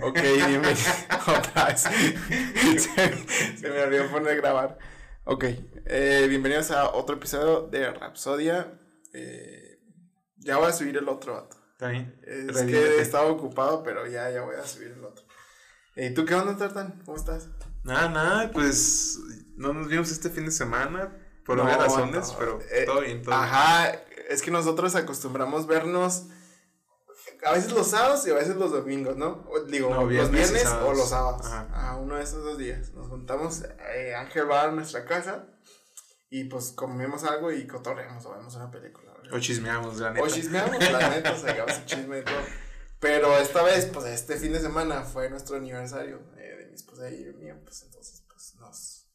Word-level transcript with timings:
Ok, 0.00 0.14
vez. 0.62 0.78
Se, 2.78 3.56
se 3.58 3.68
me 3.68 3.82
olvidó 3.82 4.10
poner 4.10 4.32
a 4.32 4.34
grabar. 4.36 4.78
Ok, 5.24 5.44
eh, 5.84 6.26
bienvenidos 6.30 6.70
a 6.70 6.90
otro 6.92 7.16
episodio 7.16 7.68
de 7.68 7.90
Rapsodia. 7.92 8.80
Eh, 9.12 9.80
ya 10.38 10.56
voy 10.56 10.68
a 10.70 10.72
subir 10.72 10.96
el 10.96 11.08
otro 11.08 11.34
vato. 11.34 11.56
Está 11.72 11.88
bien. 11.88 12.18
Es 12.22 12.54
Redímete. 12.54 12.72
que 12.72 13.00
estaba 13.02 13.26
ocupado, 13.26 13.82
pero 13.82 14.06
ya, 14.06 14.30
ya 14.30 14.40
voy 14.42 14.56
a 14.56 14.66
subir 14.66 14.92
el 14.92 15.04
otro. 15.04 15.26
¿Y 15.94 16.14
tú 16.14 16.24
qué 16.24 16.36
onda, 16.36 16.56
Tartan? 16.56 17.02
¿Cómo 17.04 17.18
estás? 17.18 17.50
Nada, 17.84 18.08
nada, 18.08 18.50
pues 18.50 19.18
no 19.56 19.74
nos 19.74 19.88
vimos 19.88 20.10
este 20.10 20.30
fin 20.30 20.46
de 20.46 20.52
semana 20.52 21.14
por 21.44 21.58
No, 21.58 21.64
obvias 21.64 21.78
razones, 21.78 22.28
no, 22.28 22.38
pero 22.38 22.60
eh, 22.70 22.84
todo 22.86 23.02
bien, 23.02 23.22
todo 23.22 23.34
bien. 23.34 23.44
Ajá, 23.44 23.92
es 24.30 24.40
que 24.40 24.50
nosotros 24.50 24.94
acostumbramos 24.94 25.66
vernos 25.66 26.28
a 27.44 27.52
veces 27.52 27.72
los 27.72 27.88
sábados 27.90 28.26
y 28.26 28.30
a 28.30 28.34
veces 28.34 28.56
los 28.56 28.70
domingos, 28.70 29.16
¿no? 29.16 29.44
O, 29.50 29.60
digo, 29.60 29.90
No, 29.90 30.00
los 30.02 30.08
viernes 30.10 30.50
y 30.50 30.54
viernes 30.54 30.72
o 30.74 30.92
los 30.92 31.08
sábados. 31.08 31.44
Ajá. 31.46 31.68
A 31.90 31.96
uno 31.96 32.16
de 32.16 32.22
esos 32.22 32.44
dos 32.44 32.58
días. 32.58 32.90
Nos 32.92 33.08
juntamos, 33.08 33.62
eh, 33.94 34.14
Ángel 34.14 34.50
va 34.50 34.62
a 34.64 34.70
nuestra 34.70 35.04
casa 35.04 35.46
y 36.30 36.44
pues 36.44 36.72
comemos 36.72 37.24
algo 37.24 37.52
y 37.52 37.66
cotorreamos 37.66 38.24
o 38.26 38.32
vemos 38.32 38.54
una 38.56 38.70
película. 38.70 39.12
¿verdad? 39.12 39.34
O 39.34 39.40
chismeamos, 39.40 39.98
la 39.98 40.10
neta. 40.12 40.24
O 40.24 40.28
chismeamos, 40.28 40.90
la 40.92 41.08
neta, 41.10 41.36
sacamos 41.36 41.76
el 41.78 41.84
chisme 41.84 42.18
y 42.20 42.24
todo. 42.24 42.40
Pero 43.00 43.36
esta 43.38 43.62
vez, 43.62 43.86
pues 43.86 44.06
este 44.06 44.36
fin 44.36 44.52
de 44.52 44.60
semana 44.60 45.02
fue 45.02 45.28
nuestro 45.28 45.56
aniversario 45.56 46.20
eh, 46.36 46.56
de 46.58 46.66
mi 46.66 46.74
esposa 46.74 47.10
y 47.10 47.24
mío, 47.34 47.56
pues 47.64 47.82
entonces, 47.82 48.22
pues 48.28 48.54
nos 48.60 49.08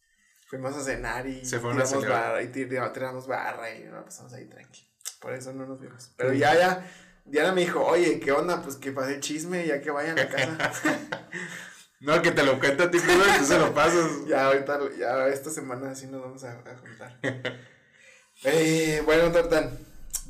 fuimos 0.49 0.75
a 0.75 0.83
cenar 0.83 1.25
y 1.25 1.45
Se 1.45 1.59
tiramos 1.59 2.05
barra 2.05 2.43
y 2.43 2.47
tir- 2.51 2.91
tiramos 2.93 3.27
barra 3.27 3.73
y 3.73 3.83
nos 3.85 4.03
pasamos 4.03 4.33
ahí 4.33 4.45
tranqui. 4.49 4.85
Por 5.21 5.33
eso 5.33 5.53
no 5.53 5.65
nos 5.65 5.79
vimos. 5.79 6.11
Pero 6.17 6.33
ya, 6.33 6.53
ya, 6.55 6.85
Diana 7.27 7.51
me 7.51 7.61
dijo, 7.61 7.85
oye, 7.85 8.19
¿qué 8.19 8.31
onda? 8.31 8.61
Pues 8.61 8.75
que 8.77 8.91
pase 8.91 9.15
el 9.15 9.19
chisme 9.19 9.65
ya 9.65 9.81
que 9.81 9.91
vayan 9.91 10.17
a 10.17 10.23
la 10.23 10.29
casa. 10.29 10.99
No, 11.99 12.21
que 12.21 12.31
te 12.31 12.43
lo 12.43 12.59
cuente 12.59 12.83
a 12.83 12.91
ti 12.91 12.99
primero 12.99 13.25
y 13.27 13.39
tú 13.39 13.45
se 13.45 13.57
lo 13.57 13.73
pasas. 13.73 14.07
ya 14.27 14.45
ahorita, 14.45 14.79
ya 14.99 15.27
esta 15.29 15.49
semana 15.49 15.95
sí 15.95 16.05
nos 16.05 16.21
vamos 16.21 16.43
a, 16.43 16.51
a 16.51 16.77
juntar. 16.77 17.19
Eh, 18.43 19.01
bueno, 19.03 19.31
Tartan, 19.31 19.79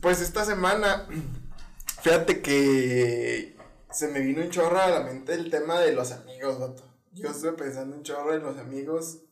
pues 0.02 0.22
esta 0.22 0.45
semana, 0.45 1.09
fíjate 2.02 2.42
que 2.42 3.58
se 3.92 4.08
me 4.08 4.22
vino 4.22 4.44
un 4.44 4.50
chorro 4.50 4.80
a 4.80 4.88
la 4.88 5.02
mente 5.02 5.34
el 5.34 5.50
tema 5.50 5.82
de 5.82 5.92
los 5.92 6.14
amigos, 6.14 6.58
vato. 6.58 6.89
Yo 7.11 7.30
estuve 7.30 7.52
pensando 7.52 7.98
un 7.98 8.04
chorro 8.04 8.34
en 8.34 8.44
los 8.44 8.58
amigos. 8.59 9.23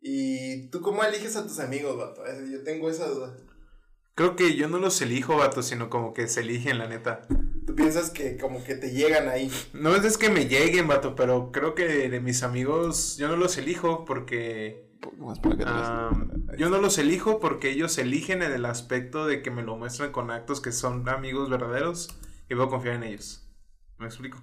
¿Y 0.00 0.68
tú 0.70 0.80
cómo 0.80 1.04
eliges 1.04 1.36
a 1.36 1.44
tus 1.44 1.60
amigos, 1.60 1.96
vato? 1.96 2.24
Yo 2.50 2.64
tengo 2.64 2.90
esa 2.90 3.06
duda. 3.06 3.36
Creo 4.16 4.34
que 4.34 4.56
yo 4.56 4.66
no 4.66 4.78
los 4.78 5.02
elijo, 5.02 5.36
vato, 5.36 5.62
sino 5.62 5.90
como 5.90 6.14
que 6.14 6.26
se 6.26 6.40
eligen, 6.40 6.78
la 6.78 6.88
neta. 6.88 7.20
Tú 7.66 7.74
piensas 7.74 8.08
que 8.08 8.38
como 8.38 8.64
que 8.64 8.74
te 8.74 8.90
llegan 8.92 9.28
ahí. 9.28 9.52
No 9.74 9.94
es 9.94 10.16
que 10.16 10.30
me 10.30 10.46
lleguen, 10.46 10.88
vato, 10.88 11.14
pero 11.14 11.52
creo 11.52 11.74
que 11.74 12.08
de 12.08 12.20
mis 12.20 12.42
amigos 12.42 13.18
yo 13.18 13.28
no 13.28 13.36
los 13.36 13.58
elijo 13.58 14.06
porque... 14.06 14.88
ah, 15.66 16.10
yo 16.56 16.70
no 16.70 16.78
los 16.78 16.96
elijo 16.96 17.40
porque 17.40 17.68
ellos 17.68 17.98
eligen 17.98 18.42
en 18.42 18.52
el 18.52 18.64
aspecto 18.64 19.26
de 19.26 19.42
que 19.42 19.50
me 19.50 19.62
lo 19.62 19.76
muestran 19.76 20.12
con 20.12 20.30
actos 20.30 20.62
que 20.62 20.72
son 20.72 21.06
amigos 21.10 21.50
verdaderos 21.50 22.08
y 22.48 22.54
puedo 22.54 22.70
confiar 22.70 22.94
en 22.94 23.02
ellos. 23.02 23.46
¿Me 23.98 24.06
explico? 24.06 24.38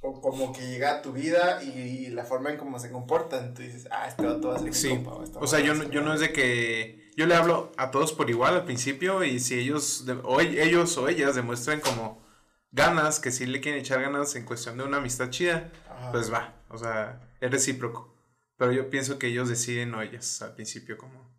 O 0.00 0.22
como 0.22 0.54
que 0.54 0.62
llega 0.62 0.96
a 0.96 1.02
tu 1.02 1.12
vida 1.12 1.62
y 1.62 2.08
la 2.08 2.24
forma 2.24 2.50
en 2.50 2.56
cómo 2.56 2.78
se 2.78 2.90
comportan. 2.90 3.52
Tú 3.52 3.60
dices, 3.60 3.86
ah, 3.90 4.08
este 4.08 4.24
vato 4.24 4.48
va 4.48 4.54
a 4.54 4.58
ser 4.58 4.68
mi 4.68 4.74
Sí, 4.74 4.88
compa, 4.88 5.22
este 5.22 5.38
o 5.38 5.46
sea, 5.46 5.60
yo 5.60 5.74
no, 5.74 5.84
yo 5.90 6.00
mi 6.00 6.06
no 6.06 6.14
es 6.14 6.20
de 6.20 6.32
que 6.32 7.01
yo 7.16 7.26
le 7.26 7.34
hablo 7.34 7.72
a 7.76 7.90
todos 7.90 8.12
por 8.12 8.30
igual 8.30 8.54
al 8.54 8.64
principio 8.64 9.24
y 9.24 9.38
si 9.38 9.58
ellos 9.58 10.04
o 10.24 10.40
ellos 10.40 10.96
o 10.96 11.08
ellas 11.08 11.34
demuestran 11.34 11.80
como 11.80 12.22
ganas, 12.70 13.20
que 13.20 13.30
sí 13.30 13.46
le 13.46 13.60
quieren 13.60 13.80
echar 13.80 14.00
ganas 14.00 14.34
en 14.34 14.44
cuestión 14.44 14.78
de 14.78 14.84
una 14.84 14.96
amistad 14.96 15.30
chida, 15.30 15.70
Ajá. 15.88 16.12
pues 16.12 16.32
va, 16.32 16.54
o 16.68 16.78
sea, 16.78 17.20
es 17.40 17.50
recíproco. 17.50 18.16
Pero 18.56 18.72
yo 18.72 18.88
pienso 18.88 19.18
que 19.18 19.26
ellos 19.26 19.48
deciden 19.48 19.94
o 19.94 20.02
ellas 20.02 20.40
al 20.42 20.54
principio 20.54 20.96
como... 20.96 21.32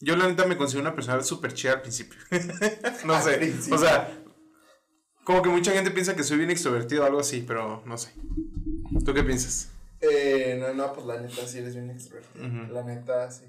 Yo 0.00 0.16
la 0.16 0.26
neta 0.26 0.46
me 0.46 0.56
considero 0.56 0.82
una 0.82 0.94
persona 0.94 1.22
súper 1.22 1.52
chida 1.52 1.72
al 1.72 1.82
principio. 1.82 2.18
no 3.04 3.20
sé, 3.20 3.36
principio. 3.36 3.76
o 3.76 3.78
sea, 3.78 4.10
como 5.24 5.42
que 5.42 5.50
mucha 5.50 5.72
gente 5.72 5.90
piensa 5.90 6.16
que 6.16 6.24
soy 6.24 6.38
bien 6.38 6.50
extrovertido 6.50 7.02
o 7.02 7.06
algo 7.06 7.20
así, 7.20 7.44
pero 7.46 7.82
no 7.84 7.98
sé. 7.98 8.12
¿Tú 9.04 9.12
qué 9.12 9.22
piensas? 9.22 9.68
Eh, 10.00 10.56
no, 10.58 10.72
no, 10.72 10.94
pues 10.94 11.06
la 11.06 11.20
neta 11.20 11.46
sí 11.46 11.58
eres 11.58 11.74
bien 11.74 11.90
extrovertido. 11.90 12.46
La 12.72 12.82
neta, 12.82 13.30
sí. 13.30 13.44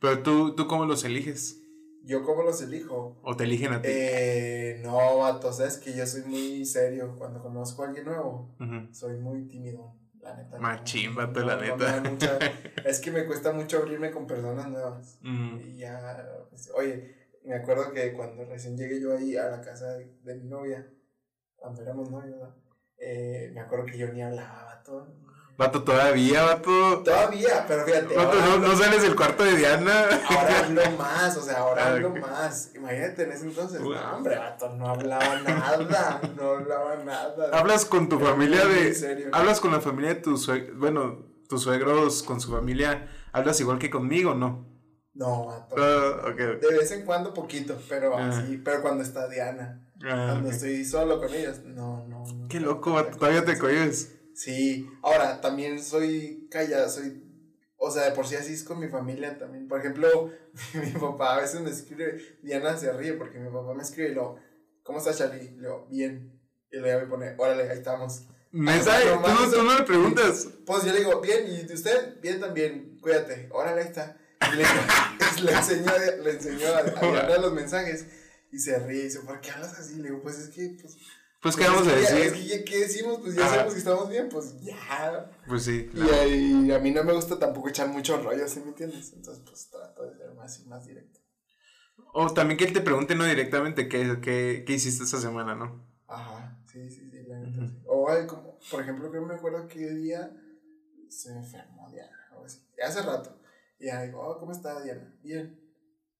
Pero 0.00 0.22
tú, 0.22 0.54
¿tú 0.54 0.66
cómo 0.66 0.84
los 0.86 1.04
eliges? 1.04 1.60
Yo, 2.02 2.22
¿cómo 2.22 2.42
los 2.42 2.60
elijo? 2.60 3.18
¿O 3.22 3.34
te 3.36 3.44
eligen 3.44 3.72
a 3.72 3.80
ti? 3.80 3.88
Eh, 3.90 4.80
no, 4.84 5.18
vato, 5.18 5.52
sabes 5.52 5.78
que 5.78 5.94
yo 5.96 6.06
soy 6.06 6.22
muy 6.22 6.66
serio. 6.66 7.14
Cuando 7.16 7.42
conozco 7.42 7.82
a 7.82 7.86
alguien 7.88 8.04
nuevo, 8.04 8.54
soy 8.92 9.16
muy 9.16 9.46
tímido. 9.48 9.94
La 10.20 10.34
neta. 10.36 10.58
Machín, 10.58 11.14
vato, 11.14 11.40
No, 11.40 11.46
la 11.46 11.56
no 11.56 11.62
neta. 11.76 12.10
mucha- 12.10 12.38
es 12.84 13.00
que 13.00 13.10
me 13.10 13.26
cuesta 13.26 13.52
mucho 13.52 13.78
abrirme 13.78 14.10
con 14.10 14.26
personas 14.26 14.68
nuevas. 14.68 15.18
Y 15.22 15.76
ya, 15.78 16.26
pues, 16.50 16.70
oye, 16.74 17.14
me 17.44 17.54
acuerdo 17.54 17.92
que 17.92 18.12
cuando 18.12 18.44
recién 18.44 18.76
llegué 18.76 19.00
yo 19.00 19.16
ahí 19.16 19.36
a 19.36 19.48
la 19.48 19.60
casa 19.62 19.92
de, 19.94 20.14
de 20.22 20.34
mi 20.36 20.48
novia, 20.48 20.86
cuando 21.56 21.80
éramos 21.82 22.10
novios. 22.10 22.54
Eh, 22.98 23.50
me 23.54 23.60
acuerdo 23.60 23.86
que 23.86 23.98
yo 23.98 24.12
ni 24.12 24.22
hablaba, 24.22 24.64
vato. 24.64 25.06
Vato, 25.56 25.84
todavía, 25.84 26.42
vato. 26.42 27.02
Todavía, 27.04 27.64
pero 27.68 27.84
fíjate. 27.84 28.16
Vato, 28.16 28.36
no, 28.40 28.58
no 28.58 28.76
sales 28.76 29.02
del 29.02 29.14
cuarto 29.14 29.44
de 29.44 29.56
Diana. 29.56 30.04
Ahora 30.28 30.58
hablo 30.64 30.82
más, 30.98 31.36
o 31.36 31.42
sea, 31.42 31.58
ahora 31.58 31.84
Ah, 31.86 31.90
hablo 31.92 32.08
ok. 32.10 32.18
más. 32.20 32.70
Imagínate 32.74 33.22
en 33.22 33.32
ese 33.32 33.44
entonces. 33.46 33.80
Uy. 33.80 33.94
No, 33.94 34.16
hombre, 34.16 34.36
vato, 34.36 34.68
no 34.70 34.88
hablaba 34.88 35.40
nada. 35.42 36.20
No 36.36 36.50
hablaba 36.50 36.96
nada. 37.04 37.34
Hablas 37.58 37.84
con 37.84 38.08
tu 38.08 38.18
familia 38.18 38.64
de. 38.66 38.94
serio. 38.94 39.28
Hablas 39.32 39.60
con 39.60 39.70
la 39.70 39.80
familia 39.80 40.14
de 40.14 40.20
tus 40.22 40.42
suegros. 40.42 40.76
Bueno, 40.76 41.24
tus 41.48 41.62
suegros 41.62 42.24
con 42.24 42.40
su 42.40 42.50
familia. 42.50 43.08
¿Hablas 43.32 43.60
igual 43.60 43.78
que 43.78 43.90
conmigo 43.90 44.34
no? 44.34 44.66
No, 45.14 45.46
vato. 45.46 45.76
Ah. 45.78 46.32
De 46.36 46.56
vez 46.76 46.90
en 46.90 47.04
cuando 47.04 47.32
poquito, 47.32 47.78
pero 47.88 48.18
Ah. 48.18 48.28
así. 48.30 48.56
Pero 48.64 48.82
cuando 48.82 49.04
está 49.04 49.28
Diana. 49.28 49.80
Ah, 50.04 50.30
Cuando 50.32 50.50
estoy 50.50 50.84
solo 50.84 51.20
con 51.20 51.32
ellos. 51.32 51.60
No, 51.64 52.04
no. 52.08 52.24
no. 52.26 52.48
Qué 52.48 52.58
loco, 52.58 52.94
vato. 52.94 53.16
Todavía 53.18 53.44
te 53.44 53.56
cohibes. 53.56 54.10
Sí. 54.34 54.88
Ahora, 55.02 55.40
también 55.40 55.82
soy 55.82 56.48
callado, 56.50 56.88
soy. 56.88 57.22
O 57.76 57.90
sea, 57.90 58.04
de 58.04 58.12
por 58.12 58.26
sí 58.26 58.34
así 58.34 58.54
es 58.54 58.64
con 58.64 58.78
mi 58.78 58.88
familia 58.88 59.38
también. 59.38 59.68
Por 59.68 59.80
ejemplo, 59.80 60.30
mi 60.74 60.90
papá 60.92 61.36
a 61.36 61.40
veces 61.40 61.60
me 61.60 61.70
escribe, 61.70 62.38
Diana 62.42 62.76
se 62.76 62.92
ríe 62.92 63.14
porque 63.14 63.38
mi 63.38 63.50
papá 63.50 63.74
me 63.74 63.82
escribe 63.82 64.10
y 64.10 64.14
lo, 64.14 64.36
¿cómo 64.82 64.98
estás, 64.98 65.18
Charlie? 65.18 65.50
Le 65.50 65.60
digo, 65.60 65.86
bien. 65.90 66.40
Y 66.70 66.78
luego 66.78 67.00
me 67.00 67.06
pone, 67.06 67.34
órale, 67.38 67.70
ahí 67.70 67.78
estamos. 67.78 68.26
No 68.50 68.72
tú, 68.72 68.88
no, 68.88 69.50
tú 69.50 69.62
no 69.64 69.78
le 69.78 69.84
preguntas. 69.84 70.48
Pues 70.64 70.84
yo 70.84 70.92
le 70.92 71.00
digo, 71.00 71.20
bien, 71.20 71.44
¿y 71.48 71.72
usted? 71.72 72.20
Bien 72.20 72.40
también, 72.40 72.98
cuídate. 73.00 73.48
Órale, 73.52 73.82
ahí 73.82 73.88
está. 73.88 74.16
Y 74.52 74.56
le, 74.56 74.64
le 75.42 75.52
enseñó, 75.52 75.92
le 76.22 76.30
enseñó 76.30 76.68
a, 76.68 76.78
a 76.78 76.82
Diana 76.82 77.38
los 77.38 77.52
mensajes 77.52 78.06
y 78.52 78.58
se 78.58 78.78
ríe 78.78 79.00
y 79.00 79.04
dice, 79.04 79.20
¿por 79.20 79.40
qué 79.40 79.50
hablas 79.50 79.76
así? 79.78 79.96
Le 79.96 80.04
digo, 80.10 80.22
pues 80.22 80.38
es 80.38 80.48
que, 80.50 80.76
pues. 80.80 80.96
Pues, 81.44 81.56
pues, 81.56 81.66
¿qué 81.66 81.70
vamos 81.70 81.86
es 81.86 82.10
a 82.10 82.14
decir? 82.14 82.64
¿qué 82.64 82.78
decimos? 82.78 83.18
Pues 83.20 83.34
ya 83.34 83.46
sabemos 83.46 83.74
que 83.74 83.78
estamos 83.78 84.08
bien, 84.08 84.30
pues 84.30 84.58
ya. 84.62 85.30
Pues 85.46 85.64
sí. 85.64 85.90
Y, 85.92 86.00
ahí 86.00 86.72
a 86.72 86.78
mí 86.78 86.90
no 86.90 87.04
me 87.04 87.12
gusta 87.12 87.38
tampoco 87.38 87.68
echar 87.68 87.86
mucho 87.88 88.16
rollo, 88.16 88.48
¿sí 88.48 88.60
me 88.60 88.68
entiendes? 88.68 89.12
Entonces, 89.12 89.44
pues 89.46 89.68
trato 89.68 90.06
de 90.06 90.16
ser 90.16 90.32
más 90.32 90.58
y 90.60 90.64
más 90.64 90.86
directo. 90.86 91.20
O 92.14 92.32
también 92.32 92.56
que 92.56 92.64
él 92.64 92.72
te 92.72 92.80
pregunte 92.80 93.14
no 93.14 93.26
directamente 93.26 93.90
qué, 93.90 94.20
qué, 94.22 94.64
qué 94.66 94.72
hiciste 94.72 95.04
esta 95.04 95.20
semana, 95.20 95.54
¿no? 95.54 95.86
Ajá, 96.06 96.64
sí, 96.72 96.88
sí, 96.88 97.10
sí, 97.10 97.22
la 97.28 97.38
neta. 97.38 97.74
O 97.88 98.08
hay 98.08 98.26
como, 98.26 98.58
por 98.70 98.80
ejemplo, 98.80 99.12
que 99.12 99.20
me 99.20 99.34
acuerdo 99.34 99.68
que 99.68 99.90
día 99.90 100.34
se 101.10 101.30
enfermó 101.30 101.90
Diana, 101.90 102.16
o 102.38 102.44
así. 102.46 102.66
Hace 102.82 103.02
rato. 103.02 103.38
Y 103.78 103.88
ya 103.88 104.00
digo, 104.00 104.26
oh, 104.26 104.38
¿cómo 104.38 104.52
está 104.52 104.82
Diana? 104.82 105.14
Bien. 105.22 105.60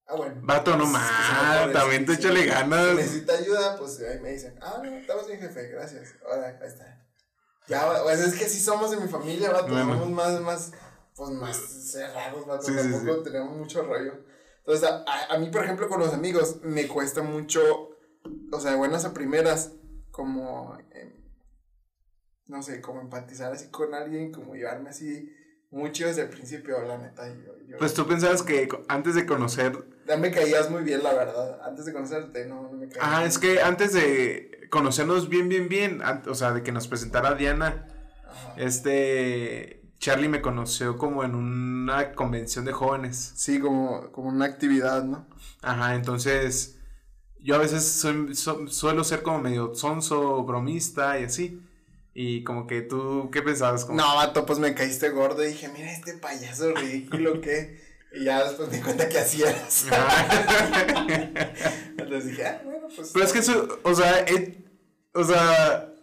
Ah, 0.06 0.16
bueno. 0.16 0.34
Vato, 0.42 0.76
no 0.76 0.86
más. 0.86 1.72
También 1.72 2.04
te 2.04 2.12
échale 2.12 2.42
Si 2.42 2.48
ganas. 2.48 2.94
necesita 2.94 3.32
ayuda, 3.38 3.76
pues 3.78 4.00
ahí 4.00 4.20
me 4.20 4.32
dicen, 4.32 4.54
ah, 4.60 4.82
no, 4.84 4.90
estamos 4.96 5.26
bien, 5.26 5.40
jefe, 5.40 5.68
gracias. 5.68 6.14
Ahora, 6.28 6.48
ahí 6.60 6.68
está. 6.68 7.00
Ya, 7.66 8.02
pues 8.02 8.20
es 8.20 8.34
que 8.34 8.44
sí 8.46 8.60
somos 8.60 8.90
de 8.90 8.98
mi 8.98 9.08
familia, 9.08 9.50
vato. 9.50 9.68
Bueno. 9.72 9.94
Somos 9.94 10.10
más, 10.10 10.40
más, 10.42 10.72
pues 11.16 11.30
más 11.30 11.56
cerrados, 11.56 12.46
vato. 12.46 12.66
Sí, 12.66 12.72
sí, 12.78 12.90
Tampoco 12.90 13.22
tenemos 13.22 13.56
mucho 13.56 13.82
rollo. 13.82 14.12
Entonces, 14.58 14.88
a, 14.88 15.04
a- 15.32 15.38
mí, 15.38 15.48
por 15.50 15.64
ejemplo, 15.64 15.88
con 15.88 16.00
los 16.00 16.12
amigos, 16.12 16.58
me 16.62 16.86
cuesta 16.86 17.22
mucho, 17.22 17.60
o 18.52 18.60
sea, 18.60 18.72
de 18.72 18.76
buenas 18.76 19.06
a 19.06 19.14
primeras, 19.14 19.72
como, 20.10 20.76
em, 20.90 21.12
no 22.46 22.62
sé, 22.62 22.82
como 22.82 23.00
empatizar 23.00 23.52
así 23.52 23.68
con 23.70 23.94
alguien, 23.94 24.32
como 24.32 24.54
llevarme 24.54 24.90
así 24.90 25.30
mucho 25.70 26.06
desde 26.06 26.22
el 26.22 26.28
principio, 26.28 26.82
la 26.82 26.98
neta. 26.98 27.26
Yo, 27.28 27.52
yo, 27.66 27.78
Pues 27.78 27.94
tú 27.94 28.06
pensabas 28.06 28.42
que 28.42 28.68
antes 28.88 29.14
de 29.14 29.24
conocer. 29.24 29.93
Ya 30.06 30.16
me 30.16 30.30
caías 30.30 30.70
muy 30.70 30.82
bien, 30.82 31.02
la 31.02 31.12
verdad. 31.14 31.60
Antes 31.64 31.84
de 31.86 31.92
conocerte, 31.92 32.46
no, 32.46 32.62
no 32.62 32.72
me 32.72 32.88
caías. 32.88 33.04
Ah, 33.06 33.18
bien. 33.18 33.28
es 33.28 33.38
que 33.38 33.60
antes 33.62 33.92
de 33.92 34.68
conocernos 34.70 35.28
bien, 35.28 35.48
bien, 35.48 35.68
bien, 35.68 36.00
o 36.28 36.34
sea, 36.34 36.52
de 36.52 36.62
que 36.62 36.72
nos 36.72 36.88
presentara 36.88 37.34
Diana, 37.34 37.86
Ajá. 38.28 38.54
este. 38.56 39.80
Charlie 39.98 40.28
me 40.28 40.42
conoció 40.42 40.98
como 40.98 41.24
en 41.24 41.34
una 41.34 42.12
convención 42.12 42.64
de 42.66 42.72
jóvenes. 42.72 43.32
Sí, 43.36 43.58
como, 43.58 44.10
como 44.12 44.28
una 44.28 44.44
actividad, 44.44 45.04
¿no? 45.04 45.26
Ajá, 45.62 45.94
entonces. 45.94 46.76
Yo 47.40 47.54
a 47.54 47.58
veces 47.58 47.84
soy- 47.84 48.34
so- 48.34 48.66
suelo 48.68 49.04
ser 49.04 49.22
como 49.22 49.38
medio 49.40 49.74
sonso, 49.74 50.42
bromista 50.44 51.18
y 51.20 51.24
así. 51.24 51.62
Y 52.14 52.42
como 52.44 52.66
que 52.66 52.80
tú, 52.82 53.28
¿qué 53.32 53.42
pensabas? 53.42 53.84
Como... 53.84 53.98
No, 53.98 54.14
vato, 54.16 54.46
pues 54.46 54.58
me 54.58 54.74
caíste 54.74 55.10
gordo 55.10 55.42
y 55.44 55.48
dije, 55.48 55.68
mira 55.68 55.90
este 55.92 56.14
payaso 56.14 56.72
ridículo 56.74 57.40
que. 57.40 57.80
Y 58.14 58.24
ya 58.24 58.44
después 58.44 58.68
me 58.70 58.76
di 58.76 58.82
cuenta 58.82 59.08
que 59.08 59.18
hacías. 59.18 59.86
Entonces 61.98 62.26
dije, 62.30 62.46
ah, 62.46 62.62
bueno, 62.64 62.88
pues. 62.94 63.10
Pero 63.12 63.24
es 63.24 63.32
que 63.32 63.38
eso, 63.40 63.80
o 63.82 63.94
sea, 63.94 64.20
eh, 64.20 64.64
o 65.14 65.24
sea, 65.24 65.94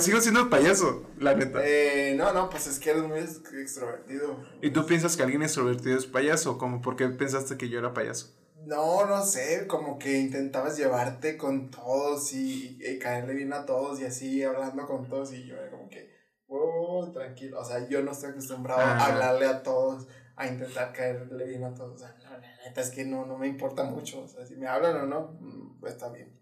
sigo 0.00 0.20
siendo 0.20 0.50
payaso, 0.50 1.06
la 1.18 1.34
neta. 1.34 1.60
Eh, 1.64 2.14
no, 2.16 2.32
no, 2.32 2.50
pues 2.50 2.66
es 2.66 2.78
que 2.78 2.90
eres 2.90 3.04
muy 3.04 3.18
extrovertido. 3.18 4.36
¿Y 4.62 4.70
tú 4.70 4.86
piensas 4.86 5.16
que 5.16 5.22
alguien 5.22 5.42
extrovertido 5.42 5.98
es 5.98 6.06
payaso? 6.06 6.58
¿Cómo? 6.58 6.80
¿Por 6.80 6.96
qué 6.96 7.08
pensaste 7.08 7.56
que 7.56 7.68
yo 7.68 7.78
era 7.78 7.94
payaso? 7.94 8.34
No, 8.66 9.06
no 9.06 9.24
sé, 9.24 9.66
como 9.66 9.98
que 9.98 10.18
intentabas 10.18 10.76
llevarte 10.76 11.36
con 11.36 11.70
todos 11.70 12.32
y, 12.34 12.78
caerle 13.00 13.34
bien 13.34 13.52
a 13.52 13.64
todos 13.64 14.00
y 14.00 14.04
así, 14.04 14.42
hablando 14.42 14.86
con 14.86 15.08
todos 15.08 15.32
y 15.32 15.46
yo 15.46 15.56
era 15.56 15.70
como 15.70 15.88
que, 15.88 16.10
oh, 16.48 17.10
tranquilo, 17.12 17.60
o 17.60 17.64
sea, 17.64 17.88
yo 17.88 18.02
no 18.02 18.12
estoy 18.12 18.30
acostumbrado 18.30 18.80
a 18.80 18.98
ah. 18.98 19.06
hablarle 19.06 19.46
a 19.46 19.62
todos, 19.62 20.06
a 20.38 20.46
intentar 20.46 20.92
caerle 20.92 21.46
bien 21.46 21.64
a 21.64 21.74
todos, 21.74 21.94
o 21.94 21.98
sea, 21.98 22.16
la 22.22 22.38
neta 22.38 22.80
es 22.80 22.90
que 22.90 23.04
no, 23.04 23.26
no 23.26 23.36
me 23.36 23.48
importa 23.48 23.84
mucho, 23.84 24.22
o 24.22 24.28
sea, 24.28 24.46
si 24.46 24.56
me 24.56 24.68
hablan 24.68 24.96
o 24.96 25.06
no, 25.06 25.36
mm, 25.40 25.80
pues 25.80 25.94
está 25.94 26.10
bien. 26.12 26.40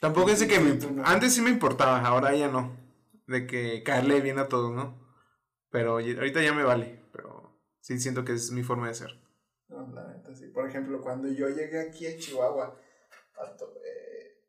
Tampoco 0.00 0.30
es 0.30 0.44
que 0.44 0.60
me, 0.60 0.78
antes 1.04 1.34
sí 1.34 1.40
me 1.40 1.50
importaba, 1.50 2.00
ahora 2.00 2.34
ya 2.34 2.48
no, 2.48 2.76
de 3.26 3.46
que 3.46 3.82
caerle 3.82 4.20
bien 4.20 4.38
a 4.38 4.48
todos, 4.48 4.72
¿no? 4.72 5.00
Pero 5.70 5.92
ahorita 5.92 6.42
ya 6.42 6.52
me 6.52 6.64
vale, 6.64 7.02
pero 7.12 7.58
sí 7.80 7.98
siento 7.98 8.24
que 8.24 8.32
es 8.32 8.50
mi 8.50 8.62
forma 8.62 8.88
de 8.88 8.94
ser. 8.94 9.10
No, 9.68 9.88
la 9.92 10.06
neta, 10.08 10.34
sí. 10.34 10.48
Por 10.48 10.68
ejemplo, 10.68 11.00
cuando 11.00 11.28
yo 11.28 11.48
llegué 11.48 11.80
aquí 11.80 12.06
a 12.06 12.16
Chihuahua, 12.16 12.78
eh, 13.84 14.44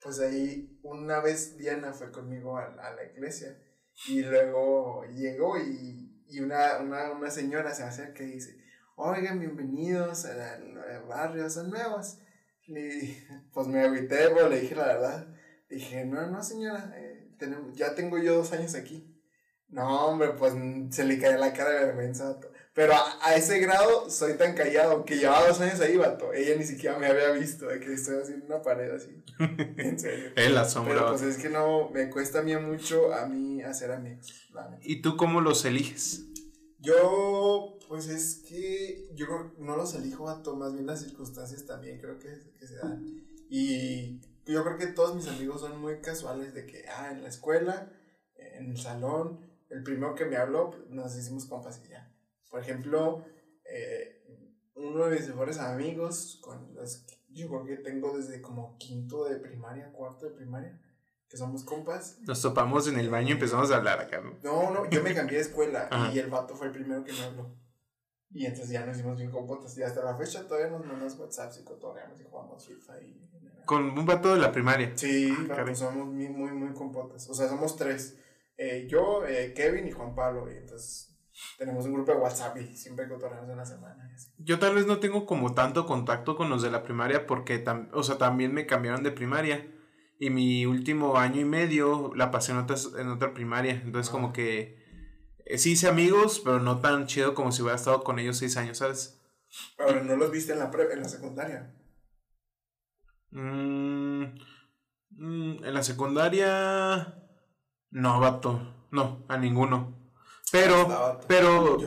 pues 0.00 0.20
ahí 0.20 0.78
una 0.82 1.20
vez 1.20 1.58
Diana 1.58 1.92
fue 1.92 2.10
conmigo 2.10 2.56
a, 2.56 2.70
la 2.70 3.04
iglesia 3.04 3.60
y 4.08 4.22
luego 4.22 5.04
llegó 5.06 5.58
y, 5.58 6.09
y 6.30 6.40
una, 6.40 6.78
una, 6.78 7.10
una, 7.10 7.30
señora 7.30 7.74
se 7.74 7.82
acerca 7.82 8.22
y 8.22 8.32
dice, 8.32 8.56
oigan, 8.96 9.40
bienvenidos 9.40 10.24
al 10.24 11.04
barrio, 11.08 11.50
son 11.50 11.70
nuevos. 11.70 12.18
Y 12.66 13.16
pues 13.52 13.66
me 13.66 13.80
agüité, 13.80 14.28
pero 14.34 14.48
le 14.48 14.60
dije 14.60 14.74
la 14.74 14.86
verdad. 14.86 15.26
Dije, 15.68 16.04
no, 16.04 16.26
no 16.30 16.42
señora, 16.42 16.92
eh, 16.96 17.34
tenemos, 17.38 17.74
ya 17.74 17.94
tengo 17.94 18.18
yo 18.18 18.36
dos 18.36 18.52
años 18.52 18.74
aquí. 18.74 19.06
No, 19.68 20.06
hombre, 20.06 20.30
pues 20.30 20.54
se 20.90 21.04
le 21.04 21.18
cae 21.18 21.38
la 21.38 21.52
cara 21.52 21.70
de 21.70 21.86
vergüenza. 21.86 22.38
Pero 22.72 22.92
a, 22.94 23.34
ese 23.34 23.58
grado 23.58 24.08
soy 24.08 24.34
tan 24.34 24.54
callado 24.54 25.04
que 25.04 25.16
llevaba 25.16 25.48
dos 25.48 25.60
años 25.60 25.80
ahí, 25.80 25.96
vato. 25.96 26.32
Ella 26.32 26.54
ni 26.56 26.64
siquiera 26.64 26.98
me 26.98 27.06
había 27.06 27.32
visto 27.32 27.66
de 27.66 27.80
que 27.80 27.92
estoy 27.92 28.20
haciendo 28.20 28.46
una 28.46 28.62
pared 28.62 28.90
así. 28.92 29.22
En 29.76 29.98
serio. 29.98 30.30
en 30.36 30.54
la 30.54 30.68
sombra. 30.68 30.94
Pero 30.94 31.08
pues 31.08 31.22
es 31.22 31.36
que 31.38 31.48
no, 31.48 31.90
me 31.90 32.08
cuesta 32.10 32.40
a 32.40 32.42
mí 32.42 32.54
mucho 32.56 33.12
a 33.12 33.26
mí 33.26 33.60
hacer 33.62 33.90
amigos. 33.90 34.48
¿Y 34.82 35.02
tú 35.02 35.16
cómo 35.16 35.40
los 35.40 35.64
eliges? 35.64 36.26
Yo, 36.78 37.76
pues 37.88 38.06
es 38.06 38.44
que 38.48 39.08
yo 39.14 39.52
no 39.58 39.76
los 39.76 39.94
elijo, 39.94 40.24
vato. 40.24 40.54
Más 40.54 40.72
bien 40.72 40.86
las 40.86 41.00
circunstancias 41.00 41.66
también 41.66 41.98
creo 41.98 42.18
que, 42.20 42.38
que 42.56 42.66
se 42.68 42.76
dan. 42.76 43.04
Y 43.48 44.20
yo 44.46 44.62
creo 44.62 44.78
que 44.78 44.86
todos 44.86 45.16
mis 45.16 45.26
amigos 45.26 45.60
son 45.60 45.80
muy 45.80 46.00
casuales 46.00 46.54
de 46.54 46.66
que, 46.66 46.84
ah, 46.88 47.10
en 47.10 47.22
la 47.22 47.28
escuela, 47.28 47.92
en 48.36 48.70
el 48.70 48.78
salón, 48.78 49.40
el 49.70 49.82
primero 49.82 50.14
que 50.14 50.26
me 50.26 50.36
habló, 50.36 50.70
pues, 50.70 50.88
nos 50.88 51.16
hicimos 51.16 51.46
compas 51.46 51.82
y 51.84 51.90
ya 51.90 52.09
por 52.50 52.60
ejemplo, 52.60 53.24
eh, 53.64 54.22
uno 54.74 55.06
de 55.06 55.16
mis 55.16 55.28
mejores 55.28 55.58
amigos, 55.58 56.38
con 56.42 56.74
los 56.74 56.98
que 56.98 57.20
yo 57.30 57.48
creo 57.48 57.64
que 57.64 57.76
tengo 57.76 58.16
desde 58.16 58.40
como 58.42 58.76
quinto 58.78 59.24
de 59.24 59.36
primaria, 59.36 59.92
cuarto 59.92 60.26
de 60.26 60.32
primaria, 60.32 60.78
que 61.28 61.36
somos 61.36 61.62
compas. 61.62 62.18
Nos 62.22 62.42
topamos 62.42 62.88
en 62.88 62.98
el 62.98 63.08
baño 63.08 63.28
y 63.28 63.32
empezamos 63.32 63.70
a 63.70 63.76
hablar 63.76 64.00
acá. 64.00 64.20
No, 64.42 64.70
no, 64.72 64.90
yo 64.90 65.02
me 65.02 65.14
cambié 65.14 65.38
de 65.38 65.44
escuela 65.44 65.88
y 66.12 66.18
el 66.18 66.28
vato 66.28 66.56
fue 66.56 66.66
el 66.66 66.72
primero 66.72 67.04
que 67.04 67.12
me 67.12 67.22
habló. 67.22 67.56
Y 68.32 68.46
entonces 68.46 68.70
ya 68.70 68.86
nos 68.86 68.96
hicimos 68.96 69.16
bien 69.16 69.30
compotas. 69.30 69.76
Y 69.78 69.82
hasta 69.82 70.04
la 70.04 70.16
fecha 70.16 70.46
todavía 70.46 70.70
nos 70.70 70.84
mandamos 70.84 71.18
WhatsApp 71.18 71.52
y 71.60 71.64
cotorreamos 71.64 72.20
y 72.20 72.24
jugamos 72.24 72.66
FIFA 72.66 73.00
y... 73.00 73.26
¿Con 73.64 73.98
un 73.98 74.06
vato 74.06 74.34
de 74.34 74.40
la 74.40 74.50
primaria? 74.50 74.92
Sí, 74.96 75.32
ah, 75.50 75.74
somos 75.74 76.06
muy, 76.06 76.28
muy, 76.28 76.50
muy 76.50 76.72
compotas. 76.72 77.28
O 77.28 77.34
sea, 77.34 77.48
somos 77.48 77.76
tres. 77.76 78.16
Eh, 78.56 78.86
yo, 78.88 79.24
eh, 79.26 79.52
Kevin 79.54 79.86
y 79.86 79.92
Juan 79.92 80.14
Pablo. 80.14 80.50
Y 80.50 80.56
entonces 80.56 81.09
tenemos 81.58 81.84
un 81.84 81.94
grupo 81.94 82.12
de 82.12 82.18
WhatsApp 82.18 82.56
y 82.58 82.76
siempre 82.76 83.08
cotorreamos 83.08 83.50
una 83.50 83.64
semana. 83.64 84.10
Yo 84.38 84.58
tal 84.58 84.74
vez 84.74 84.86
no 84.86 84.98
tengo 84.98 85.26
como 85.26 85.54
tanto 85.54 85.86
contacto 85.86 86.36
con 86.36 86.50
los 86.50 86.62
de 86.62 86.70
la 86.70 86.82
primaria 86.82 87.26
porque, 87.26 87.64
o 87.92 88.02
sea, 88.02 88.18
también 88.18 88.52
me 88.52 88.66
cambiaron 88.66 89.02
de 89.02 89.12
primaria. 89.12 89.66
Y 90.18 90.28
mi 90.28 90.66
último 90.66 91.16
año 91.16 91.40
y 91.40 91.46
medio 91.46 92.12
la 92.14 92.30
pasé 92.30 92.52
en 92.52 92.58
otra, 92.58 92.76
en 92.98 93.08
otra 93.08 93.32
primaria. 93.32 93.80
Entonces, 93.84 94.10
como 94.10 94.28
ah. 94.28 94.32
que 94.34 94.78
eh, 95.46 95.58
sí 95.58 95.72
hice 95.72 95.88
amigos, 95.88 96.40
pero 96.44 96.60
no 96.60 96.80
tan 96.80 97.06
chido 97.06 97.34
como 97.34 97.52
si 97.52 97.62
hubiera 97.62 97.76
estado 97.76 98.04
con 98.04 98.18
ellos 98.18 98.36
seis 98.36 98.56
años, 98.56 98.78
¿sabes? 98.78 99.20
Pero 99.76 100.04
no 100.04 100.16
los 100.16 100.30
viste 100.30 100.52
en 100.52 100.58
la, 100.58 100.70
pre 100.70 100.92
en 100.92 101.02
la 101.02 101.08
secundaria. 101.08 101.74
Mm, 103.30 104.24
mm, 105.10 105.64
en 105.64 105.74
la 105.74 105.82
secundaria. 105.82 107.14
No, 107.90 108.20
vato. 108.20 108.86
No, 108.90 109.24
a 109.28 109.38
ninguno. 109.38 109.99
Pero, 110.52 111.20
pero 111.28 111.78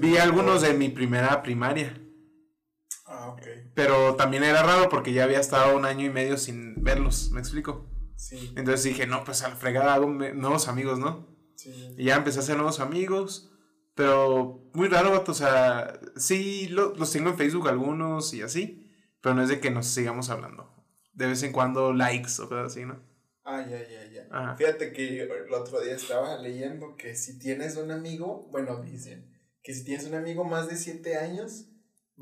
vi, 0.00 0.16
algunos 0.16 0.62
de 0.62 0.74
mi 0.74 0.88
primera 0.88 1.42
primaria. 1.42 2.00
Ah, 3.06 3.28
ok. 3.28 3.42
Pero 3.74 4.16
también 4.16 4.44
era 4.44 4.62
raro 4.62 4.88
porque 4.88 5.12
ya 5.12 5.24
había 5.24 5.40
estado 5.40 5.76
un 5.76 5.84
año 5.84 6.04
y 6.04 6.10
medio 6.10 6.36
sin 6.36 6.82
verlos, 6.82 7.30
¿me 7.30 7.40
explico? 7.40 7.88
Sí. 8.16 8.52
Entonces 8.56 8.84
dije, 8.84 9.06
no, 9.06 9.24
pues 9.24 9.42
al 9.42 9.54
fregada 9.54 9.94
hago 9.94 10.06
nuevos 10.06 10.68
amigos, 10.68 10.98
¿no? 10.98 11.26
Sí. 11.56 11.94
Y 11.96 12.04
ya 12.04 12.16
empecé 12.16 12.40
a 12.40 12.42
hacer 12.42 12.56
nuevos 12.56 12.80
amigos. 12.80 13.52
Pero 13.94 14.70
muy 14.74 14.86
raro, 14.86 15.10
vato, 15.10 15.32
o 15.32 15.34
sea, 15.34 15.98
sí 16.14 16.68
los 16.68 17.10
tengo 17.10 17.30
en 17.30 17.36
Facebook 17.36 17.68
algunos 17.68 18.32
y 18.32 18.42
así, 18.42 18.88
pero 19.20 19.34
no 19.34 19.42
es 19.42 19.48
de 19.48 19.58
que 19.58 19.72
nos 19.72 19.86
sigamos 19.86 20.30
hablando. 20.30 20.72
De 21.14 21.26
vez 21.26 21.42
en 21.42 21.50
cuando 21.50 21.92
likes 21.92 22.40
o 22.40 22.48
cosas 22.48 22.72
así, 22.72 22.84
¿no? 22.84 23.02
Ah, 23.50 23.66
ya, 23.66 23.82
ya, 23.88 24.04
ya. 24.10 24.56
Fíjate 24.56 24.92
que 24.92 25.22
el 25.22 25.54
otro 25.54 25.80
día 25.80 25.94
estaba 25.94 26.36
leyendo 26.36 26.96
que 26.96 27.14
si 27.16 27.38
tienes 27.38 27.78
un 27.78 27.90
amigo, 27.90 28.46
bueno, 28.50 28.82
dicen 28.82 29.34
que 29.62 29.72
si 29.72 29.84
tienes 29.84 30.06
un 30.06 30.16
amigo 30.16 30.44
más 30.44 30.68
de 30.68 30.76
7 30.76 31.16
años, 31.16 31.66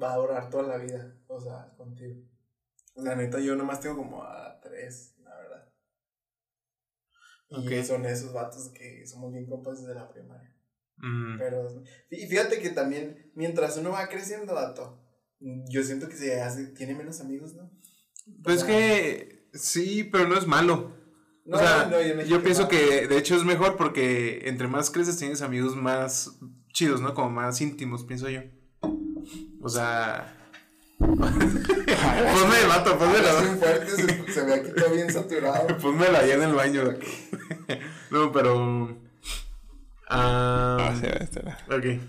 va 0.00 0.12
a 0.12 0.18
durar 0.18 0.50
toda 0.50 0.62
la 0.62 0.76
vida, 0.76 1.18
o 1.26 1.40
sea, 1.40 1.74
contigo. 1.76 2.22
La 2.94 3.16
neta, 3.16 3.40
yo 3.40 3.56
nomás 3.56 3.80
tengo 3.80 3.96
como 3.96 4.22
a 4.22 4.60
3, 4.60 5.16
la 5.24 5.36
verdad. 5.36 5.68
Y 7.48 7.84
son 7.84 8.06
esos 8.06 8.32
vatos 8.32 8.68
que 8.68 9.04
somos 9.04 9.32
bien 9.32 9.46
compas 9.46 9.80
desde 9.80 9.96
la 9.96 10.08
primaria. 10.08 10.54
Mm. 10.98 11.38
Pero, 11.38 11.82
y 12.08 12.24
fíjate 12.28 12.60
que 12.60 12.70
también, 12.70 13.32
mientras 13.34 13.76
uno 13.78 13.90
va 13.90 14.08
creciendo, 14.08 14.54
vato, 14.54 15.02
yo 15.40 15.82
siento 15.82 16.08
que 16.08 16.16
se 16.16 16.40
hace, 16.40 16.68
tiene 16.68 16.94
menos 16.94 17.20
amigos, 17.20 17.54
¿no? 17.54 17.68
Pues 18.44 18.62
que 18.62 19.48
sí, 19.54 20.04
pero 20.04 20.28
no 20.28 20.38
es 20.38 20.46
malo 20.46 20.95
o 21.50 21.58
sea, 21.58 21.90
yo, 22.24 22.42
pienso 22.42 22.68
que 22.68 23.06
de 23.06 23.18
hecho 23.18 23.36
es 23.36 23.44
mejor 23.44 23.76
porque 23.76 24.42
entre 24.44 24.66
más 24.66 24.90
creces 24.90 25.16
tienes 25.16 25.42
amigos 25.42 25.76
más 25.76 26.38
chidos, 26.72 27.00
¿no? 27.00 27.14
Como 27.14 27.30
más 27.30 27.60
íntimos, 27.60 28.04
pienso 28.04 28.28
yo. 28.28 28.40
O 29.62 29.68
sea... 29.68 30.32
ponme 30.98 31.16
el 32.62 32.68
vato, 32.68 32.98
ponme 32.98 33.18
la... 33.20 33.40
muy 33.40 33.58
fuerte, 33.58 33.90
se, 33.90 34.32
se, 34.32 34.44
ve 34.44 34.54
aquí 34.54 34.70
todo 34.76 34.94
bien 34.94 35.12
saturado. 35.12 35.66
Pónmelo 35.82 36.16
allá 36.16 36.34
en 36.34 36.42
el 36.42 36.54
baño. 36.54 36.82
no, 38.10 38.32
pero... 38.32 38.96
ah, 40.08 40.78
ah 40.80 40.94
sí, 41.00 41.06
ok. 41.70 42.00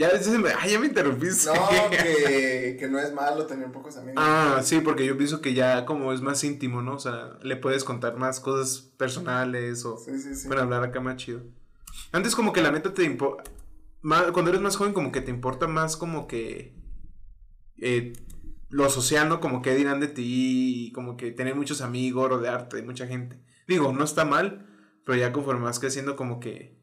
Ya, 0.00 0.08
me, 0.38 0.48
ah, 0.48 0.66
ya 0.66 0.80
me 0.80 0.86
interrumpiste. 0.86 1.50
No, 1.52 1.90
que, 1.90 2.78
que, 2.80 2.88
no 2.88 2.98
es 2.98 3.12
malo 3.12 3.44
tener 3.44 3.70
pocos 3.70 3.98
amigos. 3.98 4.14
Ah, 4.16 4.62
sí, 4.62 4.80
porque 4.80 5.04
yo 5.04 5.14
pienso 5.18 5.42
que 5.42 5.52
ya 5.52 5.84
como 5.84 6.14
es 6.14 6.22
más 6.22 6.42
íntimo, 6.42 6.80
¿no? 6.80 6.94
O 6.94 6.98
sea, 6.98 7.38
le 7.42 7.56
puedes 7.56 7.84
contar 7.84 8.16
más 8.16 8.40
cosas 8.40 8.80
personales 8.96 9.84
o 9.84 9.98
sí, 9.98 10.18
sí, 10.18 10.34
sí. 10.34 10.48
Para 10.48 10.62
hablar 10.62 10.84
acá 10.84 11.00
más 11.00 11.16
chido. 11.16 11.42
Antes 12.12 12.34
como 12.34 12.54
que 12.54 12.62
la 12.62 12.72
neta 12.72 12.94
te 12.94 13.04
importa, 13.04 13.50
cuando 14.32 14.48
eres 14.48 14.62
más 14.62 14.76
joven 14.76 14.94
como 14.94 15.12
que 15.12 15.20
te 15.20 15.30
importa 15.30 15.66
más 15.66 15.98
como 15.98 16.26
que 16.26 16.74
eh, 17.76 18.14
lo 18.70 18.88
social, 18.88 19.28
¿no? 19.28 19.38
Como 19.38 19.60
que 19.60 19.74
dirán 19.74 20.00
de 20.00 20.08
ti, 20.08 20.92
como 20.94 21.18
que 21.18 21.30
tener 21.30 21.56
muchos 21.56 21.82
amigos, 21.82 22.30
rodearte 22.30 22.76
de 22.76 22.84
mucha 22.84 23.06
gente. 23.06 23.38
Digo, 23.68 23.92
no 23.92 24.04
está 24.04 24.24
mal, 24.24 24.66
pero 25.04 25.18
ya 25.18 25.30
conforme 25.30 25.66
vas 25.66 25.78
creciendo 25.78 26.16
como 26.16 26.40
que 26.40 26.79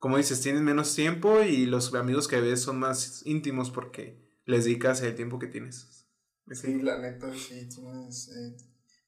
como 0.00 0.16
dices, 0.16 0.40
tienes 0.40 0.62
menos 0.62 0.94
tiempo 0.94 1.42
y 1.42 1.66
los 1.66 1.94
amigos 1.94 2.26
que 2.26 2.40
ves 2.40 2.62
son 2.62 2.78
más 2.78 3.24
íntimos 3.26 3.70
porque 3.70 4.18
les 4.46 4.64
dedicas 4.64 5.02
el 5.02 5.14
tiempo 5.14 5.38
que 5.38 5.46
tienes. 5.46 6.08
Sí, 6.50 6.80
la 6.80 6.98
neta, 6.98 7.30
sí, 7.34 7.68
tienes... 7.68 8.28
Eh, 8.30 8.56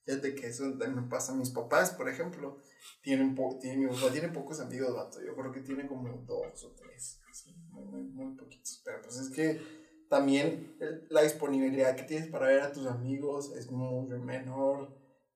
fíjate 0.04 0.34
que 0.34 0.48
eso 0.48 0.64
también 0.78 1.08
pasa 1.08 1.34
mis 1.34 1.48
papás, 1.48 1.92
por 1.92 2.10
ejemplo. 2.10 2.58
Tienen, 3.02 3.34
po 3.34 3.58
tienen, 3.58 3.80
mi 3.80 3.86
papá 3.86 4.32
pocos 4.34 4.60
amigos, 4.60 4.94
vato. 4.94 5.20
Yo 5.24 5.34
creo 5.34 5.50
que 5.50 5.62
tiene 5.62 5.88
como 5.88 6.08
dos 6.26 6.62
o 6.62 6.74
tres. 6.74 7.20
muy, 7.70 8.02
muy, 8.02 8.36
poquitos. 8.36 8.82
Pero 8.84 9.00
pues 9.00 9.16
es 9.16 9.30
que 9.30 9.60
también 10.10 10.76
la 11.08 11.22
disponibilidad 11.22 11.96
que 11.96 12.02
tienes 12.02 12.28
para 12.28 12.48
ver 12.48 12.60
a 12.60 12.72
tus 12.72 12.86
amigos 12.86 13.56
es 13.56 13.70
muy 13.70 14.06
menor. 14.18 14.94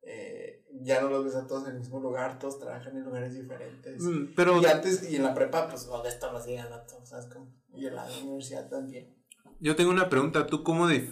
Eh, 0.09 0.65
ya 0.83 1.01
no 1.01 1.09
los 1.09 1.25
ves 1.25 1.35
a 1.35 1.49
todos 1.49 1.65
en 1.65 1.75
el 1.75 1.81
mismo 1.81 1.99
lugar, 1.99 2.39
todos 2.39 2.61
trabajan 2.61 2.97
en 2.97 3.05
lugares 3.05 3.35
diferentes. 3.35 4.01
Mm, 4.01 4.35
pero... 4.37 4.63
Y 4.63 4.67
antes, 4.67 5.11
y 5.11 5.17
en 5.17 5.25
la 5.25 5.35
prepa, 5.35 5.69
pues 5.69 5.87
los 5.87 6.03
ves 6.03 6.21
todos 6.21 6.33
los 6.33 6.47
días, 6.47 6.69
todos, 6.87 7.09
¿sabes? 7.09 7.27
Como, 7.27 7.53
y 7.75 7.87
en 7.87 7.97
la 7.97 8.07
universidad 8.23 8.69
también. 8.69 9.13
Yo 9.59 9.75
tengo 9.75 9.91
una 9.91 10.09
pregunta, 10.09 10.47
¿tú 10.47 10.63
cómo 10.63 10.87
de... 10.87 11.11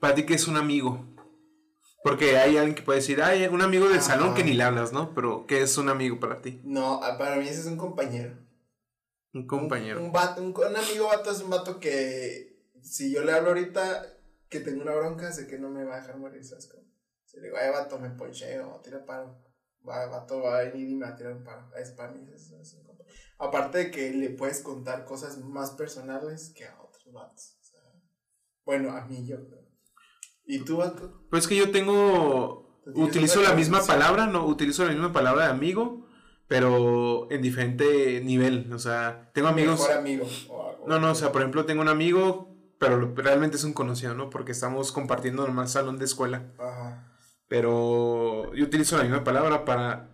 para 0.00 0.16
ti 0.16 0.26
qué 0.26 0.34
es 0.34 0.48
un 0.48 0.56
amigo? 0.56 1.06
Porque 2.02 2.36
hay 2.36 2.56
alguien 2.56 2.74
que 2.74 2.82
puede 2.82 2.98
decir, 2.98 3.22
hay 3.22 3.46
un 3.46 3.62
amigo 3.62 3.88
del 3.88 4.00
salón 4.00 4.34
que 4.34 4.42
ni 4.42 4.54
le 4.54 4.64
hablas, 4.64 4.92
¿no? 4.92 5.14
Pero, 5.14 5.46
¿qué 5.46 5.62
es 5.62 5.78
un 5.78 5.88
amigo 5.88 6.18
para 6.18 6.42
ti? 6.42 6.60
No, 6.64 7.00
ah, 7.00 7.16
para 7.16 7.36
mí 7.36 7.46
ese 7.46 7.60
es 7.60 7.66
un 7.66 7.76
compañero. 7.76 8.36
Un 9.32 9.46
compañero. 9.46 10.02
Un, 10.02 10.10
vato, 10.10 10.42
un, 10.42 10.76
amigo 10.76 11.06
vato 11.06 11.30
es 11.30 11.40
un 11.40 11.50
vato 11.50 11.78
que 11.78 12.60
si 12.82 13.12
yo 13.12 13.22
le 13.24 13.32
hablo 13.32 13.50
ahorita 13.50 14.18
que 14.48 14.60
tengo 14.60 14.82
una 14.82 14.94
bronca, 14.94 15.30
sé 15.30 15.46
que 15.46 15.58
no 15.58 15.70
me 15.70 15.84
va 15.84 15.96
a 15.96 16.00
dejar 16.00 16.18
morir, 16.18 16.44
¿sabes? 16.44 16.68
Si 17.32 17.38
le 17.40 17.44
digo, 17.46 17.56
ay, 17.58 17.70
vato, 17.70 17.98
me 17.98 18.10
poncheo, 18.10 18.80
tira 18.84 19.04
paro. 19.04 19.42
Va, 19.88 20.06
vato 20.06 20.42
va 20.42 20.58
a 20.58 20.62
venir 20.64 20.90
y 20.90 20.94
me 20.94 21.06
va 21.06 21.12
a 21.12 21.16
tirar 21.16 21.32
un 21.32 21.42
paro. 21.42 21.74
Es 21.76 21.90
para 21.92 22.12
mí, 22.12 22.28
es, 22.32 22.50
es 22.50 22.74
un 22.74 22.84
compañero. 22.84 23.16
Aparte 23.38 23.78
de 23.78 23.90
que 23.90 24.12
le 24.12 24.30
puedes 24.30 24.60
contar 24.60 25.04
cosas 25.04 25.38
más 25.38 25.72
personales 25.72 26.52
que 26.54 26.66
a 26.66 26.80
otros 26.80 27.10
vatos. 27.12 27.56
O 27.60 27.64
sea, 27.64 27.80
bueno, 28.64 28.92
a 28.92 29.06
mí 29.06 29.26
yo 29.26 29.38
¿Y 30.44 30.64
tú, 30.64 30.76
Vato? 30.78 31.22
Pues 31.30 31.46
que 31.46 31.56
yo 31.56 31.70
tengo. 31.70 32.80
Utilizo 32.94 33.42
la 33.42 33.54
misma 33.54 33.80
palabra, 33.86 34.26
no, 34.26 34.44
utilizo 34.44 34.84
la 34.84 34.90
misma 34.90 35.12
palabra 35.12 35.44
de 35.44 35.50
amigo, 35.50 36.08
pero 36.48 37.30
en 37.30 37.40
diferente 37.40 38.20
nivel. 38.22 38.72
O 38.72 38.78
sea, 38.78 39.30
tengo 39.32 39.48
amigos. 39.48 39.80
Mejor 39.80 39.96
amigo. 39.96 40.26
no, 40.86 40.98
no, 40.98 41.12
o 41.12 41.14
sea, 41.14 41.30
por 41.30 41.42
ejemplo, 41.42 41.64
tengo 41.64 41.80
un 41.80 41.88
amigo, 41.88 42.56
pero 42.78 43.14
realmente 43.14 43.56
es 43.56 43.64
un 43.64 43.72
conocido, 43.72 44.14
¿no? 44.14 44.30
Porque 44.30 44.52
estamos 44.52 44.90
compartiendo 44.90 45.46
nomás 45.46 45.72
salón 45.72 45.98
de 45.98 46.06
escuela. 46.06 46.52
Ajá. 46.58 47.11
Pero 47.52 48.54
yo 48.54 48.64
utilizo 48.64 48.96
la 48.96 49.02
misma 49.02 49.24
palabra 49.24 49.66
para 49.66 50.08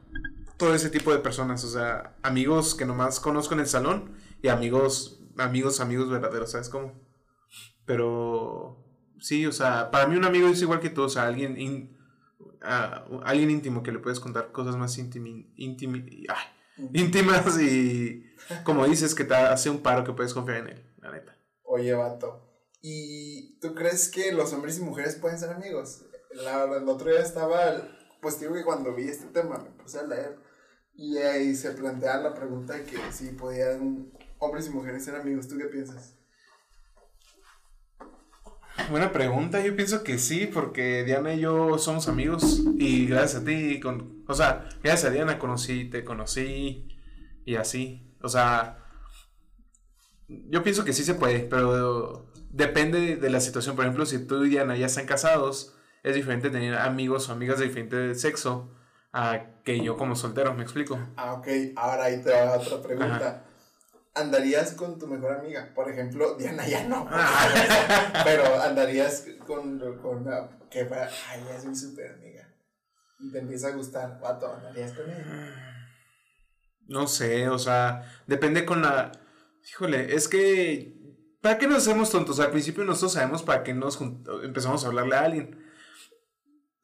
todo 0.57 0.75
ese 0.75 0.91
tipo 0.91 1.13
de 1.13 1.21
personas. 1.21 1.63
O 1.63 1.69
sea, 1.69 2.17
amigos 2.21 2.75
que 2.75 2.85
nomás 2.85 3.21
conozco 3.21 3.55
en 3.55 3.61
el 3.61 3.69
salón 3.69 4.17
y 4.43 4.49
amigos, 4.49 5.21
amigos, 5.37 5.79
amigos 5.79 6.11
verdaderos, 6.11 6.51
¿sabes 6.51 6.69
cómo? 6.69 7.01
Pero 7.87 8.85
sí, 9.21 9.47
o 9.47 9.53
sea, 9.53 9.93
para 9.93 10.09
mí 10.09 10.17
un 10.17 10.25
amigo 10.25 10.49
es 10.49 10.61
igual 10.63 10.81
que 10.81 10.91
tú, 10.91 11.03
o 11.05 11.09
sea, 11.09 11.29
alguien, 11.29 11.97
alguien 12.61 13.51
íntimo 13.53 13.85
que 13.85 13.93
le 13.93 14.01
puedes 14.01 14.19
contar 14.19 14.51
cosas 14.51 14.75
más 14.75 14.99
íntimas 14.99 15.47
y, 17.61 18.27
como 18.65 18.85
dices, 18.85 19.15
que 19.15 19.23
te 19.23 19.37
hace 19.37 19.71
un 19.71 19.79
paro 19.79 20.03
que 20.03 20.13
puedes 20.13 20.35
confiar 20.35 20.59
en 20.59 20.71
él, 20.71 20.85
la 21.01 21.13
neta. 21.13 21.39
Oye, 21.63 21.93
vato, 21.95 22.51
¿y 22.83 23.61
tú 23.61 23.77
crees 23.77 24.09
que 24.09 24.33
los 24.33 24.53
hombres 24.53 24.77
y 24.79 24.83
mujeres 24.83 25.15
pueden 25.15 25.39
ser 25.39 25.51
amigos? 25.51 26.05
La, 26.45 26.65
el 26.65 26.89
otro 26.89 27.11
día 27.11 27.21
estaba, 27.21 27.83
pues 28.21 28.39
digo 28.41 28.55
que 28.55 28.65
cuando 28.65 28.95
vi 28.95 29.09
este 29.09 29.27
tema 29.27 29.59
me 29.59 29.71
puse 29.71 29.99
a 29.99 30.07
leer 30.07 30.39
y 30.95 31.17
ahí 31.19 31.55
se 31.55 31.71
plantea 31.73 32.19
la 32.19 32.35
pregunta 32.35 32.75
de 32.75 32.85
que 32.85 32.97
si 33.13 33.31
podían 33.31 34.13
hombres 34.39 34.67
y 34.67 34.71
mujeres 34.71 35.05
ser 35.05 35.17
amigos, 35.17 35.49
¿tú 35.49 35.57
qué 35.57 35.67
piensas? 35.67 36.15
Buena 38.91 39.13
pregunta, 39.13 39.61
yo 39.61 39.77
pienso 39.77 40.03
que 40.03 40.19
sí, 40.19 40.47
porque 40.47 41.05
Diana 41.05 41.35
y 41.35 41.41
yo 41.41 41.77
somos 41.79 42.09
amigos 42.09 42.63
y 42.79 43.07
gracias 43.07 43.43
a 43.43 43.45
ti, 43.45 43.81
con, 43.81 44.25
o 44.27 44.35
sea, 44.35 44.69
gracias 44.83 45.11
a 45.11 45.15
Diana 45.15 45.39
conocí, 45.39 45.91
te 45.91 46.05
conocí 46.05 46.89
y 47.45 47.57
así, 47.57 48.15
o 48.23 48.29
sea, 48.29 48.79
yo 50.27 50.63
pienso 50.63 50.85
que 50.85 50.93
sí 50.93 51.05
se 51.05 51.15
puede, 51.15 51.41
pero 51.41 52.33
depende 52.51 53.17
de 53.17 53.31
la 53.31 53.41
situación, 53.41 53.77
por 53.77 53.85
ejemplo, 53.85 54.07
si 54.07 54.25
tú 54.27 54.45
y 54.45 54.51
Diana 54.51 54.77
ya 54.77 54.87
están 54.87 55.07
casados, 55.07 55.78
es 56.11 56.17
diferente 56.17 56.51
tener 56.51 56.75
amigos 56.75 57.29
o 57.29 57.33
amigas 57.33 57.59
de 57.59 57.67
diferente 57.67 58.15
sexo 58.15 58.71
a 59.13 59.63
que 59.65 59.83
yo 59.83 59.97
como 59.97 60.17
soltero, 60.17 60.55
¿me 60.55 60.63
explico? 60.63 60.99
Ah, 61.17 61.35
ok, 61.35 61.49
ahora 61.77 62.05
ahí 62.05 62.23
te 62.23 62.31
va 62.31 62.57
otra 62.57 62.83
pregunta 62.83 63.45
andarías 64.19 64.73
con 64.73 64.99
tu 64.99 65.07
mejor 65.07 65.33
amiga. 65.33 65.73
Por 65.75 65.91
ejemplo, 65.91 66.35
Diana 66.35 66.67
ya 66.67 66.87
no. 66.87 67.07
Ah. 67.11 68.21
pero 68.25 68.61
andarías 68.61 69.27
con, 69.47 69.79
con 69.99 70.27
que 70.71 70.85
para, 70.85 71.09
ay, 71.29 71.45
es 71.57 71.65
mi 71.65 71.75
super 71.75 72.13
amiga. 72.13 72.49
Y 73.21 73.33
te 73.33 73.39
empieza 73.39 73.69
a 73.69 73.73
gustar, 73.73 74.21
vato, 74.21 74.53
andarías 74.53 74.93
con 74.93 75.11
ella. 75.11 75.95
No 76.87 77.07
sé, 77.07 77.49
o 77.49 77.59
sea, 77.59 78.05
depende 78.27 78.65
con 78.65 78.83
la. 78.83 79.13
Híjole, 79.69 80.15
es 80.15 80.29
que. 80.29 80.97
¿Para 81.41 81.59
qué 81.59 81.69
nos 81.69 81.87
hacemos 81.87 82.11
tontos? 82.11 82.41
Al 82.41 82.51
principio 82.51 82.85
nosotros 82.85 83.13
sabemos 83.13 83.45
para 83.45 83.63
qué 83.63 83.73
nos 83.73 84.01
empezamos 84.43 84.85
a 84.85 84.89
hablarle 84.89 85.15
a 85.15 85.21
alguien. 85.21 85.68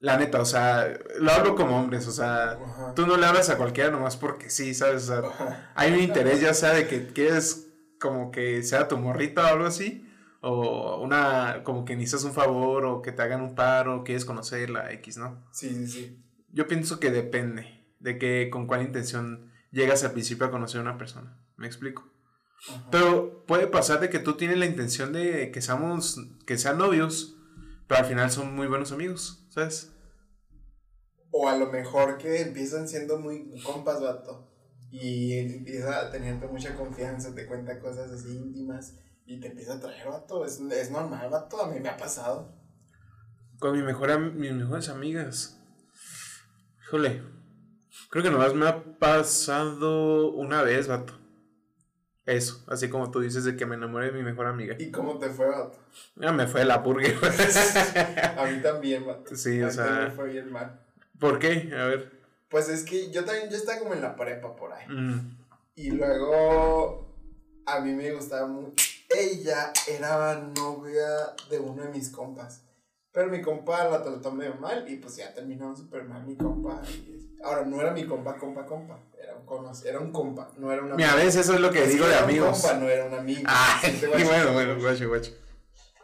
La 0.05 0.19
neta, 0.19 0.39
o 0.39 0.45
sea, 0.45 0.99
lo 1.19 1.33
hablo 1.33 1.55
como 1.55 1.79
hombres, 1.79 2.07
o 2.07 2.13
sea, 2.13 2.59
tú 2.95 3.07
no 3.07 3.17
le 3.17 3.25
hablas 3.25 3.49
a 3.49 3.57
cualquiera 3.57 3.91
nomás 3.91 4.19
porque 4.19 4.51
sí, 4.51 4.75
¿sabes? 4.75 5.09
O 5.09 5.23
sea, 5.23 5.73
hay 5.75 5.95
un 5.95 6.01
interés 6.01 6.43
ya 6.43 6.53
sea 6.53 6.75
de 6.75 6.87
que 6.87 7.07
quieres 7.07 7.69
como 7.99 8.31
que 8.31 8.63
sea 8.63 8.87
tu 8.87 8.99
morrita 8.99 9.45
o 9.45 9.47
algo 9.47 9.65
así, 9.65 10.07
o 10.43 11.01
una, 11.01 11.63
como 11.65 11.87
que 11.87 11.97
necesitas 11.97 12.25
un 12.25 12.35
favor, 12.35 12.85
o 12.85 13.01
que 13.01 13.13
te 13.13 13.23
hagan 13.23 13.41
un 13.41 13.55
paro, 13.55 14.05
quieres 14.05 14.27
conocerla, 14.27 14.93
X, 14.93 15.17
¿no? 15.17 15.43
Sí, 15.53 15.71
sí, 15.71 15.87
sí. 15.87 16.23
Yo 16.53 16.69
pienso 16.69 17.01
que 17.01 17.11
depende 17.11 17.87
de 17.99 18.19
que 18.19 18.51
con 18.53 18.67
cuál 18.67 18.83
intención 18.83 19.51
llegas 19.71 20.05
al 20.05 20.13
principio 20.13 20.45
a 20.45 20.51
conocer 20.51 20.81
a 20.81 20.83
una 20.83 20.99
persona, 20.99 21.39
¿me 21.57 21.67
explico? 21.67 22.13
Pero 22.91 23.43
puede 23.47 23.69
pasar 23.69 24.01
de 24.01 24.11
que 24.11 24.19
tú 24.19 24.35
tienes 24.35 24.59
la 24.59 24.67
intención 24.67 25.15
de 25.15 25.51
que 25.51 25.63
seamos, 25.63 26.21
que 26.45 26.59
sean 26.59 26.77
novios, 26.77 27.39
pero 27.87 28.01
al 28.01 28.07
final 28.07 28.31
son 28.31 28.55
muy 28.55 28.67
buenos 28.67 28.93
amigos, 28.93 29.47
¿sabes? 29.49 29.94
O 31.37 31.49
a 31.49 31.57
lo 31.57 31.67
mejor 31.67 32.17
que 32.17 32.43
empiezan 32.43 32.87
siendo 32.87 33.19
muy 33.19 33.61
compas, 33.65 34.01
vato. 34.01 34.49
Y 34.93 35.37
empieza 35.37 36.03
a 36.03 36.09
tenerte 36.09 36.47
mucha 36.47 36.77
confianza, 36.77 37.35
te 37.35 37.49
cuenta 37.49 37.81
cosas 37.81 38.13
así 38.13 38.37
íntimas 38.37 38.95
y 39.27 39.41
te 39.41 39.49
empieza 39.49 39.75
a 39.75 39.81
traer, 39.81 40.07
vato. 40.07 40.45
Es, 40.45 40.61
es 40.61 40.93
normal, 40.93 41.29
vato. 41.31 41.61
A 41.61 41.67
mí 41.67 41.81
me 41.81 41.89
ha 41.89 41.97
pasado. 41.97 42.55
Con 43.59 43.77
mi 43.77 43.83
mejor, 43.83 44.17
mis 44.21 44.53
mejores 44.53 44.89
amigas. 44.89 45.61
Híjole. 46.85 47.21
Creo 48.11 48.23
que 48.23 48.31
nomás 48.31 48.55
me 48.55 48.69
ha 48.69 48.85
pasado 49.01 50.31
una 50.31 50.63
vez, 50.63 50.87
vato. 50.87 51.15
Eso, 52.27 52.63
así 52.69 52.89
como 52.89 53.11
tú 53.11 53.19
dices 53.19 53.43
de 53.43 53.57
que 53.57 53.67
me 53.67 53.75
enamoré 53.75 54.07
de 54.07 54.13
mi 54.13 54.23
mejor 54.23 54.47
amiga. 54.47 54.77
¿Y 54.79 54.93
cómo 54.93 55.19
te 55.19 55.31
fue, 55.31 55.49
vato? 55.49 55.81
Ya 56.15 56.31
me 56.31 56.47
fue 56.47 56.65
la 56.65 56.81
purga. 56.81 57.09
a 58.39 58.47
mí 58.47 58.63
también, 58.63 59.05
vato. 59.05 59.35
Sí, 59.35 59.61
o 59.61 59.69
sea. 59.69 60.05
Me 60.05 60.11
fue 60.13 60.29
bien 60.31 60.53
mal. 60.53 60.84
¿Por 61.25 61.39
qué? 61.39 61.71
A 61.75 61.87
ver. 61.87 62.11
Pues 62.51 62.69
es 62.69 62.85
que 62.85 63.11
yo 63.11 63.25
también, 63.25 63.49
yo 63.49 63.57
estaba 63.57 63.79
como 63.79 63.95
en 63.95 64.03
la 64.03 64.15
prepa 64.15 64.55
por 64.55 64.75
ahí. 64.75 64.87
Mm. 64.87 65.39
Y 65.75 65.91
luego 65.93 67.09
a 67.65 67.81
mí 67.81 67.95
me 67.95 68.13
gustaba 68.13 68.47
mucho. 68.47 68.85
Ella 69.09 69.73
era 69.89 70.35
novia 70.55 71.09
de 71.49 71.59
uno 71.59 71.83
de 71.83 71.89
mis 71.89 72.11
compas. 72.11 72.61
Pero 73.11 73.31
mi 73.31 73.41
compa 73.41 73.89
la 73.89 74.03
trató 74.03 74.33
medio 74.33 74.57
mal 74.57 74.87
y 74.87 74.97
pues 74.97 75.17
ya 75.17 75.33
terminó 75.33 75.75
súper 75.75 76.05
mal 76.05 76.27
mi 76.27 76.37
compa. 76.37 76.83
ahora, 77.43 77.65
no 77.65 77.81
era 77.81 77.93
mi 77.93 78.05
compa, 78.05 78.37
compa, 78.37 78.67
compa. 78.67 79.01
Era 79.19 79.35
un, 79.35 79.73
era 79.83 80.01
un 80.01 80.13
compa, 80.13 80.51
no 80.59 80.71
era 80.71 80.83
una 80.83 80.95
Mira, 80.95 81.13
a 81.13 81.17
veces 81.17 81.37
eso 81.37 81.55
es 81.55 81.61
lo 81.61 81.71
que 81.71 81.87
digo 81.87 82.07
de 82.07 82.17
amigos. 82.17 82.55
Un 82.55 82.61
compa, 82.61 82.77
no 82.77 82.91
era 82.91 83.07
un 83.07 83.15
amigo. 83.15 83.45
Ah, 83.47 83.81
bueno, 84.11 84.53
bueno, 84.53 84.79
guacho, 84.79 85.09
guacho. 85.09 85.33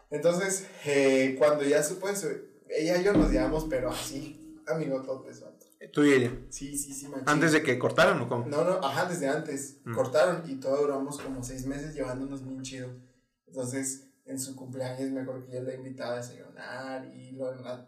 Entonces, 0.08 0.66
eh, 0.86 1.36
cuando 1.38 1.62
ya 1.64 1.82
supo 1.82 2.08
eso, 2.08 2.26
ella 2.70 2.96
y 2.96 3.04
yo 3.04 3.12
nos 3.12 3.30
llevamos, 3.30 3.66
pero 3.68 3.90
así, 3.90 4.39
amigo 4.70 5.02
Topes, 5.02 5.40
vato. 5.40 5.66
¿Tú 5.92 6.04
y 6.04 6.12
ella? 6.12 6.30
Sí, 6.50 6.76
sí, 6.76 6.92
sí, 6.92 7.10
¿Antes 7.26 7.52
de 7.52 7.62
que 7.62 7.78
cortaran 7.78 8.20
o 8.20 8.28
cómo? 8.28 8.46
No, 8.46 8.64
no, 8.64 8.72
ajá, 8.84 9.06
desde 9.06 9.28
antes. 9.28 9.78
Mm. 9.84 9.94
Cortaron 9.94 10.50
y 10.50 10.56
todo 10.56 10.76
duramos 10.82 11.18
como 11.18 11.42
seis 11.42 11.66
meses 11.66 11.94
llevándonos 11.94 12.44
bien 12.44 12.62
chido. 12.62 12.90
Entonces, 13.46 14.08
en 14.26 14.38
su 14.38 14.54
cumpleaños 14.54 15.10
me 15.10 15.22
acuerdo 15.22 15.46
que 15.46 15.52
yo 15.52 15.62
la 15.62 15.74
invitaba 15.74 16.14
a 16.14 16.16
desayunar 16.18 17.06
y 17.14 17.36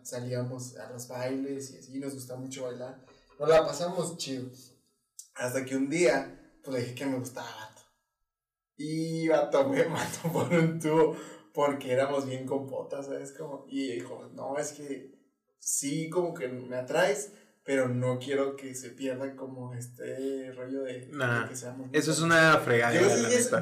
salíamos 0.03 0.77
a 0.77 0.91
los 0.91 1.07
bailes 1.07 1.71
y 1.71 1.79
así, 1.79 1.99
nos 1.99 2.15
gusta 2.15 2.37
mucho 2.37 2.65
bailar. 2.65 3.05
Nos 3.39 3.49
la 3.49 3.65
pasamos 3.65 4.17
chido. 4.17 4.49
Hasta 5.35 5.65
que 5.65 5.77
un 5.77 5.89
día, 5.89 6.59
pues 6.65 6.75
le 6.75 6.83
dije 6.83 6.95
que 6.95 7.07
me 7.07 7.19
gustaba 7.19 7.49
vato. 7.49 7.83
Y 8.77 9.29
vato 9.29 9.69
me 9.69 9.85
mató 9.89 10.33
por 10.33 10.53
un 10.53 10.81
tubo 10.81 11.17
porque 11.53 11.93
éramos 11.93 12.27
bien 12.27 12.47
compotas, 12.47 13.07
¿sabes? 13.07 13.33
Como, 13.33 13.67
y 13.69 13.93
dijo, 13.93 14.31
no, 14.33 14.57
es 14.59 14.73
que 14.73 15.12
sí 15.63 16.11
como 16.11 16.35
que 16.35 16.49
me 16.49 16.77
atraes, 16.77 17.33
pero 17.65 17.89
no 17.89 18.19
quiero 18.19 18.57
que 18.57 18.75
se 18.75 18.91
pierda 18.91 19.37
como 19.37 19.73
este 19.75 20.51
rollo 20.53 20.83
de, 20.83 21.09
que 21.49 21.57
seamos. 21.57 21.89
Eso 21.93 22.11
es 22.11 22.21
una 22.21 22.59
fregada. 22.59 22.93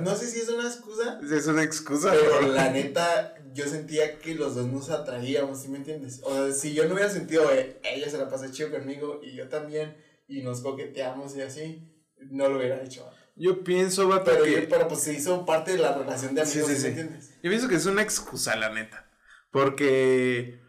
no 0.00 0.16
sé 0.16 0.26
si 0.26 0.40
es 0.40 0.49
una 0.49 0.66
excusa. 0.66 1.21
Es 1.30 1.47
una 1.47 1.62
excusa. 1.62 2.12
Pero 2.12 2.52
la 2.52 2.71
neta, 2.73 3.35
yo 3.52 3.66
sentía 3.66 4.19
que 4.19 4.35
los 4.35 4.54
dos 4.54 4.66
nos 4.69 4.88
atraíamos, 4.88 5.61
¿sí 5.61 5.69
me 5.69 5.78
entiendes? 5.78 6.21
O 6.25 6.33
sea, 6.33 6.52
si 6.52 6.73
yo 6.73 6.87
no 6.87 6.95
hubiera 6.95 7.11
sentido, 7.11 7.52
eh, 7.52 7.78
ella 7.85 8.09
se 8.09 8.16
la 8.16 8.30
pasa 8.30 8.50
chido 8.50 8.71
conmigo 8.71 9.21
y 9.23 9.37
yo 9.37 9.49
también, 9.49 9.95
y 10.26 10.42
nos 10.42 10.62
coqueteamos 10.62 11.37
y 11.37 11.42
así, 11.42 11.92
no 12.30 12.49
lo 12.49 12.57
hubiera 12.57 12.83
hecho. 12.83 13.11
Yo 13.37 13.62
pienso, 13.62 14.09
vato, 14.09 14.30
pero, 14.33 14.45
que... 14.45 14.62
pero 14.62 14.88
pues 14.88 15.02
se 15.02 15.12
hizo 15.12 15.45
parte 15.45 15.73
de 15.73 15.78
la 15.78 15.97
relación 15.97 16.35
de 16.35 16.42
amigos, 16.42 16.69
sí, 16.69 16.76
¿sí, 16.76 16.83
me 16.83 16.88
entiendes? 16.88 17.30
Yo 17.42 17.50
pienso 17.50 17.69
que 17.69 17.75
es 17.75 17.87
una 17.87 18.02
excusa, 18.02 18.57
la 18.57 18.71
neta. 18.71 19.11
Porque 19.50 20.61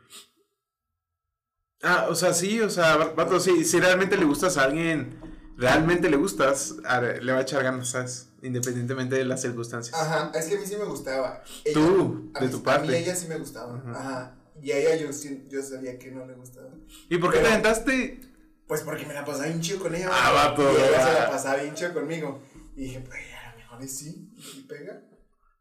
Ah, 1.84 2.08
o 2.10 2.16
sea, 2.16 2.34
sí, 2.34 2.62
o 2.62 2.70
sea, 2.70 2.98
vato, 2.98 3.40
sí, 3.40 3.66
si 3.66 3.80
realmente 3.80 4.18
le 4.18 4.26
gustas 4.26 4.58
a 4.58 4.64
alguien, 4.64 5.20
realmente 5.58 6.10
le 6.10 6.18
gustas, 6.18 6.76
le 7.22 7.32
va 7.32 7.40
a 7.40 7.42
echar 7.42 7.64
ganas, 7.64 7.90
¿sabes? 7.90 8.30
Independientemente 8.44 9.16
de 9.16 9.26
las 9.26 9.42
circunstancias. 9.42 9.96
Ajá, 9.96 10.32
es 10.34 10.46
que 10.46 10.58
a 10.58 10.60
mí 10.60 10.66
sí 10.66 10.76
me 10.76 10.86
gustaba. 10.86 11.44
Tú, 11.74 12.32
de 12.40 12.50
tu 12.50 12.62
parte. 12.64 12.88
A 12.88 12.92
mí 12.92 12.98
ella 12.98 13.16
sí 13.16 13.28
me 13.28 13.38
gustaba. 13.38 13.82
Ajá. 13.88 14.38
Y 14.62 14.72
a 14.72 14.78
ella 14.78 14.96
yo, 14.96 15.10
yo 15.50 15.62
sabía 15.64 15.98
que 15.98 16.12
no 16.12 16.26
le 16.26 16.36
gustaba. 16.36 16.70
¿Y 17.10 17.18
por 17.18 17.34
qué 17.34 17.40
te 17.40 17.48
aventaste? 17.48 18.22
Pues 18.68 18.82
porque 18.82 19.06
me 19.06 19.14
la 19.14 19.26
pasaba 19.26 19.48
bien 19.48 19.62
chido 19.62 19.80
con 19.80 19.94
ella. 19.96 20.10
Ah, 20.12 20.32
vato. 20.32 20.64
Y 20.64 20.76
ella 20.76 21.08
se 21.08 21.14
la 21.14 21.30
pasaba 21.30 21.58
bien 21.58 21.74
chido 21.74 21.94
conmigo. 21.94 22.42
Y 22.76 22.84
dije, 22.84 23.02
pues 23.02 23.20
a 23.44 23.52
lo 23.52 23.58
mejor 23.58 23.88
sí, 23.88 24.34
y 24.56 24.62
pega. 24.64 25.02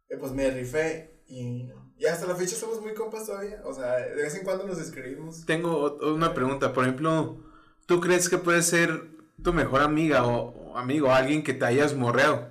Y 0.08 0.16
pues 0.16 0.32
me 0.32 0.50
rifé 0.50 1.22
y 1.26 1.64
no. 1.64 1.89
Y 2.00 2.06
hasta 2.06 2.26
la 2.26 2.34
fecha 2.34 2.56
somos 2.56 2.80
muy 2.80 2.94
compas 2.94 3.26
todavía. 3.26 3.60
O 3.62 3.74
sea, 3.74 3.96
de 3.98 4.22
vez 4.22 4.34
en 4.34 4.42
cuando 4.42 4.66
nos 4.66 4.78
escribimos. 4.80 5.44
Tengo 5.44 5.98
una 6.14 6.32
pregunta. 6.32 6.72
Por 6.72 6.84
ejemplo, 6.84 7.44
¿tú 7.84 8.00
crees 8.00 8.30
que 8.30 8.38
puede 8.38 8.62
ser 8.62 9.02
tu 9.42 9.52
mejor 9.52 9.82
amiga 9.82 10.26
o, 10.26 10.78
amigo, 10.78 11.12
alguien 11.12 11.44
que 11.44 11.52
te 11.52 11.66
hayas 11.66 11.94
morreado? 11.94 12.48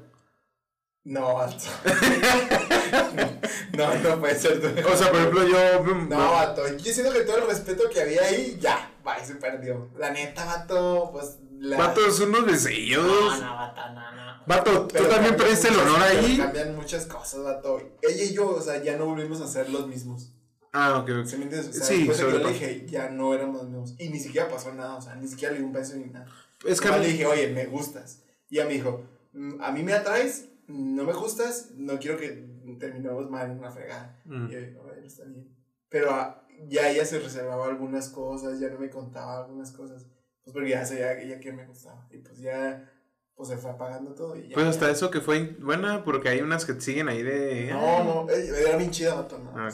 No, 1.04 1.40
alto. 1.40 1.64
no, 3.76 3.96
no 3.96 4.20
puede 4.20 4.36
ser. 4.36 4.86
O 4.86 4.96
sea, 4.96 5.10
por 5.10 5.20
ejemplo, 5.20 5.48
yo. 5.48 5.84
No, 5.96 6.32
vato. 6.32 6.68
Yo 6.78 6.94
siento 6.94 7.12
que 7.12 7.22
todo 7.22 7.38
el 7.38 7.48
respeto 7.48 7.90
que 7.92 8.02
había 8.02 8.22
ahí, 8.22 8.56
ya, 8.62 8.92
va, 9.06 9.18
se 9.26 9.34
perdió. 9.34 9.90
La 9.98 10.12
neta, 10.12 10.46
vato, 10.46 11.10
pues. 11.12 11.40
La... 11.60 11.78
Vato, 11.78 12.10
son 12.12 12.30
unos 12.30 12.46
no, 12.46 13.56
vato, 13.56 13.82
no, 13.94 14.16
no. 14.16 14.44
Vato, 14.48 14.88
tú 14.88 15.04
también 15.06 15.36
perdiste 15.36 15.68
el 15.68 15.78
honor 15.78 16.02
ahí. 16.02 16.38
Cambian 16.38 16.76
muchas 16.76 17.06
cosas, 17.06 17.44
vato. 17.44 17.80
Ella 18.02 18.24
y 18.24 18.34
yo, 18.34 18.50
o 18.50 18.62
sea, 18.62 18.82
ya 18.82 18.98
no 18.98 19.06
volvimos 19.06 19.42
a 19.42 19.48
ser 19.48 19.70
los 19.70 19.88
mismos. 19.88 20.32
Ah, 20.72 21.00
ok, 21.00 21.10
ok. 21.22 21.26
¿Se 21.26 21.38
me 21.38 21.44
entiendes? 21.44 21.70
O 21.70 21.74
sea, 21.74 21.84
sí, 21.84 22.08
después 22.08 22.34
de 22.34 22.38
que 22.38 22.44
le 22.46 22.54
dije, 22.54 22.86
ya 22.88 23.10
no 23.10 23.34
éramos 23.34 23.64
los 23.64 23.70
mismos. 23.70 23.96
Y 24.00 24.10
ni 24.10 24.20
siquiera 24.20 24.48
pasó 24.48 24.74
nada, 24.74 24.96
o 24.96 25.02
sea, 25.02 25.16
ni 25.16 25.28
siquiera 25.28 25.54
le 25.54 25.60
di 25.60 25.66
un 25.66 25.74
beso 25.74 25.96
ni 25.98 26.06
nada. 26.06 26.28
Es 26.66 26.80
que. 26.80 26.90
le 26.90 27.08
dije, 27.08 27.26
oye, 27.26 27.50
me 27.50 27.66
gustas. 27.66 28.24
Y 28.50 28.58
ella 28.58 28.68
me 28.68 28.74
dijo, 28.74 29.04
mm, 29.34 29.62
a 29.62 29.72
mí 29.72 29.84
me 29.84 29.94
atraes, 29.94 30.48
no 30.68 31.04
me 31.04 31.14
gustas, 31.14 31.72
no 31.76 32.00
quiero 32.00 32.18
que 32.18 32.48
terminemos 32.80 33.30
mal 33.30 33.52
en 33.52 33.60
una 33.60 33.72
fregada. 33.72 34.20
Mm. 34.26 34.48
Y 34.48 34.52
yo 34.52 34.60
dije, 34.60 34.78
bueno, 34.82 35.06
está 35.06 35.26
bien. 35.26 35.48
Pero 35.90 36.12
ah, 36.12 36.46
ya 36.68 36.90
ella 36.90 37.06
se 37.06 37.20
reservaba 37.20 37.66
algunas 37.66 38.10
cosas, 38.10 38.60
ya 38.60 38.70
no 38.70 38.80
me 38.80 38.90
contaba 38.90 39.40
algunas 39.40 39.72
cosas. 39.72 40.06
Pues 40.44 40.54
porque 40.54 40.70
ya 40.70 40.86
sabía 40.86 41.20
ella 41.20 41.40
que 41.40 41.52
me 41.52 41.66
gustaba. 41.66 42.08
Y 42.12 42.18
pues 42.18 42.40
ya 42.40 42.92
pues 43.36 43.50
se 43.50 43.58
fue 43.58 43.72
apagando 43.72 44.14
todo 44.14 44.36
y 44.36 44.50
ya. 44.50 44.54
Pues 44.54 44.68
hasta 44.68 44.92
eso 44.92 45.10
que 45.10 45.22
fue 45.22 45.56
buena, 45.60 46.04
porque 46.04 46.28
hay 46.28 46.42
unas 46.42 46.66
que 46.66 46.80
siguen 46.82 47.08
ahí 47.08 47.24
de... 47.24 47.70
No, 47.72 48.04
no, 48.04 48.30
era 48.30 48.76
bien 48.76 48.92
chida, 48.92 49.16
vato, 49.16 49.40
no, 49.40 49.54
ah. 49.56 49.70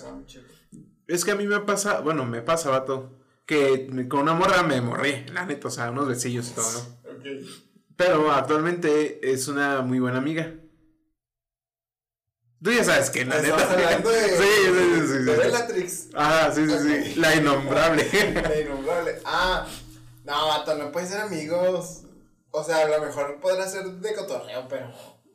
Es 1.08 1.26
que 1.26 1.32
a 1.32 1.36
mí 1.36 1.48
me 1.48 1.60
pasa, 1.62 2.02
bueno, 2.02 2.26
me 2.26 2.44
pasa, 2.44 2.70
vato, 2.70 3.18
que 3.48 3.88
con 4.08 4.22
una 4.22 4.36
morra 4.36 4.62
me 4.62 4.82
morrí, 4.82 5.26
la 5.34 5.46
neta, 5.46 5.68
o 5.68 5.72
sea, 5.72 5.90
unos 5.90 6.08
besillos 6.08 6.52
y 6.52 6.54
todo, 6.54 6.72
¿no? 6.72 7.18
ok. 7.18 7.26
Pero 7.96 8.32
actualmente 8.32 9.32
es 9.32 9.48
una 9.48 9.82
muy 9.82 10.00
buena 10.00 10.18
amiga. 10.18 10.54
Tú 12.64 12.72
ya 12.72 12.84
sabes 12.84 13.10
que 13.10 13.26
la 13.26 13.42
neta. 13.42 13.72
hablando 13.72 14.10
de. 14.10 14.30
Sí, 14.30 14.44
sí, 14.66 15.08
sí. 15.08 15.24
De 15.24 15.38
Bellatrix. 15.38 16.10
Ah, 16.14 16.52
sí, 16.54 16.68
sí, 16.68 16.78
sí. 16.80 17.20
La 17.20 17.36
innombrable. 17.36 18.08
la 18.34 18.60
innombrable. 18.60 19.20
Ah, 19.24 19.68
no, 20.26 20.48
vato, 20.48 20.76
no 20.76 20.92
pueden 20.92 21.10
ser 21.10 21.22
amigos. 21.22 22.04
O 22.52 22.64
sea, 22.64 22.78
a 22.78 22.88
lo 22.88 23.06
mejor 23.06 23.40
podrá 23.40 23.68
ser 23.68 23.86
de 23.86 24.14
cotorreo, 24.14 24.68
pero 24.70 24.88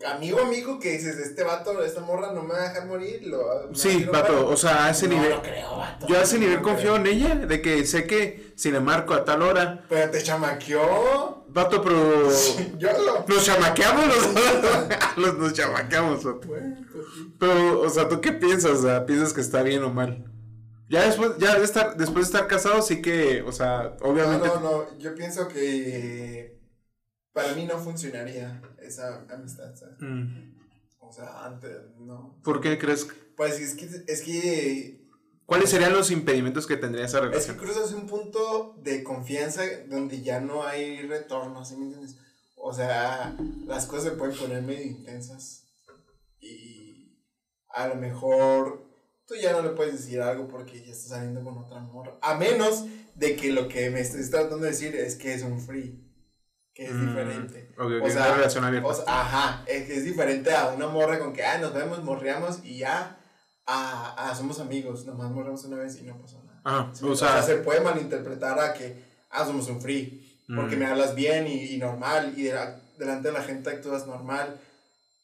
amigo, 0.06 0.40
amigo, 0.40 0.78
que 0.78 0.92
dices, 0.92 1.18
este 1.18 1.44
vato, 1.44 1.82
esta 1.84 2.00
morra 2.00 2.32
no 2.32 2.42
me 2.42 2.54
va 2.54 2.64
a 2.64 2.68
dejar 2.68 2.86
morir. 2.86 3.26
Lo, 3.26 3.74
sí, 3.74 4.04
vato, 4.04 4.48
o 4.48 4.56
sea, 4.56 4.86
a 4.86 4.90
ese 4.90 5.06
no 5.06 5.14
nivel. 5.14 5.30
Lo 5.30 5.42
creo, 5.42 5.76
vato, 5.76 6.06
yo 6.06 6.18
a 6.18 6.22
ese 6.22 6.38
nivel 6.38 6.62
confío 6.62 6.96
en 6.96 7.06
ella, 7.06 7.34
de 7.34 7.60
que 7.60 7.84
sé 7.86 8.06
que 8.06 8.52
si 8.56 8.70
le 8.70 8.80
marco 8.80 9.14
a 9.14 9.24
tal 9.24 9.42
hora. 9.42 9.84
Pero 9.88 10.10
te 10.10 10.22
chamaqueó. 10.22 11.44
Vato, 11.48 11.82
pero. 11.82 12.28
yo 12.78 12.88
lo. 12.98 13.24
Nos 13.26 13.44
chamaqueamos 13.44 14.06
los 15.16 15.34
nos 15.38 15.52
chamaqueamos, 15.52 16.24
vato. 16.24 16.40
Pues 16.46 16.62
pero, 17.38 17.80
o 17.80 17.90
sea, 17.90 18.08
¿tú 18.08 18.20
qué 18.20 18.32
piensas? 18.32 18.72
O 18.72 18.82
sea, 18.82 19.06
¿piensas 19.06 19.32
que 19.32 19.40
está 19.40 19.62
bien 19.62 19.82
o 19.82 19.90
mal? 19.90 20.24
Ya 20.90 21.06
después, 21.06 21.38
ya 21.38 21.56
de 21.56 21.64
estar, 21.64 21.96
después 21.96 22.26
de 22.26 22.32
estar 22.32 22.48
casado, 22.48 22.82
sí 22.82 23.00
que, 23.00 23.42
o 23.42 23.52
sea, 23.52 23.96
obviamente. 24.00 24.48
No, 24.48 24.58
no, 24.58 24.60
no, 24.60 24.98
yo 24.98 25.14
pienso 25.14 25.46
que 25.46 26.60
para 27.32 27.54
mí 27.54 27.64
no 27.64 27.78
funcionaría 27.78 28.60
esa 28.82 29.24
amistad, 29.30 29.72
¿sabes? 29.76 29.94
Mm. 30.00 30.58
O 30.98 31.12
sea, 31.12 31.44
antes, 31.44 31.70
no. 31.96 32.40
¿Por 32.42 32.60
qué 32.60 32.76
crees? 32.76 33.06
Pues 33.36 33.60
es 33.60 33.74
que, 33.74 33.88
es 34.12 34.22
que... 34.22 35.06
¿Cuáles 35.46 35.70
serían 35.70 35.92
los 35.92 36.10
impedimentos 36.10 36.66
que 36.66 36.76
tendría 36.76 37.04
esa 37.04 37.20
relación? 37.20 37.40
Es 37.40 37.60
que 37.60 37.64
cruzas 37.64 37.92
un 37.92 38.08
punto 38.08 38.76
de 38.82 39.04
confianza 39.04 39.62
donde 39.88 40.22
ya 40.22 40.40
no 40.40 40.64
hay 40.64 41.02
retorno, 41.06 41.64
¿sí 41.64 41.76
me 41.76 41.84
entiendes? 41.84 42.16
O 42.56 42.72
sea, 42.72 43.36
las 43.64 43.86
cosas 43.86 44.04
se 44.06 44.10
pueden 44.18 44.36
poner 44.36 44.62
medio 44.62 44.84
intensas 44.84 45.68
y 46.40 47.16
a 47.68 47.86
lo 47.86 47.94
mejor 47.94 48.89
tú 49.30 49.36
ya 49.36 49.52
no 49.52 49.62
le 49.62 49.70
puedes 49.70 49.92
decir 49.92 50.20
algo 50.20 50.48
porque 50.48 50.82
ya 50.84 50.90
estás 50.90 51.10
saliendo 51.10 51.44
con 51.44 51.56
otra 51.56 51.78
amor. 51.78 52.18
A 52.20 52.34
menos 52.34 52.84
de 53.14 53.36
que 53.36 53.52
lo 53.52 53.68
que 53.68 53.88
me 53.88 54.00
estés 54.00 54.28
tratando 54.28 54.58
de 54.58 54.70
decir 54.72 54.96
es 54.96 55.14
que 55.14 55.32
es 55.32 55.44
un 55.44 55.60
free 55.60 56.04
que 56.74 56.86
es 56.86 56.92
mm, 56.92 57.06
diferente. 57.06 57.72
o 57.78 58.10
sea, 58.10 58.34
relación 58.34 58.64
abierta. 58.64 58.88
O 58.88 58.94
sea, 58.94 59.04
ajá, 59.06 59.64
es 59.68 59.86
que 59.86 59.98
es 59.98 60.04
diferente 60.04 60.52
a 60.52 60.70
una 60.70 60.88
morra 60.88 61.20
con 61.20 61.32
que, 61.32 61.44
ah, 61.44 61.58
nos 61.58 61.72
vemos, 61.72 62.02
morreamos 62.02 62.58
y 62.64 62.78
ya, 62.78 63.20
ah, 63.66 64.16
ah 64.18 64.34
somos 64.34 64.58
amigos, 64.58 65.06
nomás 65.06 65.30
morreamos 65.30 65.64
una 65.64 65.76
vez 65.76 65.96
y 66.00 66.02
no 66.02 66.20
pasó 66.20 66.42
nada. 66.42 66.60
Ajá, 66.64 66.92
o, 67.06 67.14
sea, 67.14 67.40
se 67.40 67.58
puede 67.58 67.82
malinterpretar 67.82 68.58
a 68.58 68.74
que, 68.74 69.04
ah, 69.30 69.44
somos 69.44 69.68
un 69.68 69.80
free, 69.80 70.42
porque 70.56 70.74
mm. 70.74 70.78
me 70.80 70.86
hablas 70.86 71.14
bien 71.14 71.46
y, 71.46 71.74
y 71.74 71.78
normal, 71.78 72.34
y 72.36 72.48
delante 72.98 73.28
de 73.28 73.32
la 73.32 73.44
gente 73.44 73.70
actúas 73.70 74.08
normal. 74.08 74.60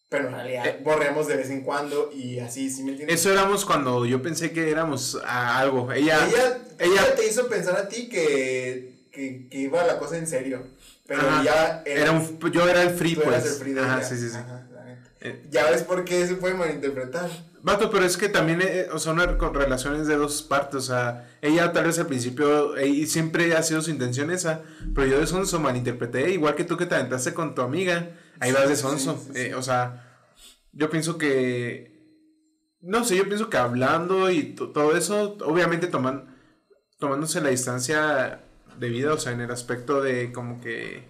Pero 0.08 0.28
en 0.28 0.34
realidad 0.34 0.66
eh, 0.66 0.80
borreamos 0.84 1.26
de 1.26 1.36
vez 1.36 1.50
en 1.50 1.62
cuando 1.62 2.12
y 2.14 2.38
así, 2.38 2.70
¿sí 2.70 2.84
me 2.84 2.92
entiendes? 2.92 3.18
Eso 3.18 3.32
éramos 3.32 3.64
cuando 3.64 4.06
yo 4.06 4.22
pensé 4.22 4.52
que 4.52 4.70
éramos 4.70 5.18
a 5.24 5.58
algo. 5.58 5.92
Ella, 5.92 6.28
ella, 6.28 6.58
ella, 6.78 7.14
te 7.16 7.26
hizo 7.26 7.48
pensar 7.48 7.76
a 7.76 7.88
ti 7.88 8.08
que, 8.08 9.08
que, 9.10 9.48
que 9.48 9.58
iba 9.58 9.84
la 9.84 9.98
cosa 9.98 10.16
en 10.16 10.28
serio. 10.28 10.62
Pero 11.06 11.22
ya 11.42 11.82
era, 11.84 12.12
un, 12.12 12.38
yo 12.52 12.68
era 12.68 12.82
el 12.82 12.90
free, 12.90 13.16
pues. 13.16 13.44
El 13.44 13.52
free 13.52 13.72
de 13.72 13.80
Ajá, 13.80 14.02
sí, 14.02 14.16
sí, 14.16 14.30
sí. 14.30 14.38
Eh, 15.20 15.44
ya 15.50 15.70
ves 15.70 15.82
por 15.82 16.04
qué 16.04 16.26
se 16.26 16.34
puede 16.34 16.54
malinterpretar. 16.54 17.28
Vato, 17.62 17.90
pero 17.90 18.04
es 18.04 18.16
que 18.16 18.28
también 18.28 18.60
eh, 18.62 18.86
son 18.98 19.18
relaciones 19.18 20.06
de 20.06 20.16
dos 20.16 20.42
partes. 20.42 20.76
O 20.76 20.80
sea, 20.80 21.28
ella 21.42 21.72
tal 21.72 21.86
vez 21.86 21.98
al 21.98 22.06
principio, 22.06 22.80
y 22.80 23.06
siempre 23.06 23.56
ha 23.56 23.62
sido 23.62 23.82
su 23.82 23.90
intención 23.90 24.30
esa, 24.30 24.62
pero 24.94 25.06
yo 25.06 25.18
de 25.18 25.26
sonso 25.26 25.58
malinterpreté, 25.58 26.30
igual 26.30 26.54
que 26.54 26.64
tú 26.64 26.76
que 26.76 26.86
te 26.86 26.94
aventaste 26.94 27.34
con 27.34 27.56
tu 27.56 27.62
amiga, 27.62 28.10
ahí 28.40 28.52
vas 28.52 28.68
de 28.68 28.76
sonso. 28.76 29.22
Eh, 29.34 29.54
o 29.54 29.62
sea, 29.62 30.28
yo 30.72 30.90
pienso 30.90 31.18
que. 31.18 31.96
No 32.80 33.04
sé, 33.04 33.16
yo 33.16 33.24
pienso 33.24 33.50
que 33.50 33.56
hablando 33.56 34.30
y 34.30 34.54
todo 34.54 34.96
eso, 34.96 35.36
obviamente 35.44 35.88
toman, 35.88 36.36
tomándose 36.98 37.40
la 37.40 37.48
distancia 37.48 38.42
de 38.78 38.88
vida, 38.88 39.14
o 39.14 39.18
sea, 39.18 39.32
en 39.32 39.40
el 39.40 39.50
aspecto 39.50 40.00
de 40.02 40.32
como 40.32 40.60
que... 40.60 41.08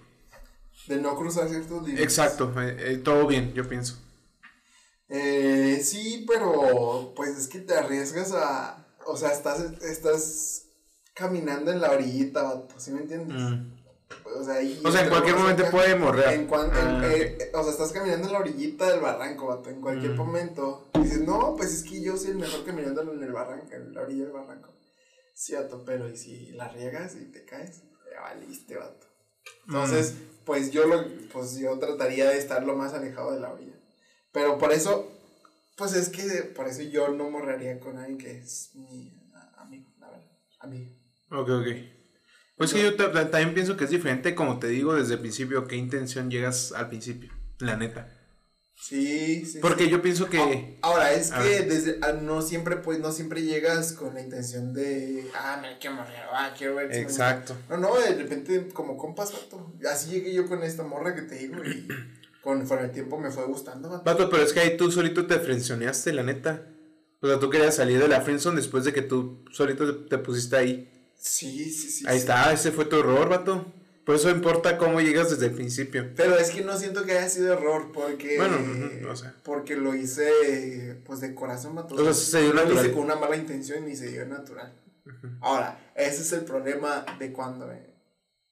De 0.87 0.97
no 1.01 1.17
cruzar 1.17 1.49
ciertos 1.49 1.83
límites. 1.83 2.05
Exacto, 2.05 2.53
eh, 2.61 2.77
eh, 2.79 2.97
todo 2.99 3.27
bien, 3.27 3.53
yo 3.55 3.69
pienso. 3.69 3.99
Eh, 5.09 5.81
sí, 5.83 6.25
pero 6.29 7.13
pues 7.15 7.31
es 7.31 7.49
que 7.49 7.61
te 7.61 7.75
arriesgas 7.75 8.33
a... 8.33 8.87
O 9.07 9.17
sea, 9.17 9.31
estás, 9.33 9.61
estás 9.83 10.67
caminando 11.15 11.73
en 11.73 11.81
la 11.81 11.91
orillita, 11.91 12.67
¿sí 12.77 12.91
me 12.93 13.03
entiendes? 13.03 13.37
Mm. 13.37 13.76
O 14.39 14.45
sea, 14.45 14.61
o 14.85 14.93
sea 14.93 15.03
en 15.03 15.09
cualquier 15.09 15.37
momento 15.37 15.65
puede 15.71 15.97
morrer. 15.97 16.35
En 16.35 16.49
ah, 16.53 17.01
eh, 17.05 17.51
o 17.55 17.63
sea, 17.63 17.73
estás 17.73 17.93
caminando 17.93 18.27
en 18.27 18.33
la 18.33 18.39
orillita 18.41 18.91
del 18.91 19.01
barranco, 19.01 19.47
vato. 19.47 19.71
En 19.71 19.81
cualquier 19.81 20.13
mm. 20.13 20.17
momento. 20.17 20.89
dices, 20.95 21.21
no, 21.21 21.55
pues 21.57 21.73
es 21.73 21.83
que 21.83 22.03
yo 22.03 22.17
soy 22.17 22.31
el 22.31 22.39
mejor 22.39 22.65
caminando 22.65 23.03
en 23.03 23.23
el 23.23 23.33
barranco, 23.33 23.73
en 23.73 23.95
la 23.95 24.03
orilla 24.03 24.25
del 24.25 24.33
barranco. 24.33 24.75
Sí, 25.35 25.55
vato, 25.55 25.83
pero 25.85 26.09
y 26.09 26.17
si 26.17 26.53
la 26.53 26.69
riegas 26.69 27.17
y 27.17 27.31
te 27.31 27.45
caes, 27.45 27.83
ya 28.13 28.21
valiste, 28.21 28.77
vato. 28.77 29.07
Entonces, 29.67 30.15
pues 30.45 30.71
yo 30.71 30.87
lo, 30.87 31.05
pues 31.33 31.59
yo 31.59 31.79
trataría 31.79 32.31
de 32.31 32.39
estar 32.39 32.65
lo 32.65 32.77
más 32.77 32.95
alejado 32.95 33.33
de 33.33 33.41
la 33.41 33.53
orilla. 33.53 33.79
Pero 34.33 34.59
por 34.59 34.73
eso, 34.73 35.11
pues 35.77 35.95
es 35.95 36.09
que 36.09 36.23
por 36.43 36.69
eso 36.69 36.83
yo 36.83 37.09
no 37.09 37.31
morrería 37.31 37.81
con 37.81 37.99
alguien 37.99 38.19
que 38.19 38.39
es 38.39 38.71
mi 38.75 39.13
amigo, 39.57 39.91
la 39.99 40.11
verdad, 40.11 40.39
amigo. 40.61 40.93
Ok, 41.31 41.49
ok. 41.49 41.96
Pues 42.57 42.73
que 42.73 42.83
yo 42.83 42.97
también 42.97 43.55
pienso 43.55 43.77
que 43.77 43.85
es 43.85 43.91
diferente, 43.91 44.35
como 44.35 44.59
te 44.59 44.69
digo 44.69 44.95
desde 44.95 45.15
el 45.15 45.21
principio, 45.21 45.67
qué 45.67 45.77
intención 45.77 46.31
llegas 46.31 46.73
al 46.73 46.89
principio, 46.89 47.31
la 47.59 47.77
neta. 47.77 48.09
Sí, 48.79 49.45
sí. 49.47 49.59
Porque 49.61 49.89
yo 49.89 50.03
pienso 50.03 50.29
que. 50.29 50.79
Ahora, 50.83 51.13
es 51.13 51.33
que 51.33 51.63
desde, 51.63 51.99
ah, 52.03 52.13
no 52.13 52.43
siempre, 52.43 52.77
pues, 52.77 53.01
no 53.01 53.11
siempre 53.11 53.43
llegas 53.43 53.93
con 53.93 54.15
la 54.15 54.21
intención 54.21 54.73
de. 54.75 55.29
Ah, 55.35 55.59
me 55.61 55.79
quiero 55.79 55.97
morrer, 55.97 56.21
ah, 56.33 56.55
quiero 56.57 56.77
ver. 56.77 56.95
Exacto. 56.95 57.57
No, 57.71 57.79
no, 57.79 57.99
de 57.99 58.15
repente, 58.15 58.69
como 58.73 58.97
compas, 58.97 59.33
vato. 59.33 59.75
Así 59.91 60.11
llegué 60.11 60.35
yo 60.35 60.47
con 60.47 60.63
esta 60.63 60.83
morra 60.83 61.15
que 61.15 61.23
te 61.23 61.37
digo 61.37 61.65
y 61.65 61.89
conforme 62.43 62.85
el 62.85 62.93
tiempo 62.93 63.19
me 63.19 63.31
fue 63.31 63.45
gustando, 63.47 63.89
vato. 63.89 64.05
Vato, 64.05 64.31
pero 64.31 64.43
es 64.43 64.53
que 64.53 64.61
ahí 64.61 64.77
tú 64.77 64.93
solito 64.93 65.27
te 65.27 65.41
frenzoneaste, 65.41 66.13
la 66.13 66.23
neta. 66.23 66.67
O 67.21 67.27
sea, 67.27 67.41
tú 67.41 67.49
querías 67.49 67.75
salir 67.75 67.99
de 67.99 68.09
la 68.09 68.21
friendzone 68.21 68.57
después 68.57 68.85
de 68.85 68.93
que 68.93 69.03
tú 69.03 69.45
solito 69.51 70.05
te, 70.07 70.19
pusiste 70.19 70.57
ahí. 70.57 70.96
Sí, 71.19 71.71
sí, 71.73 71.91
sí. 71.91 72.05
Ahí 72.07 72.19
está, 72.19 72.53
ese 72.53 72.73
fue 72.73 72.85
tu 72.85 72.99
error, 73.01 73.29
vato. 73.29 73.73
Por 74.05 74.15
eso 74.15 74.31
importa 74.31 74.79
cómo 74.79 75.01
llegas 75.01 75.31
desde 75.31 75.47
el 75.47 75.53
principio. 75.53 76.09
Pero 76.15 76.39
es 76.39 76.51
que 76.51 76.61
no 76.63 76.79
siento 76.79 77.05
que 77.05 77.19
haya 77.19 77.29
sido 77.29 77.55
error, 77.55 77.91
porque. 77.93 78.37
Bueno, 78.37 78.59
no 79.03 79.17
sé. 79.17 79.33
Porque 79.43 79.75
lo 79.75 79.97
hice, 79.97 81.01
pues 81.05 81.21
de 81.21 81.35
corazón, 81.35 81.75
vato. 81.75 81.97
O 81.97 82.05
sea, 82.05 82.15
se 82.15 82.43
dio 82.43 82.55
no 82.55 82.65
lo 82.65 82.73
hice 82.73 82.93
con 82.93 83.03
una 83.03 83.17
mala 83.17 83.37
intención 83.37 83.89
y 83.89 83.97
se 83.97 84.13
dio 84.13 84.25
natural. 84.25 84.73
Ahora, 85.41 85.93
ese 85.97 86.23
es 86.23 86.33
el 86.33 86.45
problema 86.45 87.05
de 87.19 87.33
cuando 87.33 87.69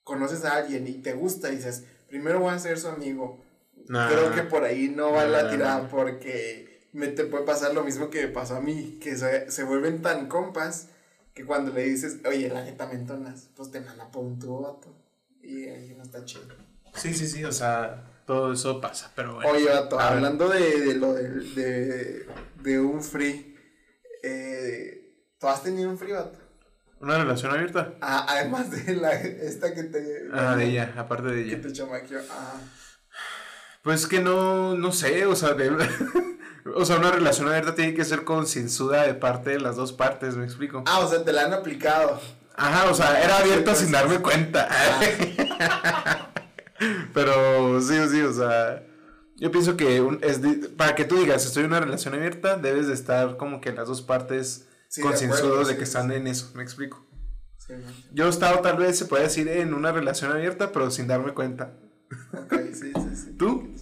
conoces 0.03 0.45
a 0.45 0.57
alguien 0.57 0.87
y 0.89 0.95
te 0.95 1.15
gusta 1.15 1.51
y 1.51 1.57
dices, 1.57 1.85
primero 2.09 2.41
voy 2.41 2.53
a 2.53 2.59
ser 2.59 2.79
su 2.79 2.89
amigo. 2.89 3.45
Creo 3.87 4.35
que 4.35 4.43
por 4.43 4.65
ahí 4.65 4.89
no 4.89 5.13
va 5.13 5.25
la 5.25 5.51
tirada 5.51 5.89
porque 5.89 6.89
me 6.93 7.09
te 7.09 7.25
puede 7.25 7.45
pasar 7.45 7.75
lo 7.75 7.85
mismo 7.85 8.11
que 8.11 8.27
me 8.27 8.33
pasó 8.33 8.57
a 8.57 8.61
mí, 8.61 8.99
que 9.01 9.17
se, 9.17 9.51
se 9.51 9.65
vuelven 9.65 10.03
tan 10.03 10.29
compas 10.29 10.89
que 11.35 11.45
cuando 11.45 11.73
le 11.73 11.85
dices, 11.85 12.19
oye, 12.27 12.49
la 12.49 12.65
neta 12.65 12.87
me 12.87 12.95
entonas, 12.95 13.51
pues 13.57 13.71
te 13.71 13.81
manda 13.81 14.11
por 14.11 14.25
un 14.25 14.39
tubo, 14.39 14.63
vato. 14.63 14.95
Y 15.43 15.69
ahí 15.69 15.95
no 15.97 16.03
está 16.05 16.25
chido. 16.25 16.45
Sí, 16.95 17.13
sí, 17.13 17.27
sí, 17.27 17.45
o 17.45 17.53
sea, 17.53 18.23
todo 18.25 18.53
eso 18.53 18.81
pasa, 18.81 19.11
pero 19.17 19.35
bueno. 19.35 19.51
Oye, 19.51 19.67
vato, 19.67 19.99
hablando 19.99 20.49
de, 20.49 20.81
de, 20.81 20.95
lo 20.95 21.13
de, 21.13 21.29
de, 21.29 22.27
de 22.63 22.81
un 22.81 23.03
free, 23.03 23.57
eh, 24.23 25.27
¿tú 25.39 25.49
has 25.49 25.63
tenido 25.63 25.91
un 25.91 25.99
free, 25.99 26.13
vato? 26.13 26.39
¿Una 27.01 27.19
relación 27.19 27.53
abierta? 27.53 27.95
Ah, 28.01 28.25
además 28.29 28.71
de 28.71 28.95
la, 28.95 29.13
esta 29.13 29.75
que 29.75 29.83
te... 29.83 30.29
Ah, 30.33 30.57
de 30.57 30.67
ella, 30.67 30.95
aparte 30.97 31.29
de 31.29 31.43
ella. 31.43 31.57
Que 31.57 31.69
te 31.69 31.73
chamaqueó, 31.73 32.21
ah. 32.31 32.61
Pues 33.83 34.07
que 34.07 34.21
no, 34.21 34.75
no 34.75 34.93
sé, 34.93 35.27
o 35.27 35.37
sea, 35.37 35.53
de, 35.53 35.69
o 36.75 36.85
sea, 36.85 36.97
una 36.97 37.11
relación 37.11 37.49
abierta 37.49 37.75
tiene 37.75 37.95
que 37.95 38.05
ser 38.05 38.25
concienzuda 38.25 39.03
de 39.03 39.15
parte 39.15 39.51
de 39.51 39.61
las 39.61 39.77
dos 39.77 39.93
partes, 39.93 40.37
¿me 40.37 40.45
explico? 40.45 40.83
Ah, 40.87 41.01
o 41.01 41.09
sea, 41.09 41.25
te 41.25 41.33
la 41.33 41.45
han 41.45 41.53
aplicado. 41.53 42.21
Ajá, 42.57 42.91
o 42.91 42.95
sea, 42.95 43.23
era 43.23 43.39
abierta 43.39 43.75
sin 43.75 43.91
darme 43.91 44.21
cuenta. 44.21 44.69
Ah. 44.71 46.31
Pero 47.15 47.81
sí, 47.81 47.97
sí, 48.11 48.21
o 48.21 48.33
sea, 48.33 48.83
yo 49.37 49.51
pienso 49.51 49.77
que 49.77 50.07
es 50.23 50.41
para 50.77 50.95
que 50.95 51.05
tú 51.05 51.17
digas, 51.17 51.45
estoy 51.45 51.65
en 51.65 51.71
una 51.71 51.81
relación 51.81 52.15
abierta, 52.15 52.57
debes 52.57 52.87
de 52.87 52.95
estar 52.95 53.37
como 53.37 53.61
que 53.61 53.73
las 53.73 53.89
dos 53.89 54.03
partes 54.03 54.69
concienzudos 55.03 55.69
de, 55.69 55.77
que 55.77 55.85
están 55.85 56.11
en 56.13 56.27
eso, 56.27 56.53
¿me 56.55 56.63
explico? 56.63 57.05
Yo 58.13 58.27
he 58.27 58.29
estado 58.29 58.61
tal 58.61 58.77
vez, 58.77 58.99
se 58.99 59.07
puede 59.07 59.25
decir, 59.25 59.49
en 59.49 59.75
una 59.75 59.91
relación 59.91 60.31
abierta, 60.31 60.71
pero 60.71 60.91
sin 60.91 61.07
darme 61.07 61.33
cuenta. 61.33 61.73
Ok, 62.33 62.55
sí, 62.73 62.93
sí, 62.95 63.17
sí. 63.17 63.31
¿Tú? 63.39 63.75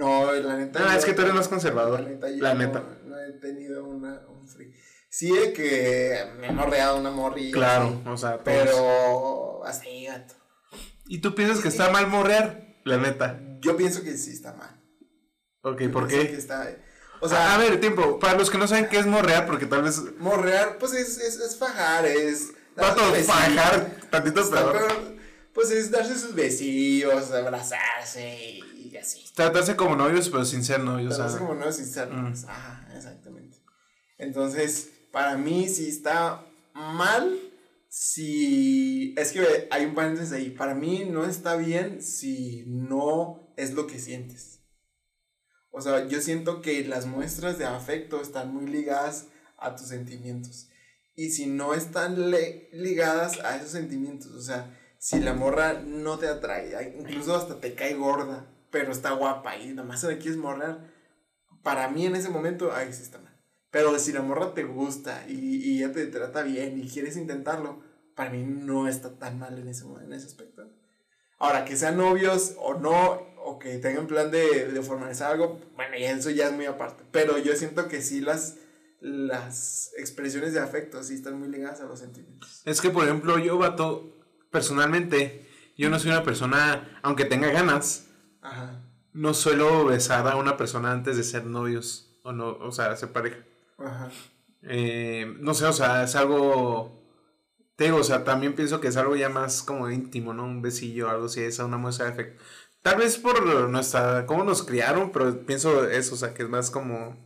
No, 0.00 0.32
la 0.32 0.56
neta. 0.56 0.80
Ah, 0.82 0.96
es 0.96 1.04
que 1.04 1.12
tú 1.12 1.20
eres 1.20 1.34
más 1.34 1.46
conservador. 1.46 2.00
La 2.38 2.54
neta. 2.54 2.82
No, 3.04 3.20
he 3.20 3.32
tenido 3.32 3.84
una, 3.84 4.22
un 4.28 4.48
free. 4.48 4.74
Sí, 5.10 5.30
de 5.30 5.52
que 5.52 6.16
me 6.38 6.46
he 6.46 6.52
morreado 6.52 6.96
una 6.98 7.10
morrilla. 7.10 7.52
Claro, 7.52 8.00
o 8.06 8.16
sea, 8.16 8.42
Pero 8.42 9.62
así, 9.66 10.06
gato. 10.06 10.34
¿Y 11.06 11.20
tú 11.20 11.34
piensas 11.34 11.60
que 11.60 11.68
está 11.68 11.90
mal 11.90 12.06
morrear? 12.06 12.80
La 12.86 12.96
neta. 12.96 13.40
Yo 13.60 13.76
pienso 13.76 14.02
que 14.02 14.16
sí 14.16 14.30
está 14.30 14.54
mal. 14.54 14.80
Ok, 15.60 15.82
¿por 15.92 16.08
qué? 16.08 16.38
O 17.20 17.28
sea, 17.28 17.54
a, 17.54 17.58
ver, 17.58 17.78
tiempo, 17.78 18.18
para 18.18 18.38
los 18.38 18.48
que 18.48 18.56
no 18.56 18.66
saben 18.66 18.88
qué 18.88 18.98
es 18.98 19.06
morrear, 19.06 19.44
porque 19.44 19.66
tal 19.66 19.82
vez. 19.82 20.00
Morrear, 20.16 20.78
pues 20.78 20.94
es, 20.94 21.18
es, 21.18 21.36
es 21.40 21.58
fajar, 21.58 22.06
es. 22.06 22.52
fajar, 23.26 23.98
tantito 24.10 24.40
Pues 25.52 25.70
es 25.72 25.90
darse 25.90 26.18
sus 26.18 26.34
besillos, 26.34 27.30
abrazarse 27.32 28.34
y, 28.40 28.69
así. 28.98 29.24
Tratarse 29.34 29.76
como 29.76 29.96
novios, 29.96 30.28
pero 30.28 30.44
sin 30.44 30.64
ser 30.64 30.80
novios. 30.80 31.16
Tratarse 31.16 31.38
como 31.38 31.54
novios 31.54 31.76
sin 31.76 31.86
ser 31.86 32.10
novios. 32.10 32.44
Mm. 32.44 32.50
Ajá, 32.50 32.88
exactamente. 32.96 33.58
Entonces, 34.18 34.90
para 35.12 35.36
mí 35.36 35.68
sí 35.68 35.88
está 35.88 36.46
mal 36.74 37.38
si... 37.88 39.14
Es 39.16 39.32
que 39.32 39.68
hay 39.70 39.84
un 39.84 39.94
paréntesis 39.94 40.32
ahí. 40.32 40.50
Para 40.50 40.74
mí 40.74 41.04
no 41.04 41.24
está 41.24 41.56
bien 41.56 42.02
si 42.02 42.64
no 42.66 43.52
es 43.56 43.72
lo 43.72 43.86
que 43.86 43.98
sientes. 43.98 44.60
O 45.70 45.80
sea, 45.80 46.06
yo 46.08 46.20
siento 46.20 46.62
que 46.62 46.84
las 46.84 47.06
muestras 47.06 47.58
de 47.58 47.64
afecto 47.64 48.20
están 48.20 48.52
muy 48.52 48.66
ligadas 48.66 49.26
a 49.56 49.76
tus 49.76 49.88
sentimientos. 49.88 50.68
Y 51.14 51.30
si 51.30 51.46
no 51.46 51.74
están 51.74 52.30
ligadas 52.72 53.40
a 53.40 53.56
esos 53.56 53.70
sentimientos, 53.70 54.32
o 54.32 54.42
sea, 54.42 54.76
si 54.98 55.20
la 55.20 55.34
morra 55.34 55.74
no 55.74 56.18
te 56.18 56.28
atrae, 56.28 56.96
incluso 56.98 57.34
hasta 57.34 57.60
te 57.60 57.74
cae 57.74 57.94
gorda, 57.94 58.46
pero 58.70 58.92
está 58.92 59.12
guapa 59.12 59.56
y 59.56 59.72
nada 59.74 59.86
más 59.86 60.00
se 60.00 60.08
la 60.08 60.18
quieres 60.18 60.36
morrar, 60.36 60.90
para 61.62 61.88
mí 61.88 62.06
en 62.06 62.16
ese 62.16 62.28
momento, 62.28 62.72
ahí 62.72 62.92
sí 62.92 63.02
está 63.02 63.18
mal. 63.18 63.36
Pero 63.70 63.98
si 63.98 64.12
la 64.12 64.22
morra 64.22 64.54
te 64.54 64.64
gusta 64.64 65.24
y, 65.28 65.56
y 65.56 65.78
ella 65.78 65.92
te 65.92 66.06
trata 66.06 66.42
bien 66.42 66.78
y 66.78 66.88
quieres 66.88 67.16
intentarlo, 67.16 67.82
para 68.14 68.30
mí 68.30 68.44
no 68.44 68.88
está 68.88 69.18
tan 69.18 69.38
mal 69.38 69.58
en 69.58 69.68
ese, 69.68 69.84
en 69.84 70.12
ese 70.12 70.26
aspecto. 70.26 70.68
Ahora, 71.38 71.64
que 71.64 71.76
sean 71.76 71.96
novios 71.96 72.54
o 72.58 72.74
no, 72.74 73.30
o 73.42 73.58
que 73.58 73.78
tengan 73.78 74.06
plan 74.06 74.30
de, 74.30 74.66
de 74.66 74.82
formalizar 74.82 75.32
algo, 75.32 75.58
bueno, 75.74 75.96
y 75.96 76.04
eso 76.04 76.30
ya 76.30 76.48
es 76.48 76.52
muy 76.52 76.66
aparte. 76.66 77.04
Pero 77.12 77.38
yo 77.38 77.56
siento 77.56 77.88
que 77.88 78.02
sí 78.02 78.20
las, 78.20 78.56
las 79.00 79.92
expresiones 79.96 80.52
de 80.52 80.60
afecto 80.60 81.02
sí 81.02 81.14
están 81.14 81.38
muy 81.38 81.48
ligadas 81.48 81.80
a 81.80 81.84
los 81.84 82.00
sentimientos. 82.00 82.60
Es 82.66 82.82
que, 82.82 82.90
por 82.90 83.04
ejemplo, 83.04 83.38
yo, 83.38 83.56
vato, 83.56 84.18
personalmente, 84.50 85.46
yo 85.78 85.88
no 85.88 85.98
soy 85.98 86.10
una 86.10 86.22
persona, 86.22 87.00
aunque 87.02 87.24
tenga 87.24 87.50
ganas, 87.50 88.09
no 89.12 89.34
suelo 89.34 89.84
besar 89.86 90.26
a 90.28 90.36
una 90.36 90.56
persona 90.56 90.92
antes 90.92 91.16
de 91.16 91.22
ser 91.22 91.44
novios, 91.44 92.18
o 92.22 92.32
no, 92.32 92.50
o 92.50 92.72
sea, 92.72 92.96
ser 92.96 93.12
pareja. 93.12 93.38
Ajá. 93.78 94.10
Eh, 94.62 95.36
no 95.40 95.54
sé, 95.54 95.66
o 95.66 95.72
sea, 95.72 96.04
es 96.04 96.14
algo. 96.16 96.98
Te 97.76 97.84
digo, 97.84 97.98
o 97.98 98.04
sea, 98.04 98.24
también 98.24 98.54
pienso 98.54 98.80
que 98.80 98.88
es 98.88 98.96
algo 98.96 99.16
ya 99.16 99.30
más 99.30 99.62
como 99.62 99.90
íntimo, 99.90 100.34
¿no? 100.34 100.44
Un 100.44 100.60
besillo, 100.60 101.08
algo 101.08 101.26
así, 101.26 101.40
esa 101.40 101.64
una 101.64 101.78
muestra 101.78 102.06
de 102.06 102.12
afecto. 102.12 102.42
Tal 102.82 102.98
vez 102.98 103.18
por 103.18 103.68
nuestra. 103.68 104.26
cómo 104.26 104.44
nos 104.44 104.62
criaron, 104.62 105.12
pero 105.12 105.44
pienso 105.46 105.88
eso, 105.88 106.14
o 106.14 106.18
sea, 106.18 106.34
que 106.34 106.42
es 106.42 106.48
más 106.48 106.70
como. 106.70 107.16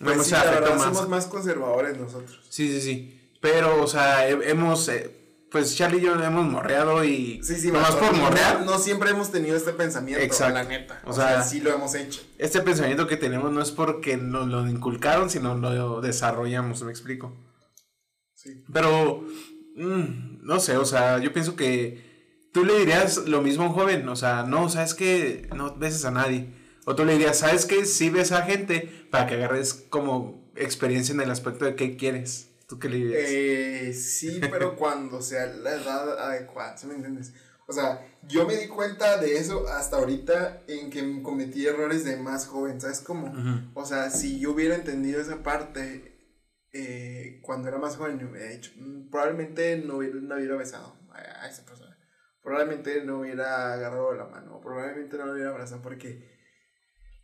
Una 0.00 0.12
pues 0.12 0.16
muestra 0.16 0.42
de 0.42 0.48
afecto 0.48 0.74
más. 0.74 0.82
Somos 0.82 1.08
más 1.08 1.26
conservadores 1.26 1.98
nosotros. 1.98 2.40
Sí, 2.48 2.68
sí, 2.68 2.80
sí. 2.80 3.32
Pero, 3.40 3.82
o 3.82 3.86
sea, 3.86 4.28
hemos. 4.28 4.88
Eh, 4.88 5.15
pues 5.56 5.74
Charlie 5.74 6.00
y 6.00 6.02
yo 6.02 6.22
hemos 6.22 6.44
morreado 6.44 7.02
y 7.02 7.40
sí, 7.42 7.54
sí, 7.54 7.72
más 7.72 7.94
por 7.94 8.14
morrear. 8.14 8.66
No, 8.66 8.78
siempre 8.78 9.08
hemos 9.08 9.32
tenido 9.32 9.56
este 9.56 9.72
pensamiento, 9.72 10.22
Exacto. 10.22 10.52
la 10.52 10.64
neta. 10.64 11.00
O, 11.06 11.14
sea, 11.14 11.42
sí 11.42 11.60
lo 11.60 11.72
hemos 11.72 11.94
hecho. 11.94 12.20
Este 12.36 12.60
pensamiento 12.60 13.06
que 13.06 13.16
tenemos 13.16 13.50
no 13.50 13.62
es 13.62 13.70
porque 13.70 14.18
nos 14.18 14.48
lo 14.48 14.68
inculcaron, 14.68 15.30
sino 15.30 15.54
lo 15.54 16.02
desarrollamos, 16.02 16.82
¿me 16.82 16.90
explico? 16.90 17.34
Sí. 18.34 18.64
Pero, 18.70 19.24
mm, 19.76 20.44
no 20.44 20.60
sé, 20.60 20.76
o 20.76 20.84
sea, 20.84 21.20
yo 21.20 21.32
pienso 21.32 21.56
que 21.56 22.50
tú 22.52 22.62
le 22.66 22.78
dirías 22.78 23.16
lo 23.26 23.40
mismo 23.40 23.64
a 23.64 23.68
un 23.68 23.72
joven, 23.72 24.06
o 24.10 24.16
sea, 24.16 24.42
no, 24.42 24.68
sabes 24.68 24.92
que 24.92 25.48
no 25.56 25.74
beses 25.74 26.04
a 26.04 26.10
nadie. 26.10 26.50
O 26.84 26.94
tú 26.94 27.06
le 27.06 27.14
dirías, 27.14 27.38
¿sabes 27.38 27.64
que 27.64 27.86
Sí 27.86 28.10
ves 28.10 28.30
a 28.30 28.42
gente 28.42 29.08
para 29.10 29.26
que 29.26 29.36
agarres 29.36 29.86
como 29.88 30.52
experiencia 30.54 31.14
en 31.14 31.22
el 31.22 31.30
aspecto 31.30 31.64
de 31.64 31.76
qué 31.76 31.96
quieres. 31.96 32.50
¿Tú 32.68 32.78
qué 32.78 32.88
le 32.88 32.96
dirías? 32.96 33.22
Eh, 33.26 33.92
sí, 33.92 34.40
pero 34.50 34.76
cuando 34.76 35.22
sea 35.22 35.46
la 35.46 35.74
edad 35.74 36.18
adecuada, 36.18 36.76
¿sí 36.76 36.86
me 36.86 36.94
entiendes? 36.94 37.32
O 37.68 37.72
sea, 37.72 38.06
yo 38.22 38.46
me 38.46 38.56
di 38.56 38.68
cuenta 38.68 39.18
de 39.18 39.38
eso 39.38 39.66
hasta 39.68 39.96
ahorita 39.96 40.62
en 40.68 40.88
que 40.88 41.22
cometí 41.22 41.66
errores 41.66 42.04
de 42.04 42.16
más 42.16 42.46
joven, 42.46 42.80
¿sabes 42.80 43.00
cómo? 43.00 43.32
O 43.74 43.84
sea, 43.84 44.10
si 44.10 44.38
yo 44.38 44.52
hubiera 44.52 44.76
entendido 44.76 45.20
esa 45.20 45.42
parte 45.42 46.16
eh, 46.72 47.40
cuando 47.42 47.68
era 47.68 47.78
más 47.78 47.96
joven, 47.96 48.24
hubiera 48.24 48.50
dicho, 48.50 48.70
mm, 48.76 49.08
probablemente 49.10 49.78
no 49.78 49.96
hubiera, 49.96 50.16
no 50.16 50.36
hubiera 50.36 50.56
besado 50.56 50.96
a, 51.10 51.48
esa 51.48 51.64
persona. 51.64 51.98
Probablemente 52.42 53.02
no 53.04 53.20
hubiera 53.20 53.72
agarrado 53.72 54.12
la 54.14 54.26
mano, 54.26 54.60
probablemente 54.60 55.16
no 55.16 55.26
lo 55.26 55.32
hubiera 55.32 55.50
abrazado 55.50 55.82
porque 55.82 56.36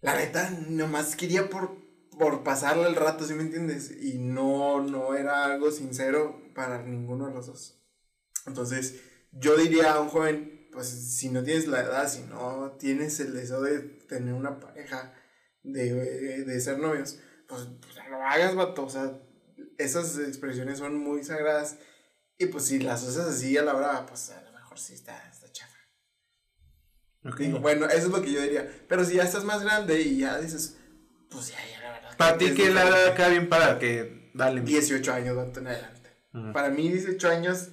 la 0.01 0.17
neta 0.17 0.51
nomás 0.69 1.15
quería 1.15 1.49
por 1.49 1.82
por 2.19 2.43
pasarle 2.43 2.87
el 2.87 2.97
rato, 2.97 3.27
¿sí 3.27 3.35
me 3.35 3.43
entiendes? 3.43 3.91
Y 4.03 4.19
no, 4.19 4.83
no 4.83 5.15
era 5.15 5.45
algo 5.45 5.71
sincero 5.71 6.41
para 6.55 6.83
ninguno 6.83 7.29
de 7.29 7.35
los 7.35 7.47
dos. 7.47 7.83
Entonces, 8.47 9.01
yo 9.33 9.57
diría 9.57 9.95
a 9.95 10.01
un 10.01 10.09
joven, 10.09 10.69
pues 10.73 10.89
si 10.89 11.31
no 11.31 11.43
tienes 11.43 11.67
la 11.67 11.81
edad, 11.81 12.09
si 12.09 12.23
no 12.23 12.77
tienes 12.79 13.19
el 13.21 13.33
deseo 13.33 13.63
de 13.63 13.81
tener 13.81 14.35
una 14.35 14.61
pareja, 14.61 15.15
de, 15.63 16.45
de 16.45 16.61
ser 16.61 16.79
novios, 16.79 17.19
pues, 17.49 17.69
pues 17.81 17.97
no 17.97 18.19
lo 18.19 18.25
hagas, 18.25 18.55
vato. 18.55 18.85
O 18.85 18.91
sea, 18.91 19.21
esas 19.79 20.19
expresiones 20.19 20.79
son 20.79 20.99
muy 20.99 21.25
sagradas. 21.25 21.79
Y 22.39 22.47
pues 22.47 22.65
si 22.65 22.79
las 22.79 23.03
usas 23.05 23.29
así 23.29 23.57
a 23.57 23.63
la 23.63 23.77
hora, 23.77 24.07
pues 24.07 24.31
a 24.31 24.43
lo 24.43 24.53
mejor 24.53 24.79
sí 24.79 24.95
está, 24.95 25.29
está 25.31 25.51
chafa. 25.53 25.77
Okay. 27.25 27.53
bueno, 27.53 27.87
eso 27.87 28.07
es 28.07 28.13
lo 28.13 28.21
que 28.21 28.33
yo 28.33 28.41
diría. 28.43 28.69
Pero 28.89 29.05
si 29.05 29.15
ya 29.15 29.23
estás 29.23 29.45
más 29.45 29.63
grande 29.63 30.01
y 30.01 30.19
ya 30.19 30.41
dices, 30.41 30.77
pues 31.33 31.49
ya, 31.49 31.57
ya 31.57 31.83
para 32.17 32.39
ti, 32.39 32.55
¿qué 32.55 32.71
la 32.71 32.87
edad 32.87 33.07
acá 33.09 33.29
bien 33.29 33.49
para 33.49 33.79
que 33.79 34.31
dale? 34.35 34.61
18 34.61 35.13
años, 35.13 35.57
en 35.57 35.67
adelante. 35.67 36.11
Para 36.53 36.71
mí, 36.71 36.89
18 36.89 37.29
años, 37.29 37.69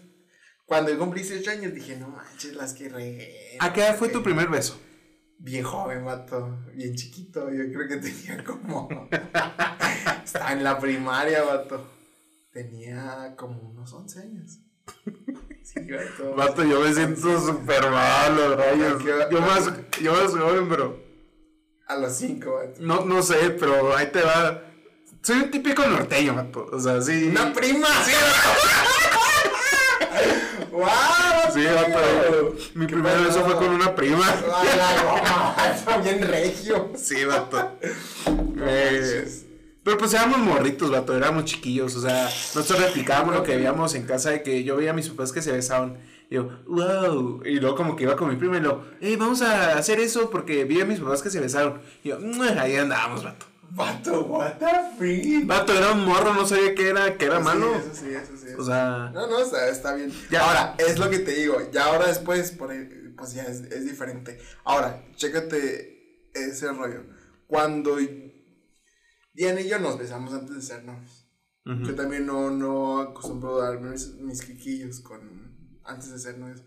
cuando 0.65 0.91
yo 0.91 1.00
cumplí 1.00 1.22
18 1.22 1.52
años, 1.52 1.74
dije, 1.74 1.98
no 1.98 2.10
manches, 2.10 2.56
las 2.56 2.74
que 2.74 2.89
regué. 2.89 3.58
¿A 3.60 3.72
qué 3.72 3.82
edad 3.82 3.98
fue 3.98 4.10
tu 4.10 4.22
primer 4.24 4.50
beso? 4.50 4.80
Bien 5.38 5.63
joven, 5.63 6.04
vato. 6.04 6.60
Bien 6.74 6.93
chiquito. 6.95 7.50
Yo 7.52 7.63
creo 7.72 7.88
que 7.88 7.98
tenía 7.98 8.43
como. 8.43 8.89
Estaba 10.26 10.52
en 10.52 10.63
la 10.63 10.78
primaria, 10.80 11.43
vato. 11.43 11.89
Tenía 12.52 13.36
como 13.38 13.69
unos 13.69 13.93
11 13.93 14.19
años. 14.19 14.60
Sí, 15.63 15.80
vato. 15.91 16.36
Vato, 16.36 16.63
yo 16.63 16.82
me 16.82 16.93
siento 16.93 17.39
súper 17.39 17.89
malo, 17.89 18.56
rayos. 18.58 19.04
Yo 19.32 19.41
más, 19.41 19.72
yo 20.02 20.13
más 20.13 20.32
joven, 20.32 20.67
bro. 20.67 21.09
A 21.89 21.95
los 21.95 22.13
5, 22.17 22.52
vato. 22.54 22.80
No, 22.82 23.04
no 23.04 23.23
sé, 23.23 23.49
pero 23.60 23.97
ahí 23.97 24.12
te 24.12 24.21
va. 24.21 24.62
Soy 25.23 25.38
un 25.38 25.49
típico 25.49 25.84
norteño, 25.88 26.36
vato. 26.36 26.69
O 26.71 26.80
sea, 26.80 27.02
sí. 27.02 27.30
¡Una 27.30 27.52
prima! 27.52 27.88
Sí, 28.06 28.12
¡Wow! 30.71 30.86
Sí, 31.54 31.65
vato. 31.65 32.56
Mi 32.75 32.86
primer 32.86 33.19
beso 33.21 33.43
fue 33.43 33.56
con 33.56 33.69
una 33.69 33.95
prima. 33.95 34.23
Ay, 35.58 36.02
bien 36.04 36.21
regio. 36.21 36.91
Sí, 36.95 37.25
vato. 37.25 37.80
Eh, 38.62 39.28
pero 39.84 39.97
pues 39.97 40.13
éramos 40.13 40.38
morritos, 40.38 40.91
vato, 40.91 41.17
éramos 41.17 41.45
chiquillos, 41.45 41.95
o 41.95 42.02
sea, 42.02 42.25
nosotros 42.25 42.80
replicábamos 42.80 43.34
lo 43.34 43.41
que 43.41 43.56
veíamos 43.56 43.95
en 43.95 44.04
casa 44.04 44.30
de 44.30 44.43
que 44.43 44.63
yo 44.63 44.75
veía 44.75 44.91
a 44.91 44.93
mis 44.93 45.10
papás 45.10 45.32
que 45.32 45.41
se 45.41 45.52
besaban. 45.52 45.97
Y 46.29 46.35
yo, 46.35 46.49
wow. 46.67 47.41
Y 47.43 47.59
luego 47.59 47.75
como 47.75 47.95
que 47.95 48.03
iba 48.03 48.15
con 48.15 48.29
mi 48.29 48.35
prima 48.35 48.57
y 48.57 48.61
lo, 48.61 48.85
hey, 49.01 49.15
vamos 49.15 49.41
a 49.41 49.77
hacer 49.77 49.99
eso 49.99 50.29
porque 50.29 50.63
vi 50.63 50.81
a 50.81 50.85
mis 50.85 50.99
papás 50.99 51.21
que 51.21 51.29
se 51.29 51.39
besaron. 51.39 51.81
Y 52.03 52.09
yo, 52.09 52.19
ahí 52.59 52.75
andábamos, 52.75 53.23
vato. 53.23 53.45
Vato, 53.71 54.21
what 54.23 54.57
the 54.57 54.65
freak. 54.97 55.45
Vato, 55.45 55.73
era 55.73 55.91
un 55.91 56.05
morro, 56.05 56.33
no 56.33 56.45
sabía 56.45 56.73
que 56.73 56.89
era, 56.89 57.17
que 57.17 57.25
era 57.25 57.39
malo. 57.39 57.75
Eso 57.75 57.89
sí, 57.93 58.09
eso 58.09 58.35
sí. 58.35 58.53
O 58.57 58.63
sea. 58.63 59.11
No, 59.13 59.27
no, 59.27 59.39
está, 59.39 59.69
está 59.69 59.93
bien. 59.93 60.11
Ya. 60.31 60.47
Ahora, 60.47 60.75
es 60.77 60.97
lo 60.97 61.09
que 61.09 61.19
te 61.19 61.33
digo. 61.33 61.55
Ya 61.71 61.85
ahora 61.85 62.07
después, 62.07 62.51
por 62.51 62.71
pues 63.15 63.33
ya 63.33 63.43
es, 63.43 63.61
es 63.61 63.85
diferente. 63.85 64.39
Ahora, 64.63 65.05
chécate 65.15 66.31
ese 66.33 66.71
rollo. 66.71 67.03
Cuando 67.47 67.97
Diana 69.33 69.61
y 69.61 69.69
yo 69.69 69.79
nos 69.79 69.97
besamos 69.97 70.33
antes 70.33 70.55
de 70.55 70.61
ser 70.61 70.83
novios. 70.83 71.25
Yo 71.65 71.93
también 71.93 72.25
no, 72.25 72.49
no 72.49 72.99
acostumbro 72.99 73.61
a 73.61 73.69
darme 73.69 73.91
mis, 73.91 74.15
mis 74.15 74.41
quiquillos 74.41 75.01
con, 75.01 75.38
antes 75.89 76.12
de 76.12 76.19
ser 76.19 76.38
novios. 76.38 76.62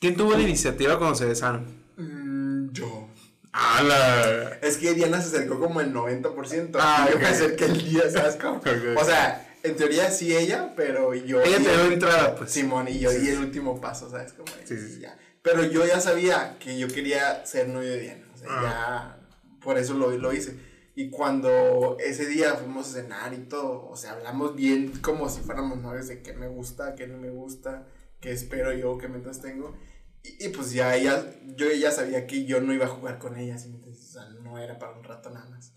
¿Quién 0.00 0.16
tuvo 0.16 0.32
la 0.32 0.42
iniciativa 0.42 0.98
cuando 0.98 1.14
se 1.14 1.24
besaron? 1.24 1.66
Mm, 1.96 2.72
yo. 2.72 3.08
¡Hala! 3.52 4.58
Es 4.60 4.76
que 4.76 4.92
Diana 4.92 5.20
se 5.22 5.34
acercó 5.34 5.58
como 5.58 5.80
el 5.80 5.92
90%. 5.92 6.76
Ah, 6.78 7.08
yo 7.10 7.18
me 7.18 7.26
acerqué 7.26 7.64
el 7.64 7.78
día, 7.78 8.10
¿sabes 8.10 8.36
cómo? 8.36 8.60
O 8.96 9.04
sea, 9.04 9.56
en 9.62 9.76
teoría 9.76 10.10
sí 10.10 10.36
ella, 10.36 10.74
pero 10.76 11.14
yo. 11.14 11.40
Ella 11.40 11.56
te 11.56 11.62
dio 11.62 11.92
entrada, 11.92 12.36
pues. 12.36 12.50
Simón, 12.50 12.88
y 12.88 12.98
yo 12.98 13.10
di 13.10 13.28
el 13.28 13.38
último 13.38 13.80
paso, 13.80 14.10
¿sabes 14.10 14.32
cómo? 14.34 14.48
Sí, 14.64 14.76
sí, 14.76 15.00
Ya. 15.00 15.16
Pero 15.42 15.64
yo 15.64 15.86
ya 15.86 16.00
sabía 16.00 16.56
que 16.58 16.76
yo 16.76 16.88
quería 16.88 17.46
ser 17.46 17.68
novio 17.68 17.90
de 17.90 18.00
Diana. 18.00 18.26
O 18.34 18.36
sea, 18.36 18.48
ah. 18.50 18.62
ya. 18.62 19.28
Por 19.60 19.78
eso 19.78 19.94
lo, 19.94 20.10
lo 20.10 20.32
hice. 20.32 20.56
Y 20.94 21.10
cuando 21.10 21.98
ese 22.00 22.26
día 22.26 22.54
fuimos 22.54 22.88
a 22.88 23.02
cenar 23.02 23.34
y 23.34 23.44
todo, 23.44 23.86
o 23.86 23.96
sea, 23.96 24.12
hablamos 24.12 24.56
bien 24.56 24.92
como 25.02 25.28
si 25.28 25.42
fuéramos 25.42 25.78
novios 25.78 26.08
de 26.08 26.22
qué 26.22 26.32
me 26.32 26.48
gusta, 26.48 26.94
qué 26.94 27.06
no 27.06 27.18
me 27.18 27.28
gusta, 27.28 27.86
qué 28.20 28.32
espero 28.32 28.72
yo, 28.72 28.98
qué 28.98 29.08
metas 29.08 29.40
tengo. 29.40 29.76
Y, 30.22 30.48
pues 30.48 30.72
ya 30.72 30.96
ella, 30.96 31.24
yo 31.56 31.70
ya 31.70 31.90
sabía 31.90 32.26
que 32.26 32.44
yo 32.44 32.60
no 32.60 32.72
iba 32.72 32.86
a 32.86 32.88
jugar 32.88 33.18
con 33.18 33.36
ella, 33.36 33.56
o 33.56 33.94
sea, 33.94 34.28
no 34.42 34.58
era 34.58 34.78
para 34.78 34.96
un 34.96 35.04
rato 35.04 35.30
nada 35.30 35.48
más. 35.50 35.72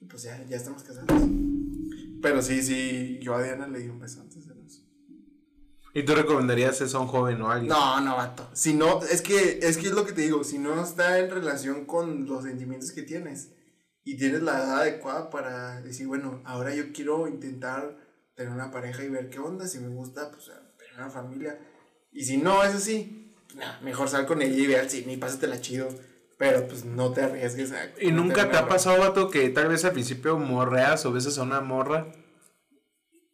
Y 0.00 0.06
pues 0.06 0.22
ya, 0.24 0.44
ya 0.48 0.56
estamos 0.56 0.82
casados. 0.82 1.08
Pero 2.20 2.42
sí, 2.42 2.62
sí, 2.62 3.18
yo 3.22 3.34
a 3.34 3.42
Diana 3.42 3.68
le 3.68 3.80
di 3.80 3.88
un 3.88 4.00
beso 4.00 4.20
antes 4.20 4.46
de 4.46 4.54
los. 4.54 4.82
¿Y 5.94 6.04
tú 6.04 6.14
recomendarías 6.14 6.80
eso 6.80 6.98
a 6.98 7.00
un 7.02 7.06
joven 7.06 7.40
o 7.42 7.50
a 7.50 7.54
alguien? 7.54 7.68
No, 7.68 8.00
no, 8.00 8.16
vato. 8.16 8.48
Si 8.54 8.74
no, 8.74 9.02
es 9.02 9.20
que, 9.20 9.60
es 9.62 9.76
que 9.76 9.88
es 9.88 9.92
lo 9.92 10.06
que 10.06 10.12
te 10.12 10.22
digo, 10.22 10.42
si 10.42 10.58
no 10.58 10.82
está 10.82 11.18
en 11.18 11.30
relación 11.30 11.84
con 11.84 12.26
los 12.26 12.44
sentimientos 12.44 12.92
que 12.92 13.02
tienes 13.02 13.52
y 14.02 14.16
tienes 14.16 14.42
la 14.42 14.56
edad 14.56 14.80
adecuada 14.80 15.30
para 15.30 15.80
decir, 15.82 16.06
bueno, 16.06 16.40
ahora 16.44 16.74
yo 16.74 16.92
quiero 16.92 17.28
intentar 17.28 17.98
tener 18.34 18.52
una 18.52 18.70
pareja 18.70 19.04
y 19.04 19.10
ver 19.10 19.28
qué 19.28 19.38
onda, 19.38 19.68
si 19.68 19.78
me 19.78 19.88
gusta, 19.88 20.30
pues 20.30 20.46
tener 20.78 20.94
una 20.96 21.10
familia. 21.10 21.58
Y 22.12 22.24
si 22.24 22.36
no 22.36 22.62
es 22.62 22.74
así, 22.74 23.34
mejor 23.82 24.08
sal 24.08 24.26
con 24.26 24.42
ella 24.42 24.56
y 24.56 24.66
ve 24.66 24.78
al 24.78 24.90
cine 24.90 25.14
y 25.14 25.16
pásatela 25.16 25.60
chido. 25.60 25.88
Pero 26.38 26.66
pues 26.66 26.84
no 26.84 27.12
te 27.12 27.22
arriesgues 27.22 27.72
a. 27.72 27.92
¿Y 28.00 28.10
nunca 28.10 28.50
te 28.50 28.56
ha 28.56 28.68
pasado, 28.68 28.98
vato, 28.98 29.30
que 29.30 29.48
tal 29.50 29.68
vez 29.68 29.84
al 29.84 29.92
principio 29.92 30.38
morreas 30.38 31.06
o 31.06 31.12
besas 31.12 31.38
a 31.38 31.42
una 31.42 31.60
morra? 31.60 32.12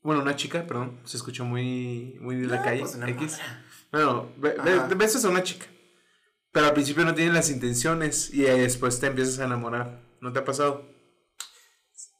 Bueno, 0.03 0.23
una 0.23 0.37
chica, 0.37 0.67
perdón, 0.67 1.01
se 1.05 1.17
escuchó 1.17 1.45
muy, 1.45 2.19
muy 2.21 2.37
de 2.37 2.47
la 2.47 2.63
calle. 2.63 2.81
Pues 2.81 2.97
X. 2.97 3.39
Bueno, 3.91 4.31
besas 4.97 5.25
a 5.25 5.31
una 5.31 5.43
chica. 5.43 5.67
Pero 6.53 6.67
al 6.67 6.75
principio 6.75 7.05
no 7.05 7.15
tienes 7.15 7.35
las 7.35 7.51
intenciones 7.51 8.33
y 8.33 8.43
después 8.43 9.01
te 9.01 9.07
empiezas 9.07 9.39
a 9.39 9.45
enamorar. 9.45 10.03
¿No 10.21 10.33
te 10.33 10.41
ha 10.41 10.45
pasado? 10.45 10.87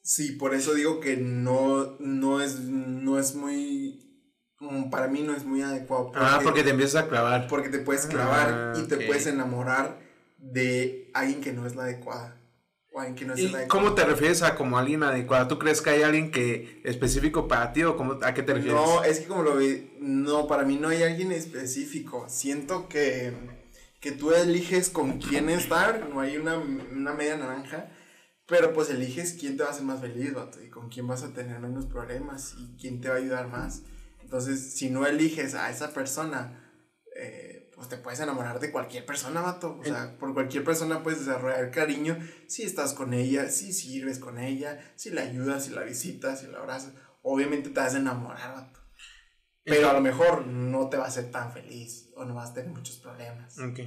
Sí, 0.03 0.31
por 0.33 0.55
eso 0.55 0.73
digo 0.73 0.99
que 0.99 1.17
no, 1.17 1.97
no, 1.99 2.41
es, 2.41 2.59
no 2.61 3.19
es 3.19 3.35
muy 3.35 4.08
para 4.91 5.07
mí 5.07 5.21
no 5.21 5.33
es 5.33 5.45
muy 5.45 5.61
adecuado. 5.61 6.11
ah, 6.15 6.39
porque 6.43 6.63
te 6.63 6.71
empiezas 6.71 7.03
a 7.03 7.07
clavar. 7.07 7.47
Porque 7.47 7.69
te 7.69 7.79
puedes 7.79 8.05
clavar 8.05 8.73
ah, 8.75 8.79
y 8.79 8.87
te 8.87 8.97
puedes 8.97 9.25
enamorar 9.27 9.99
de 10.37 11.09
alguien 11.13 11.41
que 11.41 11.53
no 11.53 11.65
es 11.65 11.75
la 11.75 11.83
adecuada. 11.83 12.35
O 12.91 12.99
alguien 12.99 13.15
que 13.15 13.25
no 13.25 13.33
es 13.33 13.43
la 13.43 13.59
adecuada. 13.59 13.67
¿Cómo 13.67 13.95
te 13.95 14.03
refieres 14.03 14.41
a 14.41 14.55
como 14.55 14.77
alguien 14.77 15.03
adecuada? 15.03 15.47
¿Tú 15.47 15.59
crees 15.59 15.81
que 15.81 15.91
hay 15.91 16.01
alguien 16.01 16.31
que 16.31 16.81
específico 16.83 17.47
para 17.47 17.71
ti 17.71 17.83
o 17.83 17.95
cómo, 17.95 18.17
a 18.21 18.33
qué 18.33 18.43
te 18.43 18.53
refieres? 18.53 18.81
No, 18.81 19.03
es 19.03 19.19
que 19.19 19.27
como 19.27 19.43
lo 19.43 19.55
vi, 19.55 19.91
no, 19.99 20.47
para 20.47 20.63
mí 20.63 20.75
no 20.75 20.89
hay 20.89 21.03
alguien 21.03 21.31
específico. 21.31 22.25
Siento 22.27 22.89
que, 22.89 23.33
que 24.01 24.11
tú 24.11 24.31
eliges 24.31 24.89
con 24.89 25.19
quién 25.19 25.49
estar, 25.49 26.09
no 26.09 26.19
hay 26.19 26.37
una, 26.37 26.57
una 26.57 27.13
media 27.13 27.37
naranja. 27.37 27.89
Pero 28.45 28.73
pues 28.73 28.89
eliges 28.89 29.37
quién 29.39 29.55
te 29.55 29.63
va 29.63 29.69
a 29.69 29.71
hacer 29.71 29.85
más 29.85 30.01
feliz, 30.01 30.33
vato, 30.33 30.61
y 30.61 30.69
con 30.69 30.89
quién 30.89 31.07
vas 31.07 31.21
a 31.21 31.33
tener 31.33 31.59
menos 31.59 31.85
problemas 31.85 32.55
y 32.57 32.75
quién 32.81 32.99
te 32.99 33.07
va 33.07 33.15
a 33.15 33.19
ayudar 33.19 33.47
más. 33.47 33.83
Entonces, 34.29 34.75
si 34.75 34.91
no 34.91 35.07
eliges 35.07 35.55
a 35.55 35.71
esa 35.71 35.91
persona, 35.91 36.63
eh, 37.15 37.71
pues 37.73 37.89
te 37.89 37.97
puedes 37.97 38.19
enamorar 38.19 38.59
de 38.59 38.69
cualquier 38.69 39.03
persona, 39.03 39.41
vato. 39.41 39.79
O 39.79 39.83
sea, 39.83 40.19
por 40.19 40.35
cualquier 40.35 40.63
persona 40.63 41.01
puedes 41.01 41.25
desarrollar 41.25 41.71
cariño 41.71 42.15
si 42.47 42.61
estás 42.61 42.93
con 42.93 43.15
ella, 43.15 43.49
si 43.49 43.73
sirves 43.73 44.19
con 44.19 44.37
ella, 44.37 44.79
si 44.95 45.09
la 45.09 45.23
ayudas, 45.23 45.65
si 45.65 45.71
la 45.71 45.81
visitas, 45.81 46.41
si 46.41 46.45
la 46.45 46.59
abrazas. 46.59 46.93
Obviamente 47.23 47.71
te 47.71 47.79
vas 47.79 47.95
a 47.95 47.97
enamorar, 47.97 48.53
vato. 48.53 48.79
Pero 49.63 49.89
a 49.89 49.93
lo 49.93 50.01
mejor 50.01 50.45
no 50.45 50.89
te 50.89 50.97
va 50.97 51.05
a 51.05 51.07
hacer 51.07 51.31
tan 51.31 51.51
feliz 51.51 52.11
o 52.15 52.23
no 52.23 52.35
vas 52.35 52.51
a 52.51 52.53
tener 52.53 52.69
muchos 52.69 52.97
problemas. 52.97 53.57
Ok. 53.57 53.79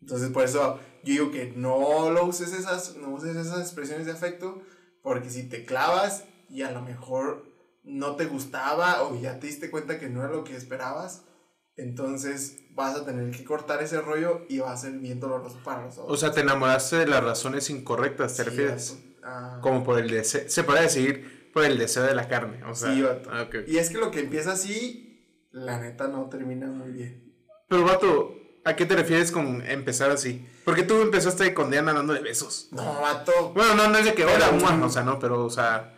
Entonces, 0.00 0.30
por 0.30 0.44
eso 0.44 0.80
yo 1.04 1.12
digo 1.12 1.30
que 1.30 1.52
no 1.54 2.08
lo 2.08 2.24
uses 2.24 2.54
esas, 2.54 2.96
no 2.96 3.10
uses 3.10 3.36
esas 3.36 3.60
expresiones 3.60 4.06
de 4.06 4.12
afecto, 4.12 4.62
porque 5.02 5.28
si 5.28 5.50
te 5.50 5.66
clavas 5.66 6.24
y 6.48 6.62
a 6.62 6.70
lo 6.70 6.80
mejor 6.80 7.55
no 7.86 8.16
te 8.16 8.26
gustaba 8.26 9.04
o 9.04 9.18
ya 9.18 9.38
te 9.38 9.46
diste 9.46 9.70
cuenta 9.70 9.98
que 9.98 10.08
no 10.08 10.22
era 10.22 10.32
lo 10.32 10.44
que 10.44 10.56
esperabas, 10.56 11.24
entonces 11.76 12.58
vas 12.74 12.96
a 12.96 13.04
tener 13.04 13.30
que 13.30 13.44
cortar 13.44 13.82
ese 13.82 14.00
rollo 14.00 14.44
y 14.48 14.58
va 14.58 14.72
a 14.72 14.76
ser 14.76 14.92
bien 14.92 15.20
doloroso 15.20 15.58
para 15.64 15.84
los 15.84 15.96
O 15.98 16.16
sea, 16.16 16.32
te 16.32 16.40
enamoraste 16.40 16.96
de 16.96 17.06
las 17.06 17.22
razones 17.22 17.70
incorrectas, 17.70 18.36
¿te 18.36 18.44
refieres? 18.44 18.98
Ah. 19.22 19.60
Como 19.62 19.84
por 19.84 19.98
el 19.98 20.10
deseo, 20.10 20.42
se 20.48 20.64
puede 20.64 20.82
decir 20.82 21.50
por 21.52 21.64
el 21.64 21.78
deseo 21.78 22.02
de 22.02 22.14
la 22.14 22.28
carne, 22.28 22.62
o 22.64 22.74
sea. 22.74 22.92
Sí, 22.92 23.02
vato. 23.02 23.30
Ah, 23.32 23.48
y 23.66 23.78
es 23.78 23.88
que 23.88 23.98
lo 23.98 24.10
que 24.10 24.20
empieza 24.20 24.52
así, 24.52 25.48
la 25.52 25.78
neta 25.80 26.08
no 26.08 26.28
termina 26.28 26.66
muy 26.66 26.90
bien. 26.90 27.34
Pero, 27.68 27.84
vato, 27.84 28.34
¿a 28.64 28.76
qué 28.76 28.84
te 28.84 28.94
refieres 28.94 29.32
con 29.32 29.62
empezar 29.66 30.10
así? 30.10 30.46
Porque 30.64 30.82
tú 30.82 31.00
empezaste 31.00 31.54
con 31.54 31.70
Diana 31.70 31.92
dándole 31.92 32.20
besos. 32.20 32.68
No, 32.72 33.00
vato. 33.00 33.52
Bueno, 33.54 33.74
no, 33.74 33.88
no 33.88 33.98
es 33.98 34.04
de 34.04 34.14
que, 34.14 34.24
hola, 34.24 34.50
o 34.82 34.90
sea, 34.90 35.02
no, 35.02 35.18
pero, 35.18 35.44
o 35.44 35.50
sea 35.50 35.95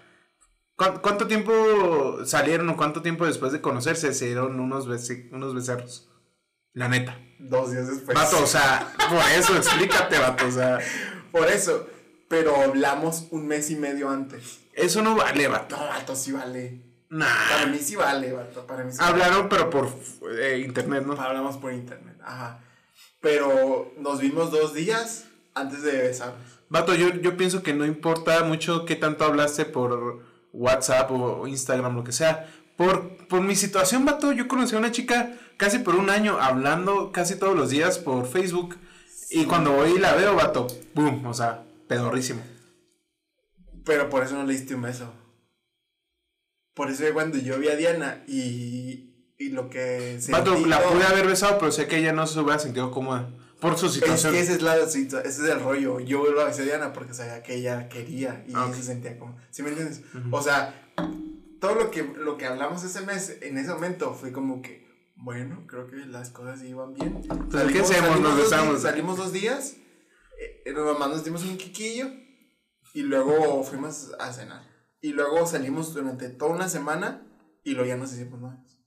¿Cuánto 0.79 1.27
tiempo 1.27 2.25
salieron 2.25 2.69
o 2.69 2.77
cuánto 2.77 3.03
tiempo 3.03 3.27
después 3.27 3.51
de 3.51 3.61
conocerse 3.61 4.15
se 4.15 4.27
dieron 4.27 4.61
unos, 4.61 4.87
unos 5.33 5.55
becerros? 5.55 6.09
La 6.73 6.89
neta. 6.89 7.19
Dos 7.41 7.73
días 7.73 7.89
después. 7.89 8.17
Vato, 8.17 8.41
o 8.41 8.47
sea, 8.47 8.95
por 9.11 9.19
eso, 9.37 9.57
explícate, 9.57 10.21
vato, 10.21 10.47
o 10.47 10.51
sea. 10.53 10.79
Por 11.33 11.49
eso. 11.49 11.89
Pero 12.29 12.55
hablamos 12.55 13.27
un 13.33 13.49
mes 13.49 13.71
y 13.71 13.77
medio 13.77 14.09
antes. 14.09 14.61
Eso 14.73 15.03
no 15.03 15.17
vale, 15.17 15.49
vato. 15.49 15.77
No, 15.77 15.85
vato, 15.85 16.15
sí 16.15 16.31
vale. 16.31 16.81
Nah. 17.09 17.27
Para 17.51 17.67
mí 17.67 17.79
sí 17.79 17.97
vale, 17.97 18.33
vato. 18.33 18.65
Para 18.65 18.85
mí 18.85 18.93
sí 18.93 18.99
Hablaron, 19.01 19.49
pero 19.49 19.71
por 19.71 19.89
eh, 20.39 20.63
internet, 20.65 21.05
¿no? 21.05 21.21
Hablamos 21.21 21.57
por 21.57 21.73
internet, 21.73 22.19
ajá. 22.23 22.61
Pero 23.21 23.93
nos 23.99 24.21
vimos 24.21 24.53
dos 24.53 24.75
días 24.75 25.25
antes 25.55 25.83
de 25.83 26.03
besarnos. 26.03 26.61
Vato, 26.69 26.95
yo, 26.95 27.09
yo 27.17 27.37
pienso 27.37 27.65
que 27.65 27.75
no 27.75 27.85
importa 27.85 28.45
mucho 28.45 28.85
qué 28.85 28.95
tanto 28.95 29.25
hablaste 29.25 29.65
por 29.65 30.28
WhatsApp 30.53 31.11
o 31.11 31.47
Instagram, 31.47 31.97
lo 31.97 32.05
que 32.05 32.13
sea. 32.13 32.49
Por, 32.77 33.27
por 33.27 33.41
mi 33.41 33.57
situación, 33.57 34.05
vato, 34.05 34.33
yo 34.33 34.47
conocí 34.49 34.75
a 34.75 34.79
una 34.79 34.93
chica 34.93 35.33
casi 35.57 35.81
por 35.81 35.97
un 35.97 36.11
año 36.11 36.39
hablando 36.41 37.11
casi 37.13 37.37
todos 37.37 37.57
los 37.57 37.71
días 37.71 37.99
por 37.99 38.27
Facebook. 38.27 38.77
Y 39.31 39.45
cuando 39.45 39.73
voy 39.73 39.93
y 39.97 39.99
la 39.99 40.15
veo, 40.15 40.35
vato, 40.37 40.67
boom, 40.95 41.27
o 41.27 41.35
sea, 41.35 41.65
pedorrísimo. 41.87 42.41
Pero 43.85 44.09
por 44.09 44.23
eso 44.23 44.35
no 44.35 44.45
le 44.45 44.55
diste 44.55 44.75
un 44.75 44.83
beso. 44.83 45.13
Por 46.75 46.91
eso 46.91 47.05
cuando 47.13 47.39
yo 47.39 47.59
vi 47.59 47.69
a 47.69 47.77
Diana 47.77 48.23
y, 48.29 49.33
y 49.37 49.49
lo 49.51 49.69
que... 49.69 50.19
Vato, 50.29 50.55
la 50.67 50.81
pude 50.81 51.05
haber 51.05 51.27
besado, 51.27 51.59
pero 51.59 51.73
sé 51.73 51.89
que 51.89 51.99
ella 51.99 52.13
no 52.13 52.27
se 52.27 52.39
hubiera 52.39 52.59
sentido 52.59 52.91
cómoda. 52.93 53.29
Por 53.61 53.77
su 53.77 53.89
situación. 53.89 54.35
Es 54.35 54.39
que 54.39 54.45
ese 54.45 54.55
es, 54.55 54.63
la, 54.63 54.77
ese 54.77 55.09
es 55.25 55.39
el 55.41 55.61
rollo. 55.61 55.99
Yo 56.01 56.31
lo 56.31 56.45
besé 56.45 56.63
a 56.63 56.65
Diana 56.65 56.93
porque 56.93 57.15
sabía 57.15 57.43
que 57.43 57.57
ella 57.57 57.89
quería 57.89 58.45
y 58.47 58.53
ah, 58.55 58.71
se 58.73 58.83
sentía 58.83 59.19
como. 59.19 59.37
¿Sí 59.51 59.63
me 59.63 59.71
entiendes? 59.71 60.03
O 60.31 60.41
sea, 60.41 60.93
todo 61.61 61.75
lo 61.75 61.91
que, 61.91 62.05
lo 62.05 62.37
que 62.37 62.47
hablamos 62.47 62.85
ese 62.85 63.01
mes, 63.01 63.39
en 63.43 63.59
ese 63.59 63.73
momento, 63.73 64.15
fue 64.15 64.33
como 64.33 64.63
que, 64.63 65.13
bueno, 65.17 65.67
creo 65.67 65.89
que 65.89 65.97
las 65.97 66.31
cosas 66.31 66.63
iban 66.63 66.95
bien. 66.95 67.23
Entonces, 67.29 67.73
¿qué 67.73 67.81
hacemos? 67.81 68.21
Nos 68.21 68.37
besamos. 68.37 68.83
Salimos 68.83 69.17
dos 69.17 69.33
días, 69.33 69.77
eh, 70.65 70.73
nomás 70.73 71.09
nos 71.09 71.25
dimos 71.25 71.45
un 71.45 71.57
quiquillo 71.57 72.07
y 72.95 73.03
luego 73.03 73.65
fuimos 73.65 74.13
a 74.21 74.33
cenar. 74.33 74.63
Y 75.01 75.13
luego 75.13 75.47
salimos 75.47 75.95
durante 75.95 76.29
toda 76.29 76.53
una 76.53 76.69
semana 76.69 77.27
y 77.65 77.73
luego 77.73 77.89
ya 77.89 77.97
nos 77.97 78.13
hicimos 78.13 78.41
novios. 78.41 78.85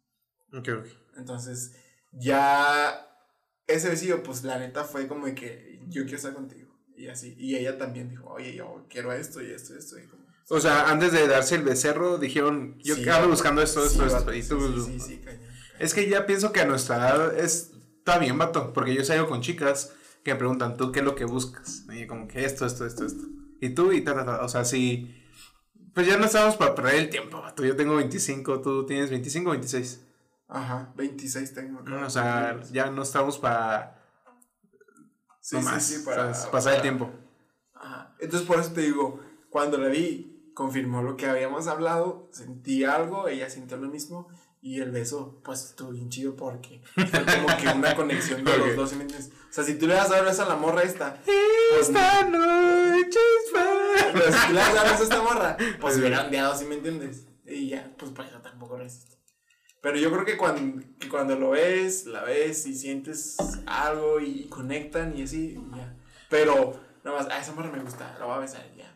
Ok, 0.53 0.67
ok. 0.79 0.87
Entonces, 1.17 1.73
ya 2.11 3.10
ese 3.73 3.89
besillo, 3.89 4.23
pues 4.23 4.43
la 4.43 4.57
neta 4.59 4.83
fue 4.83 5.07
como 5.07 5.25
de 5.25 5.35
que 5.35 5.79
yo 5.87 6.03
quiero 6.03 6.17
estar 6.17 6.33
contigo. 6.33 6.69
Y 6.95 7.07
así. 7.07 7.35
Y 7.37 7.55
ella 7.55 7.77
también 7.77 8.09
dijo, 8.09 8.27
oye, 8.29 8.53
yo 8.55 8.85
quiero 8.89 9.11
esto 9.11 9.41
y 9.41 9.51
esto 9.51 9.73
y 9.73 9.77
esto. 9.79 9.97
Y 9.99 10.03
como, 10.07 10.23
O 10.49 10.59
sea, 10.59 10.89
antes 10.89 11.11
de 11.11 11.27
darse 11.27 11.55
el 11.55 11.63
becerro, 11.63 12.17
dijeron, 12.17 12.77
yo 12.83 12.95
Sí, 12.95 13.09
ando 13.09 13.29
buscando 13.29 13.61
esto, 13.61 13.81
sí, 13.81 13.87
esto, 13.93 14.05
esto. 14.05 14.19
vato, 14.19 14.33
y 14.33 14.43
sí, 14.43 14.49
tú- 14.49 14.83
sí, 14.85 14.91
sí, 14.93 14.99
sí, 14.99 15.17
cañón, 15.17 15.41
cañón. 15.41 15.51
Es 15.79 15.93
que 15.93 16.07
ya 16.09 16.25
pienso 16.27 16.51
que 16.51 16.59
a 16.61 16.65
nuestra 16.65 16.97
edad 16.97 17.39
es, 17.39 17.71
está 17.97 18.19
bien, 18.19 18.37
vato, 18.37 18.71
porque 18.73 18.93
yo 18.93 19.03
salgo 19.03 19.27
con 19.27 19.41
chicas 19.41 19.93
que 20.23 20.33
me 20.33 20.37
preguntan, 20.37 20.77
¿tú 20.77 20.91
qué 20.91 20.99
es 20.99 21.05
lo 21.05 21.15
que 21.15 21.25
buscas? 21.25 21.85
Y 21.91 22.05
como 22.05 22.27
que 22.27 22.45
esto, 22.45 22.65
esto, 22.67 22.85
esto, 22.85 23.05
esto. 23.05 23.23
Y 23.59 23.69
tú 23.71 23.91
y 23.91 24.01
ta, 24.01 24.13
ta, 24.13 24.25
ta. 24.25 24.41
O 24.43 24.49
sea, 24.49 24.63
sí. 24.65 25.17
Pues 25.95 26.05
ya 26.07 26.17
no 26.17 26.25
estamos 26.25 26.55
para 26.55 26.73
perder 26.75 26.95
el 26.95 27.09
tiempo, 27.09 27.41
vato. 27.41 27.65
Yo 27.65 27.75
tengo 27.75 27.95
25, 27.95 28.61
tú 28.61 28.85
tienes 28.85 29.09
25 29.09 29.49
o 29.49 29.53
26. 29.53 30.01
Ajá, 30.53 30.91
26 30.95 31.53
tengo. 31.53 31.79
acá. 31.79 32.05
O 32.05 32.09
sea, 32.09 32.59
ya 32.71 32.91
no 32.91 33.03
estamos 33.03 33.37
para 33.39 33.97
sí, 35.39 35.55
no 35.55 35.61
sí, 35.61 35.67
más, 35.67 35.83
sí, 35.85 35.95
¿sabes? 36.03 36.37
pasar 36.51 36.73
el 36.73 36.77
para- 36.79 36.81
tiempo. 36.81 37.09
Ajá. 37.73 38.15
Entonces, 38.19 38.47
por 38.47 38.59
eso 38.59 38.73
te 38.73 38.81
digo, 38.81 39.19
cuando 39.49 39.77
la 39.77 39.87
vi, 39.87 40.51
confirmó 40.53 41.01
lo 41.01 41.15
que 41.15 41.25
habíamos 41.25 41.67
hablado, 41.67 42.29
sentí 42.33 42.83
algo, 42.83 43.27
ella 43.27 43.49
sintió 43.49 43.77
lo 43.77 43.87
mismo, 43.89 44.27
y 44.63 44.79
el 44.81 44.91
beso, 44.91 45.41
pues 45.43 45.63
estuvo 45.63 45.89
bien 45.91 46.09
chido 46.09 46.35
porque 46.35 46.83
fue 46.93 47.09
como 47.09 47.47
que 47.57 47.67
una 47.75 47.95
conexión 47.95 48.43
de 48.43 48.57
los 48.57 48.75
dos, 48.75 48.89
¿sí? 48.91 48.97
O 49.49 49.53
sea, 49.53 49.63
si 49.63 49.75
tú 49.79 49.87
le 49.87 49.95
das 49.95 50.11
a 50.11 50.17
dar 50.17 50.25
beso 50.25 50.43
a 50.43 50.47
la 50.49 50.55
morra 50.55 50.83
esta, 50.83 51.15
pues, 51.25 51.87
Esta 51.89 52.27
noche 52.27 53.19
es 53.45 53.51
para- 53.51 54.11
pero 54.13 54.25
si 54.31 54.47
tú 54.47 54.53
le 54.53 54.59
das 54.59 54.69
a 54.69 54.73
dar 54.73 54.85
beso 54.91 54.99
a 54.99 55.03
esta 55.03 55.21
morra, 55.23 55.57
pues 55.79 55.93
Sí. 55.95 55.99
hubiera 56.01 56.25
ondeado, 56.25 56.55
¿sí 56.55 56.65
me 56.65 56.75
entiendes? 56.75 57.25
Y 57.45 57.69
ya, 57.69 57.91
pues 57.97 58.11
por 58.11 58.25
eso 58.25 58.37
tampoco 58.41 58.77
resiste. 58.77 59.10
Pero 59.81 59.97
yo 59.97 60.11
creo 60.11 60.25
que 60.25 60.37
cuando, 60.37 60.83
que 60.99 61.09
cuando 61.09 61.35
lo 61.35 61.51
ves, 61.51 62.05
la 62.05 62.23
ves 62.23 62.67
y 62.67 62.75
sientes 62.75 63.37
algo 63.65 64.19
y 64.19 64.45
conectan 64.45 65.17
y 65.17 65.23
así, 65.23 65.59
ya. 65.75 65.95
Pero, 66.29 66.79
nada 67.03 67.17
más, 67.17 67.29
a 67.29 67.39
esa 67.39 67.53
morra 67.53 67.71
me 67.71 67.81
gusta, 67.81 68.15
la 68.19 68.25
voy 68.25 68.35
a 68.35 68.39
besar, 68.39 68.63
ya. 68.77 68.95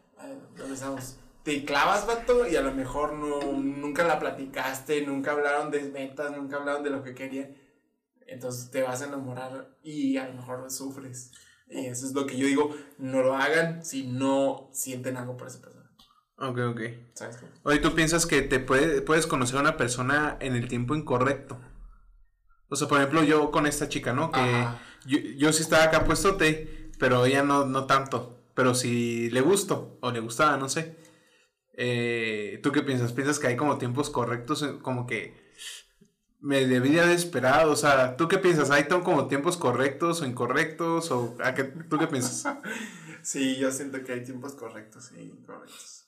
Lo 0.58 0.67
besamos. 0.67 1.17
Te 1.43 1.65
clavas, 1.65 2.08
vato, 2.08 2.48
y 2.48 2.56
a 2.56 2.62
lo 2.62 2.71
mejor 2.71 3.13
no, 3.13 3.39
nunca 3.54 4.04
la 4.04 4.19
platicaste, 4.19 5.06
nunca 5.06 5.32
hablaron 5.32 5.71
de 5.71 5.82
metas, 5.84 6.36
nunca 6.36 6.58
hablaron 6.58 6.84
de 6.84 6.91
lo 6.91 7.04
que 7.04 7.13
querían. 7.13 7.56
Entonces 8.28 8.71
te 8.71 8.82
vas 8.82 9.02
a 9.02 9.06
enamorar 9.06 9.78
y 9.84 10.17
a 10.17 10.28
lo 10.28 10.34
mejor 10.34 10.69
sufres. 10.71 11.32
Y 11.67 11.86
eso 11.88 12.06
es 12.06 12.13
lo 12.13 12.26
que 12.26 12.38
yo 12.38 12.48
digo, 12.48 12.76
no 12.98 13.21
lo 13.21 13.36
hagan 13.36 13.84
si 13.84 14.08
no 14.08 14.69
sienten 14.71 15.17
algo 15.17 15.36
por 15.36 15.48
esa 15.48 15.62
persona. 15.62 15.75
Ok, 16.38 16.58
ok. 16.69 16.82
Oye, 17.63 17.80
¿tú 17.80 17.93
piensas 17.95 18.26
que 18.26 18.41
te 18.41 18.60
puede- 18.60 19.02
puedes 19.02 19.26
conocer 19.28 19.58
a 19.58 19.62
una 19.62 19.78
persona 19.78 20.38
en 20.41 20.56
el 20.56 20.67
tiempo 20.67 20.95
incorrecto? 20.95 21.58
O 22.69 22.76
sea, 22.76 22.88
por 22.88 22.98
ejemplo, 22.98 23.24
yo 23.24 23.52
con 23.52 23.67
esta 23.67 23.88
chica, 23.89 24.12
¿no? 24.13 24.32
Que 24.32 24.41
yo, 25.06 25.17
yo 25.38 25.54
sí 25.54 25.62
estaba 25.63 25.84
acá 25.86 26.04
puestote, 26.04 26.91
pero 27.00 27.26
ella 27.26 27.43
no, 27.43 27.65
no 27.65 27.86
tanto. 27.86 28.43
Pero 28.54 28.74
si 28.76 29.30
le 29.30 29.41
gusto, 29.41 29.98
o 30.02 30.12
le 30.12 30.19
gustaba, 30.19 30.58
no 30.58 30.67
sé. 30.69 30.98
Eh, 31.74 32.60
¿Tú 32.63 32.71
qué 32.71 32.82
piensas? 32.82 33.12
¿Piensas 33.13 33.39
que 33.39 33.48
hay 33.48 33.56
como 33.56 33.78
tiempos 33.78 34.10
correctos? 34.10 34.62
eh, 34.63 34.80
Como 34.82 35.06
que 35.08 35.45
me 36.39 36.65
debería 36.65 37.04
haber 37.04 37.15
esperado. 37.15 37.71
O 37.71 37.76
sea, 37.76 38.17
¿tú 38.17 38.28
qué 38.28 38.38
piensas? 38.39 38.71
¿Hay 38.71 38.86
como 38.86 39.28
tiempos 39.28 39.58
correctos 39.58 40.21
o 40.21 40.26
incorrectos? 40.26 41.12
¿O 41.12 41.36
a 41.43 41.54
qué, 41.54 41.63
¿Tú 41.63 41.98
qué 41.98 42.08
piensas? 42.08 42.45
Sí, 43.24 43.58
yo 43.58 43.71
siento 43.71 44.04
que 44.04 44.12
hay 44.12 44.24
tiempos 44.24 44.54
correctos 44.54 45.12
y 45.17 45.21
incorrectos. 45.21 46.05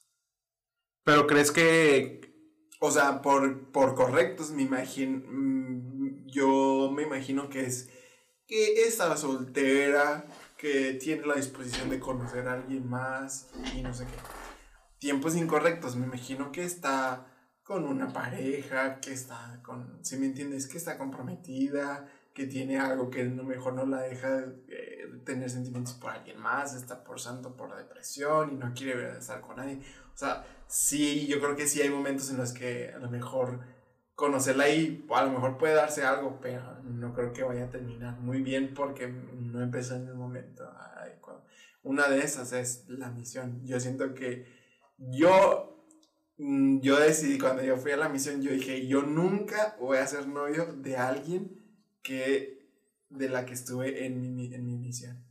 Pero 1.08 1.26
crees 1.26 1.52
que... 1.54 2.20
O 2.82 2.92
sea, 2.92 3.22
por, 3.22 3.72
por 3.72 3.96
correctos 3.96 4.52
me 4.52 4.64
imagino, 4.64 5.24
mm, 5.26 6.28
yo 6.28 6.92
me 6.94 7.04
imagino 7.04 7.50
que 7.50 7.66
es 7.66 7.90
que 8.46 8.84
está 8.86 9.16
soltera, 9.16 10.28
que 10.58 10.96
tiene 10.96 11.26
la 11.26 11.36
disposición 11.36 11.90
de 11.90 12.02
conocer 12.02 12.50
a 12.50 12.56
alguien 12.56 12.90
más 12.90 13.50
y 13.74 13.84
no 13.84 13.94
sé 13.94 14.04
qué. 14.04 14.18
Tiempos 15.00 15.38
incorrectos, 15.38 15.96
me 15.96 16.08
imagino 16.08 16.52
que 16.52 16.66
está 16.66 17.34
con 17.64 17.86
una 17.86 18.12
pareja, 18.12 19.00
que 19.00 19.14
está 19.14 19.62
con, 19.64 20.04
si 20.04 20.18
me 20.18 20.26
entiendes, 20.26 20.68
que 20.68 20.78
está 20.78 20.98
comprometida, 20.98 22.06
que 22.34 22.48
tiene 22.48 22.80
algo 22.80 23.10
que 23.10 23.22
a 23.22 23.26
lo 23.26 23.46
mejor 23.46 23.76
no 23.76 23.86
la 23.86 24.02
deja 24.02 24.44
eh, 24.68 24.87
tener 25.24 25.50
sentimientos 25.50 25.94
por 25.96 26.12
alguien 26.12 26.40
más, 26.40 26.76
está 26.76 27.04
pasando 27.04 27.56
por 27.56 27.76
depresión 27.76 28.54
y 28.54 28.56
no 28.56 28.74
quiere 28.74 29.18
estar 29.18 29.42
con 29.42 29.58
nadie. 29.58 29.82
O 30.14 30.18
sea, 30.18 30.46
sí, 30.68 31.28
yo 31.28 31.40
creo 31.40 31.56
que 31.56 31.68
sí 31.68 31.82
hay 31.82 31.90
momentos 31.90 32.30
en 32.30 32.38
los 32.38 32.54
que 32.54 32.92
a 32.94 33.00
lo 33.00 33.10
mejor 33.10 33.60
conocerla 34.16 34.64
ahí, 34.64 35.06
a 35.14 35.26
lo 35.26 35.32
mejor 35.32 35.58
puede 35.60 35.76
darse 35.76 36.04
algo, 36.04 36.40
pero 36.42 36.82
no 36.84 37.14
creo 37.14 37.34
que 37.34 37.44
vaya 37.44 37.66
a 37.66 37.70
terminar 37.70 38.20
muy 38.20 38.42
bien 38.42 38.74
porque 38.74 39.08
no 39.08 39.62
empezó 39.62 39.96
en 39.96 40.08
el 40.08 40.16
momento 40.16 40.64
adecuado. 40.96 41.46
Una 41.84 42.08
de 42.08 42.20
esas 42.20 42.52
es 42.52 42.86
la 42.88 43.12
misión. 43.12 43.62
Yo 43.64 43.80
siento 43.80 44.16
que 44.16 44.48
yo, 44.98 45.86
mm, 46.38 46.80
yo 46.80 47.00
decidí 47.00 47.38
cuando 47.38 47.64
yo 47.64 47.78
fui 47.78 47.92
a 47.92 47.98
la 47.98 48.10
misión, 48.10 48.42
yo 48.42 48.52
dije, 48.52 48.88
yo 48.88 49.04
nunca 49.04 49.76
voy 49.80 50.00
a 50.00 50.08
ser 50.08 50.28
novio 50.28 50.74
de 50.74 50.98
alguien 50.98 51.52
que 52.02 52.67
de 53.10 53.30
la 53.30 53.46
que 53.46 53.54
estuve 53.54 54.06
en 54.06 54.36
mi, 54.36 54.54
en 54.54 54.66
mi 54.66 54.78
misión. 54.78 55.24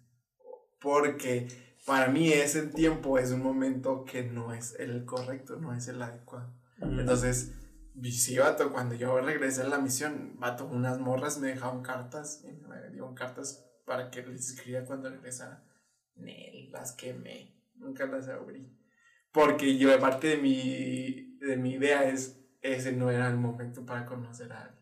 Porque 0.80 1.48
para 1.86 2.08
mí 2.08 2.32
ese 2.32 2.66
tiempo 2.66 3.18
es 3.18 3.30
un 3.30 3.42
momento 3.42 4.04
que 4.04 4.24
no 4.24 4.52
es 4.52 4.74
el 4.78 5.04
correcto, 5.04 5.56
no 5.56 5.74
es 5.74 5.88
el 5.88 6.02
adecuado. 6.02 6.52
Entonces, 6.80 7.52
y 8.02 8.12
sí, 8.12 8.36
vato, 8.38 8.72
cuando 8.72 8.94
yo 8.94 9.18
regresé 9.20 9.62
a 9.62 9.68
la 9.68 9.78
misión, 9.78 10.34
vato, 10.38 10.66
unas 10.66 10.98
morras 10.98 11.38
me 11.38 11.48
dejaron 11.48 11.82
cartas, 11.82 12.44
y 12.44 12.52
me 12.68 12.90
dieron 12.90 13.14
cartas 13.14 13.64
para 13.86 14.10
que 14.10 14.22
les 14.22 14.50
escribiera 14.50 14.84
cuando 14.84 15.08
regresara. 15.08 15.64
Nel, 16.16 16.70
las 16.72 16.92
quemé, 16.92 17.54
nunca 17.76 18.06
las 18.06 18.28
abrí. 18.28 18.70
Porque 19.32 19.78
yo, 19.78 19.98
parte 20.00 20.28
de 20.28 20.36
mi, 20.38 21.38
de 21.38 21.56
mi 21.56 21.74
idea 21.74 22.08
es, 22.08 22.40
ese 22.60 22.92
no 22.92 23.10
era 23.10 23.28
el 23.28 23.36
momento 23.36 23.86
para 23.86 24.04
conocer 24.04 24.52
a 24.52 24.64
alguien. 24.64 24.75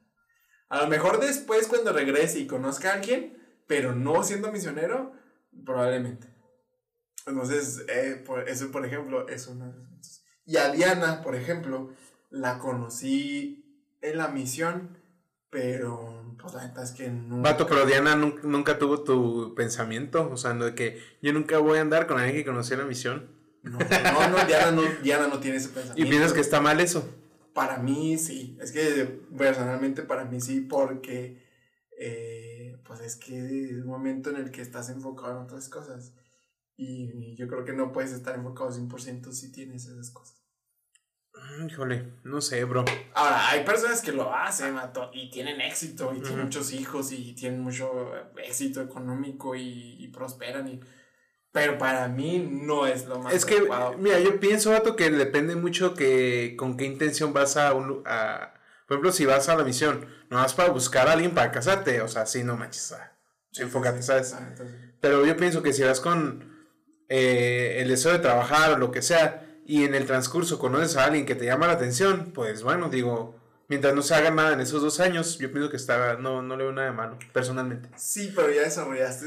A 0.74 0.82
lo 0.82 0.88
mejor 0.88 1.20
después, 1.20 1.68
cuando 1.68 1.92
regrese 1.92 2.40
y 2.40 2.46
conozca 2.46 2.90
a 2.90 2.94
alguien, 2.94 3.38
pero 3.66 3.94
no 3.94 4.22
siendo 4.24 4.50
misionero, 4.50 5.12
probablemente. 5.64 6.26
Entonces, 7.26 7.84
eh, 7.88 8.22
por, 8.26 8.48
eso, 8.48 8.70
por 8.70 8.84
ejemplo, 8.84 9.28
es 9.28 9.46
uno 9.46 9.66
de 9.66 9.72
momentos. 9.72 10.24
Y 10.44 10.56
a 10.56 10.70
Diana, 10.70 11.22
por 11.22 11.34
ejemplo, 11.36 11.90
la 12.30 12.58
conocí 12.58 13.64
en 14.02 14.18
la 14.18 14.28
misión, 14.28 14.98
pero 15.48 16.36
pues 16.38 16.52
la 16.54 16.66
neta 16.66 16.82
es 16.82 16.90
que 16.90 17.08
nunca. 17.08 17.50
Vato, 17.52 17.66
pero 17.66 17.86
Diana 17.86 18.16
nun- 18.16 18.42
nunca, 18.42 18.76
tuvo 18.78 19.02
tu 19.02 19.54
pensamiento, 19.54 20.28
o 20.30 20.36
sea, 20.36 20.52
de 20.54 20.74
que 20.74 21.00
yo 21.22 21.32
nunca 21.32 21.58
voy 21.58 21.78
a 21.78 21.82
andar 21.82 22.06
con 22.06 22.18
alguien 22.18 22.36
que 22.36 22.44
conocí 22.44 22.74
la 22.76 22.84
misión. 22.84 23.30
No, 23.62 23.78
no, 23.78 24.28
no, 24.28 24.44
Diana 24.44 24.70
no, 24.72 24.82
Diana 25.02 25.28
no 25.28 25.38
tiene 25.38 25.56
ese 25.56 25.68
pensamiento. 25.68 26.02
¿Y 26.02 26.10
piensas 26.10 26.32
que 26.34 26.40
está 26.40 26.60
mal 26.60 26.80
eso? 26.80 27.08
Para 27.54 27.78
mí 27.78 28.18
sí, 28.18 28.58
es 28.60 28.72
que 28.72 29.04
personalmente 29.38 30.02
para 30.02 30.24
mí 30.24 30.40
sí, 30.40 30.60
porque 30.60 31.40
eh, 31.98 32.76
pues 32.84 33.00
es 33.00 33.16
que 33.16 33.38
es 33.38 33.72
un 33.82 33.86
momento 33.86 34.30
en 34.30 34.36
el 34.36 34.50
que 34.50 34.60
estás 34.60 34.90
enfocado 34.90 35.38
en 35.38 35.44
otras 35.44 35.68
cosas. 35.68 36.12
Y 36.76 37.36
yo 37.36 37.46
creo 37.46 37.64
que 37.64 37.72
no 37.72 37.92
puedes 37.92 38.12
estar 38.12 38.34
enfocado 38.34 38.72
100% 38.72 39.32
si 39.32 39.52
tienes 39.52 39.86
esas 39.86 40.10
cosas. 40.10 40.42
Mm, 41.34 41.68
Híjole, 41.68 42.12
no 42.24 42.40
sé, 42.40 42.64
bro. 42.64 42.84
Ahora, 43.14 43.50
hay 43.50 43.64
personas 43.64 44.02
que 44.02 44.12
lo 44.12 44.34
hacen, 44.34 44.74
mato, 44.74 45.10
y 45.12 45.30
tienen 45.30 45.60
éxito, 45.60 46.12
y 46.12 46.20
tienen 46.20 46.38
Ujú. 46.38 46.44
muchos 46.46 46.72
hijos, 46.72 47.12
y 47.12 47.34
tienen 47.34 47.60
mucho 47.60 48.12
éxito 48.36 48.82
económico, 48.82 49.54
y, 49.54 49.96
y 50.02 50.08
prosperan, 50.08 50.68
y... 50.68 50.80
Pero 51.54 51.78
para 51.78 52.08
mí 52.08 52.48
no 52.50 52.84
es 52.84 53.06
lo 53.06 53.20
más 53.20 53.32
Es 53.32 53.44
que, 53.46 53.54
adecuado. 53.58 53.94
mira, 53.96 54.18
yo 54.18 54.40
pienso, 54.40 54.72
vato, 54.72 54.96
que 54.96 55.08
depende 55.08 55.54
mucho 55.54 55.94
que 55.94 56.56
con 56.58 56.76
qué 56.76 56.84
intención 56.84 57.32
vas 57.32 57.56
a 57.56 57.72
un 57.74 58.02
a- 58.04 58.54
Por 58.88 58.96
ejemplo, 58.96 59.12
si 59.12 59.24
vas 59.24 59.48
a 59.48 59.54
la 59.56 59.62
misión, 59.62 60.04
no 60.30 60.38
vas 60.38 60.52
para 60.52 60.70
buscar 60.70 61.06
a 61.08 61.12
alguien 61.12 61.30
para 61.32 61.52
casarte, 61.52 62.00
o 62.02 62.08
sea, 62.08 62.26
sí, 62.26 62.42
no 62.42 62.56
manches, 62.56 62.92
sí, 63.52 63.62
enfócate, 63.62 64.02
¿sabes? 64.02 64.32
Ah, 64.34 64.46
entonces, 64.50 64.76
Pero 65.00 65.24
yo 65.24 65.36
pienso 65.36 65.62
que 65.62 65.72
si 65.72 65.84
vas 65.84 66.00
con 66.00 66.52
eh, 67.08 67.76
el 67.80 67.88
deseo 67.88 68.12
de 68.12 68.18
trabajar 68.18 68.72
o 68.72 68.76
lo 68.78 68.90
que 68.90 69.00
sea, 69.00 69.46
y 69.64 69.84
en 69.84 69.94
el 69.94 70.06
transcurso 70.06 70.58
conoces 70.58 70.96
a 70.96 71.04
alguien 71.04 71.24
que 71.24 71.36
te 71.36 71.44
llama 71.46 71.68
la 71.68 71.74
atención, 71.74 72.32
pues 72.34 72.62
bueno, 72.64 72.88
digo, 72.88 73.36
mientras 73.74 73.92
no 73.92 74.02
se 74.02 74.14
haga 74.14 74.30
nada 74.30 74.52
en 74.52 74.60
esos 74.60 74.80
dos 74.80 75.00
años, 75.00 75.36
yo 75.38 75.50
pienso 75.50 75.68
que 75.68 75.76
está, 75.76 76.14
no, 76.14 76.42
no 76.42 76.56
le 76.56 76.62
veo 76.62 76.72
nada 76.72 76.90
de 76.90 76.96
malo, 76.96 77.18
personalmente. 77.32 77.88
Sí, 77.96 78.32
pero 78.32 78.52
ya 78.52 78.62
desarrollaste 78.62 79.26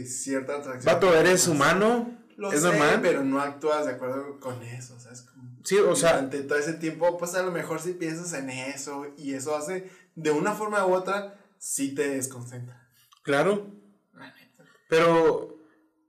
eh, 0.00 0.04
cierta 0.04 0.56
atracción. 0.56 0.84
Vato, 0.84 1.16
eres 1.16 1.48
humano, 1.48 2.14
Lo 2.36 2.52
es 2.52 2.60
sé, 2.60 2.66
normal. 2.66 3.00
Pero 3.00 3.24
no 3.24 3.40
actúas 3.40 3.86
de 3.86 3.92
acuerdo 3.92 4.38
con 4.38 4.62
eso, 4.62 4.96
o 4.96 5.00
sea, 5.00 5.12
es 5.12 5.22
como. 5.22 5.56
Sí, 5.64 5.78
o 5.78 5.96
sea. 5.96 6.12
Durante 6.12 6.42
todo 6.42 6.58
ese 6.58 6.74
tiempo, 6.74 7.16
pues 7.16 7.34
a 7.36 7.42
lo 7.42 7.52
mejor 7.52 7.80
si 7.80 7.94
piensas 7.94 8.34
en 8.34 8.50
eso 8.50 9.06
y 9.16 9.32
eso 9.32 9.56
hace, 9.56 9.90
de 10.14 10.30
una 10.30 10.52
forma 10.52 10.86
u 10.86 10.92
otra, 10.92 11.38
sí 11.56 11.94
te 11.94 12.06
desconcentra. 12.10 12.86
Claro. 13.22 13.74
Pero 14.90 15.58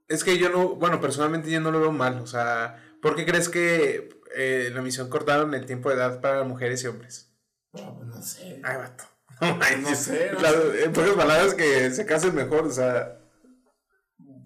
es 0.08 0.24
que 0.24 0.36
yo 0.36 0.50
no, 0.50 0.74
bueno, 0.74 1.00
personalmente 1.00 1.50
yo 1.50 1.60
no 1.60 1.70
lo 1.70 1.80
veo 1.80 1.90
mal, 1.90 2.20
o 2.20 2.26
sea, 2.26 2.84
¿por 3.00 3.16
qué 3.16 3.24
crees 3.24 3.48
que 3.48 4.10
eh, 4.36 4.70
la 4.72 4.82
misión 4.82 5.08
cortaron 5.08 5.54
el 5.54 5.66
tiempo 5.66 5.88
de 5.88 5.96
edad 5.96 6.20
para 6.20 6.44
mujeres 6.44 6.84
y 6.84 6.86
hombres? 6.86 7.27
No, 7.72 8.04
no 8.04 8.22
sé. 8.22 8.60
Ay, 8.64 8.76
vato. 8.76 9.04
No, 9.80 9.94
sé. 9.94 10.32
No 10.32 10.72
en 10.72 10.92
pocas 10.92 11.12
palabras 11.12 11.54
que 11.54 11.90
se 11.92 12.04
casen 12.06 12.34
mejor, 12.34 12.66
o 12.66 12.72
sea. 12.72 13.18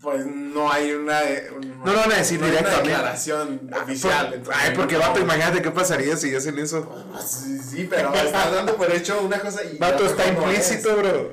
Pues 0.01 0.27
no 0.27 0.70
hay 0.70 0.93
una. 0.93 1.20
no 1.61 1.93
lo 1.93 1.99
van 1.99 2.12
a 2.12 2.16
decir 2.16 2.41
no 2.41 2.47
directamente. 2.47 2.89
Una 2.89 2.99
declaración 2.99 3.70
ah, 3.73 3.83
oficial. 3.85 4.43
ay, 4.53 4.73
porque 4.75 4.97
vato, 4.97 5.20
imagínate 5.20 5.62
qué 5.62 5.70
pasaría 5.70 6.16
si 6.16 6.35
hacen 6.35 6.59
eso. 6.59 6.89
Pues, 7.11 7.25
sí, 7.25 7.59
sí, 7.59 7.87
pero 7.89 8.12
está 8.12 8.51
dando 8.51 8.77
por 8.77 8.91
hecho 8.93 9.23
una 9.23 9.39
cosa 9.39 9.64
y. 9.64 9.79
Vato, 9.79 10.05
está 10.05 10.27
implícito, 10.27 10.97
bro. 10.97 11.33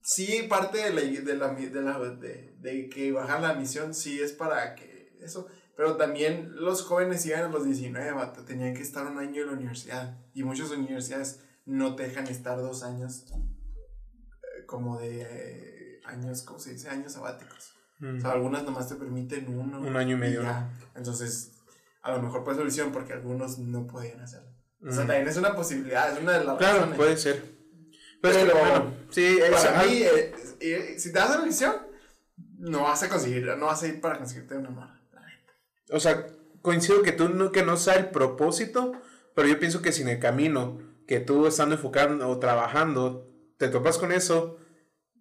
Sí, 0.00 0.46
parte 0.48 0.78
de 0.78 0.90
la, 0.90 1.00
de 1.00 1.36
la, 1.36 1.48
de 1.54 1.80
la 1.80 1.98
de, 1.98 2.54
de 2.58 2.88
que 2.88 3.12
bajar 3.12 3.40
la 3.40 3.54
misión 3.54 3.94
sí 3.94 4.20
es 4.20 4.32
para 4.32 4.74
que 4.74 5.16
eso 5.20 5.46
pero 5.76 5.96
también 5.96 6.54
los 6.54 6.82
jóvenes 6.82 7.24
iban 7.26 7.44
a 7.44 7.48
los 7.48 7.64
19, 7.64 8.12
vato, 8.12 8.44
tenían 8.44 8.74
que 8.74 8.82
estar 8.82 9.06
un 9.06 9.18
año 9.18 9.42
en 9.42 9.46
la 9.48 9.52
universidad. 9.54 10.18
Y 10.32 10.44
muchas 10.44 10.70
universidades 10.70 11.40
no 11.66 11.96
te 11.96 12.04
dejan 12.04 12.26
estar 12.28 12.58
dos 12.58 12.82
años 12.82 13.24
eh, 13.32 14.66
como 14.66 14.98
de 14.98 15.26
eh, 15.28 16.00
años, 16.04 16.42
¿cómo 16.42 16.58
se 16.58 16.72
dice? 16.72 16.88
Años 16.88 17.12
sabáticos. 17.12 17.72
O 18.00 18.20
sea, 18.20 18.32
algunas 18.32 18.64
nomás 18.64 18.88
te 18.88 18.96
permiten 18.96 19.48
uno. 19.48 19.80
Un 19.80 19.96
año 19.96 20.16
y 20.16 20.18
medio. 20.18 20.42
Entonces, 20.94 21.52
a 22.02 22.12
lo 22.12 22.20
mejor 22.20 22.44
puede 22.44 22.58
solución 22.58 22.92
porque 22.92 23.14
algunos 23.14 23.58
no 23.58 23.86
podían 23.86 24.20
hacerlo. 24.20 24.50
O 24.86 24.92
sea, 24.92 25.06
también 25.06 25.26
es 25.26 25.36
una 25.38 25.54
posibilidad, 25.54 26.12
es 26.12 26.22
una 26.22 26.38
de 26.38 26.44
las 26.44 26.58
Claro, 26.58 26.92
puede 26.94 27.16
ser. 27.16 27.54
Pero, 28.20 28.58
bueno, 28.58 28.92
sí, 29.10 29.38
para 29.50 29.82
mí, 29.84 30.02
eh, 30.60 30.94
si 30.98 31.12
te 31.12 31.18
das 31.18 31.30
la 31.30 31.44
misión, 31.44 31.74
no 32.58 32.82
vas 32.82 33.02
a 33.02 33.08
conseguir, 33.08 33.46
no 33.56 33.66
vas 33.66 33.82
a 33.82 33.86
ir 33.86 34.00
para 34.00 34.18
conseguirte 34.18 34.56
una 34.56 34.70
mala. 34.70 35.00
O 35.94 36.00
sea, 36.00 36.26
coincido 36.60 37.02
que 37.02 37.12
tú 37.12 37.28
no, 37.28 37.52
que 37.52 37.62
no 37.62 37.76
sea 37.76 37.94
el 37.94 38.10
propósito, 38.10 38.92
pero 39.34 39.46
yo 39.46 39.60
pienso 39.60 39.80
que 39.80 39.92
sin 39.92 40.08
el 40.08 40.18
camino 40.18 40.80
que 41.06 41.20
tú 41.20 41.46
estando 41.46 41.76
enfocado 41.76 42.28
o 42.28 42.38
trabajando, 42.40 43.30
te 43.58 43.68
topas 43.68 43.98
con 43.98 44.10
eso, 44.10 44.58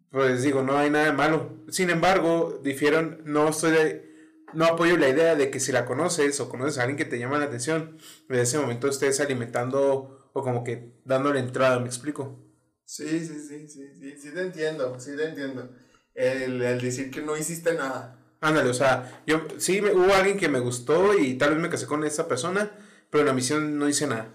pues 0.09 0.41
digo, 0.41 0.63
no 0.63 0.75
hay 0.75 0.89
nada 0.89 1.05
de 1.05 1.11
malo. 1.11 1.63
Sin 1.69 1.91
embargo, 1.91 2.59
difieron, 2.63 3.21
no 3.25 3.49
estoy 3.49 3.71
de, 3.71 4.13
no 4.53 4.65
apoyo 4.65 4.97
la 4.97 5.09
idea 5.09 5.35
de 5.35 5.51
que 5.51 5.59
si 5.59 5.71
la 5.71 5.85
conoces 5.85 6.39
o 6.39 6.49
conoces 6.49 6.79
a 6.79 6.81
alguien 6.81 6.97
que 6.97 7.05
te 7.05 7.19
llama 7.19 7.37
la 7.37 7.45
atención, 7.45 7.97
en 8.29 8.35
ese 8.35 8.57
momento 8.57 8.87
estés 8.87 9.19
alimentando 9.19 10.31
o 10.33 10.41
como 10.41 10.63
que 10.63 10.93
dándole 11.05 11.39
entrada, 11.39 11.79
¿me 11.79 11.85
explico? 11.85 12.39
Sí, 12.83 13.19
sí, 13.19 13.39
sí, 13.47 13.67
sí, 13.67 13.87
sí, 13.99 14.17
sí 14.17 14.33
te 14.33 14.41
entiendo, 14.41 14.99
sí 14.99 15.15
te 15.15 15.25
entiendo. 15.25 15.69
El, 16.15 16.61
el 16.63 16.81
decir 16.81 17.11
que 17.11 17.21
no 17.21 17.37
hiciste 17.37 17.75
nada. 17.75 18.22
Ándale, 18.43 18.69
o 18.69 18.73
sea, 18.73 19.23
yo 19.25 19.47
sí 19.57 19.79
hubo 19.79 20.13
alguien 20.13 20.37
que 20.37 20.49
me 20.49 20.59
gustó 20.59 21.17
y 21.17 21.35
tal 21.35 21.51
vez 21.51 21.59
me 21.59 21.69
casé 21.69 21.85
con 21.87 22.03
esa 22.03 22.27
persona, 22.27 22.71
pero 23.09 23.21
en 23.21 23.27
la 23.27 23.33
misión 23.33 23.79
no 23.79 23.87
hice 23.87 24.05
nada. 24.05 24.27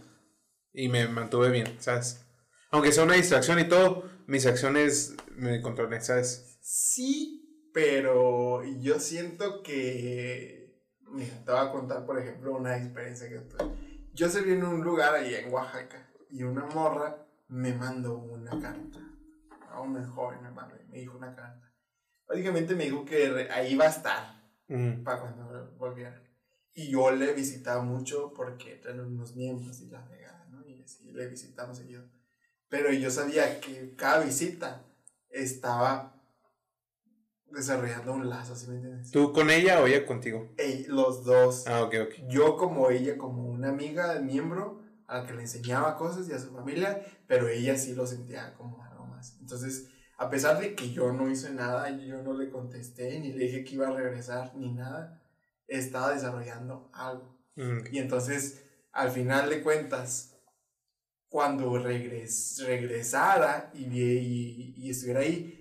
Y 0.72 0.88
me 0.88 1.06
mantuve 1.09 1.50
bien, 1.50 1.76
¿sabes? 1.78 2.24
Aunque 2.70 2.90
sea 2.90 3.04
una 3.04 3.16
distracción 3.16 3.59
y 3.59 3.68
todo, 3.68 4.09
mis 4.26 4.46
acciones 4.46 5.14
me 5.36 5.61
controlan, 5.61 6.02
¿sabes? 6.02 6.59
Sí, 6.62 7.70
pero 7.74 8.64
yo 8.80 8.98
siento 8.98 9.62
que. 9.62 10.82
Mira, 11.12 11.44
te 11.44 11.52
voy 11.52 11.61
a 11.61 11.70
contar, 11.70 12.06
por 12.06 12.18
ejemplo, 12.18 12.56
una 12.56 12.78
experiencia 12.78 13.28
que 13.28 13.40
tuve. 13.40 13.74
Yo 14.14 14.30
serví 14.30 14.52
en 14.52 14.64
un 14.64 14.82
lugar 14.82 15.16
ahí 15.16 15.34
en 15.34 15.52
Oaxaca 15.52 16.11
y 16.30 16.44
una 16.44 16.64
morra 16.64 17.26
me 17.48 17.74
mandó 17.74 18.16
una 18.16 18.52
carta. 18.52 19.00
A 19.70 19.82
una 19.82 20.09
joven 20.09 20.42
me 20.42 20.50
mandó, 20.50 20.76
me 20.88 21.00
dijo 21.00 21.18
una 21.18 21.36
carta 21.36 21.67
básicamente 22.28 22.74
me 22.74 22.84
dijo 22.84 23.04
que 23.04 23.48
ahí 23.50 23.74
va 23.76 23.86
a 23.86 23.88
estar 23.88 24.38
para 25.02 25.20
cuando 25.20 25.74
volviera. 25.78 26.22
Y 26.74 26.90
yo 26.90 27.10
le 27.10 27.32
visitaba 27.32 27.82
mucho 27.82 28.32
porque 28.34 28.80
eran 28.84 29.00
unos 29.00 29.34
miembros 29.34 29.80
y 29.80 29.88
la 29.88 30.04
vegana, 30.06 30.46
¿no? 30.50 30.66
Y 30.68 30.80
así 30.80 31.10
le 31.10 31.26
visitamos 31.26 31.78
seguido. 31.78 32.04
Pero 32.68 32.92
yo 32.92 33.10
sabía 33.10 33.60
que 33.60 33.94
cada 33.96 34.24
visita 34.24 34.84
estaba 35.30 36.14
desarrollando 37.50 38.12
un 38.12 38.28
lazo, 38.28 38.54
¿sí 38.54 38.68
me 38.68 38.76
entiendes? 38.76 39.10
¿Tú 39.10 39.32
con 39.32 39.50
ella 39.50 39.80
o 39.80 39.86
ella 39.86 40.06
contigo? 40.06 40.54
los 40.88 41.24
dos. 41.24 41.66
Ah, 41.66 41.82
ok, 41.82 41.94
ok. 42.02 42.14
Yo 42.28 42.56
como 42.56 42.90
ella, 42.90 43.16
como 43.16 43.48
una 43.48 43.70
amiga, 43.70 44.20
miembro, 44.20 44.82
a 45.06 45.20
la 45.20 45.26
que 45.26 45.32
le 45.32 45.42
enseñaba 45.42 45.96
cosas 45.96 46.28
y 46.28 46.32
a 46.32 46.38
su 46.38 46.52
familia, 46.52 47.02
pero 47.26 47.48
ella 47.48 47.76
sí 47.76 47.94
lo 47.94 48.06
sentía 48.06 48.54
como 48.54 48.82
algo 48.82 49.06
más. 49.06 49.36
Entonces, 49.40 49.88
a 50.18 50.28
pesar 50.28 50.60
de 50.60 50.74
que 50.74 50.90
yo 50.90 51.12
no 51.12 51.30
hice 51.30 51.50
nada, 51.50 51.88
yo 51.90 52.22
no 52.22 52.34
le 52.34 52.50
contesté, 52.50 53.20
ni 53.20 53.32
le 53.32 53.44
dije 53.44 53.64
que 53.64 53.76
iba 53.76 53.86
a 53.86 53.92
regresar, 53.92 54.54
ni 54.56 54.72
nada, 54.72 55.22
estaba 55.68 56.12
desarrollando 56.12 56.90
algo. 56.92 57.38
Mm. 57.54 57.78
Y 57.92 57.98
entonces, 57.98 58.64
al 58.90 59.12
final 59.12 59.48
de 59.48 59.62
cuentas, 59.62 60.36
cuando 61.28 61.78
regres, 61.78 62.60
regresara 62.66 63.70
y, 63.72 63.84
y, 63.84 64.74
y 64.76 64.90
estuviera 64.90 65.20
ahí, 65.20 65.54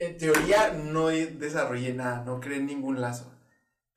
en 0.00 0.18
teoría 0.18 0.72
no 0.72 1.06
desarrollé 1.06 1.94
nada, 1.94 2.24
no 2.24 2.40
creé 2.40 2.60
ningún 2.60 3.00
lazo. 3.00 3.32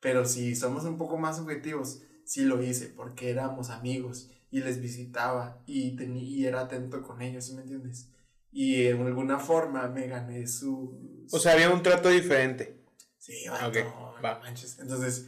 Pero 0.00 0.26
si 0.26 0.54
somos 0.54 0.84
un 0.84 0.96
poco 0.96 1.18
más 1.18 1.40
objetivos, 1.40 2.02
sí 2.24 2.44
lo 2.44 2.62
hice 2.62 2.86
porque 2.86 3.30
éramos 3.30 3.70
amigos 3.70 4.30
y 4.52 4.60
les 4.60 4.80
visitaba 4.80 5.60
y, 5.66 6.00
y 6.00 6.46
era 6.46 6.60
atento 6.60 7.02
con 7.02 7.20
ellos, 7.20 7.46
¿sí 7.46 7.54
me 7.54 7.62
entiendes? 7.62 8.12
Y 8.50 8.86
en 8.86 9.06
alguna 9.06 9.38
forma 9.38 9.88
me 9.88 10.06
gané 10.06 10.46
su... 10.46 11.26
O 11.30 11.38
sea, 11.38 11.52
había 11.52 11.70
un 11.70 11.82
trato 11.82 12.08
diferente. 12.08 12.84
Sí, 13.18 13.44
va. 13.48 14.38
manches. 14.40 14.78
Entonces, 14.78 15.26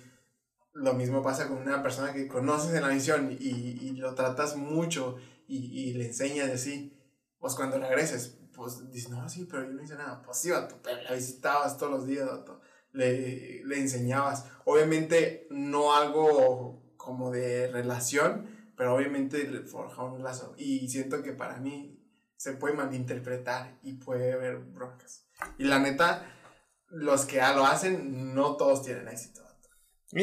lo 0.73 0.95
mismo 0.95 1.23
pasa 1.23 1.49
con 1.49 1.59
una 1.59 1.83
persona 1.83 2.13
que 2.13 2.29
conoces 2.29 2.75
en 2.75 2.83
la 2.83 2.89
misión 2.89 3.37
y, 3.39 3.49
y 3.49 3.93
lo 3.97 4.15
tratas 4.15 4.57
mucho 4.57 5.17
y, 5.47 5.91
y, 5.91 5.95
le 5.95 6.07
enseñas 6.07 6.51
así. 6.51 6.97
Pues 7.39 7.55
cuando 7.55 7.79
regreses, 7.79 8.39
pues 8.55 8.91
dices, 8.93 9.11
no, 9.11 9.29
sí, 9.29 9.47
pero 9.51 9.65
yo 9.65 9.73
no 9.73 9.83
hice 9.83 9.97
nada. 9.97 10.23
Pues 10.23 10.39
sí, 10.39 10.51
vato, 10.51 10.79
pero 10.83 11.03
la 11.03 11.15
visitabas 11.15 11.77
todos 11.77 11.93
los 11.93 12.07
días, 12.07 12.27
vato. 12.27 12.61
Le, 12.93 13.65
le 13.65 13.79
enseñabas. 13.79 14.47
Obviamente, 14.65 15.47
no 15.51 15.95
algo 15.95 16.95
como 16.97 17.31
de 17.31 17.69
relación, 17.69 18.73
pero 18.77 18.95
obviamente 18.95 19.47
forjaba 19.65 20.13
un 20.13 20.23
lazo. 20.23 20.55
Y 20.57 20.89
siento 20.89 21.23
que 21.23 21.33
para 21.33 21.59
mí 21.59 22.00
se 22.41 22.53
puede 22.53 22.73
malinterpretar 22.73 23.77
y 23.83 23.93
puede 23.93 24.33
haber 24.33 24.57
broncas. 24.57 25.27
Y 25.59 25.65
la 25.65 25.79
neta, 25.79 26.27
los 26.89 27.27
que 27.27 27.37
lo 27.37 27.67
hacen, 27.67 28.35
no 28.35 28.57
todos 28.57 28.83
tienen 28.83 29.09
éxito. 29.09 29.43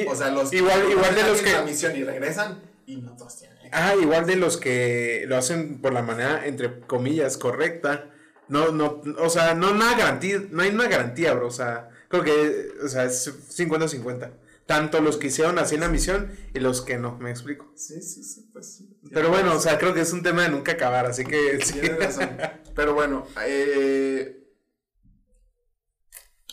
o 0.08 0.16
sea, 0.16 0.32
los 0.32 0.52
igual, 0.52 0.82
que 0.82 0.92
igual 0.94 1.14
de 1.14 1.24
los 1.24 1.42
que 1.44 1.54
la 1.54 1.62
misión 1.62 1.96
y 1.96 2.04
regresan 2.04 2.60
y 2.88 2.96
no 2.98 3.16
todos 3.16 3.38
tienen 3.38 3.58
éxito. 3.58 3.78
Ah, 3.80 3.94
igual 4.02 4.26
de 4.26 4.36
los 4.36 4.58
que 4.58 5.26
lo 5.28 5.38
hacen 5.38 5.80
por 5.80 5.94
la 5.94 6.02
manera 6.02 6.48
entre 6.48 6.80
comillas 6.80 7.38
correcta. 7.38 8.10
No, 8.48 8.72
no, 8.72 9.00
o 9.20 9.30
sea, 9.30 9.54
no 9.54 9.70
una 9.70 9.96
garantía, 9.96 10.42
no 10.50 10.64
hay 10.64 10.70
una 10.72 10.88
garantía, 10.88 11.36
bro, 11.36 11.46
o 11.46 11.52
sea, 11.52 11.90
creo 12.08 12.24
que, 12.24 12.70
o 12.84 12.88
sea, 12.88 13.04
es 13.04 13.28
50-50. 13.56 14.32
Tanto 14.68 15.00
los 15.00 15.16
que 15.16 15.28
hicieron 15.28 15.58
así 15.60 15.76
en 15.76 15.82
la 15.82 15.88
misión 15.88 16.38
y 16.54 16.60
los 16.60 16.82
que 16.82 16.98
no, 16.98 17.18
¿me 17.20 17.32
explico? 17.32 17.72
Sí, 17.76 18.02
sí, 18.02 18.22
sí, 18.22 18.50
pues 18.52 18.76
sí. 18.76 19.00
Pero 19.14 19.30
bueno, 19.30 19.56
o 19.56 19.60
sea, 19.62 19.80
creo 19.80 19.94
que 19.94 20.02
es 20.02 20.12
un 20.12 20.22
tema 20.22 20.44
de 20.44 20.50
nunca 20.50 20.74
acabar, 20.74 21.06
así 21.06 21.24
que... 21.24 21.64
Sí. 21.64 21.80
razón. 21.82 22.38
Pero 22.76 22.94
bueno, 22.94 23.26
eh... 23.46 24.44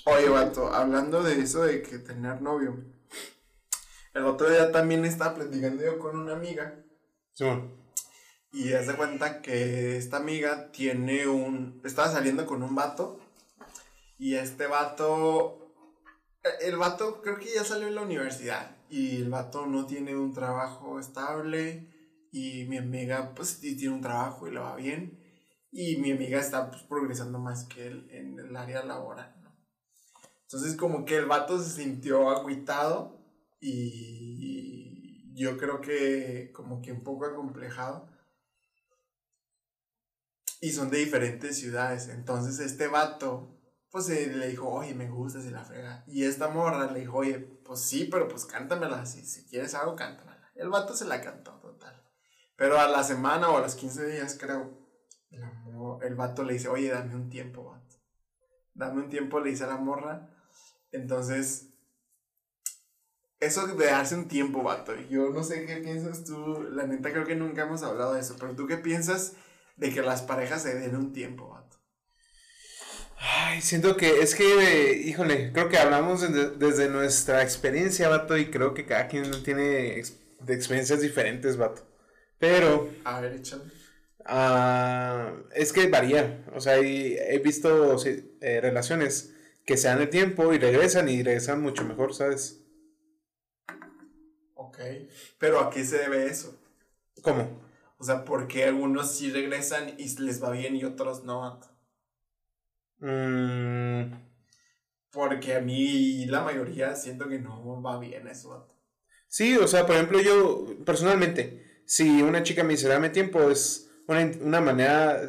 Oye, 0.04 0.28
vato, 0.28 0.72
hablando 0.72 1.24
de 1.24 1.40
eso 1.40 1.64
de 1.64 1.82
que 1.82 1.98
tener 1.98 2.40
novio. 2.40 2.84
El 4.12 4.24
otro 4.26 4.48
día 4.48 4.70
también 4.70 5.04
estaba 5.04 5.34
platicando 5.34 5.82
yo 5.82 5.98
con 5.98 6.16
una 6.16 6.34
amiga. 6.34 6.84
Sí. 7.32 7.46
Y 8.52 8.74
hace 8.74 8.94
cuenta 8.94 9.42
que 9.42 9.96
esta 9.96 10.18
amiga 10.18 10.70
tiene 10.70 11.26
un... 11.26 11.80
Estaba 11.84 12.12
saliendo 12.12 12.46
con 12.46 12.62
un 12.62 12.76
vato. 12.76 13.18
Y 14.18 14.36
este 14.36 14.68
vato 14.68 15.63
el 16.60 16.76
vato 16.76 17.22
creo 17.22 17.38
que 17.38 17.52
ya 17.54 17.64
salió 17.64 17.88
en 17.88 17.94
la 17.94 18.02
universidad 18.02 18.76
y 18.90 19.16
el 19.16 19.30
vato 19.30 19.66
no 19.66 19.86
tiene 19.86 20.14
un 20.14 20.32
trabajo 20.32 21.00
estable 21.00 21.88
y 22.30 22.64
mi 22.64 22.78
amiga 22.78 23.34
pues 23.34 23.60
tiene 23.60 23.90
un 23.90 24.00
trabajo 24.00 24.46
y 24.46 24.52
le 24.52 24.60
va 24.60 24.76
bien. 24.76 25.20
Y 25.70 25.96
mi 25.96 26.12
amiga 26.12 26.38
está 26.38 26.70
pues, 26.70 26.82
progresando 26.82 27.38
más 27.38 27.64
que 27.64 27.86
él 27.86 28.06
en 28.10 28.38
el 28.38 28.54
área 28.56 28.84
laboral. 28.84 29.34
Entonces 30.42 30.76
como 30.76 31.04
que 31.04 31.16
el 31.16 31.26
vato 31.26 31.60
se 31.60 31.82
sintió 31.82 32.30
agüitado 32.30 33.18
y 33.60 35.34
yo 35.34 35.56
creo 35.56 35.80
que 35.80 36.52
como 36.52 36.80
que 36.80 36.92
un 36.92 37.02
poco 37.02 37.26
acomplejado. 37.26 38.08
Y 40.60 40.70
son 40.70 40.90
de 40.90 40.98
diferentes 40.98 41.58
ciudades, 41.58 42.08
entonces 42.08 42.58
este 42.58 42.88
vato 42.88 43.53
pues 43.94 44.08
eh, 44.08 44.26
le 44.26 44.48
dijo, 44.48 44.68
oye, 44.68 44.92
me 44.92 45.08
gusta 45.08 45.40
si 45.40 45.50
la 45.50 45.62
frega. 45.62 46.02
Y 46.08 46.24
esta 46.24 46.48
morra 46.48 46.90
le 46.90 46.98
dijo, 46.98 47.18
oye, 47.18 47.38
pues 47.38 47.78
sí, 47.78 48.08
pero 48.10 48.26
pues 48.26 48.44
cántamela, 48.44 49.06
si, 49.06 49.24
si 49.24 49.44
quieres 49.44 49.72
algo, 49.76 49.94
cántamela. 49.94 50.50
El 50.56 50.68
vato 50.68 50.96
se 50.96 51.04
la 51.04 51.20
cantó, 51.20 51.52
total. 51.60 52.02
Pero 52.56 52.80
a 52.80 52.88
la 52.88 53.04
semana 53.04 53.50
o 53.50 53.56
a 53.56 53.60
los 53.60 53.76
15 53.76 54.06
días, 54.06 54.36
creo, 54.36 54.76
el, 55.30 55.44
el 56.02 56.16
vato 56.16 56.42
le 56.42 56.54
dice, 56.54 56.66
oye, 56.66 56.90
dame 56.90 57.14
un 57.14 57.30
tiempo, 57.30 57.70
vato. 57.70 57.94
Dame 58.74 59.00
un 59.00 59.08
tiempo, 59.08 59.38
le 59.38 59.50
dice 59.50 59.62
a 59.62 59.68
la 59.68 59.76
morra. 59.76 60.28
Entonces, 60.90 61.68
eso 63.38 63.68
de 63.68 63.86
darse 63.86 64.16
un 64.16 64.26
tiempo, 64.26 64.64
vato. 64.64 64.92
Yo 65.08 65.30
no 65.30 65.44
sé 65.44 65.66
qué 65.66 65.76
piensas 65.76 66.24
tú. 66.24 66.64
La 66.72 66.84
neta 66.88 67.12
creo 67.12 67.24
que 67.24 67.36
nunca 67.36 67.62
hemos 67.62 67.84
hablado 67.84 68.14
de 68.14 68.22
eso. 68.22 68.34
Pero 68.40 68.56
tú 68.56 68.66
qué 68.66 68.76
piensas 68.76 69.34
de 69.76 69.94
que 69.94 70.02
las 70.02 70.22
parejas 70.22 70.62
se 70.62 70.74
den 70.74 70.96
un 70.96 71.12
tiempo, 71.12 71.50
vato. 71.50 71.63
Ay, 73.26 73.62
siento 73.62 73.96
que 73.96 74.20
es 74.20 74.34
que, 74.34 75.02
híjole, 75.02 75.50
creo 75.52 75.70
que 75.70 75.78
hablamos 75.78 76.20
desde 76.58 76.90
nuestra 76.90 77.42
experiencia, 77.42 78.10
vato, 78.10 78.36
y 78.36 78.50
creo 78.50 78.74
que 78.74 78.84
cada 78.84 79.08
quien 79.08 79.42
tiene 79.42 79.98
experiencias 80.46 81.00
diferentes, 81.00 81.56
vato. 81.56 81.82
Pero... 82.38 82.90
A 83.04 83.22
ver, 83.22 83.32
échale. 83.32 83.64
Ah, 84.26 85.32
es 85.54 85.72
que 85.72 85.88
varía, 85.88 86.44
o 86.54 86.60
sea, 86.60 86.76
he 86.76 87.40
visto 87.42 87.96
eh, 88.04 88.60
relaciones 88.60 89.34
que 89.64 89.78
se 89.78 89.88
dan 89.88 90.02
el 90.02 90.10
tiempo 90.10 90.52
y 90.52 90.58
regresan 90.58 91.08
y 91.08 91.22
regresan 91.22 91.62
mucho 91.62 91.84
mejor, 91.84 92.14
¿sabes? 92.14 92.62
Ok, 94.54 94.78
pero 95.38 95.60
¿a 95.60 95.70
qué 95.70 95.84
se 95.84 95.98
debe 95.98 96.26
eso? 96.26 96.58
¿Cómo? 97.22 97.48
O 97.96 98.04
sea, 98.04 98.24
¿por 98.24 98.48
qué 98.48 98.64
algunos 98.64 99.16
sí 99.16 99.30
regresan 99.30 99.94
y 99.98 100.08
les 100.20 100.42
va 100.42 100.50
bien 100.50 100.76
y 100.76 100.84
otros 100.84 101.24
no? 101.24 101.60
Mm. 103.04 104.14
Porque 105.12 105.54
a 105.54 105.60
mí 105.60 106.24
la 106.26 106.42
mayoría 106.42 106.96
siento 106.96 107.28
que 107.28 107.38
no 107.38 107.82
va 107.82 107.98
bien 108.00 108.26
eso. 108.26 108.66
Sí, 109.28 109.56
o 109.56 109.68
sea, 109.68 109.86
por 109.86 109.96
ejemplo, 109.96 110.20
yo 110.20 110.66
personalmente, 110.84 111.82
si 111.84 112.22
una 112.22 112.42
chica 112.42 112.64
me 112.64 112.72
dice 112.72 112.88
dame 112.88 113.10
tiempo, 113.10 113.50
es 113.50 113.90
una, 114.08 114.30
una 114.40 114.60
manera, 114.60 115.20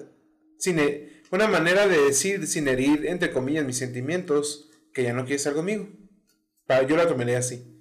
una 1.31 1.47
manera 1.47 1.87
de 1.87 1.99
decir 1.99 2.47
sin 2.47 2.67
herir, 2.67 3.05
entre 3.07 3.31
comillas, 3.31 3.65
mis 3.65 3.77
sentimientos, 3.77 4.69
que 4.93 5.03
ya 5.03 5.13
no 5.13 5.23
quiere 5.23 5.35
estar 5.35 5.53
conmigo. 5.53 5.89
Yo 6.87 6.95
la 6.95 7.07
tomaré 7.07 7.35
así. 7.35 7.75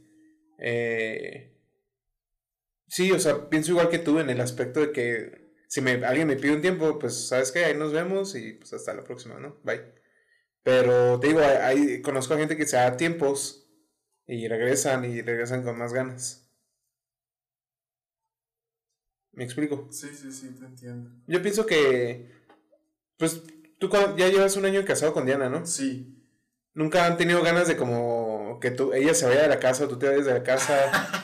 Eh, 0.59 1.57
sí, 2.89 3.13
o 3.13 3.21
sea, 3.21 3.49
pienso 3.49 3.71
igual 3.71 3.89
que 3.89 3.99
tú 3.99 4.19
en 4.19 4.29
el 4.29 4.41
aspecto 4.41 4.81
de 4.81 4.93
que 4.93 5.44
si 5.75 5.81
me, 5.81 6.05
alguien 6.05 6.29
me 6.29 6.37
pide 6.37 6.53
un 6.53 6.61
tiempo, 6.61 7.01
pues 7.01 7.27
sabes 7.27 7.51
que 7.51 7.65
ahí 7.65 7.77
nos 7.77 7.93
vemos 7.93 8.37
y 8.37 8.53
pues 8.53 8.73
hasta 8.73 8.95
la 8.95 9.03
próxima, 9.03 9.41
¿no? 9.41 9.59
Bye. 9.65 9.93
Pero 10.63 11.19
te 11.19 11.27
digo, 11.27 11.41
hay, 11.41 12.01
conozco 12.01 12.33
a 12.35 12.37
gente 12.37 12.57
que 12.57 12.65
se 12.65 12.77
da 12.77 12.97
tiempos 12.97 13.69
y 14.25 14.47
regresan 14.47 15.05
y 15.05 15.21
regresan 15.21 15.65
con 15.65 15.77
más 15.77 15.93
ganas. 15.93 16.49
¿Me 19.33 19.43
explico? 19.43 19.89
Sí, 19.91 20.11
sí, 20.15 20.31
sí, 20.31 20.55
te 20.57 20.65
entiendo. 20.65 21.11
Yo 21.27 21.43
pienso 21.43 21.67
que, 21.67 22.31
pues, 23.17 23.43
tú 23.81 23.91
ya 24.17 24.29
llevas 24.29 24.57
un 24.57 24.67
año 24.67 24.85
casado 24.85 25.13
con 25.13 25.27
Diana, 25.27 25.51
¿no? 25.51 25.67
Sí. 25.67 26.25
Nunca 26.73 27.05
han 27.05 27.17
tenido 27.17 27.43
ganas 27.43 27.67
de 27.67 27.77
como 27.77 28.61
que 28.61 28.71
tú, 28.71 28.93
ella 28.93 29.13
se 29.13 29.27
vaya 29.27 29.43
de 29.43 29.49
la 29.49 29.59
casa 29.59 29.87
o 29.87 29.89
tú 29.89 29.99
te 29.99 30.09
vayas 30.09 30.27
de 30.27 30.35
la 30.35 30.45
casa. 30.45 31.21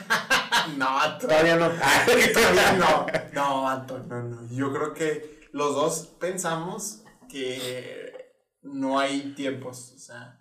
no, 0.77 1.17
todavía 1.19 1.55
no. 1.55 1.69
todavía 2.33 2.73
no. 2.73 3.05
No, 3.33 3.69
Anton, 3.69 4.07
no, 4.07 4.23
no. 4.23 4.49
Yo 4.49 4.71
creo 4.71 4.93
que 4.93 5.49
los 5.51 5.75
dos 5.75 6.15
pensamos 6.19 7.03
que 7.29 8.35
no 8.61 8.99
hay 8.99 9.33
tiempos. 9.33 9.93
O 9.95 9.99
sea, 9.99 10.39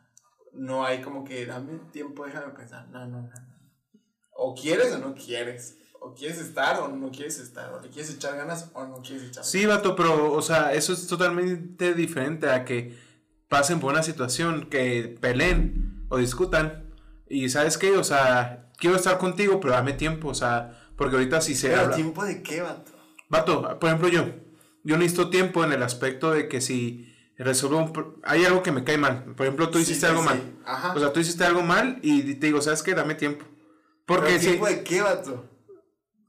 no 0.53 0.85
hay 0.85 1.01
como 1.03 1.25
que 1.25 1.47
dame 1.47 1.79
tiempo, 1.93 2.25
déjame 2.25 2.53
pensar. 2.53 2.89
No, 2.89 3.07
no, 3.07 3.23
no. 3.23 3.31
O 4.33 4.55
quieres 4.55 4.93
o 4.95 4.99
no 4.99 5.15
quieres. 5.15 5.77
O 6.03 6.15
quieres 6.15 6.39
estar 6.39 6.81
o 6.81 6.89
no 6.89 7.11
quieres 7.11 7.39
estar. 7.39 7.73
O 7.75 7.81
le 7.81 7.91
quieres 7.91 8.15
echar 8.15 8.37
ganas 8.37 8.71
o 8.73 8.85
no 8.87 9.03
quieres 9.03 9.25
echar 9.25 9.37
ganas. 9.37 9.51
Sí, 9.51 9.67
vato, 9.67 9.95
pero, 9.95 10.33
o 10.33 10.43
sea, 10.43 10.73
eso 10.73 10.93
es 10.93 11.07
totalmente 11.07 11.95
diferente 11.95 12.49
a 12.49 12.65
que 12.65 12.97
pasen 13.49 13.81
por 13.81 13.93
una 13.93 14.03
situación, 14.03 14.71
que 14.71 15.19
peleen 15.21 16.07
o 16.09 16.17
discutan. 16.17 16.91
Y 17.29 17.51
sabes 17.51 17.77
qué, 17.77 17.97
o 17.97 18.05
sea, 18.05 18.70
quiero 18.81 18.97
estar 18.97 19.19
contigo, 19.19 19.61
pero 19.61 19.75
dame 19.75 19.93
tiempo, 19.93 20.29
o 20.29 20.35
sea, 20.35 20.91
porque 20.97 21.17
ahorita 21.17 21.41
sí 21.41 21.55
se 21.55 21.69
¿Pero 21.69 21.91
tiempo 21.91 22.25
de 22.25 22.43
qué, 22.43 22.63
vato? 22.63 22.93
Vato, 23.29 23.79
por 23.79 23.89
ejemplo 23.89 24.09
yo, 24.09 24.25
yo 24.83 24.97
necesito 24.97 25.31
tiempo 25.31 25.63
en 25.63 25.73
el 25.73 25.83
aspecto 25.83 26.33
de 26.33 26.49
que 26.49 26.61
si 26.61 27.15
resuelvo 27.39 27.79
un... 27.79 28.21
Hay 28.25 28.45
algo 28.45 28.63
que 28.63 28.73
me 28.73 28.83
cae 28.83 28.99
mal, 28.99 29.35
por 29.37 29.47
ejemplo 29.47 29.71
tú 29.71 29.79
hiciste 29.79 30.07
algo 30.07 30.23
mal. 30.23 30.41
O 30.95 30.99
sea, 30.99 31.13
tú 31.13 31.21
hiciste 31.21 31.45
algo 31.45 31.63
mal 31.63 32.01
y 32.03 32.35
te 32.35 32.47
digo, 32.47 32.61
¿sabes 32.61 32.83
qué? 32.83 32.95
Dame 32.95 33.15
tiempo. 33.15 33.45
Porque 34.07 34.31
¿Pero 34.31 34.41
tiempo 34.41 34.67
de 34.67 34.83
qué, 34.83 35.03
vato? 35.03 35.45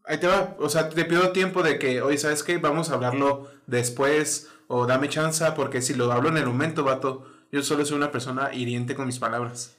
Ahí 0.05 0.19
te 0.19 0.27
va, 0.27 0.55
o 0.59 0.69
sea, 0.69 0.89
te 0.89 1.05
pido 1.05 1.31
tiempo 1.31 1.63
de 1.63 1.79
que, 1.79 2.01
oye, 2.01 2.17
¿sabes 2.17 2.43
qué? 2.43 2.57
Vamos 2.57 2.89
a 2.89 2.95
hablarlo 2.95 3.49
después 3.65 4.49
o 4.67 4.85
dame 4.85 5.09
chance, 5.09 5.45
porque 5.55 5.81
si 5.81 5.93
lo 5.93 6.11
hablo 6.11 6.29
en 6.29 6.37
el 6.37 6.45
momento, 6.45 6.83
vato, 6.83 7.25
yo 7.51 7.61
solo 7.63 7.85
soy 7.85 7.97
una 7.97 8.11
persona 8.11 8.53
hiriente 8.53 8.95
con 8.95 9.05
mis 9.05 9.19
palabras. 9.19 9.77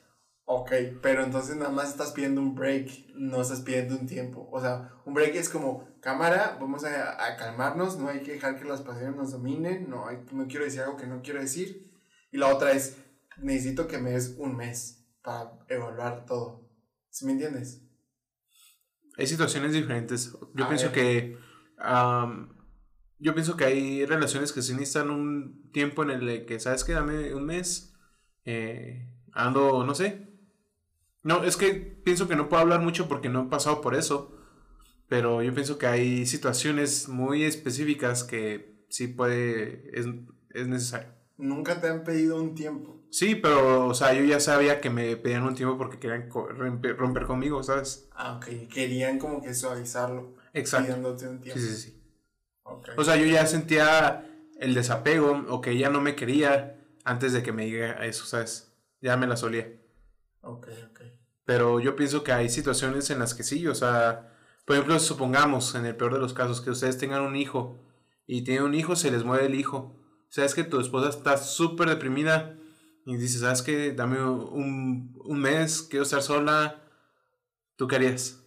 Ok, 0.55 0.71
pero 1.01 1.25
entonces 1.25 1.57
nada 1.57 1.71
más 1.71 1.89
estás 1.89 2.13
pidiendo 2.13 2.43
un 2.43 2.55
break, 2.55 3.15
no 3.15 3.41
estás 3.41 3.63
pidiendo 3.63 3.97
un 3.97 4.07
tiempo. 4.07 4.51
O 4.53 4.61
sea, 4.61 4.93
un 5.07 5.15
break 5.15 5.35
es 5.35 5.49
como, 5.49 5.89
cámara, 6.01 6.59
vamos 6.61 6.85
a, 6.85 7.25
a 7.25 7.37
calmarnos, 7.39 7.99
no 7.99 8.09
hay 8.09 8.21
que 8.21 8.33
dejar 8.33 8.59
que 8.59 8.67
las 8.67 8.83
pasiones 8.83 9.17
nos 9.17 9.33
dominen, 9.33 9.89
no, 9.89 10.07
hay, 10.07 10.19
no 10.31 10.47
quiero 10.49 10.67
decir 10.67 10.83
algo 10.83 10.99
que 10.99 11.07
no 11.07 11.23
quiero 11.23 11.41
decir. 11.41 11.91
Y 12.31 12.37
la 12.37 12.55
otra 12.55 12.73
es, 12.73 12.99
necesito 13.39 13.89
que 13.89 13.97
me 13.97 14.11
des 14.11 14.35
un 14.37 14.55
mes 14.55 15.09
para 15.23 15.53
evaluar 15.69 16.27
todo. 16.27 16.69
¿Sí 17.09 17.25
me 17.25 17.33
entiendes? 17.33 17.83
Hay 19.17 19.27
situaciones 19.27 19.73
diferentes. 19.73 20.37
Yo 20.55 20.69
pienso 20.69 20.93
que 20.93 21.39
yo 23.19 23.35
pienso 23.35 23.57
que 23.57 23.65
hay 23.65 24.05
relaciones 24.05 24.53
que 24.53 24.61
se 24.61 24.75
necesitan 24.75 25.09
un 25.09 25.71
tiempo 25.73 26.03
en 26.03 26.11
el 26.11 26.45
que, 26.45 26.61
¿sabes 26.61 26.85
qué? 26.85 26.93
Dame 26.93 27.33
un 27.35 27.47
mes. 27.47 27.95
Eh, 28.45 29.09
ando, 29.33 29.85
no 29.87 29.95
sé. 29.95 30.32
No, 31.23 31.45
es 31.45 31.57
que 31.57 31.75
pienso 31.75 32.29
que 32.29 32.37
no 32.37 32.49
puedo 32.49 32.62
hablar 32.62 32.81
mucho 32.81 33.09
porque 33.09 33.29
no 33.29 33.45
he 33.45 33.49
pasado 33.49 33.81
por 33.81 33.95
eso. 33.95 34.37
Pero 35.09 35.43
yo 35.43 35.53
pienso 35.53 35.79
que 35.79 35.87
hay 35.87 36.27
situaciones 36.27 37.09
muy 37.09 37.45
específicas 37.45 38.25
que 38.25 38.87
sí 38.89 39.09
puede, 39.09 39.91
es, 39.93 40.07
es 40.51 40.68
necesario. 40.68 41.09
Nunca 41.37 41.81
te 41.81 41.89
han 41.89 42.05
pedido 42.05 42.41
un 42.41 42.55
tiempo. 42.55 43.03
Sí, 43.11 43.35
pero, 43.35 43.89
o 43.89 43.95
sea, 43.95 44.14
yo 44.14 44.25
ya 44.25 44.41
sabía 44.41 44.81
que 44.81 44.89
me 44.89 45.16
pedían 45.16 45.43
un 45.43 45.55
tiempo 45.55 45.77
porque 45.77 45.99
querían 45.99 46.31
romper, 46.31 46.97
romper 46.97 47.27
conmigo, 47.27 47.62
¿sabes? 47.62 48.09
Ah, 48.12 48.37
ok. 48.37 48.68
Querían 48.73 49.18
como 49.18 49.43
que 49.43 49.53
suavizarlo. 49.53 50.35
Exacto. 50.55 50.87
Pidiéndote 50.87 51.29
un 51.29 51.41
tiempo. 51.41 51.61
Sí, 51.61 51.66
sí, 51.66 51.77
sí. 51.77 52.03
O 52.97 53.05
sea, 53.05 53.16
yo 53.16 53.27
ya 53.27 53.47
sentía 53.47 54.27
el 54.59 54.75
desapego 54.75 55.45
o 55.49 55.61
que 55.61 55.73
ella 55.73 55.91
no 55.91 56.01
me 56.01 56.16
quería 56.16 56.81
antes 57.05 57.33
de 57.33 57.43
que 57.43 57.53
me 57.53 57.66
diga 57.66 58.05
eso, 58.07 58.25
¿sabes? 58.25 58.73
Ya 59.01 59.16
me 59.16 59.27
la 59.27 59.37
solía. 59.37 59.68
Ok. 60.43 60.68
Pero 61.45 61.80
yo 61.80 61.97
pienso 61.97 62.22
que 62.22 62.32
hay 62.32 62.49
situaciones 62.49 63.11
en 63.11 63.18
las 63.18 63.34
que 63.34 63.43
sí, 63.43 63.66
o 63.66 63.74
sea, 63.74 64.32
por 64.64 64.76
ejemplo, 64.76 64.99
supongamos, 65.01 65.74
en 65.74 65.86
el 65.86 65.97
peor 65.97 66.14
de 66.14 66.20
los 66.20 66.34
casos, 66.34 66.61
que 66.61 66.70
ustedes 66.70 66.99
tengan 66.99 67.22
un 67.22 67.36
hijo 67.36 67.80
y 68.26 68.43
tienen 68.45 68.62
un 68.64 68.74
hijo, 68.74 68.95
se 68.97 69.11
les 69.11 69.24
muere 69.24 69.47
el 69.47 69.55
hijo. 69.55 69.99
Sabes 70.28 70.55
que 70.55 70.64
tu 70.64 70.80
esposa 70.80 71.11
está 71.11 71.36
súper 71.36 71.88
deprimida 71.88 72.57
y 73.05 73.16
dices, 73.16 73.40
¿sabes 73.40 73.62
qué? 73.62 73.93
Dame 73.93 74.24
un, 74.24 75.18
un 75.24 75.40
mes, 75.40 75.82
quiero 75.82 76.05
estar 76.05 76.22
sola. 76.22 76.82
¿Tú 77.76 77.88
qué 77.88 77.97
harías? 77.97 78.38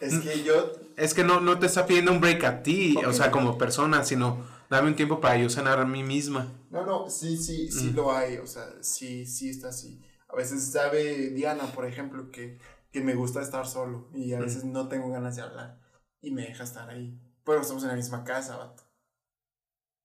Es 0.00 0.18
que 0.20 0.44
yo... 0.44 0.72
Es 0.96 1.12
que 1.12 1.24
no, 1.24 1.40
no 1.40 1.58
te 1.58 1.66
está 1.66 1.86
pidiendo 1.86 2.12
un 2.12 2.20
break 2.20 2.44
a 2.44 2.62
ti, 2.62 2.96
o 3.06 3.12
sea, 3.12 3.30
como 3.30 3.58
persona, 3.58 4.02
sino 4.04 4.46
dame 4.68 4.88
un 4.88 4.96
tiempo 4.96 5.20
para 5.20 5.36
yo 5.36 5.48
sanar 5.48 5.78
a 5.78 5.84
mí 5.84 6.02
misma. 6.02 6.52
No, 6.70 6.84
no, 6.84 7.10
sí, 7.10 7.36
sí, 7.36 7.70
sí 7.70 7.92
lo 7.92 8.12
hay, 8.12 8.38
o 8.38 8.46
sea, 8.46 8.66
sí, 8.80 9.26
sí 9.26 9.50
está 9.50 9.68
así. 9.68 10.02
A 10.28 10.36
veces 10.36 10.70
sabe 10.72 11.30
Diana, 11.30 11.64
por 11.72 11.86
ejemplo, 11.86 12.30
que, 12.30 12.58
que 12.90 13.00
me 13.00 13.14
gusta 13.14 13.40
estar 13.40 13.66
solo 13.66 14.08
y 14.14 14.32
a 14.32 14.40
veces 14.40 14.64
no 14.64 14.88
tengo 14.88 15.10
ganas 15.10 15.36
de 15.36 15.42
hablar 15.42 15.80
y 16.20 16.30
me 16.30 16.42
deja 16.42 16.64
estar 16.64 16.88
ahí. 16.88 17.20
Pero 17.44 17.60
estamos 17.60 17.82
en 17.84 17.90
la 17.90 17.96
misma 17.96 18.24
casa, 18.24 18.56
vato. 18.56 18.82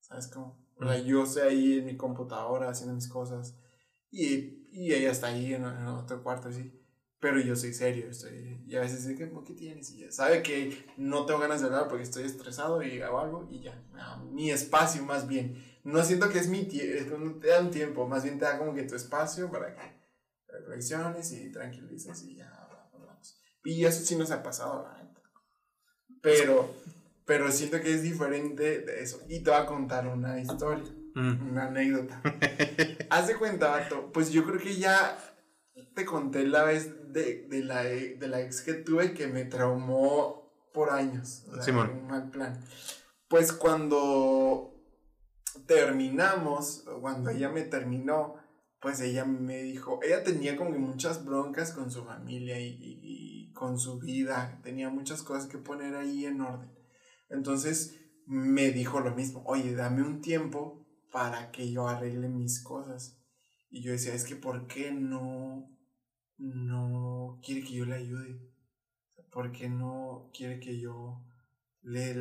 ¿Sabes 0.01 0.28
cómo? 0.28 0.64
O 0.80 0.86
sea, 0.86 0.97
yo 0.99 1.24
estoy 1.24 1.41
ahí 1.43 1.80
en 1.80 1.86
mi 1.86 1.97
computadora 1.97 2.70
haciendo 2.70 2.95
mis 2.95 3.07
cosas 3.07 3.55
y, 4.09 4.68
y 4.72 4.93
ella 4.93 5.12
está 5.12 5.28
ahí 5.28 5.53
en, 5.53 5.64
en 5.66 5.88
otro 5.88 6.22
cuarto 6.24 6.49
así 6.49 6.81
pero 7.22 7.40
yo 7.40 7.56
soy 7.56 7.72
serio, 7.72 8.08
estoy, 8.10 8.60
y 8.68 8.76
a 8.76 8.82
veces 8.82 9.06
dice, 9.06 9.16
¿qué, 9.16 9.32
¿qué 9.46 9.54
tienes? 9.54 9.92
Y 9.92 10.00
ya 10.00 10.12
sabe 10.12 10.42
que 10.42 10.86
no 10.98 11.28
tengo 11.28 11.40
ganas 11.40 11.62
de 11.62 11.68
hablar 11.68 11.88
porque 11.88 12.04
estoy 12.04 12.24
estresado 12.24 12.82
y 12.82 13.00
hago 13.00 13.20
algo 13.20 13.48
y 13.52 13.62
ya, 13.62 13.80
mi 14.32 14.50
espacio 14.50 15.06
más 15.06 15.28
bien. 15.28 15.64
No 15.84 16.04
siento 16.04 16.30
que 16.30 16.40
es 16.40 16.48
mi 16.48 16.66
tiempo, 16.66 17.18
no 17.20 17.36
te 17.36 17.50
da 17.50 17.62
un 17.62 17.70
tiempo, 17.70 18.08
más 18.08 18.24
bien 18.24 18.40
te 18.40 18.46
da 18.46 18.58
como 18.58 18.74
que 18.74 18.84
tu 18.84 18.96
espacio 18.96 19.52
para 19.52 19.76
que 19.76 19.82
reflexiones 20.48 21.32
y 21.32 21.52
tranquilices 21.52 22.24
y 22.24 22.38
ya 22.38 22.50
hablamos. 22.50 23.38
Y 23.64 23.86
eso 23.86 24.04
sí 24.04 24.16
nos 24.16 24.32
ha 24.32 24.42
pasado, 24.42 24.84
la 24.84 25.04
neta. 25.04 25.22
Pero, 26.24 26.74
pero 27.26 27.52
siento 27.52 27.80
que 27.82 27.94
es 27.94 28.02
diferente 28.02 28.82
de 28.82 29.04
eso. 29.04 29.22
Y 29.30 29.44
te 29.44 29.52
voy 29.52 29.60
a 29.60 29.66
contar 29.68 30.08
una 30.08 30.40
historia. 30.40 30.92
Mm. 31.14 31.52
Una 31.52 31.68
anécdota. 31.68 32.22
Haz 33.10 33.28
de 33.28 33.36
cuenta, 33.36 33.70
vato. 33.70 34.12
Pues 34.12 34.32
yo 34.32 34.46
creo 34.46 34.60
que 34.60 34.76
ya 34.76 35.18
te 35.96 36.06
conté 36.06 36.46
la 36.46 36.64
vez 36.64 37.12
de, 37.12 37.48
de, 37.48 37.64
la, 37.64 37.84
de 37.84 38.28
la 38.28 38.42
ex 38.42 38.62
que 38.62 38.74
tuve 38.74 39.14
que 39.14 39.28
me 39.28 39.46
traumó 39.46 40.52
por 40.74 40.92
años. 40.92 41.46
O 41.52 41.62
sea, 41.62 41.76
Un 41.76 42.08
mal 42.08 42.30
plan. 42.30 42.60
Pues 43.28 43.52
cuando 43.54 44.74
terminamos, 45.66 46.86
cuando 47.02 47.30
ella 47.30 47.50
me 47.50 47.64
terminó, 47.64 48.36
pues 48.82 49.00
ella 49.02 49.26
me 49.26 49.62
dijo, 49.62 50.00
ella 50.04 50.24
tenía 50.24 50.58
como 50.58 50.72
que 50.72 50.80
muchas 50.80 51.24
broncas 51.24 51.72
con 51.72 51.92
su 51.92 52.04
familia 52.04 52.60
y, 52.60 52.78
y, 52.82 53.54
con 53.54 53.78
su 53.78 54.00
vida, 54.00 54.60
tenía 54.64 54.90
muchas 54.90 55.22
cosas 55.22 55.48
que 55.48 55.60
poner 55.60 55.96
ahí 55.96 56.26
en 56.26 56.42
orden. 56.42 56.72
Entonces 57.30 58.00
me 58.26 58.72
dijo 58.72 59.00
lo 59.00 59.14
mismo, 59.14 59.44
oye, 59.46 59.76
dame 59.76 60.02
un 60.02 60.22
tiempo 60.22 60.86
para 61.12 61.52
que 61.52 61.72
yo 61.72 61.88
arregle 61.88 62.28
mis 62.28 62.64
cosas. 62.64 63.21
Y 63.72 63.82
yo 63.82 63.94
decía, 63.94 64.14
es 64.14 64.26
que 64.26 64.36
¿por 64.36 64.68
qué 64.68 64.92
no, 64.92 65.68
no 66.38 67.40
quiere 67.44 67.64
que 67.64 67.74
yo 67.74 67.86
le 67.86 67.96
ayude? 67.96 68.40
¿Por 69.32 69.54
qué 69.54 69.70
no 69.70 70.30
quiere 70.36 70.60
que 70.60 70.78
yo 70.78 71.26
le, 71.82 72.14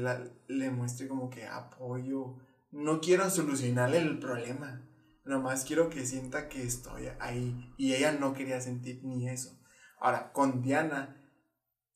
le 0.46 0.70
muestre 0.70 1.08
como 1.08 1.28
que 1.28 1.44
apoyo? 1.44 2.36
No 2.70 3.00
quiero 3.00 3.28
solucionarle 3.28 3.98
el 3.98 4.20
problema, 4.20 4.88
nomás 5.24 5.64
quiero 5.64 5.90
que 5.90 6.06
sienta 6.06 6.48
que 6.48 6.62
estoy 6.62 7.08
ahí. 7.18 7.74
Y 7.76 7.94
ella 7.94 8.12
no 8.12 8.32
quería 8.32 8.60
sentir 8.60 9.02
ni 9.02 9.28
eso. 9.28 9.60
Ahora, 9.98 10.32
con 10.32 10.62
Diana 10.62 11.20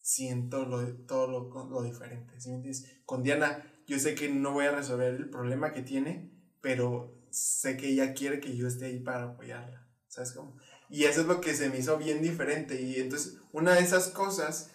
siento 0.00 0.66
lo, 0.66 0.84
todo 1.06 1.28
lo, 1.28 1.68
lo 1.70 1.82
diferente. 1.82 2.40
¿sí 2.40 2.50
me? 2.50 2.72
Con 3.06 3.22
Diana 3.22 3.64
yo 3.86 3.98
sé 4.00 4.16
que 4.16 4.28
no 4.28 4.52
voy 4.52 4.66
a 4.66 4.74
resolver 4.74 5.14
el 5.14 5.30
problema 5.30 5.72
que 5.72 5.82
tiene, 5.82 6.32
pero 6.60 7.23
sé 7.34 7.76
que 7.76 7.88
ella 7.88 8.14
quiere 8.14 8.40
que 8.40 8.56
yo 8.56 8.68
esté 8.68 8.86
ahí 8.86 9.00
para 9.00 9.24
apoyarla. 9.24 9.86
¿Sabes 10.06 10.32
cómo? 10.32 10.56
Y 10.88 11.04
eso 11.04 11.22
es 11.22 11.26
lo 11.26 11.40
que 11.40 11.54
se 11.54 11.68
me 11.68 11.78
hizo 11.78 11.98
bien 11.98 12.22
diferente. 12.22 12.80
Y 12.80 13.00
entonces, 13.00 13.38
una 13.52 13.74
de 13.74 13.80
esas 13.80 14.08
cosas, 14.08 14.70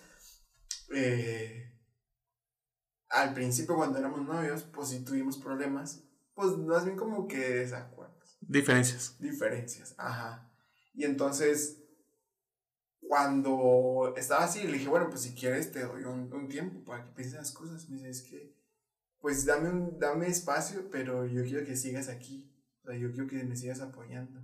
eh, 0.93 1.72
al 3.07 3.34
principio 3.34 3.76
cuando 3.76 3.97
éramos 3.97 4.26
novios, 4.28 4.64
pues 4.64 4.89
sí 4.89 5.03
tuvimos 5.05 5.38
problemas, 5.38 6.03
pues 6.34 6.57
más 6.57 6.84
bien 6.84 6.97
como 6.97 7.28
que 7.28 7.38
desacuerdos. 7.38 8.38
Diferencias. 8.41 9.16
Diferencias, 9.20 9.95
ajá. 9.97 10.51
Y 10.93 11.05
entonces, 11.05 11.78
cuando 12.99 14.14
estaba 14.18 14.43
así, 14.43 14.64
le 14.64 14.74
dije, 14.74 14.89
bueno, 14.89 15.10
pues 15.10 15.22
si 15.22 15.34
quieres 15.34 15.72
te 15.72 15.84
doy 15.84 16.03
un, 16.03 16.32
un 16.34 16.49
tiempo 16.49 16.84
para 16.84 17.05
que 17.05 17.12
pienses 17.12 17.38
las 17.38 17.51
cosas. 17.53 17.88
Me 17.88 17.95
dice, 17.95 18.10
es 18.10 18.22
que 18.24 18.60
pues 19.20 19.45
dame, 19.45 19.70
un, 19.70 19.99
dame 19.99 20.28
espacio, 20.28 20.89
pero 20.89 21.26
yo 21.26 21.43
quiero 21.43 21.66
que 21.66 21.76
sigas 21.76 22.10
aquí. 22.10 22.49
Sea, 22.90 22.98
yo 22.98 23.12
quiero 23.12 23.28
que 23.28 23.44
me 23.44 23.56
sigas 23.56 23.82
apoyando. 23.82 24.42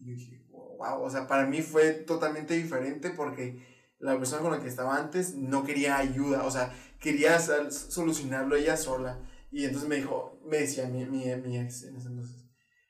Y 0.00 0.10
yo 0.10 0.16
dije, 0.16 0.44
wow, 0.50 1.00
o 1.00 1.10
sea, 1.10 1.28
para 1.28 1.46
mí 1.46 1.62
fue 1.62 1.92
totalmente 1.92 2.54
diferente 2.54 3.10
porque 3.10 3.64
la 3.98 4.18
persona 4.18 4.42
con 4.42 4.52
la 4.52 4.60
que 4.60 4.68
estaba 4.68 4.96
antes 4.96 5.36
no 5.36 5.64
quería 5.64 5.96
ayuda, 5.96 6.44
o 6.44 6.50
sea, 6.50 6.72
quería 7.00 7.38
solucionarlo 7.38 8.56
ella 8.56 8.76
sola. 8.76 9.20
Y 9.50 9.64
entonces 9.64 9.88
me 9.88 9.96
dijo, 9.96 10.40
me 10.44 10.58
decía 10.58 10.88
mi, 10.88 11.04
mi, 11.06 11.24
mi 11.36 11.58
ex 11.58 11.84
en 11.84 11.96
ese 11.96 12.08
entonces, 12.08 12.44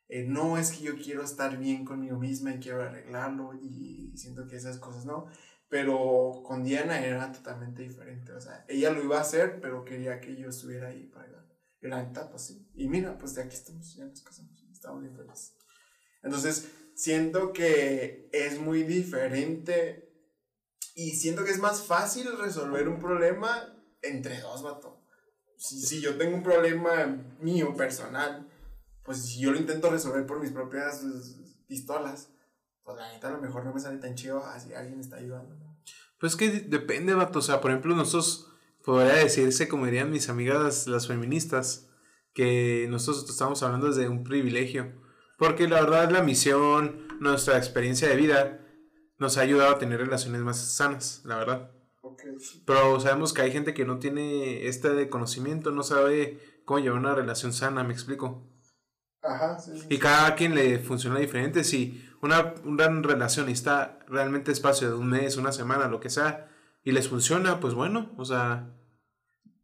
eh, 0.08 0.24
no 0.26 0.56
es 0.56 0.72
que 0.72 0.84
yo 0.84 0.96
quiero 0.96 1.22
estar 1.22 1.58
bien 1.58 1.84
conmigo 1.84 2.18
misma 2.18 2.54
y 2.54 2.58
quiero 2.58 2.82
arreglarlo 2.82 3.52
y 3.54 4.16
siento 4.16 4.46
que 4.46 4.56
esas 4.56 4.78
cosas 4.78 5.04
no. 5.04 5.26
Pero 5.68 6.42
con 6.46 6.64
Diana 6.64 7.04
era 7.04 7.30
totalmente 7.30 7.82
diferente. 7.82 8.32
O 8.32 8.40
sea, 8.40 8.64
ella 8.68 8.90
lo 8.90 9.04
iba 9.04 9.18
a 9.18 9.20
hacer, 9.20 9.60
pero 9.60 9.84
quería 9.84 10.18
que 10.18 10.34
yo 10.34 10.48
estuviera 10.48 10.88
ahí 10.88 11.04
para 11.08 11.28
la 11.82 12.02
neta, 12.02 12.28
pues 12.30 12.42
sí. 12.42 12.70
Y 12.74 12.88
mira, 12.88 13.18
pues 13.18 13.34
de 13.34 13.42
aquí 13.42 13.54
estamos, 13.54 13.94
ya 13.94 14.06
nos 14.06 14.22
casamos. 14.22 14.67
Estamos 14.78 15.02
bien 15.02 15.16
felices. 15.16 15.54
Entonces, 16.22 16.68
siento 16.94 17.52
que 17.52 18.30
es 18.32 18.60
muy 18.60 18.84
diferente. 18.84 20.08
Y 20.94 21.16
siento 21.16 21.44
que 21.44 21.50
es 21.50 21.58
más 21.58 21.82
fácil 21.82 22.28
resolver 22.38 22.88
un 22.88 23.00
problema 23.00 23.74
entre 24.02 24.40
dos, 24.40 24.62
vato. 24.62 25.02
Si, 25.56 25.80
si 25.80 26.00
yo 26.00 26.16
tengo 26.16 26.36
un 26.36 26.44
problema 26.44 27.06
mío, 27.40 27.74
personal, 27.74 28.48
pues 29.02 29.24
si 29.24 29.40
yo 29.40 29.50
lo 29.50 29.58
intento 29.58 29.90
resolver 29.90 30.24
por 30.26 30.38
mis 30.38 30.52
propias 30.52 31.00
pues, 31.02 31.36
pistolas, 31.66 32.28
pues 32.84 32.96
la 32.96 33.12
neta 33.12 33.28
a 33.28 33.32
lo 33.32 33.40
mejor 33.40 33.64
no 33.64 33.74
me 33.74 33.80
sale 33.80 33.98
tan 33.98 34.14
chido 34.14 34.44
así 34.44 34.72
alguien 34.74 35.00
está 35.00 35.16
ayudando. 35.16 35.56
Pues 36.20 36.36
que 36.36 36.50
depende, 36.50 37.14
vato. 37.14 37.40
O 37.40 37.42
sea, 37.42 37.60
por 37.60 37.72
ejemplo, 37.72 37.96
nosotros, 37.96 38.48
podría 38.84 39.14
decirse, 39.14 39.66
como 39.66 39.86
dirían 39.86 40.12
mis 40.12 40.28
amigas 40.28 40.86
las 40.86 41.08
feministas, 41.08 41.87
que 42.38 42.86
nosotros 42.88 43.28
estamos 43.28 43.64
hablando 43.64 43.88
desde 43.88 44.08
un 44.08 44.22
privilegio. 44.22 44.92
Porque 45.38 45.66
la 45.66 45.80
verdad, 45.80 46.08
la 46.12 46.22
misión, 46.22 47.08
nuestra 47.18 47.58
experiencia 47.58 48.06
de 48.06 48.14
vida, 48.14 48.60
nos 49.18 49.36
ha 49.36 49.40
ayudado 49.40 49.74
a 49.74 49.78
tener 49.80 49.98
relaciones 49.98 50.42
más 50.42 50.56
sanas, 50.76 51.20
la 51.24 51.36
verdad. 51.36 51.72
Pero 52.64 53.00
sabemos 53.00 53.32
que 53.32 53.42
hay 53.42 53.50
gente 53.50 53.74
que 53.74 53.84
no 53.84 53.98
tiene 53.98 54.68
este 54.68 55.08
conocimiento, 55.08 55.72
no 55.72 55.82
sabe 55.82 56.38
cómo 56.64 56.78
llevar 56.78 57.00
una 57.00 57.16
relación 57.16 57.52
sana, 57.52 57.82
me 57.82 57.92
explico. 57.92 58.48
Ajá, 59.20 59.58
sí, 59.58 59.72
Y 59.88 59.98
cada 59.98 60.36
quien 60.36 60.54
le 60.54 60.78
funciona 60.78 61.18
diferente. 61.18 61.64
Si 61.64 62.08
una, 62.22 62.54
una 62.64 62.88
relación 63.00 63.48
está 63.48 63.98
realmente 64.06 64.52
espacio 64.52 64.88
de 64.88 64.94
un 64.94 65.08
mes, 65.08 65.36
una 65.36 65.50
semana, 65.50 65.88
lo 65.88 65.98
que 65.98 66.08
sea, 66.08 66.48
y 66.84 66.92
les 66.92 67.08
funciona, 67.08 67.58
pues 67.58 67.74
bueno, 67.74 68.12
o 68.16 68.24
sea, 68.24 68.76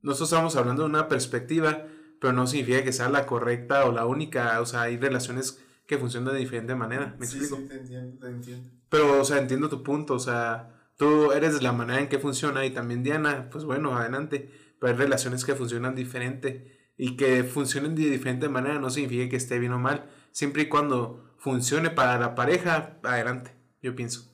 nosotros 0.03 0.33
estamos 0.33 0.57
hablando 0.57 0.83
de 0.83 0.89
una 0.89 1.07
perspectiva, 1.07 1.85
pero 2.25 2.33
no 2.33 2.47
significa 2.47 2.83
que 2.83 2.95
sea 2.95 3.11
la 3.11 3.27
correcta 3.27 3.85
o 3.85 3.93
la 3.93 4.07
única, 4.07 4.59
o 4.63 4.65
sea, 4.65 4.81
hay 4.81 4.97
relaciones 4.97 5.63
que 5.87 5.99
funcionan 5.99 6.33
de 6.33 6.41
diferente 6.41 6.75
manera, 6.75 7.15
¿me 7.19 7.27
explico? 7.27 7.57
Sí, 7.57 7.69
te 7.69 7.75
entiendo, 7.75 8.19
te 8.19 8.29
entiendo. 8.29 8.71
Pero, 8.89 9.21
o 9.21 9.25
sea, 9.27 9.37
entiendo 9.37 9.69
tu 9.69 9.83
punto, 9.83 10.15
o 10.15 10.19
sea, 10.19 10.89
tú 10.97 11.33
eres 11.33 11.63
la 11.63 11.73
manera 11.73 12.01
en 12.01 12.09
que 12.09 12.19
funciona 12.19 12.65
y 12.65 12.71
también 12.71 13.03
Diana, 13.03 13.51
pues 13.53 13.67
bueno, 13.67 13.95
adelante, 13.95 14.51
pero 14.81 14.91
hay 14.91 14.99
relaciones 14.99 15.45
que 15.45 15.55
funcionan 15.55 15.95
diferente 15.95 16.95
y 16.97 17.15
que 17.19 17.45
funcionen 17.45 17.95
de 17.95 18.09
diferente 18.09 18.49
manera 18.49 18.79
no 18.79 18.89
significa 18.89 19.29
que 19.29 19.37
esté 19.37 19.59
bien 19.59 19.73
o 19.73 19.79
mal, 19.79 20.07
siempre 20.33 20.63
y 20.63 20.69
cuando 20.71 21.35
funcione 21.37 21.91
para 21.91 22.19
la 22.19 22.35
pareja, 22.35 23.01
adelante, 23.03 23.51
yo 23.83 23.95
pienso. 23.95 24.33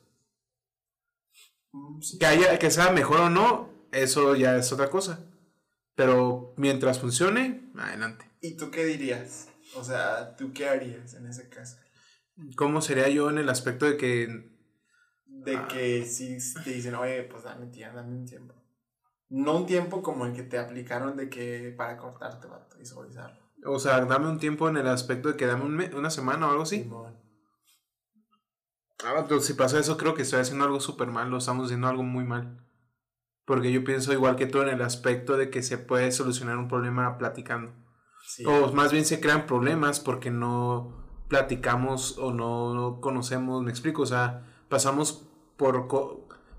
Mm, 1.73 1.99
que, 2.21 2.27
haya, 2.27 2.57
que 2.57 2.71
sea 2.71 2.93
mejor 2.93 3.23
o 3.23 3.31
no, 3.31 3.69
eso 3.91 4.37
ya 4.37 4.57
es 4.57 4.73
otra 4.73 4.91
cosa. 4.91 5.30
Pero 6.01 6.55
mientras 6.57 6.99
funcione, 6.99 7.71
adelante. 7.77 8.25
¿Y 8.41 8.57
tú 8.57 8.71
qué 8.71 8.87
dirías? 8.87 9.51
O 9.77 9.85
sea, 9.85 10.35
¿tú 10.35 10.51
qué 10.55 10.67
harías 10.67 11.13
en 11.13 11.27
ese 11.27 11.51
caso? 11.51 11.77
¿Cómo 12.57 12.81
sería 12.81 13.11
yo 13.11 13.29
en 13.29 13.37
el 13.37 13.51
aspecto 13.51 13.85
de 13.85 13.99
que... 13.99 14.51
De 15.27 15.57
ah. 15.59 15.69
que 15.69 16.07
si 16.07 16.39
te 16.65 16.71
dicen, 16.71 16.95
oye, 16.95 17.25
pues 17.25 17.43
dame, 17.43 17.67
tía, 17.67 17.93
dame 17.93 18.17
un 18.17 18.25
tiempo. 18.25 18.55
No 19.29 19.59
un 19.59 19.67
tiempo 19.67 20.01
como 20.01 20.25
el 20.25 20.33
que 20.33 20.43
te 20.43 20.57
aplicaron 20.57 21.19
de 21.19 21.29
que 21.29 21.75
para 21.77 21.99
cortarte, 21.99 22.47
vato, 22.47 22.81
y 22.81 22.87
suavizarlo. 22.87 23.39
O 23.67 23.79
sea, 23.79 24.03
dame 24.07 24.31
un 24.31 24.39
tiempo 24.39 24.71
en 24.71 24.79
el 24.79 24.89
aspecto 24.89 25.29
de 25.29 25.37
que 25.37 25.45
dame 25.45 25.91
una 25.95 26.09
semana 26.09 26.49
o 26.49 26.51
algo 26.53 26.63
así. 26.63 26.91
Ah, 29.05 29.27
pero 29.29 29.43
si 29.43 29.53
pasa 29.53 29.79
eso, 29.79 29.99
creo 29.99 30.15
que 30.15 30.23
estoy 30.23 30.41
haciendo 30.41 30.65
algo 30.65 30.81
súper 30.81 31.09
mal, 31.09 31.29
lo 31.29 31.37
estamos 31.37 31.67
haciendo 31.67 31.89
algo 31.89 32.05
muy 32.05 32.25
mal. 32.25 32.70
Porque 33.45 33.73
yo 33.73 33.83
pienso 33.85 34.13
igual 34.13 34.37
que 34.37 34.47
tú 34.47 34.61
en 34.61 34.69
el 34.69 34.83
aspecto 34.83 35.37
de 35.37 35.51
que 35.51 35.63
se 35.63 35.79
puede 35.79 36.13
solucionar 36.13 36.59
un 36.59 36.69
problema 36.69 37.19
platicando. 37.19 37.73
O 38.47 38.73
más 38.73 38.93
bien 38.93 39.05
se 39.05 39.21
crean 39.21 39.47
problemas 39.47 39.99
porque 39.99 40.31
no 40.31 41.01
platicamos 41.29 42.19
o 42.19 42.33
no 42.33 42.99
conocemos, 43.01 43.63
me 43.63 43.71
explico, 43.71 44.03
o 44.03 44.07
sea, 44.07 44.47
pasamos 44.69 45.29
por 45.57 45.89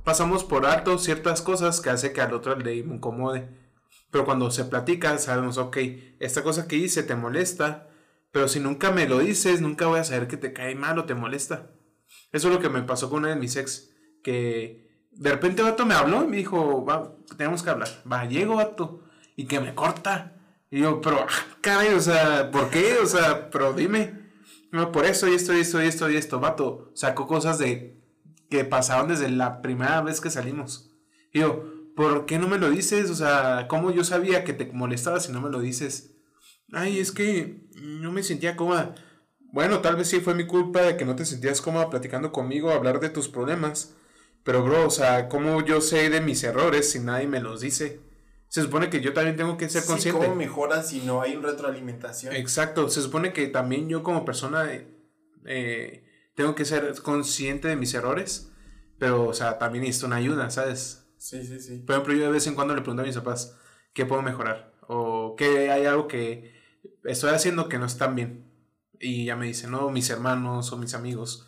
pasamos 0.04 0.44
por 0.44 0.66
alto 0.66 0.98
ciertas 0.98 1.42
cosas 1.42 1.82
que 1.82 1.90
hace 1.90 2.14
que 2.14 2.22
al 2.22 2.34
otro 2.34 2.56
le 2.56 2.76
incomode. 2.76 3.50
Pero 4.10 4.26
cuando 4.26 4.52
se 4.52 4.66
platica, 4.66 5.18
sabemos, 5.18 5.58
ok, 5.58 5.78
esta 6.20 6.44
cosa 6.44 6.68
que 6.68 6.76
hice 6.76 7.04
te 7.04 7.16
molesta, 7.16 7.90
pero 8.32 8.48
si 8.48 8.60
nunca 8.60 8.92
me 8.92 9.08
lo 9.08 9.20
dices, 9.20 9.62
nunca 9.62 9.88
voy 9.88 10.00
a 10.00 10.04
saber 10.04 10.28
que 10.28 10.38
te 10.38 10.54
cae 10.54 10.76
mal 10.76 10.98
o 11.00 11.06
te 11.06 11.16
molesta. 11.16 11.72
Eso 12.32 12.48
es 12.48 12.54
lo 12.54 12.60
que 12.60 12.70
me 12.70 12.84
pasó 12.84 13.10
con 13.10 13.20
una 13.20 13.30
de 13.30 13.36
mis 13.36 13.56
ex, 13.56 13.94
que 14.24 14.81
de 15.12 15.32
repente 15.32 15.62
vato 15.62 15.86
me 15.86 15.94
habló 15.94 16.24
y 16.24 16.28
me 16.28 16.38
dijo, 16.38 16.84
va, 16.86 17.16
tenemos 17.38 17.64
que 17.64 17.70
hablar. 17.70 17.90
Va, 18.12 18.26
llego 18.26 18.56
vato, 18.56 19.04
y 19.36 19.46
que 19.46 19.60
me 19.60 19.76
corta. 19.76 20.38
Y 20.70 20.82
yo, 20.82 21.02
pero, 21.02 21.26
ah, 21.28 21.58
caray, 21.62 21.94
o 21.94 22.00
sea, 22.00 22.50
¿por 22.52 22.70
qué? 22.70 22.98
O 23.04 23.06
sea, 23.06 23.50
pero 23.50 23.74
dime. 23.74 24.22
No, 24.72 24.92
por 24.92 25.06
eso 25.06 25.28
y 25.28 25.34
esto 25.34 25.54
y 25.54 25.60
esto 25.60 25.84
y 25.84 25.88
esto 25.88 26.10
y 26.10 26.16
esto, 26.16 26.40
vato. 26.40 26.92
Sacó 26.94 27.28
cosas 27.28 27.58
de 27.60 28.02
que 28.50 28.64
pasaron 28.64 29.10
desde 29.10 29.30
la 29.30 29.62
primera 29.62 30.02
vez 30.02 30.22
que 30.22 30.30
salimos. 30.30 30.92
Y 31.34 31.40
yo, 31.40 31.64
¿por 31.96 32.26
qué 32.26 32.40
no 32.40 32.48
me 32.48 32.58
lo 32.58 32.70
dices? 32.70 33.10
O 33.10 33.16
sea, 33.16 33.68
¿cómo 33.68 33.92
yo 33.92 34.04
sabía 34.04 34.44
que 34.44 34.54
te 34.54 34.66
molestaba 34.72 35.20
si 35.20 35.32
no 35.32 35.42
me 35.42 35.50
lo 35.50 35.60
dices? 35.60 36.16
Ay, 36.72 37.00
es 37.00 37.12
que 37.12 37.68
no 37.76 38.12
me 38.12 38.24
sentía 38.24 38.56
cómoda. 38.56 38.96
Bueno, 39.52 39.80
tal 39.80 39.98
vez 39.98 40.08
sí 40.08 40.22
fue 40.22 40.34
mi 40.36 40.48
culpa 40.48 40.82
de 40.82 40.96
que 40.96 41.04
no 41.04 41.16
te 41.18 41.26
sentías 41.26 41.62
cómoda 41.62 41.90
platicando 41.90 42.32
conmigo, 42.32 42.72
hablar 42.72 43.02
de 43.02 43.10
tus 43.10 43.28
problemas. 43.28 43.96
Pero, 44.44 44.64
bro, 44.64 44.88
o 44.88 44.90
sea, 44.90 45.30
¿cómo 45.30 45.64
yo 45.64 45.82
sé 45.82 46.10
de 46.10 46.22
mis 46.22 46.44
errores 46.44 46.92
si 46.92 47.00
nadie 47.00 47.28
me 47.28 47.40
los 47.40 47.62
dice? 47.62 48.00
se 48.52 48.62
supone 48.62 48.90
que 48.90 49.00
yo 49.00 49.14
también 49.14 49.38
tengo 49.38 49.56
que 49.56 49.70
ser 49.70 49.86
consciente. 49.86 50.26
¿Cómo 50.26 50.36
mejoras 50.36 50.90
si 50.90 51.00
no 51.00 51.22
hay 51.22 51.36
retroalimentación? 51.38 52.36
Exacto, 52.36 52.90
se 52.90 53.02
supone 53.02 53.32
que 53.32 53.48
también 53.48 53.88
yo 53.88 54.04
como 54.04 54.26
persona 54.26 54.70
eh, 55.46 56.04
tengo 56.36 56.54
que 56.54 56.66
ser 56.66 56.94
consciente 57.02 57.70
de 57.70 57.78
mis 57.78 57.94
errores, 57.94 58.52
pero, 59.00 59.26
o 59.26 59.34
sea, 59.34 59.58
también 59.58 59.86
necesito 59.86 60.08
una 60.08 60.18
ayuda, 60.18 60.50
¿sabes? 60.50 61.08
Sí, 61.18 61.46
sí, 61.46 61.62
sí. 61.62 61.78
Por 61.78 61.96
ejemplo, 61.96 62.14
yo 62.14 62.26
de 62.26 62.32
vez 62.32 62.46
en 62.46 62.56
cuando 62.56 62.76
le 62.76 62.82
pregunto 62.82 63.04
a 63.04 63.06
mis 63.06 63.16
papás, 63.16 63.56
¿qué 63.94 64.06
puedo 64.06 64.22
mejorar? 64.22 64.74
O 64.86 65.38
que 65.38 65.72
hay 65.72 65.86
algo 65.86 66.10
que 66.10 66.54
estoy 67.06 67.30
haciendo 67.30 67.70
que 67.70 67.80
no 67.80 67.86
está 67.86 68.08
bien. 68.08 68.52
Y 69.00 69.24
ya 69.24 69.38
me 69.38 69.46
dicen, 69.46 69.72
no, 69.72 69.90
mis 69.92 70.10
hermanos 70.10 70.74
o 70.74 70.78
mis 70.78 70.94
amigos. 70.94 71.48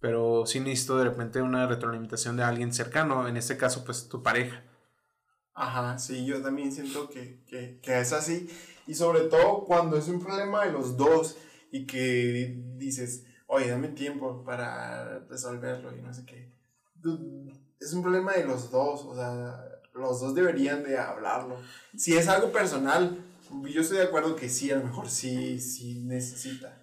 Pero 0.00 0.46
sí 0.46 0.60
necesito 0.60 0.98
de 0.98 1.04
repente 1.04 1.42
una 1.42 1.66
retroalimentación 1.66 2.36
de 2.36 2.42
alguien 2.42 2.72
cercano, 2.72 3.28
en 3.28 3.36
este 3.36 3.56
caso, 3.56 3.84
pues 3.84 4.08
tu 4.08 4.22
pareja. 4.22 4.62
Ajá, 5.54 5.98
sí, 5.98 6.24
yo 6.24 6.40
también 6.40 6.72
siento 6.72 7.10
que, 7.10 7.42
que, 7.46 7.80
que, 7.82 8.00
es 8.00 8.12
así. 8.12 8.48
Y 8.86 8.94
sobre 8.94 9.20
todo 9.22 9.64
cuando 9.64 9.96
es 9.96 10.08
un 10.08 10.20
problema 10.20 10.64
de 10.64 10.72
los 10.72 10.96
dos 10.96 11.36
y 11.70 11.86
que 11.86 12.56
dices, 12.76 13.24
oye, 13.46 13.68
dame 13.68 13.88
tiempo 13.88 14.42
para 14.42 15.20
resolverlo 15.28 15.94
y 15.94 16.00
no 16.00 16.14
sé 16.14 16.24
qué. 16.24 16.50
Es 17.78 17.92
un 17.92 18.02
problema 18.02 18.32
de 18.32 18.46
los 18.46 18.70
dos, 18.70 19.04
o 19.04 19.14
sea, 19.14 19.64
los 19.94 20.20
dos 20.20 20.34
deberían 20.34 20.82
de 20.82 20.98
hablarlo. 20.98 21.56
Si 21.96 22.16
es 22.16 22.28
algo 22.28 22.52
personal, 22.52 23.18
yo 23.68 23.80
estoy 23.80 23.98
de 23.98 24.04
acuerdo 24.04 24.36
que 24.36 24.48
sí, 24.48 24.70
a 24.70 24.76
lo 24.76 24.84
mejor 24.84 25.08
sí, 25.08 25.60
sí 25.60 26.00
necesita. 26.04 26.79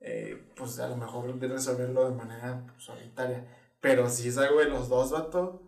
Eh, 0.00 0.52
pues 0.56 0.78
a 0.78 0.88
lo 0.88 0.96
mejor 0.96 1.38
de 1.38 1.48
resolverlo 1.48 2.10
de 2.10 2.16
manera 2.16 2.66
solitaria. 2.78 3.46
Pero 3.80 4.08
si 4.08 4.28
es 4.28 4.38
algo 4.38 4.60
de 4.60 4.66
los 4.66 4.88
dos, 4.88 5.10
vato, 5.10 5.62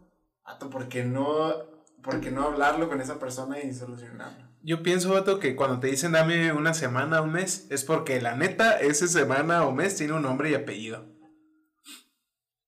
vato, 0.44 0.70
¿por 0.70 0.88
qué 0.88 1.04
no 1.04 1.70
¿por 2.02 2.20
qué 2.20 2.30
no 2.30 2.44
hablarlo 2.44 2.88
con 2.88 3.00
esa 3.00 3.18
persona 3.18 3.60
y 3.60 3.72
solucionarlo? 3.72 4.52
Yo 4.64 4.82
pienso, 4.82 5.12
Vato, 5.12 5.40
que 5.40 5.56
cuando 5.56 5.80
te 5.80 5.88
dicen 5.88 6.12
dame 6.12 6.52
una 6.52 6.74
semana, 6.74 7.20
un 7.20 7.32
mes, 7.32 7.66
es 7.70 7.84
porque 7.84 8.20
la 8.20 8.36
neta, 8.36 8.80
esa 8.80 9.08
semana 9.08 9.64
o 9.64 9.72
mes 9.72 9.96
tiene 9.96 10.12
un 10.12 10.22
nombre 10.22 10.50
y 10.50 10.54
apellido. 10.54 11.04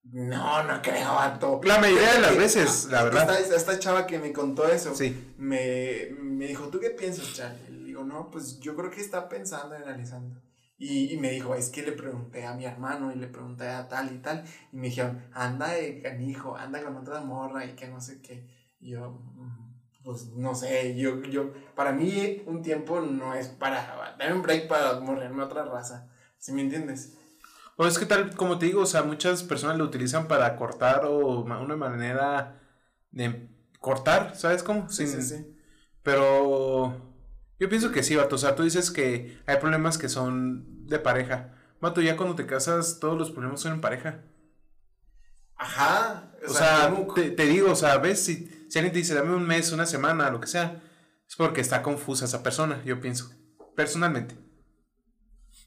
No, 0.02 0.62
no 0.64 0.82
creo, 0.82 1.14
Vato. 1.14 1.60
La 1.64 1.78
mayoría 1.78 2.14
de 2.14 2.20
las 2.20 2.36
veces, 2.36 2.88
la 2.90 3.04
verdad. 3.04 3.38
Esta, 3.38 3.56
esta, 3.56 3.78
chava 3.78 4.06
que 4.06 4.18
me 4.18 4.32
contó 4.32 4.66
eso, 4.66 4.94
sí. 4.94 5.34
me, 5.38 6.10
me 6.20 6.46
dijo, 6.46 6.68
¿tú 6.68 6.80
qué 6.80 6.90
piensas, 6.90 7.32
Charlie? 7.32 7.70
Le 7.70 7.84
digo, 7.84 8.04
no, 8.04 8.30
pues 8.30 8.58
yo 8.60 8.74
creo 8.76 8.90
que 8.90 9.00
está 9.00 9.28
pensando 9.28 9.76
y 9.78 9.82
analizando. 9.82 10.40
Y, 10.76 11.14
y, 11.14 11.16
me 11.18 11.30
dijo, 11.30 11.54
es 11.54 11.70
que 11.70 11.82
le 11.82 11.92
pregunté 11.92 12.44
a 12.46 12.54
mi 12.54 12.64
hermano 12.64 13.12
y 13.12 13.16
le 13.16 13.28
pregunté 13.28 13.68
a 13.68 13.88
tal 13.88 14.12
y 14.14 14.18
tal. 14.18 14.44
Y 14.72 14.76
me 14.76 14.88
dijeron, 14.88 15.24
anda 15.32 15.68
de 15.68 16.02
canijo, 16.02 16.56
anda 16.56 16.82
con 16.82 16.96
otra 16.96 17.20
morra 17.20 17.64
y 17.64 17.74
que 17.74 17.86
no 17.88 18.00
sé 18.00 18.20
qué 18.20 18.64
yo, 18.84 19.10
mm, 19.10 20.02
pues 20.04 20.26
no 20.34 20.54
sé, 20.54 20.94
yo, 20.96 21.22
yo, 21.22 21.52
para 21.74 21.92
mí 21.92 22.42
un 22.46 22.62
tiempo 22.62 23.00
no 23.00 23.34
es 23.34 23.48
para, 23.48 24.14
darme 24.18 24.34
un 24.34 24.42
break 24.42 24.68
para 24.68 25.00
morrerme 25.00 25.42
a 25.42 25.46
otra 25.46 25.64
raza, 25.64 26.10
¿sí 26.38 26.52
me 26.52 26.62
entiendes? 26.62 27.16
O 27.76 27.86
es 27.86 27.98
que 27.98 28.06
tal, 28.06 28.36
como 28.36 28.58
te 28.58 28.66
digo, 28.66 28.82
o 28.82 28.86
sea, 28.86 29.02
muchas 29.02 29.42
personas 29.42 29.78
lo 29.78 29.84
utilizan 29.84 30.28
para 30.28 30.54
cortar 30.56 31.06
o 31.06 31.40
una 31.40 31.76
manera 31.76 32.60
de 33.10 33.48
cortar, 33.80 34.36
¿sabes 34.36 34.62
cómo? 34.62 34.88
Sí, 34.90 35.06
sí, 35.08 35.22
sí. 35.22 35.56
Pero 36.02 37.03
yo 37.58 37.68
pienso 37.68 37.92
que 37.92 38.02
sí, 38.02 38.16
vato, 38.16 38.36
o 38.36 38.38
sea, 38.38 38.54
tú 38.54 38.62
dices 38.62 38.90
que 38.90 39.38
hay 39.46 39.56
problemas 39.58 39.98
que 39.98 40.08
son 40.08 40.86
de 40.86 40.98
pareja. 40.98 41.54
Vato, 41.80 42.00
ya 42.00 42.16
cuando 42.16 42.34
te 42.34 42.46
casas, 42.46 42.98
todos 43.00 43.18
los 43.18 43.30
problemas 43.30 43.60
son 43.60 43.74
en 43.74 43.80
pareja. 43.80 44.22
Ajá. 45.56 46.32
O, 46.46 46.52
sea, 46.52 46.94
te, 47.14 47.30
te, 47.30 47.46
digo, 47.46 47.70
o 47.70 47.76
sea, 47.76 47.98
ves 47.98 48.20
si 48.24 48.64
si 48.74 48.80
alguien 48.80 48.92
te 48.92 48.98
dice, 48.98 49.14
dame 49.14 49.36
un 49.36 49.46
mes, 49.46 49.70
una 49.70 49.86
semana, 49.86 50.30
lo 50.30 50.40
que 50.40 50.48
sea, 50.48 50.82
es 51.28 51.36
porque 51.36 51.60
está 51.60 51.80
confusa 51.80 52.24
esa 52.24 52.42
persona, 52.42 52.82
yo 52.84 53.00
pienso, 53.00 53.30
personalmente. 53.76 54.34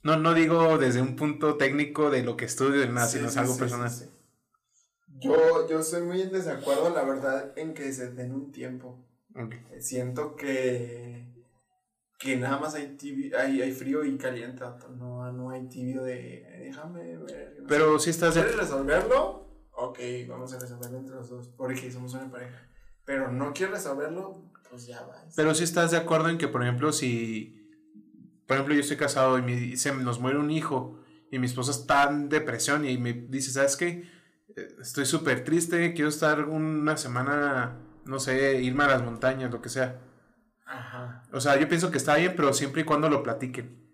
No, 0.04 0.18
no 0.18 0.34
digo 0.34 0.78
desde 0.78 1.02
un 1.02 1.16
punto 1.16 1.56
técnico 1.56 2.10
de 2.10 2.22
lo 2.22 2.36
que 2.36 2.44
estudio, 2.44 2.86
nada, 2.92 3.08
sino 3.08 3.30
es 3.30 3.38
algo 3.38 3.58
personal. 3.58 3.90
Yo, 5.22 5.70
yo 5.70 5.82
soy 5.84 6.02
muy 6.02 6.22
en 6.22 6.34
desacuerdo, 6.34 6.90
la 6.90 7.06
verdad, 7.06 7.58
en 7.58 7.74
que 7.74 7.94
se 7.94 8.12
den 8.12 8.34
un 8.34 8.52
tiempo. 8.52 9.08
Siento 9.80 10.36
que, 10.36 11.37
que 12.18 12.36
nada 12.36 12.60
más 12.60 12.74
hay, 12.76 12.96
tibio, 12.98 13.38
hay, 13.38 13.62
hay 13.62 13.72
frío 13.72 14.04
y 14.04 14.18
caliente, 14.18 14.64
no, 14.98 15.32
no 15.32 15.50
hay 15.52 15.68
tibio 15.68 16.04
de 16.04 16.46
déjame 16.66 17.18
ver. 17.18 17.58
Pero 17.68 18.00
si 18.00 18.10
estás... 18.10 18.34
¿Quieres 18.34 18.56
resolverlo? 18.56 19.48
Ok, 19.72 20.00
vamos 20.28 20.54
a 20.54 20.60
resolverlo 20.60 20.98
entre 20.98 21.16
los 21.16 21.30
dos, 21.30 21.48
porque 21.50 21.92
somos 21.92 22.14
una 22.14 22.32
pareja 22.32 22.68
pero 23.08 23.32
no 23.32 23.54
quiero 23.54 23.72
resolverlo, 23.72 24.52
pues 24.70 24.86
ya 24.86 25.02
va. 25.04 25.24
Pero 25.34 25.56
si 25.56 25.64
estás 25.64 25.92
de 25.92 25.98
acuerdo 25.98 26.28
en 26.28 26.38
que, 26.38 26.50
por 26.50 26.62
ejemplo, 26.62 26.92
si, 26.92 27.72
por 28.46 28.58
ejemplo, 28.58 28.76
yo 28.76 28.82
estoy 28.82 28.98
casado 28.98 29.40
y 29.40 29.78
se 29.78 29.96
nos 29.96 30.20
muere 30.20 30.38
un 30.38 30.52
hijo 30.52 31.00
y 31.32 31.40
mi 31.40 31.46
esposa 31.46 31.72
está 31.72 32.10
en 32.10 32.28
depresión 32.28 32.84
y 32.86 32.98
me 32.98 33.14
dice, 33.14 33.52
¿sabes 33.52 33.78
qué? 33.78 34.10
Eh, 34.58 34.68
estoy 34.82 35.06
súper 35.06 35.46
triste, 35.46 35.94
quiero 35.94 36.10
estar 36.10 36.50
una 36.50 36.98
semana, 36.98 37.80
no 38.04 38.20
sé, 38.20 38.62
irme 38.62 38.84
a 38.84 38.88
las 38.88 39.04
montañas, 39.04 39.52
lo 39.52 39.62
que 39.62 39.70
sea. 39.70 40.02
Ajá. 40.68 41.24
O 41.32 41.40
sea, 41.40 41.58
yo 41.60 41.68
pienso 41.68 41.90
que 41.92 41.98
está 41.98 42.16
bien, 42.16 42.34
pero 42.36 42.54
siempre 42.54 42.82
y 42.82 42.86
cuando 42.86 43.10
lo 43.10 43.24
platiquen. 43.24 43.88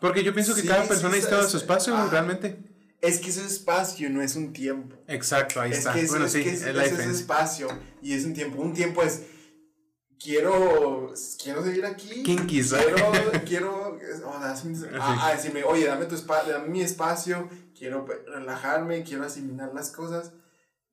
Porque 0.00 0.22
yo 0.22 0.32
pienso 0.32 0.54
que 0.54 0.64
cada 0.64 0.84
persona 0.84 1.14
necesita 1.14 1.42
su 1.48 1.56
espacio, 1.56 1.96
realmente. 2.10 2.58
Es 3.00 3.20
que 3.20 3.30
es 3.30 3.36
espacio, 3.38 4.10
no 4.10 4.22
es 4.22 4.36
un 4.36 4.52
tiempo. 4.52 4.96
Exacto, 5.06 5.60
ahí 5.60 5.72
está. 5.72 5.94
bueno, 6.08 6.28
sí, 6.28 6.42
es, 6.42 6.62
la 6.74 6.84
es 6.84 6.98
espacio 6.98 7.68
y 8.02 8.12
es 8.12 8.24
un 8.24 8.34
tiempo. 8.34 8.60
Un 8.60 8.74
tiempo 8.74 9.02
es 9.02 9.22
quiero 10.20 11.12
quiero 11.40 11.62
seguir 11.64 11.86
aquí. 11.86 12.22
Kinkies, 12.24 12.72
quiero 12.72 13.12
quiero 13.46 13.98
a, 15.00 15.32
decirme, 15.32 15.62
"Oye, 15.62 15.86
dame 15.86 16.06
tu 16.06 16.16
espacio, 16.16 16.52
dame 16.52 16.68
mi 16.68 16.82
espacio, 16.82 17.48
quiero 17.76 18.04
relajarme, 18.26 19.04
quiero 19.04 19.24
asimilar 19.24 19.72
las 19.72 19.90
cosas." 19.90 20.32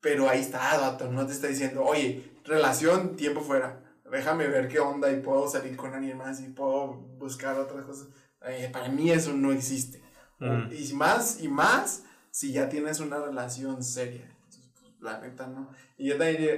Pero 0.00 0.28
ahí 0.28 0.40
está, 0.40 0.78
dato, 0.78 1.10
no 1.10 1.26
te 1.26 1.32
está 1.32 1.48
diciendo, 1.48 1.82
"Oye, 1.82 2.38
relación, 2.44 3.16
tiempo 3.16 3.40
fuera." 3.40 3.85
Déjame 4.10 4.46
ver 4.46 4.68
qué 4.68 4.78
onda 4.78 5.10
y 5.10 5.20
puedo 5.20 5.48
salir 5.48 5.76
con 5.76 5.94
alguien 5.94 6.16
más 6.16 6.40
y 6.40 6.48
puedo 6.48 6.94
buscar 7.18 7.58
otras 7.58 7.84
cosas. 7.84 8.08
Eh, 8.46 8.70
para 8.72 8.88
mí 8.88 9.10
eso 9.10 9.32
no 9.32 9.52
existe. 9.52 10.02
Y 10.38 10.92
más, 10.92 11.40
y 11.40 11.48
más, 11.48 12.04
si 12.30 12.52
ya 12.52 12.68
tienes 12.68 13.00
una 13.00 13.18
relación 13.18 13.82
seria. 13.82 14.30
Entonces, 14.44 14.70
pues, 14.78 14.92
la 15.00 15.20
neta, 15.20 15.46
¿no? 15.46 15.70
Y 15.96 16.08
yo 16.08 16.18
diría, 16.18 16.56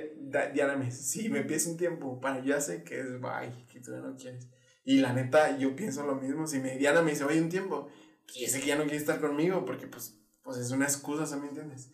Diana 0.53 0.76
me 0.76 0.86
dice, 0.86 1.03
si 1.03 1.28
me 1.28 1.42
pides 1.42 1.66
un 1.66 1.76
tiempo, 1.76 2.20
para 2.20 2.42
ya 2.44 2.61
sé 2.61 2.82
que 2.82 3.01
es 3.01 3.20
bye, 3.20 3.66
que 3.70 3.80
tú 3.80 3.92
no 3.92 4.16
quieres. 4.16 4.49
Y 4.84 4.99
la 4.99 5.12
neta, 5.12 5.57
yo 5.59 5.76
pienso 5.76 6.05
lo 6.05 6.16
mismo. 6.16 6.46
Si 6.46 6.59
me, 6.59 6.76
Diana 6.76 7.03
me 7.03 7.12
dice, 7.12 7.24
oye, 7.24 7.40
un 7.40 7.49
tiempo, 7.49 7.88
y 8.34 8.46
sé 8.46 8.61
que 8.61 8.66
ya 8.66 8.76
no 8.76 8.82
quiere 8.82 8.96
estar 8.96 9.20
conmigo, 9.20 9.64
porque 9.64 9.86
pues, 9.86 10.18
pues 10.42 10.59
es 10.59 10.70
una 10.70 10.84
excusa, 10.84 11.26
¿se 11.26 11.36
me 11.36 11.49
entiendes? 11.49 11.90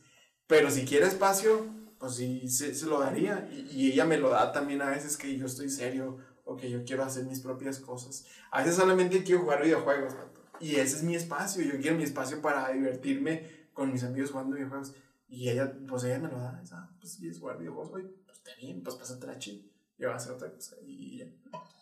Pero 0.47 0.71
si 0.71 0.85
quiere 0.85 1.07
espacio, 1.07 1.67
pues 2.05 2.17
sí, 2.17 2.47
se, 2.49 2.85
lo 2.85 3.01
daría. 3.01 3.49
Y, 3.73 3.93
ella 3.93 4.05
me 4.05 4.19
lo 4.19 4.29
da 4.29 4.53
también 4.53 4.83
a 4.83 4.91
veces 4.91 5.17
que 5.17 5.39
yo 5.39 5.47
estoy 5.47 5.71
serio 5.71 6.19
o 6.45 6.55
que 6.55 6.71
yo 6.71 6.85
quiero 6.85 7.03
hacer 7.03 7.25
mis 7.25 7.41
propias 7.41 7.79
cosas. 7.79 8.27
A 8.51 8.61
veces 8.61 8.77
solamente 8.77 9.25
quiero 9.25 9.41
jugar 9.41 9.63
videojuegos, 9.63 10.13
y 10.61 10.77
ese 10.77 10.97
es 10.97 11.03
mi 11.03 11.17
espacio. 11.17 11.65
Yo 11.65 11.81
quiero 11.81 11.97
mi 11.97 12.05
espacio 12.05 12.43
para 12.43 12.69
divertirme 12.73 13.69
con 13.73 13.91
mis 13.91 14.05
amigos 14.05 14.33
jugando 14.33 14.55
videojuegos. 14.55 14.93
Y 15.31 15.49
ella, 15.49 15.73
pues 15.89 16.05
ella 16.05 16.19
me 16.19 16.29
lo 16.29 16.37
da. 16.37 16.63
Ah, 16.73 16.91
pues 17.01 17.15
si 17.15 17.27
es 17.27 17.39
jugar 17.39 17.59
videojuegos, 17.59 17.91
güey, 17.91 18.05
pues 18.27 18.37
está 18.37 18.51
bien, 18.61 18.83
pues 18.83 18.97
pásate 18.97 19.27
chido. 19.39 19.63
Yo 19.97 20.09
voy 20.09 20.13
a 20.13 20.17
hacer 20.17 20.33
otra 20.33 20.51
cosa. 20.51 20.77
Y 20.87 21.21
ya. 21.21 21.27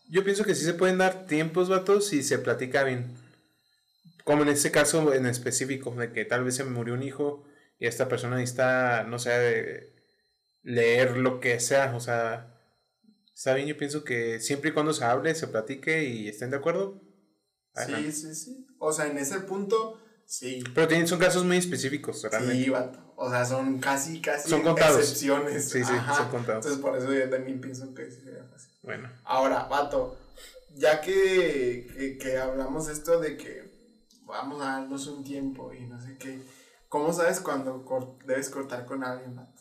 Yo 0.09 0.23
pienso 0.23 0.45
que 0.45 0.55
sí 0.55 0.65
se 0.65 0.75
pueden 0.75 0.99
dar 0.99 1.27
tiempos, 1.27 1.69
vatos, 1.69 2.07
si 2.07 2.23
se 2.23 2.39
platica 2.39 2.85
bien. 2.85 3.13
Como 4.23 4.45
en 4.45 4.51
este 4.51 4.71
caso 4.71 5.13
en 5.13 5.27
específico, 5.27 5.91
de 5.97 6.13
que 6.13 6.25
tal 6.25 6.45
vez 6.45 6.55
se 6.55 6.63
me 6.63 6.71
murió 6.71 6.95
un 6.95 7.03
hijo 7.03 7.43
y 7.81 7.87
esta 7.87 8.07
persona 8.07 8.37
necesita, 8.37 9.03
no 9.03 9.19
sé, 9.19 9.92
leer 10.63 11.17
lo 11.17 11.41
que 11.41 11.61
sea. 11.61 11.95
O 11.97 12.01
sea, 12.01 12.59
está 13.35 13.55
bien, 13.55 13.69
yo 13.69 13.77
pienso 13.77 14.05
que 14.05 14.41
siempre 14.41 14.71
y 14.71 14.73
cuando 14.73 14.93
se 14.93 15.05
hable, 15.05 15.35
se 15.35 15.49
platique 15.49 16.05
y 16.05 16.29
estén 16.29 16.51
de 16.51 16.57
acuerdo, 16.57 17.01
Sí, 17.75 18.13
sí, 18.13 18.35
sí. 18.35 18.67
O 18.79 18.93
sea, 18.93 19.07
en 19.07 19.19
ese 19.19 19.41
punto, 19.41 19.99
sí. 20.27 20.63
Pero 20.75 20.89
tienen, 20.89 21.09
son 21.09 21.19
casos 21.19 21.45
muy 21.45 21.57
específicos, 21.57 22.23
realmente. 22.31 22.65
Sí, 22.65 22.71
vato. 22.71 23.15
O 23.17 23.31
sea, 23.31 23.45
son 23.45 23.79
casi, 23.79 24.21
casi 24.21 24.51
son 24.51 24.63
contados. 24.63 24.99
excepciones. 25.01 25.71
Sí, 25.71 25.85
sí, 25.85 25.93
son 26.17 26.29
contados. 26.29 26.67
Entonces, 26.67 26.79
por 26.79 26.99
eso 26.99 27.13
yo 27.13 27.31
también 27.31 27.61
pienso 27.61 27.95
que 27.95 28.11
sí 28.11 28.21
sería 28.23 28.45
fácil. 28.45 28.73
Bueno. 28.83 29.09
Ahora, 29.25 29.65
vato, 29.65 30.19
ya 30.75 31.01
que, 31.01 31.87
que, 31.97 32.19
que 32.19 32.37
hablamos 32.39 32.89
esto 32.89 33.21
de 33.21 33.37
que 33.37 33.73
vamos 34.25 34.61
a 34.63 34.67
darnos 34.67 35.07
un 35.07 35.23
tiempo 35.25 35.73
y 35.73 35.87
no 35.87 36.01
sé 36.01 36.17
qué, 36.19 36.43
¿cómo 36.89 37.13
sabes 37.13 37.41
cuando 37.41 37.85
debes 38.27 38.51
cortar 38.51 38.87
con 38.87 39.05
alguien, 39.05 39.37
vato? 39.37 39.52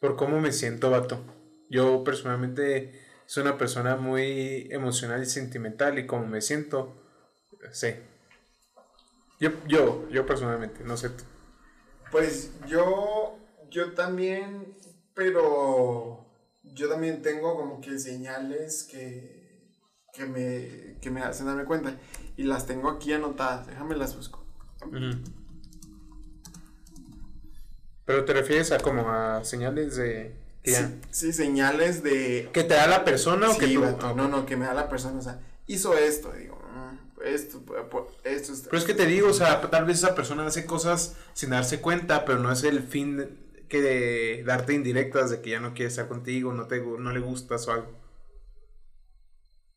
Por 0.00 0.16
cómo 0.16 0.40
me 0.40 0.52
siento, 0.52 0.90
vato. 0.90 1.24
Yo 1.70 2.04
personalmente 2.04 2.92
soy 3.26 3.42
una 3.42 3.58
persona 3.58 3.96
muy 3.96 4.68
emocional 4.70 5.22
y 5.22 5.26
sentimental 5.26 5.98
y 5.98 6.06
como 6.06 6.26
me 6.26 6.40
siento, 6.40 6.94
sé. 7.72 8.02
Yo, 9.40 9.50
yo, 9.66 10.08
yo 10.08 10.26
personalmente, 10.26 10.82
no 10.84 10.96
sé 10.96 11.10
tú. 11.10 11.24
Pues 12.10 12.52
yo, 12.66 13.38
yo 13.70 13.92
también, 13.92 14.74
pero 15.14 16.26
yo 16.62 16.88
también 16.88 17.22
tengo 17.22 17.56
como 17.56 17.80
que 17.80 17.98
señales 17.98 18.84
que, 18.90 19.74
que, 20.12 20.26
me, 20.26 20.98
que 21.00 21.10
me 21.10 21.20
hacen 21.22 21.46
darme 21.46 21.64
cuenta. 21.64 21.96
Y 22.36 22.44
las 22.44 22.66
tengo 22.66 22.88
aquí 22.88 23.12
anotadas. 23.12 23.66
Déjame 23.66 23.96
las 23.96 24.16
busco. 24.16 24.44
Pero 28.08 28.24
te 28.24 28.32
refieres 28.32 28.72
a 28.72 28.78
como 28.78 29.10
a 29.10 29.44
señales 29.44 29.96
de... 29.96 30.34
sí, 31.10 31.30
señales 31.30 32.02
de... 32.02 32.48
¿Que 32.54 32.64
te 32.64 32.72
da 32.72 32.86
la 32.86 33.04
persona 33.04 33.50
o 33.50 33.58
que 33.58 33.68
tú...? 33.68 33.82
No, 34.16 34.28
no, 34.28 34.46
que 34.46 34.56
me 34.56 34.64
da 34.64 34.72
la 34.72 34.88
persona. 34.88 35.18
O 35.18 35.22
sea, 35.22 35.42
hizo 35.66 35.92
esto. 35.92 36.32
digo, 36.32 36.56
mm, 36.56 37.20
esto, 37.26 37.62
esto, 38.24 38.52
esto. 38.54 38.68
Pero 38.70 38.78
es 38.78 38.86
que 38.86 38.94
te 38.94 39.04
digo, 39.04 39.28
o 39.28 39.34
sea, 39.34 39.60
tal 39.60 39.84
vez 39.84 39.98
esa 39.98 40.14
persona 40.14 40.46
hace 40.46 40.64
cosas 40.64 41.16
sin 41.34 41.50
darse 41.50 41.82
cuenta, 41.82 42.24
pero 42.24 42.38
no 42.38 42.50
es 42.50 42.64
el 42.64 42.82
fin 42.82 43.38
que 43.68 43.82
de 43.82 44.42
darte 44.42 44.72
indirectas 44.72 45.28
de 45.28 45.42
que 45.42 45.50
ya 45.50 45.60
no 45.60 45.74
quiere 45.74 45.90
estar 45.90 46.08
contigo, 46.08 46.54
no, 46.54 46.66
te, 46.66 46.80
no 46.80 47.12
le 47.12 47.20
gustas 47.20 47.68
o 47.68 47.72
algo. 47.72 47.92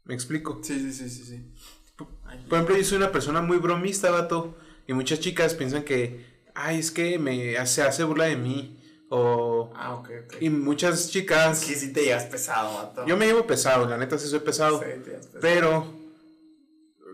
¿Me 0.05 0.13
explico? 0.13 0.61
Sí, 0.63 0.79
sí, 0.79 0.93
sí, 0.93 1.09
sí, 1.09 1.25
sí. 1.25 1.53
Por 1.97 2.53
ejemplo, 2.53 2.77
yo 2.77 2.84
soy 2.86 2.95
una 2.95 3.11
persona 3.11 3.41
muy 3.41 3.57
bromista, 3.57 4.09
vato, 4.09 4.55
y 4.88 4.93
muchas 4.93 5.19
chicas 5.19 5.53
piensan 5.53 5.84
que, 5.84 6.30
ay, 6.56 6.80
es 6.80 6.91
que 6.91 7.20
me 7.20 7.66
se 7.66 7.82
hace 7.82 8.04
burla 8.04 8.26
de 8.26 8.36
mí. 8.36 8.78
O. 9.10 9.72
Ah, 9.76 9.95
ok, 9.95 10.10
ok. 10.26 10.36
Y 10.39 10.49
muchas 10.49 11.12
chicas. 11.12 11.66
Que 11.66 11.76
sí 11.76 11.91
te 11.91 12.06
llevas 12.06 12.26
pesado, 12.26 12.74
vato. 12.74 13.06
Yo 13.06 13.18
me 13.18 13.26
llevo 13.26 13.45
pesado, 13.45 13.86
la 13.86 13.97
neta 13.97 14.18
sí 14.18 14.28
soy 14.28 14.39
pesado. 14.39 14.80
Sí, 14.80 14.86
te 15.04 15.12
pesado. 15.12 15.39
Pero. 15.41 16.02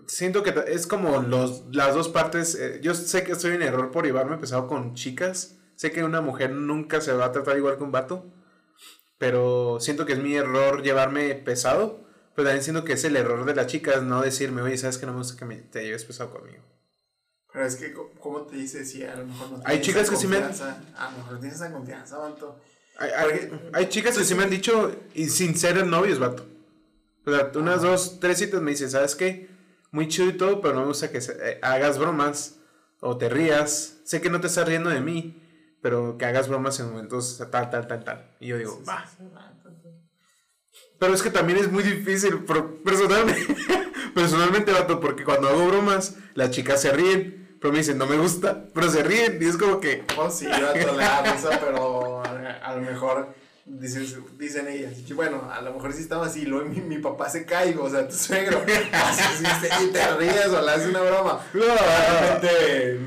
Siento 0.06 0.42
que 0.42 0.54
es 0.68 0.88
como 0.88 1.22
los, 1.22 1.64
las 1.72 1.94
dos 1.96 2.08
partes. 2.08 2.56
Eh, 2.56 2.80
yo 2.82 2.94
sé 2.94 3.24
que 3.24 3.34
estoy 3.34 3.56
en 3.56 3.62
error 3.62 3.92
por 3.92 4.06
llevarme 4.06 4.38
pesado 4.38 4.68
con 4.68 4.94
chicas. 4.94 5.56
Sé 5.76 5.92
que 5.92 6.04
una 6.04 6.22
mujer 6.22 6.52
nunca 6.52 7.02
se 7.02 7.12
va 7.14 7.26
a 7.26 7.32
tratar 7.32 7.58
igual 7.58 7.78
que 7.78 7.84
un 7.84 7.92
vato. 7.92 8.26
Pero 9.18 9.80
siento 9.82 10.06
que 10.06 10.14
es 10.14 10.20
mi 10.20 10.36
error 10.36 10.84
llevarme 10.84 11.34
pesado. 11.36 12.08
Pero 12.36 12.50
también 12.50 12.64
siento 12.64 12.84
que 12.84 12.94
es 12.94 13.04
el 13.04 13.16
error 13.16 13.44
de 13.46 13.56
las 13.56 13.66
chicas 13.66 14.04
no 14.04 14.22
decirme, 14.22 14.62
oye, 14.62 14.78
sabes 14.78 15.00
que 15.00 15.08
no 15.08 15.14
me 15.14 15.18
gusta 15.18 15.36
que 15.36 15.46
me, 15.46 15.56
te 15.56 15.84
lleves 15.84 16.06
pesado 16.06 16.30
conmigo. 16.30 16.64
Pero 17.52 17.66
es 17.66 17.76
que, 17.76 17.94
¿cómo 18.20 18.42
te 18.44 18.58
dice 18.58 18.86
si 18.86 19.04
a 19.04 19.16
lo 19.16 19.26
mejor 19.26 19.52
no 19.52 19.62
Hay 19.66 19.82
chicas 19.82 20.10
que 20.10 20.16
sí 20.16 20.28
me 20.28 20.38
han... 20.38 20.46
A 20.46 21.12
lo 21.12 21.18
mejor 21.18 21.40
tienes 21.40 21.56
esa 21.56 21.72
confianza, 21.72 22.18
vato. 22.18 22.60
Hay, 23.00 23.50
hay, 23.74 23.90
chicas 23.90 24.18
que 24.18 24.24
sí 24.24 24.34
me 24.34 24.44
han 24.44 24.50
dicho, 24.50 24.92
y 25.14 25.30
sin 25.30 25.56
ser 25.56 25.86
novios, 25.86 26.20
vato. 26.20 26.48
O 27.26 27.32
sea, 27.32 27.52
unas 27.56 27.82
dos, 27.82 28.20
tres 28.20 28.40
citas 28.40 28.62
me 28.62 28.72
dicen, 28.72 28.90
¿sabes 28.90 29.16
qué? 29.16 29.50
Muy 29.92 30.08
chido 30.08 30.30
y 30.30 30.38
todo, 30.38 30.62
pero 30.62 30.74
no 30.74 30.82
me 30.82 30.88
gusta 30.88 31.12
que 31.12 31.20
eh, 31.20 31.60
hagas 31.62 32.00
bromas 32.00 32.56
o 33.00 33.18
te 33.18 33.30
rías. 33.30 33.98
Sé 34.04 34.22
que 34.22 34.30
no 34.30 34.42
te 34.42 34.48
estás 34.48 34.68
riendo 34.68 34.90
de 34.90 35.02
mí, 35.02 35.44
pero 35.82 36.18
que 36.18 36.26
hagas 36.26 36.48
bromas 36.48 36.80
en 36.80 36.90
momentos 36.90 37.38
tal, 37.52 37.70
tal, 37.70 37.88
tal, 37.88 38.04
tal. 38.04 38.36
Y 38.40 38.48
yo 38.48 38.58
digo, 38.58 38.82
va. 38.88 39.06
Pero 41.00 41.14
es 41.14 41.22
que 41.22 41.30
también 41.30 41.60
es 41.60 41.72
muy 41.72 41.84
difícil, 41.84 42.40
personalmente, 42.84 43.56
personalmente, 44.16 44.72
vato, 44.72 45.00
porque 45.00 45.24
cuando 45.24 45.48
hago 45.48 45.68
bromas, 45.68 46.16
las 46.34 46.52
chicas 46.52 46.82
se 46.82 46.92
ríen, 46.92 47.58
pero 47.62 47.72
me 47.72 47.80
dicen, 47.80 47.98
no 47.98 48.08
me 48.08 48.18
gusta, 48.18 48.66
pero 48.74 48.90
se 48.90 49.04
ríen, 49.04 49.38
y 49.42 49.46
es 49.46 49.58
como 49.58 49.80
que... 49.80 50.04
Oh, 50.18 50.30
sí, 50.30 50.48
vato, 50.48 50.74
le 50.74 51.04
da 51.04 51.22
risa, 51.34 51.60
pero 51.64 52.24
a 52.24 52.76
lo 52.76 52.82
mejor 52.82 53.36
dicen, 53.68 54.06
dicen 54.38 54.68
ellas, 54.68 54.94
bueno, 55.14 55.52
a 55.52 55.62
lo 55.62 55.74
mejor 55.74 55.94
sí 55.94 56.02
estaba 56.02 56.26
así, 56.26 56.46
luego 56.46 56.70
mi, 56.70 56.82
mi 56.82 56.98
papá 57.00 57.30
se 57.30 57.46
cae, 57.46 57.76
o 57.78 57.90
sea, 57.90 58.08
tu 58.08 58.16
suegro, 58.16 58.64
así, 58.94 59.46
y 59.84 59.88
te 59.92 60.16
ríes 60.16 60.48
o 60.48 60.62
le 60.62 60.72
haces 60.72 60.88
una 60.88 61.02
broma. 61.02 61.42
No, 61.54 61.66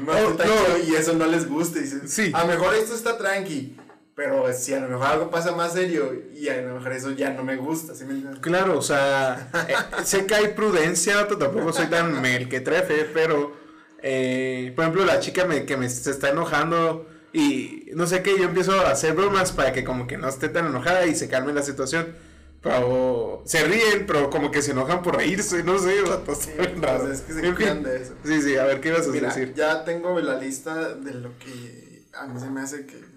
no, 0.05 0.31
no, 0.31 0.79
y 0.87 0.95
eso 0.95 1.15
no 1.15 1.27
les 1.27 1.49
gusta, 1.49 1.81
y 1.81 1.87
sí. 2.07 2.31
a 2.35 2.45
lo 2.45 2.49
mejor 2.49 2.75
esto 2.75 2.95
está 2.95 3.17
tranqui, 3.17 3.77
pero 4.21 4.53
si 4.53 4.75
a 4.75 4.81
lo 4.81 4.89
mejor 4.89 5.07
algo 5.07 5.31
pasa 5.31 5.53
más 5.53 5.73
serio 5.73 6.13
y 6.35 6.47
a 6.51 6.61
lo 6.61 6.75
mejor 6.75 6.93
eso 6.93 7.11
ya 7.13 7.31
no 7.31 7.43
me 7.43 7.57
gusta, 7.57 7.95
¿sí 7.95 8.05
me 8.05 8.13
entiendes? 8.13 8.41
Claro, 8.41 8.77
o 8.77 8.83
sea, 8.83 9.49
eh, 9.67 9.75
sé 10.05 10.27
que 10.27 10.35
hay 10.35 10.49
prudencia, 10.49 11.27
tampoco 11.27 11.73
soy 11.73 11.87
tan 11.87 12.21
mel 12.21 12.47
que 12.47 12.61
trefe, 12.61 13.07
pero, 13.15 13.57
eh, 14.03 14.75
por 14.77 14.85
ejemplo, 14.85 15.07
la 15.07 15.21
chica 15.21 15.47
me, 15.47 15.65
que 15.65 15.79
me 15.79 15.89
se 15.89 16.11
está 16.11 16.29
enojando 16.29 17.09
y 17.33 17.87
no 17.95 18.07
sé 18.07 18.23
qué, 18.23 18.37
yo 18.37 18.45
empiezo 18.45 18.73
a 18.73 18.91
hacer 18.91 19.15
bromas 19.15 19.53
para 19.53 19.73
que 19.73 19.85
como 19.85 20.07
que 20.07 20.19
no 20.19 20.29
esté 20.29 20.51
tan 20.51 20.67
enojada 20.67 21.07
y 21.07 21.15
se 21.15 21.27
calme 21.31 21.55
la 21.55 21.63
situación. 21.63 22.15
Pero 22.61 23.43
se 23.47 23.65
ríen, 23.65 24.05
pero 24.07 24.29
como 24.29 24.51
que 24.51 24.61
se 24.61 24.73
enojan 24.73 25.01
por 25.03 25.17
reírse, 25.17 25.65
no 25.65 25.79
sé, 25.79 25.95
sí, 25.97 26.11
pues 26.27 26.47
es 26.47 27.21
que 27.23 27.33
se 27.33 27.55
quedan 27.55 27.83
de 27.83 28.03
eso. 28.03 28.13
Sí, 28.23 28.43
sí, 28.43 28.59
a 28.59 28.67
ver, 28.67 28.83
¿qué 28.83 28.91
ibas 28.91 29.09
a 29.09 29.11
decir? 29.11 29.55
Ya 29.55 29.83
tengo 29.83 30.21
la 30.21 30.39
lista 30.39 30.95
de 30.95 31.15
lo 31.15 31.39
que 31.39 32.03
a 32.13 32.27
mí 32.27 32.39
se 32.39 32.51
me 32.51 32.61
hace 32.61 32.85
que 32.85 33.10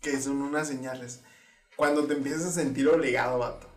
que 0.00 0.20
son 0.20 0.42
unas 0.42 0.68
señales. 0.68 1.22
Cuando 1.76 2.06
te 2.06 2.14
empiezas 2.14 2.46
a 2.46 2.52
sentir 2.52 2.88
obligado, 2.88 3.38
vato. 3.38 3.68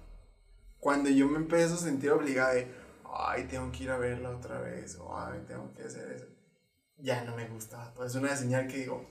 Cuando 0.80 1.10
yo 1.10 1.28
me 1.28 1.38
empiezo 1.38 1.76
a 1.76 1.78
sentir 1.78 2.12
obligado 2.12 2.56
de, 2.56 2.68
ay, 3.14 3.46
tengo 3.46 3.72
que 3.72 3.84
ir 3.84 3.92
a 3.92 3.98
verla 3.98 4.32
otra 4.32 4.60
vez, 4.60 4.98
o 4.98 5.16
ay, 5.16 5.44
tengo 5.48 5.72
que 5.74 5.84
hacer 5.84 6.12
eso. 6.12 6.26
Ya 6.98 7.24
no 7.24 7.36
me 7.36 7.48
gusta, 7.48 7.78
vato. 7.78 8.04
Es 8.04 8.16
una 8.16 8.36
señal 8.36 8.68
que 8.68 8.78
digo, 8.78 9.06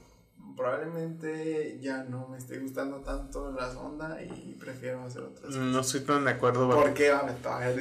probablemente 0.56 1.78
ya 1.80 2.04
no 2.04 2.28
me 2.28 2.38
esté 2.38 2.58
gustando 2.58 3.00
tanto 3.00 3.52
la 3.52 3.72
sonda 3.72 4.20
y 4.22 4.56
prefiero 4.58 5.04
hacer 5.04 5.22
otras 5.22 5.46
cosas. 5.46 5.62
No 5.62 5.80
estoy 5.80 6.00
tan 6.00 6.24
de 6.24 6.30
acuerdo. 6.32 6.68
¿Por 6.70 6.94
qué? 6.94 7.12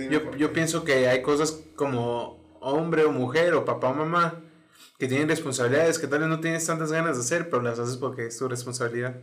yo, 0.09 0.35
yo 0.35 0.53
pienso 0.53 0.83
que 0.83 1.07
hay 1.07 1.21
cosas 1.21 1.59
como 1.75 2.39
hombre 2.61 3.05
o 3.05 3.11
mujer 3.11 3.53
o 3.53 3.65
papá 3.65 3.89
o 3.89 3.93
mamá 3.95 4.43
que 4.99 5.07
tienen 5.07 5.29
responsabilidades 5.29 5.97
que 5.97 6.07
tal 6.07 6.19
vez 6.19 6.27
no 6.27 6.41
tienes 6.41 6.65
tantas 6.65 6.91
ganas 6.91 7.15
de 7.15 7.23
hacer, 7.23 7.49
pero 7.49 7.61
las 7.61 7.79
haces 7.79 7.95
porque 7.95 8.27
es 8.27 8.37
tu 8.37 8.49
responsabilidad. 8.49 9.15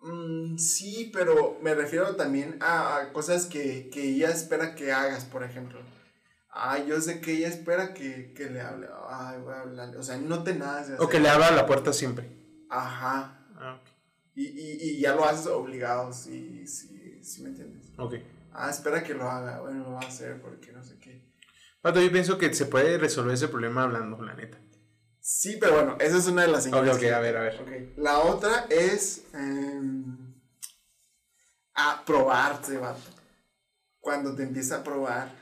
Mm, 0.00 0.58
sí, 0.58 1.12
pero 1.14 1.56
me 1.62 1.72
refiero 1.76 2.16
también 2.16 2.58
a, 2.60 3.10
cosas 3.12 3.46
que, 3.46 3.88
ella 3.94 4.30
espera 4.30 4.74
que 4.74 4.90
hagas, 4.90 5.24
por 5.24 5.44
ejemplo. 5.44 5.78
Ah, 6.50 6.78
yo 6.78 7.00
sé 7.00 7.20
que 7.20 7.34
ella 7.34 7.46
espera 7.46 7.94
que, 7.94 8.34
le 8.36 8.60
hable. 8.60 8.88
Ay, 9.08 9.38
voy 9.40 9.54
a 9.54 9.60
hablarle. 9.60 9.96
O 9.96 10.02
sea, 10.02 10.16
no 10.16 10.42
te 10.42 10.54
nada. 10.54 10.84
O 10.98 11.08
que 11.08 11.20
le 11.20 11.28
abra 11.28 11.52
la 11.52 11.66
puerta 11.66 11.92
siempre. 11.92 12.28
Ajá. 12.68 13.46
Ah, 13.54 13.80
y, 14.34 14.42
y, 14.44 15.00
ya 15.00 15.14
lo 15.14 15.24
haces 15.24 15.46
obligado, 15.46 16.12
sí, 16.12 16.66
sí, 16.66 17.20
sí 17.22 17.42
me 17.42 17.50
entiendes. 17.50 17.92
Ok. 17.96 18.14
Ah, 18.52 18.70
espera 18.70 19.04
que 19.04 19.14
lo 19.14 19.30
haga. 19.30 19.60
Bueno, 19.60 19.84
lo 19.84 19.92
va 19.92 20.00
a 20.00 20.08
hacer 20.08 20.42
porque 20.42 20.72
no 20.72 20.82
sé 20.82 20.98
qué 20.98 21.25
yo 21.94 22.12
pienso 22.12 22.38
que 22.38 22.52
se 22.54 22.66
puede 22.66 22.98
resolver 22.98 23.34
ese 23.34 23.48
problema 23.48 23.84
hablando, 23.84 24.22
la 24.22 24.34
neta. 24.34 24.58
Sí, 25.20 25.56
pero 25.60 25.74
bueno, 25.74 25.96
esa 25.98 26.18
es 26.18 26.26
una 26.28 26.42
de 26.42 26.48
las 26.48 26.64
señales. 26.64 26.96
Ok, 26.96 27.02
a 27.04 27.18
ver, 27.18 27.36
a 27.36 27.40
ver. 27.40 27.92
La 27.96 28.20
otra 28.20 28.66
es 28.70 29.24
em, 29.34 30.34
a 31.74 32.04
probarte, 32.04 32.78
vato. 32.78 33.10
Cuando 33.98 34.34
te 34.36 34.44
empieza 34.44 34.76
a 34.76 34.84
probar, 34.84 35.34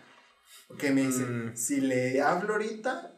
que 0.78 0.90
me 0.90 1.02
dice, 1.02 1.26
mm. 1.26 1.56
si 1.56 1.80
le 1.82 2.20
hablo 2.22 2.54
ahorita, 2.54 3.14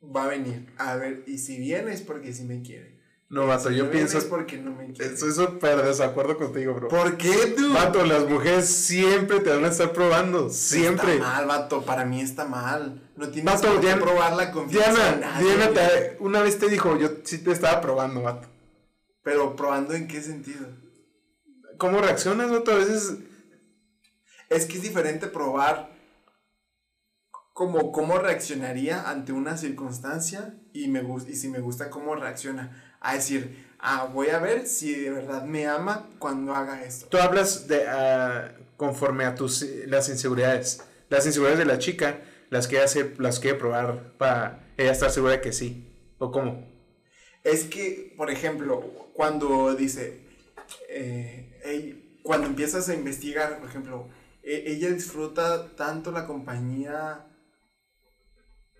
va 0.00 0.24
a 0.24 0.28
venir. 0.28 0.72
A 0.78 0.94
ver, 0.96 1.24
y 1.26 1.38
si 1.38 1.58
viene 1.58 1.92
es 1.92 2.02
porque 2.02 2.32
sí 2.32 2.44
me 2.44 2.62
quiere. 2.62 2.93
No, 3.28 3.46
vato, 3.46 3.70
yo 3.70 3.90
pienso. 3.90 4.18
Es 4.18 4.24
porque 4.24 4.58
no 4.58 4.70
me 4.72 4.92
Estoy 4.92 5.32
súper 5.32 5.82
desacuerdo 5.82 6.36
contigo, 6.36 6.74
bro. 6.74 6.88
¿Por 6.88 7.16
qué 7.16 7.54
tú? 7.56 7.72
Vato, 7.72 8.04
las 8.04 8.28
mujeres 8.28 8.68
siempre 8.68 9.40
te 9.40 9.50
van 9.50 9.64
a 9.64 9.68
estar 9.68 9.92
probando. 9.92 10.50
Siempre. 10.50 11.14
Está 11.14 11.28
mal, 11.28 11.46
vato. 11.46 11.82
Para 11.82 12.04
mí 12.04 12.20
está 12.20 12.44
mal. 12.44 13.10
No 13.16 13.28
tienes 13.28 13.60
vato, 13.60 13.80
que 13.80 13.94
probar 13.96 14.34
la 14.34 14.52
confianza. 14.52 15.16
Diana, 15.16 15.40
Diana 15.40 15.80
una 16.20 16.42
vez 16.42 16.58
te 16.58 16.68
dijo, 16.68 16.96
yo 16.98 17.08
sí 17.24 17.38
te 17.38 17.50
estaba 17.50 17.80
probando, 17.80 18.22
vato. 18.22 18.48
Pero 19.22 19.56
probando 19.56 19.94
en 19.94 20.06
qué 20.06 20.20
sentido? 20.20 20.68
¿Cómo 21.78 22.00
reaccionas, 22.00 22.50
vato? 22.50 22.72
A 22.72 22.76
veces. 22.76 23.18
Es 24.50 24.66
que 24.66 24.76
es 24.76 24.82
diferente 24.82 25.26
probar 25.26 25.94
como 27.54 27.92
cómo 27.92 28.18
reaccionaría 28.18 29.08
ante 29.08 29.32
una 29.32 29.56
circunstancia 29.56 30.58
y, 30.72 30.88
me, 30.88 31.02
y 31.28 31.36
si 31.36 31.48
me 31.48 31.60
gusta 31.60 31.88
cómo 31.88 32.16
reacciona 32.16 32.93
a 33.04 33.14
decir, 33.14 33.64
ah, 33.78 34.08
voy 34.12 34.30
a 34.30 34.38
ver 34.38 34.66
si 34.66 34.94
de 34.94 35.10
verdad 35.10 35.44
me 35.44 35.66
ama 35.66 36.08
cuando 36.18 36.54
haga 36.54 36.82
esto. 36.82 37.06
Tú 37.08 37.18
hablas 37.18 37.68
de 37.68 37.84
uh, 37.84 38.64
conforme 38.76 39.24
a 39.24 39.34
tus 39.34 39.62
las 39.86 40.08
inseguridades. 40.08 40.82
Las 41.10 41.26
inseguridades 41.26 41.58
de 41.58 41.66
la 41.66 41.78
chica, 41.78 42.20
las 42.50 42.66
que 42.66 42.80
hace, 42.80 43.14
las 43.18 43.38
quiere 43.38 43.58
probar 43.58 44.14
para 44.16 44.72
ella 44.78 44.90
estar 44.90 45.10
segura 45.10 45.34
de 45.34 45.40
que 45.42 45.52
sí. 45.52 45.92
¿O 46.18 46.32
cómo? 46.32 46.66
Es 47.44 47.64
que, 47.64 48.14
por 48.16 48.30
ejemplo, 48.30 48.80
cuando 49.12 49.74
dice, 49.74 50.22
eh, 50.88 52.18
cuando 52.22 52.46
empiezas 52.46 52.88
a 52.88 52.94
investigar, 52.94 53.58
por 53.58 53.68
ejemplo, 53.68 54.08
e, 54.42 54.64
ella 54.72 54.90
disfruta 54.90 55.76
tanto 55.76 56.10
la 56.10 56.26
compañía 56.26 57.26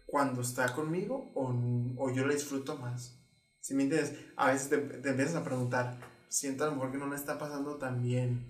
cuando 0.06 0.40
está 0.40 0.72
conmigo 0.72 1.30
o, 1.34 1.54
o 1.98 2.10
yo 2.10 2.26
la 2.26 2.32
disfruto 2.32 2.78
más. 2.78 3.23
Si 3.64 3.72
me 3.72 3.84
entiendes, 3.84 4.12
a 4.36 4.52
veces 4.52 4.68
te, 4.68 4.76
te, 4.76 5.08
empiezas 5.08 5.36
a 5.36 5.42
preguntar, 5.42 5.98
siento 6.28 6.64
a 6.64 6.66
lo 6.66 6.74
mejor 6.74 6.92
que 6.92 6.98
no 6.98 7.06
me 7.06 7.16
está 7.16 7.38
pasando 7.38 7.76
tan 7.76 8.02
bien. 8.02 8.44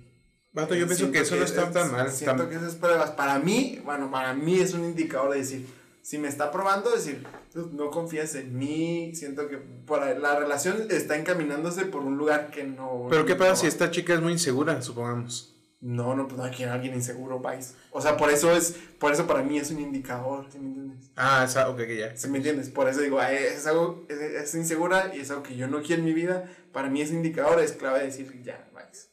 Vato, 0.53 0.75
yo 0.75 0.89
pienso 0.89 1.13
que 1.13 1.21
eso 1.21 1.37
no 1.37 1.45
está 1.45 1.71
tan 1.71 1.93
mal. 1.93 2.11
Siento 2.11 2.49
que 2.49 2.57
esas 2.57 2.75
pruebas, 2.75 3.13
para 3.13 3.39
mí, 3.39 3.81
bueno, 3.85 4.11
para 4.11 4.35
mí 4.35 4.59
es 4.59 4.75
un 4.75 4.83
indicador 4.83 5.31
de 5.31 5.39
decir, 5.39 5.69
Si 6.03 6.19
me 6.19 6.27
está 6.27 6.51
probando, 6.51 6.91
decir, 6.91 7.25
no 7.55 7.93
confías 7.93 8.35
en 8.35 8.59
mí, 8.59 9.15
siento 9.15 9.47
que 9.47 9.59
por 9.59 10.05
la 10.05 10.37
relación 10.37 10.89
está 10.91 11.17
encaminándose 11.17 11.87
por 11.87 12.03
un 12.03 12.19
lugar 12.19 12.51
que 12.51 12.65
no... 12.65 13.07
Pero 13.09 13.25
¿qué 13.25 13.37
pasa 13.37 13.55
si 13.55 13.67
esta 13.69 13.93
chica 13.93 14.15
es 14.15 14.21
muy 14.21 14.33
insegura, 14.33 14.83
supongamos? 14.83 15.54
No, 15.85 16.17
no, 16.17 16.27
pues 16.27 16.41
no 16.41 16.51
quiero 16.51 16.73
alguien 16.73 16.95
inseguro, 16.95 17.41
vais. 17.41 17.75
O 17.91 18.01
sea, 18.01 18.17
por 18.17 18.31
eso 18.31 18.51
es, 18.51 18.75
por 18.99 19.13
eso 19.13 19.27
para 19.27 19.43
mí 19.43 19.59
es 19.59 19.71
un 19.71 19.81
indicador, 19.81 20.47
¿sí 20.51 20.59
me 20.59 20.69
entiendes? 20.69 21.11
Ah, 21.15 21.45
esa, 21.45 21.69
ok, 21.69 21.77
que 21.77 21.99
ya. 21.99 22.17
¿Sí 22.17 22.27
me 22.29 22.39
entiendes? 22.39 22.71
Por 22.71 22.89
eso 22.89 23.03
digo, 23.03 23.21
es 23.21 23.67
algo, 23.67 24.07
es, 24.09 24.55
insegura 24.55 25.15
y 25.15 25.21
es 25.21 25.31
algo 25.31 25.43
que 25.43 25.57
yo 25.57 25.69
no 25.69 25.83
quiero 25.83 26.01
en 26.01 26.07
mi 26.07 26.15
vida. 26.15 26.51
Para 26.73 26.89
mí 26.89 27.03
ese 27.03 27.13
indicador 27.13 27.61
es 27.61 27.73
clave 27.73 28.03
decir, 28.03 28.43
ya, 28.43 28.67
vais. 28.73 29.11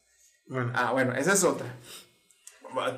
Bueno. 0.47 0.71
Ah, 0.73 0.93
bueno, 0.93 1.13
esa 1.13 1.33
es 1.33 1.43
otra. 1.43 1.75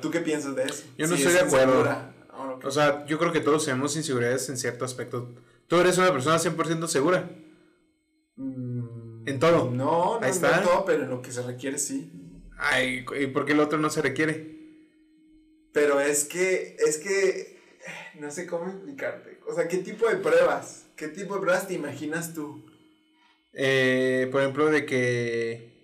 ¿Tú 0.00 0.12
qué 0.12 0.20
piensas 0.20 0.54
de 0.54 0.62
eso? 0.62 0.84
Yo 0.96 1.08
no 1.08 1.16
estoy 1.16 1.32
de 1.32 1.40
acuerdo. 1.40 1.84
Ah, 1.90 2.58
o 2.62 2.70
sea, 2.70 3.04
yo 3.06 3.18
creo 3.18 3.32
que 3.32 3.40
todos 3.40 3.64
tenemos 3.64 3.96
inseguridades 3.96 4.48
en 4.50 4.56
cierto 4.56 4.84
aspecto. 4.84 5.34
¿Tú 5.66 5.80
eres 5.80 5.98
una 5.98 6.12
persona 6.12 6.36
100% 6.36 6.86
segura? 6.86 7.28
Mm, 8.36 9.26
en 9.26 9.38
todo. 9.40 9.68
No, 9.72 10.20
no, 10.20 10.26
está. 10.26 10.58
en 10.58 10.62
todo, 10.64 10.84
pero 10.84 11.02
en 11.02 11.10
lo 11.10 11.20
que 11.20 11.32
se 11.32 11.42
requiere 11.42 11.76
sí. 11.76 12.23
Ay, 12.58 13.04
¿y 13.20 13.26
por 13.28 13.44
qué 13.44 13.52
el 13.52 13.60
otro 13.60 13.78
no 13.78 13.90
se 13.90 14.02
requiere? 14.02 14.54
Pero 15.72 16.00
es 16.00 16.24
que, 16.24 16.76
es 16.86 16.98
que, 16.98 17.58
no 18.14 18.30
sé 18.30 18.46
cómo 18.46 18.70
explicarte. 18.70 19.40
O 19.48 19.54
sea, 19.54 19.68
¿qué 19.68 19.78
tipo 19.78 20.08
de 20.08 20.16
pruebas? 20.16 20.84
¿Qué 20.96 21.08
tipo 21.08 21.34
de 21.34 21.40
pruebas 21.40 21.66
te 21.66 21.74
imaginas 21.74 22.32
tú? 22.32 22.64
Eh, 23.52 24.28
por 24.30 24.42
ejemplo, 24.42 24.66
de 24.70 24.86
que... 24.86 25.74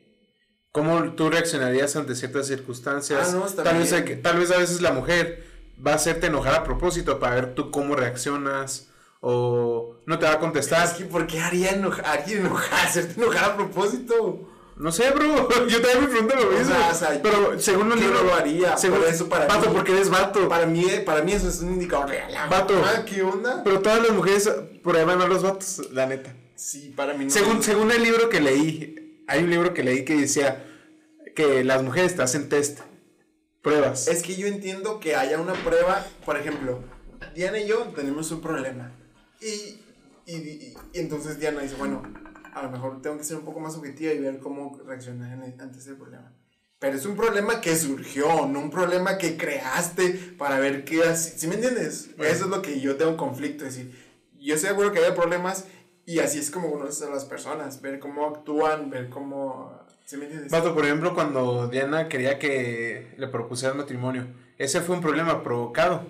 ¿Cómo 0.72 1.14
tú 1.14 1.30
reaccionarías 1.30 1.96
ante 1.96 2.14
ciertas 2.14 2.46
circunstancias? 2.46 3.30
Ah, 3.30 3.36
no, 3.36 3.46
está 3.46 3.64
tal, 3.64 3.78
vez, 3.78 4.22
tal 4.22 4.38
vez 4.38 4.52
a 4.52 4.58
veces 4.58 4.80
la 4.80 4.92
mujer 4.92 5.44
va 5.84 5.92
a 5.92 5.96
hacerte 5.96 6.28
enojar 6.28 6.54
a 6.54 6.62
propósito 6.62 7.18
para 7.18 7.34
ver 7.34 7.54
tú 7.54 7.72
cómo 7.72 7.96
reaccionas 7.96 8.88
o 9.20 9.96
no 10.06 10.18
te 10.20 10.26
va 10.26 10.34
a 10.34 10.38
contestar. 10.38 10.86
Es 10.86 10.92
que 10.92 11.06
¿por 11.06 11.26
qué 11.26 11.40
haría 11.40 11.70
enojar, 11.70 12.06
haría 12.06 12.38
enojar, 12.38 12.86
hacerte 12.86 13.20
enojar 13.20 13.50
a 13.50 13.56
propósito? 13.56 14.48
No 14.80 14.90
sé, 14.90 15.10
bro. 15.10 15.48
Yo 15.68 15.82
también 15.82 16.00
me 16.00 16.08
pregunto 16.08 16.34
lo 16.36 16.50
mismo. 16.58 16.74
O 16.90 16.94
sea, 16.94 17.20
pero 17.22 17.60
según 17.60 17.92
el 17.92 18.00
libro. 18.00 18.24
lo 18.24 18.34
haría. 18.34 18.78
Según 18.78 19.00
eso 19.06 19.28
para 19.28 19.46
vato, 19.46 19.70
porque 19.72 19.92
eres 19.92 20.08
vato. 20.08 20.48
Para 20.48 20.64
mí, 20.64 20.84
para 21.04 21.22
mí 21.22 21.32
eso 21.32 21.48
es 21.48 21.60
un 21.60 21.74
indicador 21.74 22.08
real. 22.08 22.32
Vato. 22.48 22.82
Ah, 22.84 23.04
¿qué 23.04 23.22
onda? 23.22 23.62
Pero 23.62 23.80
todas 23.80 24.02
las 24.02 24.12
mujeres 24.12 24.50
prueban 24.82 25.20
a 25.20 25.26
los 25.26 25.42
vatos, 25.42 25.90
la 25.92 26.06
neta. 26.06 26.34
Sí, 26.54 26.94
para 26.96 27.12
mí 27.12 27.26
no. 27.26 27.30
Según, 27.30 27.62
según 27.62 27.90
el 27.92 28.02
libro 28.02 28.30
que 28.30 28.40
leí, 28.40 29.22
hay 29.28 29.44
un 29.44 29.50
libro 29.50 29.74
que 29.74 29.82
leí 29.82 30.04
que 30.04 30.16
decía 30.16 30.64
que 31.36 31.62
las 31.62 31.82
mujeres 31.82 32.16
te 32.16 32.22
hacen 32.22 32.48
test. 32.48 32.80
Pruebas. 33.60 34.08
Es 34.08 34.22
que 34.22 34.34
yo 34.36 34.46
entiendo 34.46 34.98
que 35.00 35.14
haya 35.14 35.38
una 35.38 35.52
prueba, 35.52 36.06
por 36.24 36.38
ejemplo, 36.38 36.82
Diana 37.34 37.58
y 37.58 37.66
yo 37.66 37.80
tenemos 37.94 38.30
un 38.30 38.40
problema. 38.40 38.92
y, 39.42 39.78
y, 40.24 40.34
y 40.34 40.74
entonces 40.94 41.38
Diana 41.38 41.60
dice, 41.60 41.74
bueno, 41.74 42.02
a 42.54 42.62
lo 42.62 42.70
mejor 42.70 43.02
tengo 43.02 43.18
que 43.18 43.24
ser 43.24 43.36
un 43.36 43.44
poco 43.44 43.60
más 43.60 43.76
objetiva 43.76 44.12
y 44.12 44.18
ver 44.18 44.38
cómo 44.38 44.78
reaccionar 44.86 45.32
ante 45.32 45.78
ese 45.78 45.94
problema. 45.94 46.32
Pero 46.78 46.96
es 46.96 47.04
un 47.04 47.14
problema 47.14 47.60
que 47.60 47.76
surgió, 47.76 48.46
no 48.46 48.58
un 48.58 48.70
problema 48.70 49.18
que 49.18 49.36
creaste 49.36 50.34
para 50.38 50.58
ver 50.58 50.84
qué 50.84 51.02
así. 51.04 51.38
¿Sí 51.38 51.46
me 51.46 51.56
entiendes? 51.56 52.10
Eso 52.18 52.44
es 52.44 52.50
lo 52.50 52.62
que 52.62 52.80
yo 52.80 52.96
tengo 52.96 53.18
conflicto. 53.18 53.66
Es 53.66 53.76
decir, 53.76 53.94
yo 54.40 54.54
estoy 54.54 54.70
seguro 54.70 54.90
que 54.90 55.00
hay 55.00 55.12
problemas 55.12 55.66
y 56.06 56.20
así 56.20 56.38
es 56.38 56.50
como 56.50 56.72
conoces 56.72 57.06
a 57.06 57.10
las 57.10 57.26
personas, 57.26 57.82
ver 57.82 58.00
cómo 58.00 58.26
actúan, 58.26 58.88
ver 58.88 59.10
cómo. 59.10 59.78
¿Sí 60.06 60.16
me 60.16 60.24
entiendes? 60.24 60.50
Vato, 60.50 60.74
por 60.74 60.86
ejemplo, 60.86 61.14
cuando 61.14 61.68
Diana 61.68 62.08
quería 62.08 62.38
que 62.38 63.14
le 63.16 63.28
propusieran 63.28 63.76
matrimonio, 63.76 64.26
ese 64.56 64.80
fue 64.80 64.96
un 64.96 65.02
problema 65.02 65.42
provocado. 65.42 66.06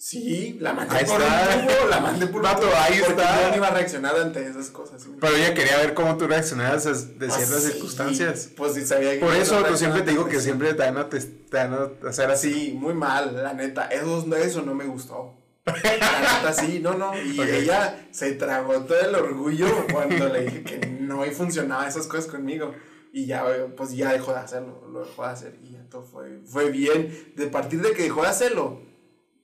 Sí, 0.00 0.56
la 0.60 0.72
mandé 0.74 0.96
ahí 0.96 1.04
por 1.04 1.20
está. 1.20 1.66
tubo, 1.66 1.88
la 1.90 1.98
mandé 1.98 2.28
por 2.28 2.40
Vato, 2.40 2.68
ahí 2.76 3.00
porque 3.00 3.20
está. 3.20 3.42
Yo 3.42 3.50
no 3.50 3.56
iba 3.56 3.66
a 3.66 3.70
reaccionar 3.72 4.14
ante 4.14 4.46
esas 4.46 4.70
cosas. 4.70 5.04
Pero 5.20 5.36
ella 5.36 5.54
quería 5.54 5.76
ver 5.78 5.92
cómo 5.92 6.16
tú 6.16 6.28
reaccionabas 6.28 6.84
de 7.18 7.28
ciertas 7.28 7.64
circunstancias. 7.64 8.48
Pues 8.56 8.74
sí, 8.74 8.86
sabía 8.86 9.14
que 9.14 9.18
Por 9.18 9.34
eso 9.34 9.68
yo 9.68 9.76
siempre 9.76 10.02
te 10.02 10.12
digo 10.12 10.28
que 10.28 10.38
siempre 10.38 10.72
te 10.74 10.84
van 10.84 10.98
a, 10.98 11.08
te, 11.08 11.18
van 11.50 11.74
a 11.74 12.08
hacer 12.08 12.30
así. 12.30 12.52
Sí, 12.52 12.72
muy 12.74 12.94
mal, 12.94 13.42
la 13.42 13.54
neta. 13.54 13.86
Eso, 13.86 14.24
eso 14.36 14.62
no 14.62 14.72
me 14.72 14.84
gustó. 14.84 15.34
La 15.66 15.72
neta, 15.72 16.52
sí, 16.54 16.78
no, 16.80 16.94
no. 16.94 17.12
Y 17.20 17.38
ella 17.40 18.06
se 18.12 18.32
tragó 18.32 18.84
todo 18.84 19.00
el 19.00 19.14
orgullo 19.14 19.66
cuando 19.92 20.28
le 20.28 20.44
dije 20.44 20.62
que 20.62 20.86
no 20.86 21.22
funcionaba 21.24 21.88
esas 21.88 22.06
cosas 22.06 22.30
conmigo. 22.30 22.72
Y 23.12 23.26
ya, 23.26 23.44
pues 23.76 23.96
ya 23.96 24.12
dejó 24.12 24.32
de 24.32 24.38
hacerlo, 24.38 24.88
lo 24.92 25.00
dejó 25.04 25.24
de 25.24 25.28
hacer. 25.28 25.58
Y 25.62 25.72
ya 25.72 25.82
todo 25.90 26.04
fue, 26.04 26.40
fue 26.46 26.70
bien. 26.70 27.32
De 27.34 27.48
partir 27.48 27.82
de 27.82 27.92
que 27.92 28.04
dejó 28.04 28.22
de 28.22 28.28
hacerlo 28.28 28.87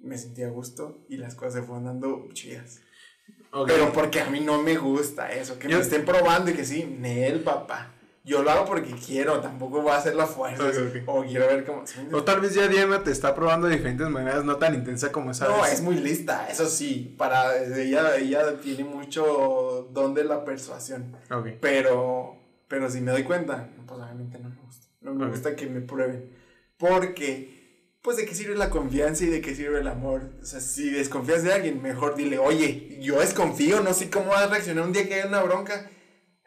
me 0.04 0.18
sentí 0.18 0.42
a 0.42 0.48
gusto 0.48 1.04
y 1.08 1.16
las 1.16 1.34
cosas 1.34 1.54
se 1.54 1.62
fueron 1.62 1.84
dando 1.84 2.28
chidas. 2.32 2.80
Pero 3.66 3.92
porque 3.92 4.20
a 4.20 4.30
mí 4.30 4.40
no 4.40 4.62
me 4.62 4.76
gusta 4.76 5.32
eso, 5.32 5.58
que 5.58 5.68
me 5.68 5.78
estén 5.78 6.04
probando 6.04 6.50
y 6.50 6.54
que 6.54 6.64
sí, 6.64 6.84
Nel, 6.84 7.40
papá. 7.40 7.92
Yo 8.26 8.42
lo 8.42 8.50
hago 8.50 8.64
porque 8.64 8.94
quiero, 8.94 9.40
tampoco 9.40 9.82
voy 9.82 9.92
a 9.92 9.98
hacer 9.98 10.14
la 10.14 10.26
fuerza. 10.26 10.64
O 11.06 11.22
quiero 11.24 11.46
ver 11.46 11.64
cómo. 11.66 11.84
O 12.12 12.24
tal 12.24 12.40
vez 12.40 12.54
ya 12.54 12.66
Diana 12.68 13.04
te 13.04 13.10
está 13.10 13.34
probando 13.34 13.66
de 13.66 13.76
diferentes 13.76 14.08
maneras, 14.08 14.44
no 14.44 14.56
tan 14.56 14.74
intensa 14.74 15.12
como 15.12 15.30
esa. 15.30 15.46
No, 15.46 15.64
es 15.66 15.82
muy 15.82 15.96
lista, 15.96 16.48
eso 16.48 16.66
sí. 16.66 17.14
Para 17.18 17.62
ella, 17.62 18.16
ella 18.16 18.58
tiene 18.62 18.82
mucho 18.82 19.90
don 19.92 20.14
de 20.14 20.24
la 20.24 20.42
persuasión. 20.42 21.14
Pero, 21.60 22.38
pero 22.66 22.88
si 22.88 23.02
me 23.02 23.12
doy 23.12 23.24
cuenta, 23.24 23.68
pues 23.86 24.00
obviamente 24.00 24.38
no 24.38 24.48
me 24.48 24.56
gusta. 24.56 24.86
No 25.02 25.12
me 25.12 25.28
gusta 25.28 25.54
que 25.54 25.66
me 25.66 25.82
prueben. 25.82 26.30
Porque 26.78 27.53
pues 28.04 28.18
de 28.18 28.26
qué 28.26 28.34
sirve 28.34 28.54
la 28.54 28.68
confianza 28.68 29.24
y 29.24 29.28
de 29.28 29.40
qué 29.40 29.54
sirve 29.54 29.80
el 29.80 29.88
amor. 29.88 30.30
O 30.42 30.44
sea, 30.44 30.60
si 30.60 30.90
desconfías 30.90 31.42
de 31.42 31.54
alguien, 31.54 31.80
mejor 31.80 32.14
dile, 32.14 32.36
oye, 32.36 32.98
yo 33.00 33.18
desconfío, 33.18 33.80
no 33.80 33.94
sé 33.94 34.10
cómo 34.10 34.26
vas 34.26 34.42
a 34.42 34.48
reaccionar 34.48 34.84
un 34.84 34.92
día 34.92 35.08
que 35.08 35.14
haya 35.14 35.26
una 35.26 35.42
bronca. 35.42 35.90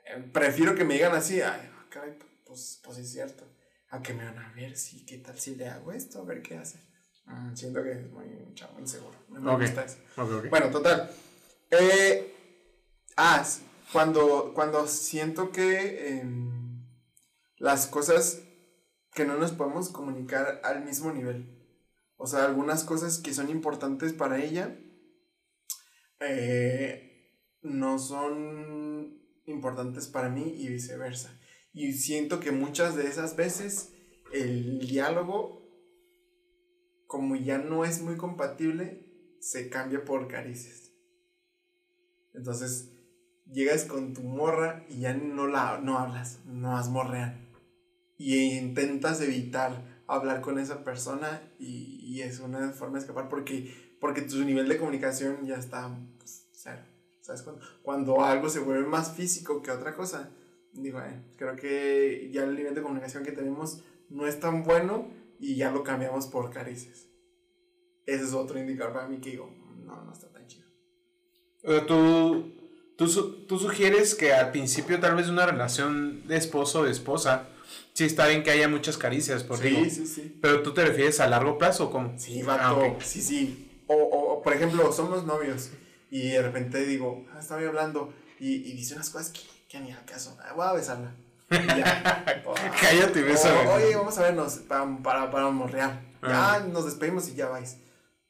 Eh, 0.05 0.23
prefiero 0.31 0.75
que 0.75 0.85
me 0.85 0.93
digan 0.93 1.15
así, 1.15 1.41
ay, 1.41 1.67
caray, 1.89 2.15
pues, 2.45 2.79
pues 2.83 2.99
es 2.99 3.11
cierto. 3.11 3.43
A 3.89 4.03
que 4.03 4.13
me 4.13 4.23
van 4.23 4.37
a 4.37 4.53
ver, 4.53 4.77
sí, 4.77 5.03
qué 5.03 5.17
tal 5.17 5.39
si 5.39 5.55
le 5.55 5.67
hago 5.67 5.91
esto, 5.91 6.21
a 6.21 6.25
ver 6.25 6.43
qué 6.43 6.57
hace. 6.57 6.79
Mm, 7.25 7.55
siento 7.55 7.81
que 7.81 7.91
es 7.91 8.11
muy 8.11 8.53
chavo, 8.53 8.79
inseguro. 8.79 9.17
Me 9.29 9.39
gusta 9.55 9.83
eso. 9.83 9.97
bueno, 10.51 10.69
total. 10.69 11.09
Eh, 11.71 12.35
ah, 13.15 13.43
cuando, 13.91 14.51
cuando 14.53 14.85
siento 14.87 15.51
que 15.51 16.19
em, 16.19 16.85
las 17.57 17.87
cosas 17.87 18.43
que 19.17 19.25
no 19.25 19.35
nos 19.35 19.51
podemos 19.51 19.89
comunicar 19.89 20.61
al 20.63 20.85
mismo 20.85 21.11
nivel. 21.11 21.49
O 22.17 22.27
sea, 22.27 22.45
algunas 22.45 22.83
cosas 22.83 23.17
que 23.17 23.33
son 23.33 23.49
importantes 23.49 24.13
para 24.13 24.43
ella 24.43 24.77
eh, 26.19 27.33
no 27.63 27.97
son 27.97 29.19
importantes 29.45 30.05
para 30.05 30.29
mí 30.29 30.53
y 30.55 30.67
viceversa. 30.67 31.35
Y 31.73 31.93
siento 31.93 32.39
que 32.39 32.51
muchas 32.51 32.95
de 32.95 33.07
esas 33.07 33.35
veces 33.35 33.91
el 34.33 34.87
diálogo, 34.87 35.67
como 37.07 37.35
ya 37.35 37.57
no 37.57 37.85
es 37.85 38.03
muy 38.03 38.17
compatible, 38.17 39.03
se 39.39 39.67
cambia 39.67 40.05
por 40.05 40.27
caricias. 40.27 40.91
Entonces, 42.35 42.91
llegas 43.51 43.85
con 43.85 44.13
tu 44.13 44.21
morra 44.21 44.85
y 44.89 44.99
ya 44.99 45.15
no 45.15 45.47
la 45.47 45.79
no 45.79 45.97
hablas, 45.97 46.37
no 46.45 46.77
has 46.77 46.89
morrean 46.89 47.46
y 48.17 48.57
intentas 48.57 49.21
evitar 49.21 50.03
hablar 50.07 50.41
con 50.41 50.57
esa 50.57 50.83
persona 50.83 51.41
y, 51.59 51.99
y 52.01 52.21
es 52.21 52.39
una 52.39 52.71
forma 52.71 52.97
de 52.97 53.01
escapar 53.01 53.29
porque, 53.29 53.73
porque 53.99 54.21
tu 54.21 54.43
nivel 54.43 54.67
de 54.67 54.77
comunicación 54.77 55.45
ya 55.45 55.55
está 55.55 55.95
pues, 56.17 56.47
cero. 56.51 56.81
¿Sabes? 57.21 57.41
Cuando, 57.41 57.61
cuando, 57.83 58.23
algo 58.23 58.49
se 58.49 58.59
vuelve 58.59 58.87
más 58.87 59.11
físico 59.11 59.61
que 59.61 59.71
otra 59.71 59.93
cosa, 59.93 60.31
digo, 60.71 61.01
eh, 61.01 61.21
creo 61.35 61.57
que 61.57 62.29
ya 62.31 62.43
el 62.43 62.55
nivel 62.55 62.73
de 62.73 62.81
comunicación 62.81 63.23
que 63.23 63.33
tenemos 63.33 63.83
no 64.09 64.25
es 64.25 64.39
tan 64.39 64.63
bueno 64.63 65.09
y 65.37 65.55
ya 65.57 65.71
lo 65.71 65.83
cambiamos 65.83 66.27
por 66.27 66.49
caricias. 66.51 67.07
Ese 68.05 68.23
es 68.23 68.33
otro 68.33 68.57
indicador 68.57 68.93
para 68.93 69.07
mí 69.09 69.17
que 69.17 69.31
digo, 69.31 69.53
no, 69.83 70.05
no 70.05 70.13
está 70.13 70.29
tan 70.29 70.47
chido. 70.47 70.65
tú, 71.85 72.53
tú, 72.95 73.45
tú 73.45 73.59
sugieres 73.59 74.15
que 74.15 74.33
al 74.33 74.51
principio 74.51 74.97
tal 75.01 75.15
vez 75.17 75.27
una 75.27 75.45
relación 75.45 76.25
de 76.27 76.37
esposo 76.37 76.79
o 76.79 76.83
de 76.85 76.91
esposa, 76.91 77.49
Sí, 77.97 78.03
está 78.03 78.27
bien 78.27 78.43
que 78.43 78.51
haya 78.51 78.67
muchas 78.67 78.95
caricias, 78.95 79.43
por 79.43 79.57
Sí, 79.57 79.89
sí, 79.89 80.05
sí. 80.05 80.37
Pero 80.39 80.61
tú 80.61 80.71
te 80.71 80.85
refieres 80.85 81.19
a 81.19 81.27
largo 81.27 81.57
plazo 81.57 81.85
o 81.85 81.91
cómo? 81.91 82.13
Sí, 82.19 82.43
vato. 82.43 82.83
Ah, 82.83 83.03
sí, 83.03 83.23
sí. 83.23 83.81
O, 83.87 83.95
o, 83.95 84.43
por 84.43 84.53
ejemplo, 84.53 84.91
somos 84.93 85.25
novios 85.25 85.71
y 86.11 86.29
de 86.29 86.43
repente 86.43 86.85
digo, 86.85 87.25
ah, 87.33 87.39
estaba 87.39 87.59
hablando 87.61 88.13
y, 88.39 88.53
y 88.69 88.73
dice 88.73 88.93
unas 88.93 89.09
cosas 89.09 89.31
que, 89.31 89.39
que 89.67 89.79
ni 89.79 89.91
al 89.91 90.05
caso. 90.05 90.37
Ah, 90.43 90.53
voy 90.55 90.67
a 90.67 90.73
besarla. 90.73 91.15
ya. 91.49 92.43
Cállate, 92.79 93.23
bésame. 93.23 93.67
Oye, 93.67 93.95
vamos 93.95 94.15
a 94.19 94.21
vernos 94.21 94.57
para, 94.67 94.97
para, 95.01 95.31
para 95.31 95.49
morrear. 95.49 95.99
Ya 96.21 96.53
ah. 96.53 96.59
nos 96.59 96.85
despedimos 96.85 97.27
y 97.29 97.33
ya 97.33 97.47
vais. 97.47 97.77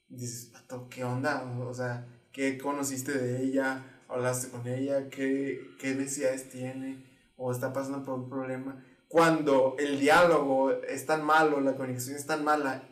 dices, 0.07 0.49
vato, 0.53 0.87
¿qué 0.89 1.03
onda? 1.03 1.43
O 1.43 1.73
sea, 1.73 2.07
¿qué 2.31 2.57
conociste 2.57 3.11
de 3.11 3.43
ella? 3.43 3.83
¿Hablaste 4.07 4.47
con 4.47 4.65
ella? 4.65 5.09
¿Qué, 5.09 5.59
qué 5.77 5.93
necesidades 5.93 6.49
tiene? 6.49 7.05
¿O 7.35 7.51
está 7.51 7.73
pasando 7.73 8.01
por 8.05 8.13
un 8.13 8.29
problema? 8.29 8.81
Cuando 9.07 9.75
el 9.79 9.99
diálogo 9.99 10.71
es 10.83 11.05
tan 11.05 11.23
malo, 11.23 11.61
la 11.61 11.75
conexión 11.75 12.15
es 12.15 12.25
tan 12.25 12.43
mala, 12.43 12.83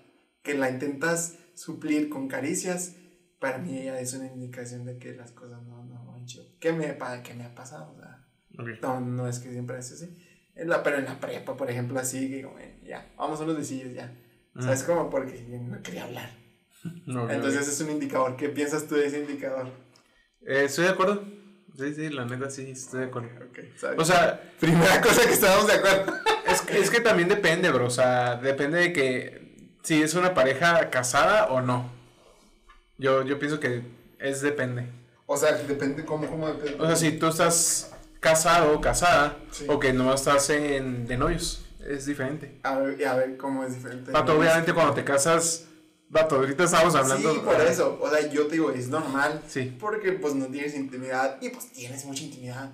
que 0.42 0.54
la 0.54 0.70
intentas 0.70 1.38
suplir 1.56 2.10
con 2.10 2.28
caricias, 2.28 2.96
para 3.40 3.58
mí 3.58 3.84
ya 3.84 4.00
es 4.00 4.14
una 4.14 4.28
indicación 4.28 4.86
de 4.86 4.98
que 4.98 5.14
las 5.14 5.32
cosas 5.32 5.62
no, 5.64 5.84
no 5.84 6.06
van 6.06 6.26
chido. 6.26 6.46
¿Qué 6.60 6.72
me, 6.72 6.98
qué 7.24 7.34
me 7.34 7.46
ha 7.46 7.54
pasado? 7.54 7.94
O 7.94 7.98
sea, 7.98 8.26
no, 8.82 9.02
no 9.02 9.28
es 9.28 9.40
que 9.40 9.52
siempre 9.52 9.78
es 9.78 9.92
así. 9.92 10.18
En 10.56 10.70
la, 10.70 10.82
pero 10.84 10.98
en 10.98 11.06
la 11.06 11.20
prepa, 11.20 11.58
por 11.58 11.70
ejemplo, 11.70 12.00
así, 12.00 12.30
que 12.30 12.44
como, 12.44 12.60
eh, 12.60 12.80
ya, 12.86 13.14
vamos 13.18 13.42
a 13.42 13.46
los 13.46 13.58
besillos, 13.58 13.94
ya. 13.94 14.16
¿Sabes 14.58 14.84
cómo? 14.84 15.10
Porque 15.10 15.42
no 15.42 15.82
quería 15.82 16.06
hablar. 16.06 16.30
Entonces 17.08 17.68
es 17.68 17.82
un 17.82 17.92
indicador. 17.92 18.38
¿Qué 18.38 18.48
piensas 18.48 18.88
tú 18.88 18.96
de 18.96 19.08
ese 19.08 19.20
indicador? 19.20 19.68
Eh, 20.42 20.64
estoy 20.64 20.86
de 20.86 20.92
acuerdo. 20.92 21.35
Sí, 21.78 21.94
sí, 21.94 22.10
la 22.10 22.26
neta 22.26 22.50
sí, 22.50 22.72
estoy 22.72 23.02
de 23.02 23.06
acuerdo. 23.08 23.30
Ok, 23.50 23.60
¿sabes? 23.78 24.00
O 24.00 24.06
sea, 24.06 24.42
primera 24.60 25.02
cosa 25.02 25.26
que 25.26 25.34
estábamos 25.34 25.68
de 25.68 25.74
acuerdo. 25.74 26.14
es 26.48 26.62
que, 26.62 26.80
es 26.80 26.90
que 26.90 27.02
también 27.02 27.28
depende, 27.28 27.70
bro. 27.72 27.86
O 27.88 27.90
sea, 27.90 28.36
depende 28.36 28.80
de 28.80 28.94
que 28.94 29.70
si 29.84 30.02
es 30.02 30.14
una 30.14 30.34
pareja 30.34 30.90
casada 30.90 31.48
o 31.48 31.62
no. 31.62 31.92
Yo, 32.98 33.24
yo 33.24 33.38
pienso 33.40 33.60
que 33.60 33.82
es 34.20 34.42
depende. 34.42 34.88
O 35.26 35.36
sea, 35.38 35.52
depende 35.54 36.06
cómo, 36.06 36.28
cómo 36.28 36.48
depende. 36.48 36.82
O 36.82 36.88
sea, 36.88 36.96
si 36.96 37.12
tú 37.14 37.28
estás 37.28 37.92
casado 38.20 38.74
o 38.74 38.82
casada, 38.82 39.38
Sí. 39.52 39.66
o 39.68 39.80
que 39.80 39.92
no 39.94 40.14
estás 40.14 40.50
en, 40.50 41.06
de 41.08 41.18
novios, 41.18 41.66
es 41.86 42.06
diferente. 42.06 42.60
A 42.64 42.78
ver, 42.80 43.00
y 43.00 43.04
a 43.04 43.16
ver 43.16 43.38
cómo 43.38 43.64
es 43.64 43.76
diferente. 43.76 44.12
Vato, 44.12 44.38
obviamente 44.38 44.74
cuando 44.74 44.94
te 44.94 45.04
casas, 45.04 45.66
vato, 46.10 46.36
ahorita 46.36 46.64
estamos 46.64 46.96
hablando. 46.96 47.34
Sí, 47.34 47.40
por 47.44 47.60
eso. 47.62 47.98
O 48.02 48.10
sea, 48.10 48.30
yo 48.32 48.48
te 48.48 48.54
digo, 48.54 48.72
es 48.72 48.88
normal. 48.88 49.42
Sí. 49.48 49.76
Porque 49.80 50.14
pues 50.14 50.34
no 50.36 50.46
tienes 50.48 50.76
intimidad. 50.76 51.38
Y 51.42 51.50
pues 51.50 51.72
tienes 51.72 52.06
mucha 52.06 52.24
intimidad. 52.24 52.72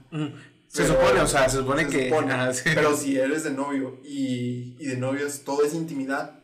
Se 0.68 0.84
Pero- 0.84 0.94
supone, 0.94 1.20
o 1.22 1.28
sea, 1.28 1.50
se 1.50 1.58
supone 1.58 1.84
Se 1.86 1.90
que. 1.90 2.10
supone. 2.10 2.54
sí. 2.54 2.70
Pero 2.74 2.96
si 2.96 3.18
eres 3.18 3.44
de 3.44 3.52
novio 3.52 4.00
y, 4.04 4.76
y 4.80 4.86
de 4.86 4.98
novios 4.98 5.42
todo 5.44 5.64
es 5.66 5.74
intimidad, 5.74 6.40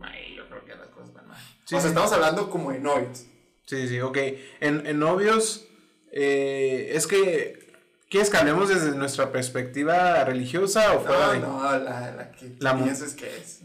ay, 0.00 0.34
yo 0.36 0.48
creo 0.48 0.64
que 0.64 0.74
las 0.74 0.88
cosas 0.88 1.12
van 1.14 1.28
mal. 1.28 1.38
Sí, 1.64 1.74
o 1.74 1.78
sea, 1.78 1.82
sí. 1.82 1.88
estamos 1.88 2.12
hablando 2.12 2.50
como 2.50 2.72
de 2.72 2.80
novios. 2.80 3.24
Sí, 3.66 3.88
sí, 3.88 4.00
ok. 4.00 4.18
En, 4.60 4.86
en 4.86 4.98
novios, 4.98 5.66
eh, 6.12 6.90
es 6.94 7.06
que. 7.06 7.62
¿Quieres 8.10 8.30
que 8.30 8.36
hablemos 8.36 8.68
desde 8.68 8.92
nuestra 8.94 9.32
perspectiva 9.32 10.22
religiosa 10.24 10.92
o 10.92 11.00
fuera 11.00 11.26
No, 11.26 11.32
de.? 11.32 11.38
no, 11.40 11.62
la, 11.84 12.10
la 12.12 12.30
que 12.32 12.54
La 12.60 12.76
piensas 12.76 13.14
que 13.14 13.26
es. 13.26 13.60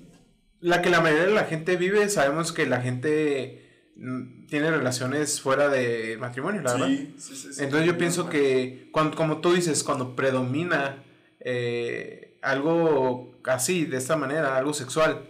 La 0.61 0.81
que 0.81 0.89
la 0.89 1.01
mayoría 1.01 1.25
de 1.25 1.33
la 1.33 1.45
gente 1.45 1.77
vive, 1.77 2.09
sabemos 2.09 2.51
que 2.51 2.65
la 2.65 2.81
gente 2.81 3.91
mm, 3.95 4.47
tiene 4.47 4.71
relaciones 4.71 5.39
fuera 5.41 5.69
de 5.69 6.17
matrimonio, 6.17 6.61
la 6.61 6.73
verdad. 6.73 6.87
Sí, 6.87 7.15
sí, 7.17 7.35
sí, 7.35 7.53
sí. 7.53 7.63
Entonces 7.63 7.87
yo 7.87 7.97
pienso 7.97 8.23
normal. 8.23 8.41
que, 8.41 8.89
cuando, 8.91 9.15
como 9.15 9.41
tú 9.41 9.53
dices, 9.53 9.83
cuando 9.83 10.15
predomina 10.15 11.03
eh, 11.39 12.37
algo 12.41 13.39
así, 13.45 13.85
de 13.85 13.97
esta 13.97 14.15
manera, 14.15 14.57
algo 14.57 14.73
sexual, 14.73 15.29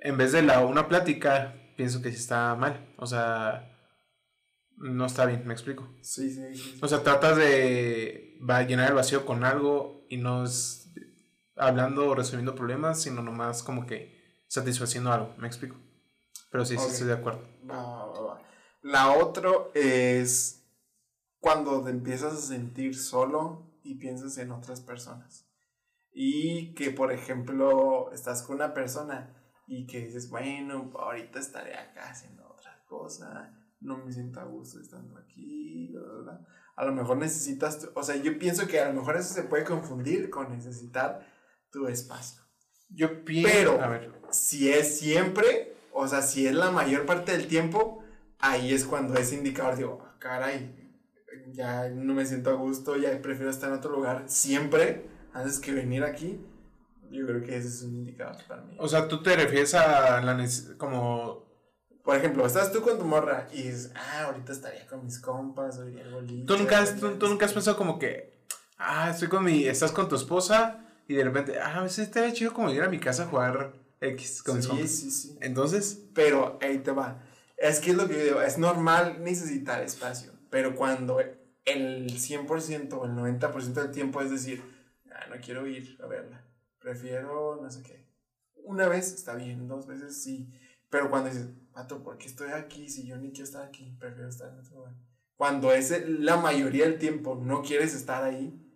en 0.00 0.16
vez 0.16 0.32
de 0.32 0.42
la, 0.42 0.60
una 0.60 0.88
plática, 0.88 1.54
pienso 1.76 2.02
que 2.02 2.10
sí 2.10 2.16
está 2.16 2.54
mal. 2.54 2.92
O 2.96 3.06
sea, 3.06 3.70
no 4.76 5.06
está 5.06 5.26
bien, 5.26 5.42
me 5.46 5.52
explico. 5.52 5.88
Sí, 6.00 6.30
sí, 6.30 6.54
sí. 6.54 6.78
O 6.80 6.88
sea, 6.88 7.02
tratas 7.02 7.36
de 7.36 8.38
va, 8.48 8.62
llenar 8.62 8.88
el 8.88 8.94
vacío 8.94 9.26
con 9.26 9.44
algo 9.44 10.06
y 10.08 10.16
no 10.16 10.44
es 10.44 10.90
hablando 11.56 12.08
o 12.08 12.14
resolviendo 12.14 12.54
problemas, 12.54 13.02
sino 13.02 13.22
nomás 13.22 13.62
como 13.62 13.86
que 13.86 14.17
satisfaciendo 14.48 15.12
algo, 15.12 15.34
me 15.38 15.46
explico. 15.46 15.76
Pero 16.50 16.64
sí, 16.64 16.76
sí 16.78 16.84
estoy 16.92 17.06
de 17.08 17.12
acuerdo. 17.14 17.40
La 18.82 19.12
otra 19.12 19.50
es 19.74 20.64
cuando 21.40 21.82
te 21.84 21.90
empiezas 21.90 22.32
a 22.32 22.36
sentir 22.40 22.96
solo 22.96 23.78
y 23.82 23.96
piensas 23.98 24.36
en 24.38 24.50
otras 24.50 24.80
personas. 24.80 25.46
Y 26.12 26.74
que, 26.74 26.90
por 26.90 27.12
ejemplo, 27.12 28.10
estás 28.12 28.42
con 28.42 28.56
una 28.56 28.74
persona 28.74 29.34
y 29.66 29.86
que 29.86 30.06
dices, 30.06 30.30
bueno, 30.30 30.90
ahorita 30.98 31.38
estaré 31.38 31.76
acá 31.76 32.10
haciendo 32.10 32.48
otra 32.48 32.82
cosa, 32.86 33.54
no 33.80 33.98
me 33.98 34.10
siento 34.12 34.40
a 34.40 34.44
gusto 34.44 34.80
estando 34.80 35.18
aquí, 35.18 35.88
bla, 35.92 36.00
bla, 36.00 36.22
bla. 36.22 36.46
A 36.76 36.84
lo 36.84 36.92
mejor 36.92 37.18
necesitas, 37.18 37.80
tu- 37.80 37.90
o 37.94 38.02
sea, 38.02 38.16
yo 38.16 38.38
pienso 38.38 38.66
que 38.66 38.80
a 38.80 38.88
lo 38.88 38.94
mejor 38.94 39.16
eso 39.16 39.34
se 39.34 39.42
puede 39.42 39.64
confundir 39.64 40.30
con 40.30 40.50
necesitar 40.50 41.26
tu 41.70 41.86
espacio. 41.86 42.40
Yo 42.90 43.24
pienso... 43.24 43.50
Pero- 43.52 43.80
A 43.82 43.88
ver. 43.88 44.12
Si 44.30 44.70
es 44.70 44.98
siempre, 44.98 45.74
o 45.92 46.06
sea, 46.06 46.20
si 46.20 46.46
es 46.46 46.54
la 46.54 46.70
mayor 46.70 47.06
parte 47.06 47.32
del 47.32 47.46
tiempo, 47.46 48.04
ahí 48.38 48.74
es 48.74 48.84
cuando 48.84 49.14
ese 49.14 49.36
indicador 49.36 49.76
digo, 49.76 50.04
"Ah, 50.06 50.16
caray, 50.18 50.74
ya 51.52 51.88
no 51.88 52.12
me 52.12 52.26
siento 52.26 52.50
a 52.50 52.54
gusto, 52.54 52.96
ya 52.96 53.10
prefiero 53.22 53.50
estar 53.50 53.70
en 53.70 53.76
otro 53.76 53.90
lugar 53.92 54.24
siempre 54.26 55.06
antes 55.32 55.58
que 55.60 55.72
venir 55.72 56.04
aquí. 56.04 56.44
Yo 57.10 57.26
creo 57.26 57.42
que 57.42 57.56
ese 57.56 57.68
es 57.68 57.82
un 57.82 57.94
indicador 58.00 58.36
para 58.46 58.60
mí. 58.62 58.76
O 58.78 58.86
sea, 58.86 59.08
tú 59.08 59.22
te 59.22 59.34
refieres 59.34 59.74
a 59.74 60.20
la 60.20 60.46
como... 60.76 61.46
Por 62.04 62.16
ejemplo, 62.16 62.46
estás 62.46 62.70
tú 62.72 62.80
con 62.82 62.98
tu 62.98 63.04
morra 63.04 63.48
y 63.52 63.62
dices, 63.62 63.92
ah, 63.94 64.24
ahorita 64.26 64.52
estaría 64.52 64.86
con 64.86 65.04
mis 65.04 65.18
compas, 65.18 65.78
o 65.78 65.86
iría 65.88 66.04
al 66.04 66.12
boliche. 66.12 66.44
¿Tú 66.46 66.56
nunca, 66.58 66.80
has, 66.80 66.98
tú, 66.98 67.10
tú 67.18 67.28
nunca 67.28 67.44
has 67.46 67.52
qué". 67.52 67.54
pensado 67.56 67.76
como 67.78 67.98
que... 67.98 68.38
Ah, 68.78 69.10
estoy 69.10 69.28
con 69.28 69.42
mi... 69.44 69.64
Estás 69.64 69.92
con 69.92 70.08
tu 70.08 70.16
esposa 70.16 70.84
y 71.08 71.14
de 71.14 71.24
repente... 71.24 71.58
Ah, 71.58 71.80
a 71.80 71.82
veces 71.82 72.06
estaría 72.06 72.32
chido 72.32 72.52
como 72.52 72.70
ir 72.70 72.82
a 72.82 72.88
mi 72.88 73.00
casa 73.00 73.24
a 73.24 73.26
jugar 73.26 73.72
X 74.00 74.42
con 74.44 74.62
Sí, 74.62 74.86
sí, 74.86 75.10
sí. 75.10 75.38
Entonces... 75.40 76.04
Pero 76.14 76.58
ahí 76.62 76.78
te 76.78 76.92
va. 76.92 77.24
Es 77.56 77.80
que 77.80 77.90
es 77.90 77.96
lo 77.96 78.06
que 78.06 78.14
yo 78.14 78.24
digo, 78.24 78.42
es 78.42 78.56
normal 78.56 79.24
necesitar 79.24 79.82
espacio, 79.82 80.32
pero 80.48 80.76
cuando 80.76 81.18
el 81.64 82.06
100% 82.08 82.92
o 82.92 83.04
el 83.04 83.12
90% 83.12 83.72
del 83.72 83.90
tiempo 83.90 84.20
es 84.20 84.30
decir, 84.30 84.62
ah, 85.10 85.26
no 85.28 85.36
quiero 85.44 85.66
ir 85.66 85.98
a 86.00 86.06
verla, 86.06 86.46
prefiero 86.78 87.58
no 87.60 87.68
sé 87.68 87.82
qué. 87.82 88.06
Una 88.54 88.86
vez 88.86 89.12
está 89.12 89.34
bien, 89.34 89.66
dos 89.66 89.88
veces 89.88 90.22
sí, 90.22 90.52
pero 90.88 91.10
cuando 91.10 91.30
dices, 91.30 91.48
pato, 91.72 92.02
¿por 92.04 92.16
qué 92.16 92.26
estoy 92.26 92.52
aquí 92.52 92.88
si 92.88 93.06
yo 93.06 93.16
ni 93.16 93.30
quiero 93.30 93.44
estar 93.44 93.66
aquí? 93.66 93.96
Prefiero 93.98 94.28
estar 94.28 94.52
en 94.52 94.60
otro 94.60 94.76
lugar. 94.76 94.94
Cuando 95.36 95.72
es 95.72 96.08
la 96.08 96.36
mayoría 96.36 96.84
del 96.84 96.98
tiempo 96.98 97.40
no 97.42 97.62
quieres 97.62 97.92
estar 97.92 98.22
ahí, 98.22 98.67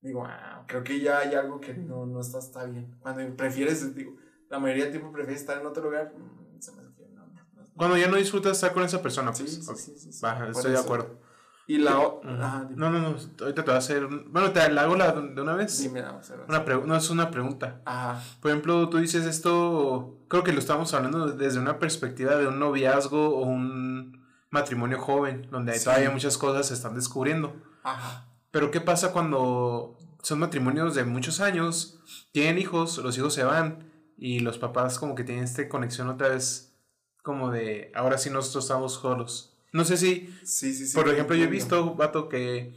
digo, 0.00 0.24
ah, 0.24 0.64
creo 0.66 0.82
que 0.84 1.00
ya 1.00 1.18
hay 1.18 1.34
algo 1.34 1.60
que 1.60 1.74
no, 1.74 2.06
no 2.06 2.20
está, 2.20 2.38
está 2.38 2.64
bien. 2.64 2.96
Cuando 3.00 3.36
prefieres, 3.36 3.94
digo, 3.94 4.16
la 4.48 4.58
mayoría 4.58 4.84
del 4.84 4.92
tiempo 4.92 5.12
prefieres 5.12 5.40
estar 5.42 5.58
en 5.60 5.66
otro 5.66 5.84
lugar, 5.84 6.12
mm, 6.16 6.60
se 6.60 6.72
me 6.72 6.80
hace 6.82 6.94
que 6.94 7.08
no, 7.08 7.26
no, 7.26 7.34
no. 7.54 7.62
Cuando 7.76 7.96
ya 7.96 8.08
no 8.08 8.16
disfrutas 8.16 8.52
estar 8.52 8.72
con 8.72 8.82
esa 8.84 9.02
persona, 9.02 9.32
pues... 9.32 9.50
sí, 9.54 9.62
sí, 9.62 9.98
sí, 9.98 10.12
sí. 10.12 10.20
Por 10.20 10.50
estoy 10.50 10.72
de 10.72 10.78
acuerdo. 10.78 11.20
Y 11.66 11.76
la 11.76 11.98
o- 12.00 12.20
Ujú. 12.20 12.28
Ajá, 12.30 12.64
dime. 12.66 12.80
No, 12.80 12.90
no, 12.90 12.98
no. 12.98 13.08
Ahorita 13.08 13.54
te 13.56 13.60
voy 13.62 13.74
a 13.74 13.76
hacer. 13.76 14.06
Bueno, 14.06 14.52
te 14.52 14.72
la 14.72 14.82
hago 14.84 14.96
la 14.96 15.12
de 15.12 15.42
una 15.42 15.54
vez. 15.54 15.78
Dime, 15.82 16.00
vamos 16.00 16.30
a 16.30 16.36
ver. 16.36 16.46
Una 16.48 16.86
no, 16.86 16.96
es 16.96 17.10
una 17.10 17.30
pregunta. 17.30 17.82
Ajá. 17.84 18.22
Por 18.40 18.50
ejemplo, 18.50 18.88
tú 18.88 18.96
dices 18.96 19.26
esto. 19.26 20.16
Creo 20.28 20.42
que 20.44 20.54
lo 20.54 20.60
estamos 20.60 20.94
hablando 20.94 21.26
desde 21.26 21.58
una 21.58 21.78
perspectiva 21.78 22.36
de 22.36 22.46
un 22.48 22.58
noviazgo 22.58 23.36
o 23.36 23.42
un 23.42 24.26
matrimonio 24.48 24.98
joven, 24.98 25.46
donde 25.50 25.74
Sí. 25.74 25.84
todavía 25.84 26.10
muchas 26.10 26.38
cosas 26.38 26.68
se 26.68 26.72
están 26.72 26.94
descubriendo. 26.94 27.54
Ajá. 27.82 28.27
Pero, 28.50 28.70
¿qué 28.70 28.80
pasa 28.80 29.12
cuando 29.12 29.98
son 30.22 30.38
matrimonios 30.38 30.94
de 30.94 31.04
muchos 31.04 31.40
años? 31.40 32.00
Tienen 32.32 32.58
hijos, 32.58 32.98
los 32.98 33.16
hijos 33.18 33.34
se 33.34 33.44
van 33.44 33.90
y 34.16 34.40
los 34.40 34.58
papás, 34.58 34.98
como 34.98 35.14
que 35.14 35.24
tienen 35.24 35.44
esta 35.44 35.68
conexión 35.68 36.08
otra 36.08 36.28
vez, 36.28 36.74
como 37.22 37.50
de 37.50 37.92
ahora 37.94 38.18
sí 38.18 38.30
nosotros 38.30 38.64
estamos 38.64 38.94
solos. 38.94 39.56
No 39.72 39.84
sé 39.84 39.96
si 39.96 40.34
Sí, 40.44 40.72
sí, 40.74 40.86
sí. 40.86 40.94
por 40.94 41.08
ejemplo, 41.08 41.36
yo 41.36 41.44
he 41.44 41.48
visto, 41.48 41.94
vato, 41.94 42.28
que 42.28 42.74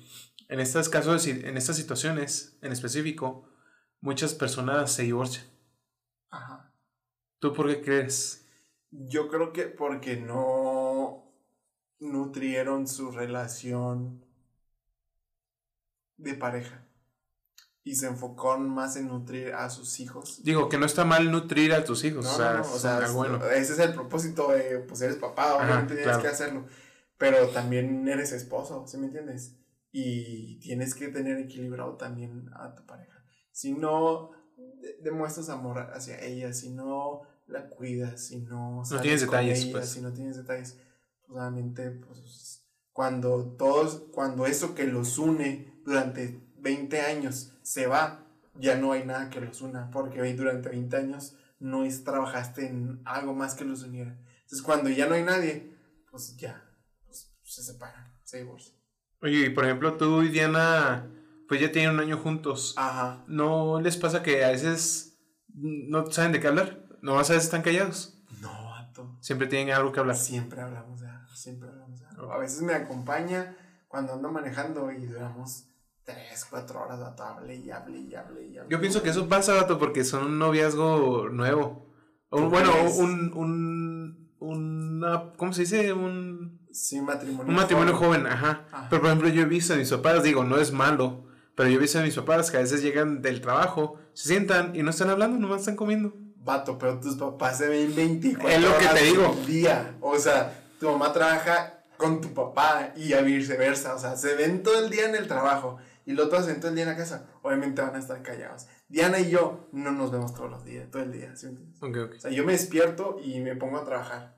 en 0.49 0.59
estos 0.59 0.89
casos, 0.89 1.25
en 1.25 1.55
estas 1.57 1.77
situaciones 1.77 2.57
en 2.61 2.73
específico, 2.73 3.47
muchas 4.01 4.33
personas 4.33 4.91
se 4.91 5.03
divorcian. 5.03 5.45
Ajá. 6.29 6.73
¿Tú 7.39 7.53
por 7.53 7.67
qué 7.67 7.81
crees? 7.81 8.45
Yo 8.91 9.29
creo 9.29 9.53
que 9.53 9.63
porque 9.63 10.17
no 10.17 11.33
nutrieron 11.99 12.87
su 12.87 13.11
relación 13.11 14.25
de 16.21 16.33
pareja. 16.35 16.85
Y 17.83 17.95
se 17.95 18.05
enfocaron 18.07 18.69
más 18.69 18.95
en 18.95 19.07
nutrir 19.07 19.53
a 19.53 19.69
sus 19.71 19.99
hijos. 19.99 20.43
Digo, 20.43 20.69
que 20.69 20.77
no 20.77 20.85
está 20.85 21.03
mal 21.03 21.31
nutrir 21.31 21.73
a 21.73 21.83
tus 21.83 22.03
hijos, 22.03 22.25
No, 22.25 22.31
o 22.31 22.37
sea, 22.37 22.53
no, 22.53 22.59
no, 22.59 22.73
o 22.73 22.79
sea, 22.79 23.05
es- 23.05 23.11
bueno. 23.13 23.43
ese 23.47 23.73
es 23.73 23.79
el 23.79 23.93
propósito 23.93 24.51
de, 24.51 24.79
pues 24.79 25.01
eres 25.01 25.15
papá, 25.17 25.55
obviamente 25.55 25.95
tienes 25.95 26.05
claro. 26.05 26.21
que 26.21 26.27
hacerlo, 26.27 26.65
pero 27.17 27.47
también 27.49 28.07
eres 28.07 28.31
esposo, 28.33 28.85
¿sí 28.87 28.97
me 28.97 29.07
entiendes? 29.07 29.55
Y 29.91 30.59
tienes 30.59 30.93
que 30.93 31.07
tener 31.07 31.37
equilibrado 31.39 31.95
también 31.97 32.49
a 32.53 32.75
tu 32.75 32.85
pareja. 32.85 33.25
Si 33.51 33.73
no 33.73 34.29
de- 34.55 34.97
demuestras 35.01 35.49
amor 35.49 35.79
hacia 35.93 36.21
ella, 36.21 36.53
si 36.53 36.69
no 36.69 37.21
la 37.47 37.67
cuidas, 37.67 38.27
si 38.27 38.41
no 38.41 38.85
sales 38.85 39.01
tienes 39.01 39.21
con 39.25 39.31
detalles, 39.31 39.63
ella, 39.63 39.71
pues. 39.71 39.89
si 39.89 40.01
no 40.01 40.13
tienes 40.13 40.37
detalles, 40.37 40.77
pues 41.25 41.31
obviamente, 41.31 41.89
pues 41.89 42.63
cuando 42.91 43.55
todos, 43.57 44.03
cuando 44.11 44.45
eso 44.45 44.75
que 44.75 44.85
los 44.85 45.17
une 45.17 45.70
durante 45.85 46.41
20 46.59 47.01
años 47.01 47.53
se 47.61 47.87
va, 47.87 48.25
ya 48.55 48.77
no 48.77 48.91
hay 48.91 49.05
nada 49.05 49.29
que 49.29 49.41
los 49.41 49.61
una, 49.61 49.89
porque 49.91 50.33
durante 50.33 50.69
20 50.69 50.97
años 50.97 51.35
no 51.59 51.83
es, 51.83 52.03
trabajaste 52.03 52.67
en 52.67 53.01
algo 53.05 53.33
más 53.33 53.55
que 53.55 53.65
los 53.65 53.83
uniera. 53.83 54.17
Entonces, 54.41 54.61
cuando 54.61 54.89
ya 54.89 55.07
no 55.07 55.15
hay 55.15 55.23
nadie, 55.23 55.77
pues 56.09 56.35
ya, 56.37 56.63
pues, 57.05 57.31
se 57.43 57.63
separan, 57.63 58.13
se 58.23 58.39
divorcian. 58.39 58.75
Oye, 59.21 59.45
y 59.45 59.49
por 59.51 59.65
ejemplo, 59.65 59.97
tú 59.97 60.23
y 60.23 60.29
Diana, 60.29 61.07
pues 61.47 61.61
ya 61.61 61.71
tienen 61.71 61.91
un 61.91 61.99
año 61.99 62.17
juntos. 62.17 62.73
Ajá. 62.77 63.23
¿No 63.27 63.79
les 63.79 63.95
pasa 63.95 64.23
que 64.23 64.43
a 64.43 64.49
veces 64.49 65.19
no 65.53 66.09
saben 66.11 66.31
de 66.31 66.39
qué 66.39 66.47
hablar? 66.47 66.85
¿No 67.01 67.15
a 67.15 67.19
veces 67.19 67.43
están 67.43 67.61
callados? 67.61 68.19
No, 68.41 68.51
vato. 68.65 69.17
Siempre 69.21 69.47
tienen 69.47 69.73
algo 69.73 69.91
que 69.91 69.99
hablar. 69.99 70.15
Siempre 70.15 70.61
hablamos 70.61 71.01
de 71.01 71.07
algo. 71.07 71.35
siempre 71.35 71.69
hablamos 71.69 71.99
de 71.99 72.07
algo. 72.07 72.33
A 72.33 72.37
veces 72.39 72.61
me 72.61 72.73
acompaña 72.73 73.55
cuando 73.87 74.13
ando 74.13 74.31
manejando 74.31 74.91
y 74.91 75.05
duramos 75.05 75.70
tres, 76.03 76.45
cuatro 76.49 76.81
horas, 76.81 76.99
vato, 76.99 77.23
hable 77.23 77.55
y 77.55 77.71
hable 77.71 77.99
y 77.99 78.15
hable 78.15 78.47
y 78.47 78.57
hable. 78.57 78.69
Yo 78.69 78.79
pienso 78.79 79.03
que 79.03 79.09
eso 79.09 79.27
pasa, 79.27 79.53
vato, 79.53 79.77
porque 79.77 80.03
son 80.03 80.25
un 80.25 80.39
noviazgo 80.39 81.29
nuevo. 81.29 81.89
O, 82.29 82.49
bueno, 82.49 82.71
un, 82.97 83.33
un, 83.33 84.31
una, 84.39 85.33
¿cómo 85.37 85.53
se 85.53 85.61
dice? 85.61 85.93
Un... 85.93 86.59
Sí, 86.71 87.01
matrimonio. 87.01 87.49
Un 87.49 87.55
matrimonio 87.55 87.95
joven, 87.95 88.25
ajá. 88.25 88.65
Pero 88.89 89.01
por 89.01 89.09
ejemplo, 89.09 89.29
yo 89.29 89.41
he 89.41 89.45
visto 89.45 89.73
a 89.73 89.77
mis 89.77 89.91
papás, 89.91 90.23
digo, 90.23 90.43
no 90.43 90.57
es 90.57 90.71
malo, 90.71 91.25
pero 91.55 91.69
yo 91.69 91.75
he 91.75 91.81
visto 91.81 91.99
a 91.99 92.03
mis 92.03 92.15
papás 92.15 92.49
que 92.49 92.57
a 92.57 92.61
veces 92.61 92.81
llegan 92.81 93.21
del 93.21 93.41
trabajo, 93.41 93.99
se 94.13 94.29
sientan 94.29 94.75
y 94.75 94.83
no 94.83 94.91
están 94.91 95.09
hablando, 95.09 95.37
nomás 95.37 95.59
están 95.59 95.75
comiendo. 95.75 96.13
Vato, 96.37 96.77
pero 96.77 96.99
tus 96.99 97.15
papás 97.15 97.57
se 97.57 97.67
ven 97.67 97.93
24 97.93 98.49
es 98.49 98.61
lo 98.61 98.77
que 98.77 98.87
te 98.87 99.03
digo. 99.03 99.35
día. 99.45 99.95
O 99.99 100.17
sea, 100.17 100.63
tu 100.79 100.89
mamá 100.89 101.13
trabaja 101.13 101.83
con 101.97 102.19
tu 102.19 102.33
papá 102.33 102.93
y 102.95 103.13
a 103.13 103.21
viceversa. 103.21 103.93
O 103.93 103.99
sea, 103.99 104.15
se 104.15 104.33
ven 104.35 104.63
todo 104.63 104.83
el 104.83 104.89
día 104.89 105.07
en 105.07 105.15
el 105.15 105.27
trajo 105.27 105.77
y 106.05 106.13
los 106.13 106.27
otros 106.27 106.45
se 106.45 106.51
ven 106.51 106.59
todo 106.59 106.69
el 106.69 106.75
día 106.75 106.83
en 106.83 106.89
la 106.89 106.97
casa. 106.97 107.29
Obviamente 107.41 107.81
van 107.81 107.95
a 107.95 107.99
estar 107.99 108.21
callados. 108.21 108.67
Diana 108.87 109.19
y 109.19 109.29
yo 109.29 109.69
no 109.71 109.91
nos 109.91 110.11
vemos 110.11 110.33
todos 110.33 110.49
los 110.49 110.65
días, 110.65 110.89
todo 110.89 111.03
el 111.03 111.11
día. 111.11 111.35
¿sí 111.35 111.47
okay, 111.79 112.01
okay. 112.01 112.17
O 112.17 112.21
sea, 112.21 112.31
yo 112.31 112.43
me 112.43 112.53
despierto 112.53 113.19
y 113.23 113.39
me 113.39 113.55
pongo 113.55 113.77
a 113.77 113.85
trabajar. 113.85 114.37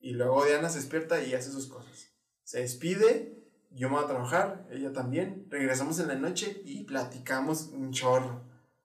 Y 0.00 0.12
luego 0.12 0.44
Diana 0.44 0.68
se 0.68 0.78
despierta 0.78 1.22
y 1.22 1.34
hace 1.34 1.50
sus 1.50 1.66
cosas. 1.66 2.08
Se 2.42 2.60
despide, 2.60 3.48
yo 3.70 3.88
me 3.88 3.96
voy 3.96 4.04
a 4.04 4.08
trabajar, 4.08 4.66
ella 4.70 4.92
también. 4.92 5.46
Regresamos 5.50 5.98
en 5.98 6.08
la 6.08 6.16
noche 6.16 6.62
y 6.64 6.84
platicamos 6.84 7.70
un 7.72 7.92
chorro. 7.92 8.42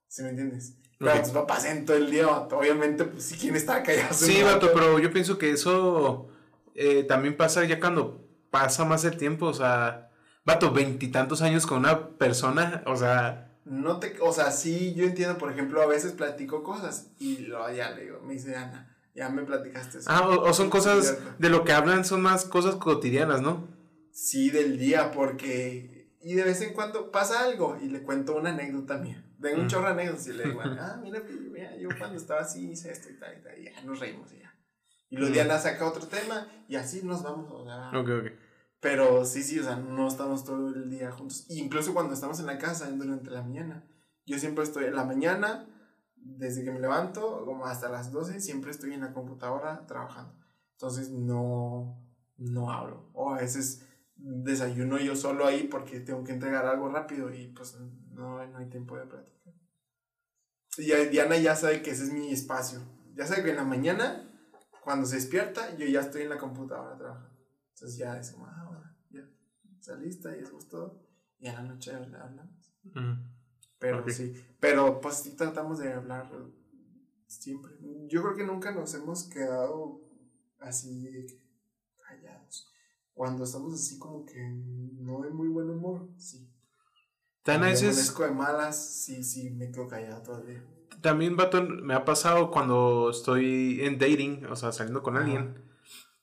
¿Sí 0.07 0.23
me 0.23 0.29
entiendes? 0.29 0.75
Pero 0.97 1.21
tus 1.21 1.31
papás 1.31 1.65
en 1.65 1.85
todo 1.85 1.95
el 1.95 2.11
día, 2.11 2.27
obviamente, 2.27 3.05
pues 3.05 3.23
sí, 3.23 3.37
¿quién 3.39 3.55
está 3.55 3.83
callado? 3.83 4.13
Sí, 4.13 4.43
vato, 4.43 4.69
pero 4.73 4.99
yo 4.99 5.11
pienso 5.11 5.37
que 5.37 5.51
eso 5.51 6.27
eh, 6.75 7.03
también 7.03 7.37
pasa 7.37 7.63
ya 7.63 7.79
cuando 7.79 8.27
pasa 8.51 8.83
más 8.83 9.05
el 9.05 9.15
tiempo, 9.15 9.45
o 9.45 9.53
sea, 9.53 10.08
vato, 10.49 10.71
veintitantos 10.71 11.41
años 11.41 11.65
con 11.65 11.79
una 11.79 12.09
persona, 12.17 12.83
o 12.85 12.95
sea... 12.95 13.45
No 13.65 13.99
te, 13.99 14.17
o 14.19 14.33
sea, 14.33 14.51
sí, 14.51 14.95
yo 14.95 15.05
entiendo, 15.05 15.37
por 15.37 15.51
ejemplo, 15.51 15.81
a 15.81 15.85
veces 15.85 16.13
platico 16.13 16.63
cosas 16.63 17.11
y 17.19 17.37
lo, 17.37 17.71
ya 17.71 17.91
le 17.91 18.05
digo, 18.05 18.19
me 18.21 18.33
dice 18.33 18.55
Ana, 18.55 18.97
ya 19.13 19.29
me 19.29 19.43
platicaste 19.43 19.99
eso. 19.99 20.09
Ah, 20.09 20.27
o, 20.27 20.51
son 20.53 20.71
cosas, 20.71 21.19
de 21.37 21.49
lo 21.49 21.63
que 21.63 21.73
hablan 21.73 22.03
son 22.03 22.21
más 22.21 22.45
cosas 22.45 22.75
cotidianas, 22.75 23.41
¿no? 23.41 23.67
Sí, 24.11 24.49
del 24.49 24.79
día, 24.79 25.11
porque, 25.11 26.09
y 26.21 26.33
de 26.33 26.43
vez 26.43 26.61
en 26.61 26.73
cuando 26.73 27.11
pasa 27.11 27.43
algo 27.43 27.77
y 27.79 27.89
le 27.89 28.01
cuento 28.01 28.35
una 28.35 28.49
anécdota 28.49 28.97
mía. 28.97 29.23
Vengo 29.37 29.61
un 29.61 29.67
chorro 29.67 29.85
de 29.85 29.91
anécdotas 29.91 30.27
y 30.27 30.33
le 30.33 30.45
digo, 30.45 30.61
ah, 30.63 30.99
mira, 30.99 31.21
mira, 31.51 31.77
yo 31.77 31.89
cuando 31.99 32.17
estaba 32.17 32.41
así 32.41 32.71
hice 32.71 32.91
esto 32.91 33.09
y 33.11 33.19
tal 33.19 33.37
y 33.37 33.43
tal, 33.43 33.59
y 33.59 33.65
ya 33.65 33.81
nos 33.83 33.99
reímos 33.99 34.33
y 34.33 34.39
ya. 34.39 34.51
Y 35.11 35.17
luego 35.17 35.31
Diana 35.31 35.59
saca 35.59 35.87
otro 35.87 36.07
tema 36.07 36.47
y 36.67 36.75
así 36.75 37.01
nos 37.03 37.21
vamos. 37.21 37.51
O 37.51 37.63
sea, 37.65 37.89
ok, 37.89 38.09
ok. 38.09 38.48
Pero 38.79 39.25
sí, 39.25 39.43
sí, 39.43 39.59
o 39.59 39.63
sea, 39.63 39.75
no 39.75 40.07
estamos 40.07 40.45
todo 40.45 40.69
el 40.69 40.89
día 40.89 41.11
juntos. 41.11 41.45
Incluso 41.49 41.93
cuando 41.93 42.13
estamos 42.13 42.39
en 42.39 42.45
la 42.45 42.57
casa 42.57 42.89
durante 42.89 43.29
la 43.29 43.41
mañana. 43.41 43.85
Yo 44.25 44.37
siempre 44.39 44.63
estoy 44.63 44.85
en 44.85 44.95
la 44.95 45.03
mañana, 45.03 45.67
desde 46.15 46.63
que 46.63 46.71
me 46.71 46.79
levanto, 46.79 47.45
como 47.45 47.65
hasta 47.65 47.89
las 47.89 48.11
12, 48.11 48.39
siempre 48.39 48.71
estoy 48.71 48.93
en 48.93 49.01
la 49.01 49.13
computadora 49.13 49.85
trabajando. 49.85 50.33
Entonces 50.73 51.09
no, 51.09 52.01
no 52.37 52.71
hablo. 52.71 53.09
O 53.13 53.33
a 53.33 53.37
veces 53.37 53.85
desayuno 54.15 54.97
yo 54.97 55.15
solo 55.15 55.45
ahí 55.45 55.67
porque 55.67 55.99
tengo 55.99 56.23
que 56.23 56.33
entregar 56.33 56.65
algo 56.65 56.89
rápido 56.89 57.33
y 57.33 57.47
pues 57.47 57.77
no, 58.11 58.45
no 58.45 58.57
hay 58.57 58.69
tiempo 58.69 58.97
de 58.97 59.05
platicar. 59.05 59.53
Y 60.77 60.91
Diana 61.09 61.37
ya 61.37 61.55
sabe 61.55 61.81
que 61.81 61.91
ese 61.91 62.03
es 62.03 62.13
mi 62.13 62.31
espacio. 62.31 62.79
Ya 63.15 63.25
sabe 63.25 63.43
que 63.43 63.49
en 63.49 63.57
la 63.57 63.65
mañana 63.65 64.25
cuando 64.89 65.05
se 65.05 65.17
despierta, 65.17 65.75
yo 65.75 65.85
ya 65.85 66.01
estoy 66.01 66.23
en 66.23 66.29
la 66.29 66.37
computadora 66.37 66.97
trabajando. 66.97 67.38
Entonces 67.79 67.97
ya 67.97 68.19
es 68.19 68.31
como, 68.31 68.45
ah, 68.45 68.65
bueno, 68.67 68.83
ya, 69.09 69.29
está 69.79 69.95
lista 69.95 70.35
y 70.35 70.41
es 70.41 70.49
todo. 70.67 71.01
Y 71.39 71.47
a 71.47 71.53
la 71.53 71.63
noche 71.63 71.93
hablamos. 71.93 72.73
Pero 73.79 74.03
sí, 74.09 74.33
pero 74.59 74.99
pues 74.99 75.15
sí 75.15 75.37
tratamos 75.37 75.79
de 75.79 75.93
hablar 75.93 76.29
siempre. 77.25 77.71
Yo 78.07 78.21
creo 78.21 78.35
que 78.35 78.45
nunca 78.45 78.73
nos 78.73 78.93
hemos 78.95 79.23
quedado 79.29 80.01
así 80.59 81.25
callados. 82.05 82.69
Cuando 83.13 83.45
estamos 83.45 83.73
así 83.73 83.97
como 83.97 84.25
que 84.25 84.41
no 84.43 85.23
hay 85.23 85.31
muy 85.31 85.47
buen 85.47 85.69
humor, 85.69 86.09
sí. 86.17 86.53
Tan 87.43 87.63
a 87.63 87.67
veces... 87.67 88.13
de 88.17 88.31
malas, 88.31 88.75
sí, 88.75 89.23
sí, 89.23 89.51
me 89.51 89.71
quedo 89.71 89.87
callado 89.87 90.21
todavía 90.21 90.61
también, 91.01 91.37
vato, 91.37 91.63
me 91.63 91.93
ha 91.93 92.05
pasado 92.05 92.51
cuando 92.51 93.09
estoy 93.09 93.79
en 93.81 93.97
dating, 93.97 94.45
o 94.45 94.55
sea, 94.55 94.71
saliendo 94.71 95.01
con 95.01 95.17
alguien, 95.17 95.55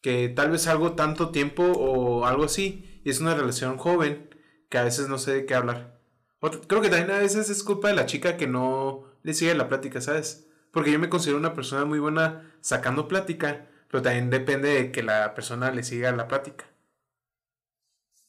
que 0.01 0.29
tal 0.29 0.51
vez 0.51 0.67
algo 0.67 0.95
tanto 0.95 1.31
tiempo 1.31 1.65
o 1.65 2.27
algo 2.27 2.45
así, 2.45 3.01
y 3.05 3.11
es 3.11 3.21
una 3.21 3.35
relación 3.35 3.79
joven, 3.79 4.29
que 4.69 4.79
a 4.79 4.85
veces 4.85 5.09
no 5.09 5.19
sé 5.19 5.33
de 5.33 5.47
qué 5.47 5.55
hablar. 5.55 6.01
creo 6.41 6.81
que 6.81 6.91
también 6.91 7.11
a 7.11 7.19
veces 7.19 7.51
es 7.51 7.63
culpa 7.63 7.89
de 7.89 7.95
la 7.95 8.07
chica 8.07 8.37
que 8.37 8.47
no 8.47 9.05
le 9.23 9.35
sigue 9.35 9.55
la 9.55 9.69
plática, 9.69 10.01
¿sabes? 10.01 10.47
Porque 10.73 10.93
yo 10.93 10.99
me 10.99 11.09
considero 11.09 11.39
una 11.39 11.55
persona 11.55 11.85
muy 11.85 11.99
buena 11.99 12.53
sacando 12.61 13.09
plática, 13.09 13.69
pero 13.91 14.03
también 14.03 14.31
depende 14.31 14.69
de 14.69 14.93
que 14.93 15.03
la 15.03 15.35
persona 15.35 15.71
le 15.71 15.83
siga 15.83 16.13
la 16.13 16.29
plática. 16.29 16.67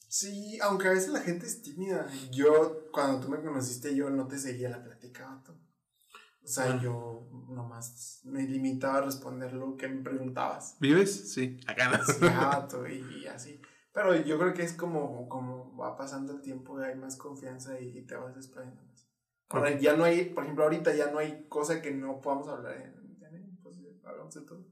Sí, 0.08 0.58
aunque 0.62 0.88
a 0.88 0.92
veces 0.92 1.10
la 1.10 1.20
gente 1.20 1.46
es 1.46 1.60
tímida. 1.60 2.06
Yo, 2.30 2.90
cuando 2.90 3.20
tú 3.20 3.28
me 3.28 3.42
conociste, 3.42 3.94
yo 3.94 4.08
no 4.08 4.26
te 4.26 4.38
seguía 4.38 4.70
la 4.70 4.82
plática, 4.82 5.26
vato. 5.26 5.57
O 6.48 6.50
sea, 6.50 6.80
yo 6.80 7.28
nomás 7.50 8.22
me 8.24 8.42
limitaba 8.42 8.98
a 8.98 9.00
responder 9.02 9.52
lo 9.52 9.76
que 9.76 9.86
me 9.86 10.02
preguntabas. 10.02 10.78
¿Vives? 10.80 11.30
Sí, 11.30 11.60
acá 11.66 11.90
no. 11.90 12.88
y, 12.88 13.26
así. 13.26 13.60
Pero 13.92 14.16
yo 14.16 14.38
creo 14.38 14.54
que 14.54 14.62
es 14.62 14.72
como, 14.72 15.28
como 15.28 15.76
va 15.76 15.94
pasando 15.94 16.32
el 16.32 16.40
tiempo, 16.40 16.78
hay 16.78 16.94
más 16.94 17.16
confianza 17.16 17.78
y, 17.78 18.00
te 18.06 18.16
vas 18.16 18.34
desprendiendo 18.34 18.82
más. 18.84 19.06
Ahora, 19.50 19.78
ya 19.78 19.94
no 19.94 20.04
hay, 20.04 20.24
por 20.30 20.44
ejemplo, 20.44 20.64
ahorita 20.64 20.94
ya 20.94 21.10
no 21.10 21.18
hay 21.18 21.46
cosa 21.50 21.82
que 21.82 21.90
no 21.90 22.22
podamos 22.22 22.48
hablar 22.48 22.76
en 22.76 23.58
pues 23.62 23.76
hablamos 24.06 24.34
de 24.34 24.40
todo. 24.40 24.64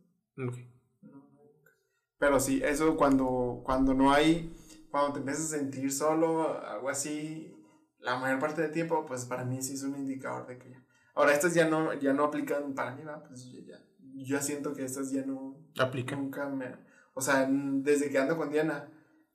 Pero 2.19 2.41
sí, 2.41 2.63
eso 2.65 2.97
cuando, 2.97 3.61
cuando 3.63 3.93
no 3.93 4.13
hay, 4.15 4.57
cuando 4.91 5.13
te 5.13 5.19
empiezas 5.19 5.53
a 5.53 5.59
sentir 5.59 5.93
solo, 5.93 6.59
algo 6.59 6.89
así, 6.89 7.55
la 7.99 8.19
mayor 8.19 8.39
parte 8.39 8.63
del 8.63 8.73
tiempo, 8.73 9.05
pues 9.05 9.27
para 9.27 9.45
mí 9.45 9.61
sí 9.61 9.75
es 9.75 9.83
un 9.83 9.97
indicador 9.97 10.47
de 10.47 10.57
que 10.57 10.71
ya 10.71 10.86
Ahora, 11.17 11.33
estas 11.33 11.55
ya 11.55 11.67
no, 11.67 11.95
ya 11.95 12.13
no 12.13 12.25
aplican 12.25 12.75
para 12.75 12.95
mí, 12.95 13.03
¿va? 13.03 13.25
Pues 13.25 13.47
yo 13.47 13.61
ya, 13.63 13.83
yo 14.15 14.41
siento 14.41 14.75
que 14.75 14.85
estas 14.85 15.11
ya 15.11 15.25
no... 15.25 15.57
Aplican. 15.79 16.21
Nunca 16.21 16.47
me... 16.49 16.77
O 17.15 17.23
sea, 17.23 17.49
desde 17.51 18.11
que 18.11 18.19
ando 18.19 18.37
con 18.37 18.51
Diana, 18.51 18.87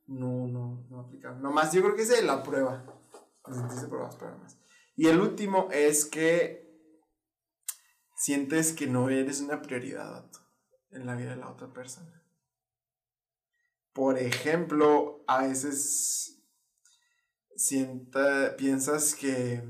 no, 0.05 0.47
no, 0.47 0.85
no 0.89 0.99
aplican. 0.99 1.41
Nomás 1.41 1.73
yo 1.73 1.81
creo 1.81 1.95
que 1.95 2.03
es 2.03 2.23
la 2.23 2.43
prueba. 2.43 2.85
Sentirse 3.51 3.87
pruebas, 3.87 4.15
más. 4.39 4.59
Y 4.95 5.07
el 5.07 5.19
último 5.19 5.69
es 5.71 6.05
que 6.05 6.71
sientes 8.15 8.73
que 8.73 8.85
no 8.85 9.09
eres 9.09 9.41
una 9.41 9.63
prioridad 9.63 10.29
en 10.91 11.07
la 11.07 11.15
vida 11.15 11.31
de 11.31 11.37
la 11.37 11.49
otra 11.49 11.73
persona. 11.73 12.23
Por 13.93 14.19
ejemplo, 14.19 15.23
a 15.27 15.47
veces 15.47 16.43
sienta, 17.55 18.55
piensas 18.55 19.15
que 19.15 19.63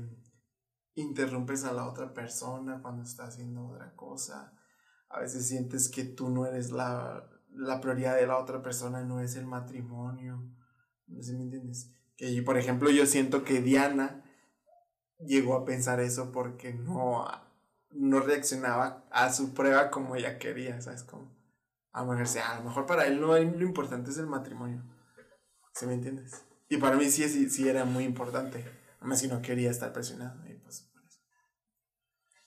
interrumpes 0.94 1.64
a 1.64 1.72
la 1.72 1.86
otra 1.86 2.12
persona 2.12 2.80
cuando 2.82 3.02
está 3.02 3.24
haciendo 3.24 3.68
otra 3.68 3.94
cosa. 3.94 4.52
A 5.08 5.20
veces 5.20 5.46
sientes 5.46 5.88
que 5.88 6.04
tú 6.04 6.30
no 6.30 6.46
eres 6.46 6.70
la, 6.70 7.28
la 7.54 7.80
prioridad 7.80 8.16
de 8.16 8.26
la 8.26 8.38
otra 8.38 8.62
persona, 8.62 9.02
no 9.04 9.20
es 9.20 9.36
el 9.36 9.46
matrimonio. 9.46 10.42
No 11.06 11.22
sé 11.22 11.32
si 11.32 11.36
me 11.36 11.44
entiendes. 11.44 11.90
Que 12.16 12.42
por 12.42 12.56
ejemplo, 12.56 12.90
yo 12.90 13.06
siento 13.06 13.44
que 13.44 13.60
Diana 13.60 14.24
llegó 15.18 15.54
a 15.54 15.64
pensar 15.64 16.00
eso 16.00 16.32
porque 16.32 16.74
no, 16.74 17.26
no 17.90 18.20
reaccionaba 18.20 19.04
a 19.10 19.32
su 19.32 19.54
prueba 19.54 19.90
como 19.90 20.16
ella 20.16 20.38
quería, 20.38 20.80
¿sabes? 20.80 21.04
Como, 21.04 21.30
a 21.92 22.04
lo 22.04 22.12
mejor, 22.12 22.38
a 22.38 22.58
lo 22.58 22.64
mejor 22.64 22.86
para 22.86 23.06
él 23.06 23.20
no 23.20 23.38
lo 23.38 23.62
importante 23.62 24.10
es 24.10 24.18
el 24.18 24.26
matrimonio. 24.26 24.82
¿Sí 25.74 25.86
me 25.86 25.94
entiendes? 25.94 26.44
Y 26.68 26.78
para 26.78 26.96
mí 26.96 27.10
sí, 27.10 27.28
sí, 27.28 27.48
sí 27.50 27.68
era 27.68 27.84
muy 27.84 28.04
importante. 28.04 28.64
Además, 29.00 29.20
si 29.20 29.28
no 29.28 29.42
quería 29.42 29.70
estar 29.70 29.92
presionado. 29.92 30.41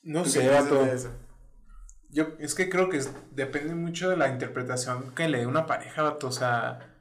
No 0.06 0.23
sé. 0.23 0.48
Yo 2.10 2.27
es 2.40 2.56
que 2.56 2.69
creo 2.69 2.90
que 2.90 3.02
depende 3.32 3.73
mucho 3.73 4.10
de 4.10 4.15
la 4.15 4.30
interpretación 4.30 5.14
que 5.15 5.27
le 5.27 5.40
dé 5.40 5.48
una 5.48 5.65
pareja, 5.65 6.03
vato. 6.03 6.27
O 6.27 6.32
sea, 6.32 6.95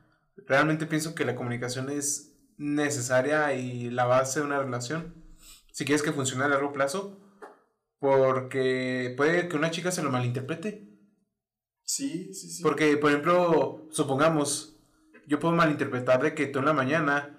realmente 0.48 0.86
pienso 0.86 1.14
que 1.14 1.26
la 1.26 1.36
comunicación 1.36 1.90
es 1.90 2.34
necesaria 2.56 3.52
y 3.52 3.90
la 3.90 4.06
base 4.06 4.40
de 4.40 4.46
una 4.46 4.58
relación. 4.58 5.22
Si 5.72 5.84
quieres 5.84 6.02
que 6.02 6.12
funcione 6.12 6.44
a 6.44 6.48
largo 6.48 6.72
plazo. 6.72 7.20
Porque 8.00 9.14
puede 9.16 9.48
que 9.48 9.56
una 9.56 9.70
chica 9.70 9.90
se 9.90 10.02
lo 10.02 10.10
malinterprete. 10.10 10.90
Sí, 11.84 12.32
sí, 12.34 12.50
sí. 12.50 12.62
Porque, 12.62 12.96
por 12.96 13.10
ejemplo, 13.10 13.86
supongamos, 13.90 14.78
yo 15.26 15.38
puedo 15.38 15.54
malinterpretar 15.54 16.22
de 16.22 16.34
que 16.34 16.46
tú 16.46 16.58
en 16.58 16.66
la 16.66 16.72
mañana, 16.72 17.38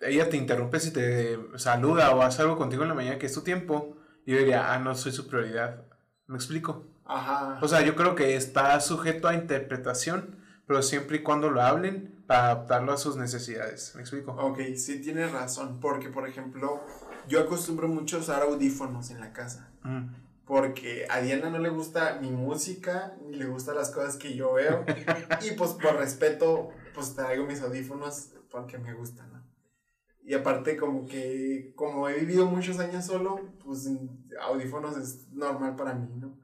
ella 0.00 0.28
te 0.28 0.36
interrumpe 0.36 0.78
si 0.78 0.92
te 0.92 1.38
saluda 1.56 2.14
o 2.14 2.22
hace 2.22 2.42
algo 2.42 2.56
contigo 2.56 2.82
en 2.82 2.90
la 2.90 2.94
mañana 2.94 3.18
que 3.18 3.26
es 3.26 3.32
tu 3.32 3.42
tiempo 3.42 3.97
yo 4.32 4.38
diría, 4.38 4.72
ah, 4.72 4.78
no 4.78 4.94
soy 4.94 5.12
su 5.12 5.26
prioridad. 5.26 5.84
¿Me 6.26 6.36
explico? 6.36 6.86
Ajá. 7.06 7.58
O 7.62 7.68
sea, 7.68 7.80
yo 7.82 7.96
creo 7.96 8.14
que 8.14 8.36
está 8.36 8.78
sujeto 8.80 9.26
a 9.28 9.34
interpretación, 9.34 10.36
pero 10.66 10.82
siempre 10.82 11.16
y 11.16 11.22
cuando 11.22 11.50
lo 11.50 11.62
hablen 11.62 12.22
para 12.26 12.50
adaptarlo 12.50 12.92
a 12.92 12.98
sus 12.98 13.16
necesidades. 13.16 13.94
¿Me 13.94 14.02
explico? 14.02 14.32
Ok, 14.32 14.60
sí 14.76 15.00
tienes 15.00 15.32
razón, 15.32 15.80
porque 15.80 16.10
por 16.10 16.28
ejemplo, 16.28 16.84
yo 17.26 17.40
acostumbro 17.40 17.88
mucho 17.88 18.18
a 18.18 18.20
usar 18.20 18.42
audífonos 18.42 19.10
en 19.10 19.20
la 19.20 19.32
casa. 19.32 19.70
Porque 20.44 21.06
a 21.08 21.20
Diana 21.20 21.48
no 21.48 21.58
le 21.58 21.70
gusta 21.70 22.18
mi 22.20 22.30
música, 22.30 23.16
ni 23.26 23.36
le 23.36 23.46
gustan 23.46 23.76
las 23.76 23.90
cosas 23.90 24.16
que 24.16 24.34
yo 24.34 24.52
veo. 24.52 24.84
y 25.40 25.52
pues 25.52 25.70
por 25.70 25.96
respeto, 25.96 26.68
pues 26.94 27.14
traigo 27.14 27.46
mis 27.46 27.62
audífonos 27.62 28.32
porque 28.50 28.76
me 28.76 28.92
gustan, 28.92 29.32
¿no? 29.32 29.37
Y 30.28 30.34
aparte 30.34 30.76
como 30.76 31.06
que, 31.06 31.72
como 31.74 32.06
he 32.06 32.20
vivido 32.20 32.44
muchos 32.44 32.78
años 32.80 33.06
solo, 33.06 33.40
pues 33.64 33.88
audífonos 34.42 34.94
es 34.98 35.32
normal 35.32 35.74
para 35.74 35.94
mí, 35.94 36.06
¿no? 36.16 36.38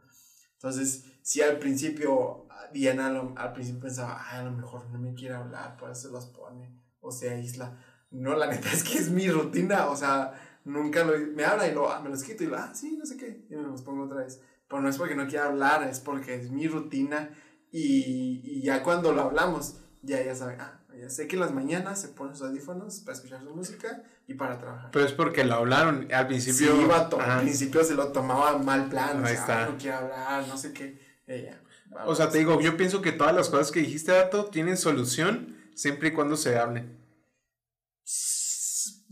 Entonces, 0.54 1.04
si 1.20 1.42
al 1.42 1.58
principio, 1.58 2.46
Diana 2.72 3.08
al 3.36 3.52
principio 3.52 3.82
pensaba, 3.82 4.24
Ay, 4.26 4.38
a 4.38 4.44
lo 4.44 4.52
mejor 4.52 4.88
no 4.88 4.98
me 4.98 5.12
quiere 5.12 5.34
hablar, 5.34 5.76
por 5.76 5.90
eso 5.90 6.10
los 6.10 6.24
pone, 6.28 6.80
o 7.00 7.12
se 7.12 7.28
aísla. 7.28 7.78
No, 8.10 8.34
la 8.34 8.46
neta 8.46 8.72
es 8.72 8.84
que 8.84 8.96
es 8.96 9.10
mi 9.10 9.28
rutina, 9.28 9.88
o 9.90 9.96
sea, 9.96 10.32
nunca 10.64 11.04
lo, 11.04 11.18
me 11.18 11.44
habla 11.44 11.68
y 11.68 11.74
lo, 11.74 11.92
ah, 11.92 12.00
me 12.00 12.08
los 12.08 12.24
quito 12.24 12.42
y 12.42 12.46
lo, 12.46 12.56
ah, 12.56 12.74
sí, 12.74 12.96
no 12.96 13.04
sé 13.04 13.18
qué, 13.18 13.44
y 13.50 13.54
me 13.54 13.64
los 13.64 13.82
pongo 13.82 14.04
otra 14.04 14.20
vez. 14.20 14.40
Pero 14.66 14.80
no 14.80 14.88
es 14.88 14.96
porque 14.96 15.14
no 15.14 15.26
quiera 15.26 15.48
hablar, 15.48 15.82
es 15.82 16.00
porque 16.00 16.36
es 16.36 16.50
mi 16.50 16.68
rutina 16.68 17.36
y, 17.70 18.40
y 18.42 18.62
ya 18.62 18.82
cuando 18.82 19.12
lo 19.12 19.20
hablamos, 19.20 19.76
ya 20.00 20.22
ella 20.22 20.34
sabe, 20.34 20.56
ah, 20.58 20.80
ya 21.00 21.10
sé 21.10 21.26
que 21.26 21.36
en 21.36 21.40
las 21.40 21.52
mañanas 21.52 22.00
se 22.00 22.08
ponen 22.08 22.34
sus 22.34 22.48
audífonos 22.48 23.00
para 23.00 23.16
escuchar 23.16 23.42
su 23.42 23.54
música 23.54 24.02
y 24.26 24.34
para 24.34 24.58
trabajar. 24.58 24.90
Pero 24.92 25.04
es 25.04 25.12
porque 25.12 25.44
lo 25.44 25.54
hablaron 25.54 26.08
al 26.12 26.26
principio. 26.26 26.76
Sí, 26.76 26.84
vato, 26.84 27.20
al 27.20 27.42
principio 27.42 27.84
se 27.84 27.94
lo 27.94 28.08
tomaba 28.08 28.58
mal 28.58 28.88
plan. 28.88 29.24
Ahí 29.24 29.34
está. 29.34 29.66
no 29.66 29.76
quiere 29.78 29.96
hablar, 29.96 30.46
no 30.48 30.56
sé 30.56 30.72
qué. 30.72 30.98
Ella. 31.26 31.60
o 32.04 32.14
sea, 32.14 32.28
te 32.28 32.38
digo, 32.38 32.60
yo 32.60 32.76
pienso 32.76 33.00
que 33.00 33.12
todas 33.12 33.34
las 33.34 33.48
cosas 33.48 33.70
que 33.70 33.80
dijiste, 33.80 34.12
Dato, 34.12 34.46
tienen 34.46 34.76
solución 34.76 35.56
siempre 35.74 36.08
y 36.08 36.12
cuando 36.12 36.36
se 36.36 36.58
hablen. 36.58 36.98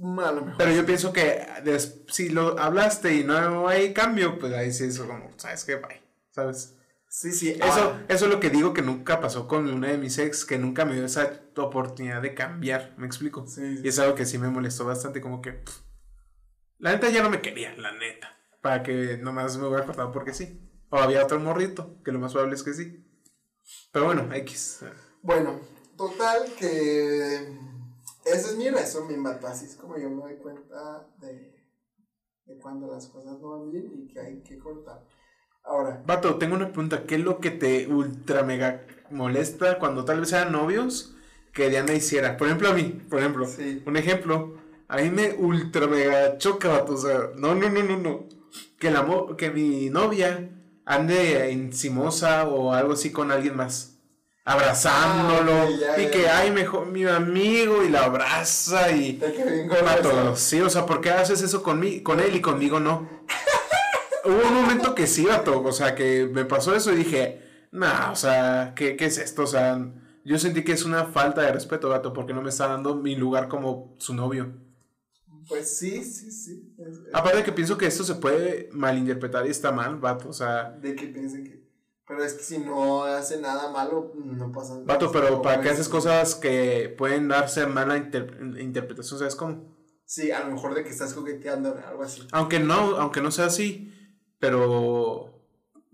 A 0.03 0.33
lo 0.33 0.43
mejor. 0.43 0.59
Pero 0.59 0.73
yo 0.73 0.85
pienso 0.85 1.13
que 1.13 1.47
si 2.09 2.29
lo 2.29 2.59
hablaste 2.59 3.15
y 3.15 3.25
no 3.25 3.69
hay 3.69 3.93
cambio, 3.93 4.39
pues 4.39 4.53
ahí 4.53 4.73
sí 4.73 4.85
es 4.85 4.99
como, 4.99 5.31
¿sabes 5.37 5.65
qué? 5.65 5.77
Bye. 5.77 6.03
¿Sabes? 6.31 6.75
Sí, 7.13 7.31
sí. 7.31 7.51
Eso, 7.51 7.93
ah. 7.93 8.07
eso 8.09 8.25
es 8.25 8.31
lo 8.31 8.41
que 8.41 8.49
digo 8.49 8.73
que 8.73 8.81
nunca 8.81 9.21
pasó 9.21 9.47
con 9.47 9.69
una 9.69 9.89
de 9.89 9.99
mis 9.99 10.17
ex, 10.17 10.47
que 10.47 10.57
nunca 10.57 10.87
me 10.87 10.95
dio 10.95 11.05
esa 11.05 11.43
oportunidad 11.59 12.23
de 12.23 12.33
cambiar, 12.33 12.95
¿me 12.97 13.05
explico? 13.05 13.47
Sí, 13.47 13.81
y 13.85 13.87
es 13.87 13.99
algo 13.99 14.15
que 14.15 14.25
sí 14.25 14.39
me 14.39 14.49
molestó 14.49 14.87
bastante, 14.87 15.21
como 15.21 15.43
que... 15.43 15.63
la 16.79 16.93
neta 16.93 17.11
ya 17.11 17.23
no 17.23 17.29
me 17.29 17.43
quería, 17.43 17.77
la 17.77 17.93
neta. 17.93 18.35
Para 18.63 18.83
que 18.83 19.19
nomás 19.19 19.59
me 19.59 19.67
hubiera 19.67 19.85
cortado 19.85 20.11
porque 20.11 20.33
sí. 20.33 20.59
O 20.89 20.97
había 20.97 21.23
otro 21.23 21.39
morrito, 21.39 22.03
que 22.03 22.13
lo 22.13 22.19
más 22.19 22.33
probable 22.33 22.55
es 22.55 22.63
que 22.63 22.73
sí. 22.73 23.07
Pero 23.93 24.07
bueno, 24.07 24.33
X. 24.33 24.81
Bueno, 25.21 25.61
total 25.99 26.45
que... 26.59 27.47
Ese 28.25 28.53
es 28.53 28.57
mi 28.57 28.71
resumen, 28.71 29.23
Así 29.27 29.67
es 29.67 29.77
como 29.77 29.99
yo 29.99 30.09
me 30.09 30.23
doy 30.23 30.37
cuenta 30.37 31.07
de, 31.19 31.63
de 32.47 32.59
cuando 32.59 32.91
las 32.91 33.07
cosas 33.09 33.39
no 33.39 33.51
van 33.51 33.71
bien 33.71 33.93
y 33.93 34.09
que 34.11 34.19
hay 34.19 34.43
que 34.43 34.59
cortar. 34.59 35.07
Ahora. 35.65 36.03
Vato, 36.07 36.37
tengo 36.37 36.57
una 36.57 36.69
pregunta. 36.69 37.05
¿Qué 37.05 37.17
es 37.17 37.21
lo 37.21 37.39
que 37.39 37.51
te 37.51 37.87
ultra 37.87 38.43
mega 38.43 38.87
molesta 39.11 39.79
cuando 39.79 40.05
tal 40.05 40.21
vez 40.21 40.31
sean 40.31 40.53
novios 40.53 41.15
que 41.53 41.71
Diana 41.71 41.93
hiciera? 41.93 42.37
Por 42.37 42.49
ejemplo, 42.49 42.69
a 42.69 42.75
mí, 42.75 43.01
por 43.09 43.21
ejemplo. 43.21 43.47
Un 43.87 43.97
ejemplo. 43.97 44.59
A 44.89 44.97
mí 44.99 45.11
me 45.11 45.33
ultra 45.33 45.87
mega 45.87 46.37
choca, 46.39 46.69
vato. 46.69 46.95
O 46.95 46.99
sea, 46.99 47.31
no, 47.37 47.55
no, 47.55 47.69
no, 47.71 47.83
no, 47.83 47.97
no. 47.99 48.29
Que, 48.79 48.91
la 48.91 49.07
que 49.39 49.51
mi 49.51 49.89
novia 49.89 50.51
ande 50.85 51.51
encimosa 51.51 52.49
o 52.49 52.73
algo 52.73 52.95
así 52.95 53.13
con 53.13 53.31
alguien 53.31 53.57
más. 53.57 53.93
Abrazándolo. 54.45 55.53
Ah, 55.53 56.01
y 56.01 56.11
que, 56.11 56.29
ay, 56.29 56.51
mejor 56.51 56.87
mi 56.87 57.05
amigo 57.05 57.85
y 57.85 57.89
la 57.89 58.05
abraza 58.05 58.91
y. 58.91 59.21
Vato, 59.69 60.35
sí, 60.37 60.61
o 60.61 60.69
sea, 60.69 60.85
¿por 60.85 61.01
qué 61.01 61.11
haces 61.11 61.43
eso 61.43 61.63
con, 61.63 61.79
mí, 61.79 62.03
con 62.03 62.19
él 62.19 62.35
y 62.35 62.41
conmigo 62.41 62.81
no? 62.81 63.09
Hubo 64.25 64.49
un 64.49 64.55
momento 64.55 64.95
que 64.95 65.07
sí, 65.07 65.25
vato. 65.25 65.63
O 65.63 65.73
sea, 65.73 65.95
que 65.95 66.27
me 66.27 66.45
pasó 66.45 66.75
eso 66.75 66.93
y 66.93 66.97
dije, 66.97 67.43
nah, 67.71 68.11
o 68.11 68.17
sea, 68.17 68.73
¿qué, 68.75 68.97
¿qué, 68.97 69.07
es 69.07 69.19
esto? 69.19 69.43
O 69.43 69.47
sea, 69.47 69.93
yo 70.25 70.39
sentí 70.39 70.65
que 70.65 70.73
es 70.73 70.85
una 70.85 71.07
falta 71.07 71.43
de 71.43 71.53
respeto, 71.53 71.89
vato, 71.89 72.13
porque 72.13 72.33
no 72.33 72.43
me 72.43 72.51
está 72.51 72.69
dando 72.69 72.95
mi 72.95 73.17
lugar 73.17 73.49
como 73.49 73.95
su 73.99 74.15
novio. 74.15 74.53
Pues 75.49 75.77
sí, 75.77 76.05
sí, 76.05 76.31
sí. 76.31 76.75
Aparte 77.13 77.39
de 77.39 77.45
que 77.45 77.53
pienso 77.53 77.77
que 77.77 77.87
esto 77.87 78.05
se 78.05 78.15
puede 78.15 78.69
malinterpretar 78.73 79.47
y 79.47 79.51
está 79.51 79.73
mal, 79.73 79.97
vato, 79.97 80.29
o 80.29 80.33
sea. 80.33 80.71
De 80.71 80.95
que 80.95 81.09
piensen 81.09 81.45
que. 81.45 81.63
Pero 82.07 82.25
es 82.25 82.35
que 82.35 82.43
si 82.43 82.59
no 82.59 83.05
hace 83.05 83.41
nada 83.41 83.71
malo, 83.71 84.13
no 84.15 84.53
pasa 84.53 84.75
nada. 84.75 84.85
Vato, 84.85 85.11
pero 85.11 85.41
¿para 85.41 85.61
qué 85.61 85.71
haces 85.71 85.89
cosas 85.89 86.35
que 86.35 86.95
pueden 86.97 87.29
darse 87.29 87.67
mala 87.67 87.97
interpretación? 87.97 89.19
¿Sabes 89.19 89.35
cómo? 89.35 89.73
Sí, 90.05 90.31
a 90.31 90.45
lo 90.45 90.53
mejor 90.53 90.75
de 90.75 90.85
que 90.85 90.91
estás 90.91 91.15
coqueteando, 91.15 91.75
algo 91.87 92.03
así. 92.03 92.27
Aunque 92.33 92.61
no, 92.61 92.97
aunque 92.97 93.23
no 93.23 93.31
sea 93.31 93.47
así, 93.47 93.91
pero, 94.43 95.41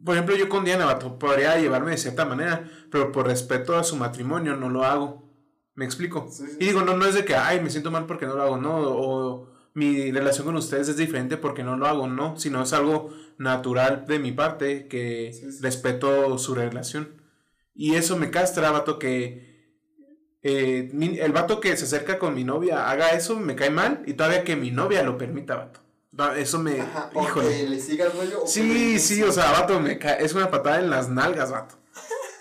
por 0.02 0.14
ejemplo, 0.14 0.34
yo 0.34 0.48
con 0.48 0.64
Diana 0.64 0.98
podría 0.98 1.60
llevarme 1.60 1.90
de 1.90 1.98
cierta 1.98 2.24
manera, 2.24 2.66
pero 2.90 3.12
por 3.12 3.26
respeto 3.26 3.76
a 3.76 3.84
su 3.84 3.94
matrimonio 3.94 4.56
no 4.56 4.70
lo 4.70 4.84
hago. 4.84 5.22
¿Me 5.74 5.84
explico? 5.84 6.30
Y 6.58 6.64
digo, 6.64 6.80
no, 6.80 6.96
no 6.96 7.04
es 7.04 7.14
de 7.14 7.26
que, 7.26 7.36
ay, 7.36 7.60
me 7.60 7.68
siento 7.68 7.90
mal 7.90 8.06
porque 8.06 8.24
no 8.24 8.36
lo 8.36 8.42
hago, 8.42 8.56
no, 8.56 8.78
o 8.78 9.50
mi 9.74 10.10
relación 10.10 10.46
con 10.46 10.56
ustedes 10.56 10.88
es 10.88 10.96
diferente 10.96 11.36
porque 11.36 11.62
no 11.62 11.76
lo 11.76 11.86
hago, 11.86 12.08
no, 12.08 12.38
sino 12.38 12.62
es 12.62 12.72
algo 12.72 13.10
natural 13.36 14.06
de 14.06 14.18
mi 14.18 14.32
parte 14.32 14.88
que 14.88 15.38
respeto 15.60 16.38
su 16.38 16.54
relación. 16.54 17.20
Y 17.74 17.96
eso 17.96 18.16
me 18.16 18.30
castra, 18.30 18.70
vato, 18.70 18.98
que 18.98 19.76
eh, 20.42 20.90
el 21.20 21.32
vato 21.32 21.60
que 21.60 21.76
se 21.76 21.84
acerca 21.84 22.18
con 22.18 22.34
mi 22.34 22.44
novia 22.44 22.88
haga 22.88 23.10
eso, 23.10 23.38
me 23.38 23.56
cae 23.56 23.68
mal, 23.68 24.04
y 24.06 24.14
todavía 24.14 24.42
que 24.42 24.56
mi 24.56 24.70
novia 24.70 25.02
lo 25.02 25.18
permita, 25.18 25.54
vato. 25.54 25.80
Eso 26.36 26.58
me. 26.58 26.78
híjole. 26.78 27.68
le 27.68 27.80
siga 27.80 28.06
el 28.06 28.12
rollo. 28.12 28.42
Sí, 28.46 28.98
sí, 28.98 29.22
o 29.22 29.30
sea, 29.30 29.52
vato, 29.52 29.78
me 29.78 29.98
cae. 29.98 30.24
Es 30.24 30.34
una 30.34 30.50
patada 30.50 30.80
en 30.80 30.90
las 30.90 31.08
nalgas, 31.08 31.50
vato. 31.50 31.76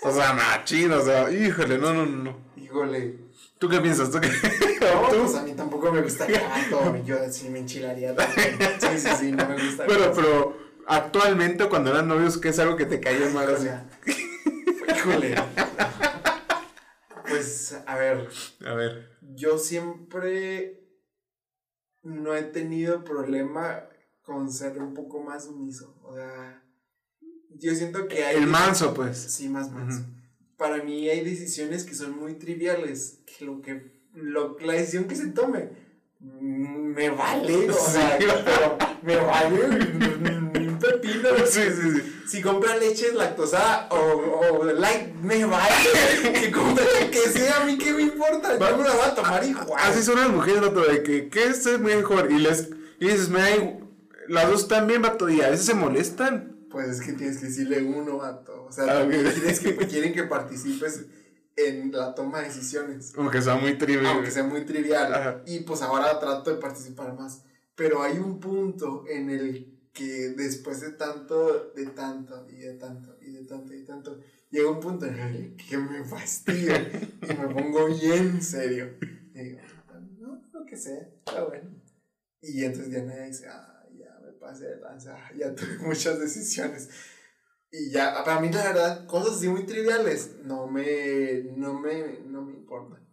O 0.02 0.12
sea, 0.12 0.32
machín, 0.32 0.92
o 0.92 1.00
sea, 1.02 1.30
híjole, 1.30 1.78
no, 1.78 1.92
no, 1.92 2.06
no. 2.06 2.38
Híjole. 2.56 3.18
¿Tú 3.58 3.68
qué 3.68 3.80
piensas? 3.80 4.10
¿Tú 4.10 4.20
qué? 4.20 4.28
No, 4.78 5.08
pues 5.08 5.34
a 5.34 5.42
mí 5.42 5.52
tampoco 5.52 5.90
me 5.92 6.02
gusta 6.02 6.26
tanto. 6.26 6.96
Yo 7.04 7.16
sí 7.30 7.48
me 7.50 7.58
enchilaría. 7.60 8.14
Sí, 8.80 8.98
sí, 8.98 9.08
sí, 9.18 9.32
no 9.32 9.46
me 9.48 9.54
gusta. 9.54 9.84
Pero, 9.86 10.12
pero, 10.14 10.56
actualmente, 10.86 11.68
cuando 11.68 11.90
eran 11.90 12.08
novios, 12.08 12.38
¿qué 12.38 12.50
es 12.50 12.58
algo 12.58 12.76
que 12.76 12.86
te 12.86 13.00
caía 13.00 13.28
mal? 13.30 13.58
Sea, 13.58 13.86
híjole. 14.96 15.34
Pues, 17.28 17.76
a 17.86 17.96
ver. 17.96 18.28
A 18.64 18.74
ver. 18.74 19.10
Yo 19.34 19.58
siempre 19.58 20.80
no 22.02 22.34
he 22.34 22.42
tenido 22.42 23.04
problema 23.04 23.84
con 24.22 24.52
ser 24.52 24.78
un 24.78 24.94
poco 24.94 25.22
más 25.22 25.44
sumiso. 25.44 25.98
O 26.04 26.14
sea, 26.14 26.62
yo 27.50 27.74
siento 27.74 28.08
que 28.08 28.24
hay... 28.24 28.36
El 28.36 28.46
manso, 28.46 28.94
pues. 28.94 29.16
Sí, 29.16 29.48
más 29.48 29.70
manso. 29.70 30.04
Para 30.56 30.82
mí 30.82 31.08
hay 31.08 31.24
decisiones 31.24 31.84
que 31.84 31.94
son 31.94 32.18
muy 32.18 32.34
triviales, 32.34 33.20
que 33.26 33.44
lo 33.44 33.60
que... 33.60 33.98
Lo, 34.12 34.58
la 34.58 34.72
decisión 34.72 35.04
que 35.04 35.14
se 35.14 35.28
tome 35.28 35.70
me 36.20 37.10
vale, 37.10 37.70
o 37.70 37.72
sea, 37.74 38.18
pero 38.18 38.78
me 39.02 39.16
vale 39.16 40.67
Sí, 41.46 41.60
sí, 41.62 41.90
sí. 41.92 42.22
Si 42.26 42.42
compra 42.42 42.76
leche 42.76 43.12
lactosada 43.12 43.88
o, 43.90 43.96
o 43.96 44.64
light, 44.64 45.14
me 45.22 45.44
vale. 45.44 45.74
Que 46.32 46.50
compre 46.50 46.84
que 47.10 47.20
sea, 47.20 47.62
a 47.62 47.64
mí 47.64 47.78
qué 47.78 47.92
me 47.92 48.02
importa. 48.02 48.58
Yo 48.58 48.76
me 48.76 48.84
la 48.84 48.94
voy 48.94 49.04
a 49.04 49.14
tomar 49.14 49.44
igual. 49.44 49.80
Así 49.82 50.02
son 50.02 50.16
las 50.16 50.28
mujeres, 50.28 50.60
vato, 50.60 50.82
de 50.82 51.02
que, 51.02 51.28
¿qué 51.28 51.44
es 51.44 51.66
mejor? 51.80 52.30
Y 52.30 52.38
les 52.38 52.68
y 53.00 53.06
dices, 53.06 53.28
me 53.28 53.80
las 54.28 54.50
dos 54.50 54.68
también, 54.68 55.02
vato, 55.02 55.28
y 55.28 55.40
a 55.40 55.50
veces 55.50 55.66
se 55.66 55.74
molestan. 55.74 56.66
Pues 56.70 56.88
es 56.88 57.00
que 57.00 57.12
tienes 57.12 57.38
que 57.38 57.46
decirle 57.46 57.82
uno, 57.82 58.18
vato. 58.18 58.66
O 58.68 58.72
sea, 58.72 59.00
ah, 59.00 59.08
tienes 59.08 59.60
que, 59.60 59.76
quieren 59.76 60.12
que 60.12 60.24
participes 60.24 61.06
en 61.56 61.92
la 61.92 62.14
toma 62.14 62.40
de 62.40 62.46
decisiones. 62.46 63.12
Aunque 63.16 63.40
sea 63.40 63.54
muy 63.54 63.78
trivial. 63.78 64.06
Aunque 64.06 64.30
sea 64.30 64.44
muy 64.44 64.64
trivial. 64.66 65.42
Y 65.46 65.60
pues 65.60 65.82
ahora 65.82 66.18
trato 66.18 66.50
de 66.50 66.56
participar 66.56 67.14
más. 67.14 67.42
Pero 67.74 68.02
hay 68.02 68.18
un 68.18 68.40
punto 68.40 69.04
en 69.08 69.30
el 69.30 69.77
que 69.98 70.30
después 70.30 70.80
de 70.80 70.92
tanto, 70.92 71.72
de 71.74 71.86
tanto, 71.86 72.46
y 72.48 72.58
de 72.58 72.74
tanto, 72.74 73.16
y 73.20 73.32
de 73.32 73.44
tanto, 73.44 73.74
y 73.74 73.78
de 73.80 73.84
tanto, 73.84 74.20
llega 74.48 74.70
un 74.70 74.78
punto 74.78 75.06
en 75.06 75.18
el 75.18 75.56
que 75.56 75.76
me 75.76 76.04
fastidio 76.04 76.72
y 76.76 77.34
me 77.34 77.52
pongo 77.52 77.86
bien 77.86 78.40
serio. 78.40 78.96
Y 79.34 79.40
digo, 79.40 79.60
no, 80.20 80.40
lo 80.52 80.64
que 80.64 80.76
sea, 80.76 81.00
está 81.00 81.42
bueno. 81.42 81.82
Y 82.40 82.62
entonces 82.62 82.92
Diana 82.92 83.24
dice, 83.24 83.48
ah, 83.48 83.84
ya 83.98 84.20
me 84.24 84.32
pasé 84.34 84.66
de 84.66 84.80
lanza, 84.80 85.18
ya 85.36 85.52
tuve 85.52 85.78
muchas 85.78 86.20
decisiones. 86.20 86.88
Y 87.72 87.90
ya, 87.90 88.22
para 88.24 88.40
mí 88.40 88.50
la 88.52 88.62
verdad, 88.62 89.06
cosas 89.06 89.38
así 89.38 89.48
muy 89.48 89.66
triviales 89.66 90.36
no 90.44 90.68
me, 90.68 91.42
no 91.56 91.78
me, 91.78 92.20
no 92.24 92.42
me 92.42 92.52
importan. 92.52 93.04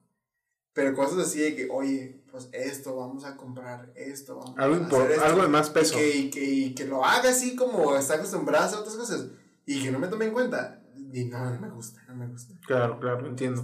Pero 0.76 0.94
cosas 0.94 1.20
así 1.20 1.40
de 1.40 1.56
que, 1.56 1.70
oye, 1.72 2.22
pues 2.30 2.50
esto, 2.52 2.98
vamos 2.98 3.24
a 3.24 3.38
comprar 3.38 3.94
esto, 3.96 4.36
vamos 4.36 4.56
algo 4.58 4.76
a 4.76 4.88
hacer 4.88 5.12
esto, 5.12 5.24
Algo 5.24 5.44
de 5.44 5.48
más 5.48 5.70
peso. 5.70 5.98
Y 5.98 6.30
que, 6.30 6.46
y 6.46 6.74
que, 6.74 6.84
que, 6.84 6.90
lo 6.90 7.06
haga 7.06 7.30
así 7.30 7.56
como 7.56 7.96
está 7.96 8.16
acostumbrado 8.16 8.76
a 8.76 8.82
otras 8.82 8.98
cosas 8.98 9.28
y 9.66 9.82
que 9.82 9.90
no 9.90 10.00
me 10.00 10.10
tome 10.10 10.26
en 10.26 10.34
cuenta. 10.34 10.82
y 10.94 11.24
no, 11.24 11.50
no 11.50 11.62
me 11.62 11.70
gusta, 11.70 12.04
no 12.10 12.16
me 12.16 12.28
gusta. 12.28 12.56
Claro, 12.68 13.00
claro, 13.00 13.26
entiendo. 13.26 13.64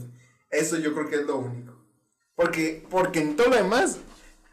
Eso 0.50 0.78
yo 0.78 0.94
creo 0.94 1.10
que 1.10 1.18
es 1.18 1.26
lo 1.26 1.40
único. 1.40 1.76
Porque, 2.34 2.88
porque 2.90 3.20
en 3.20 3.36
todo 3.36 3.50
lo 3.50 3.58
demás, 3.58 3.98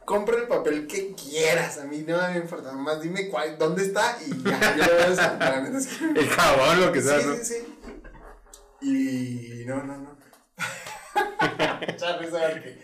compra 0.05 0.37
el 0.37 0.49
papel 0.49 0.89
que 0.89 1.15
quieras. 1.15 1.79
A 1.79 1.85
mí 1.85 2.05
no 2.05 2.17
me 2.17 2.39
importa. 2.39 2.73
Más 2.73 3.01
dime 3.01 3.29
cuál, 3.29 3.57
dónde 3.57 3.85
está 3.85 4.19
y 4.27 4.31
ya, 4.43 4.77
yo 4.77 4.85
lo 4.85 4.95
voy 4.95 5.03
a 5.05 5.13
usar. 5.13 5.67
El 6.17 6.29
jabón, 6.29 6.81
lo 6.81 6.91
que 6.93 7.03
sea, 7.03 7.21
sí, 7.21 7.27
¿no? 7.27 7.37
Sí, 7.37 7.45
sí, 7.45 7.63
Y 9.63 9.65
no, 9.65 9.85
no, 9.85 9.97
no. 9.97 10.18
Charles, 11.97 12.35
a 12.35 12.39
ver 12.39 12.63
que 12.63 12.79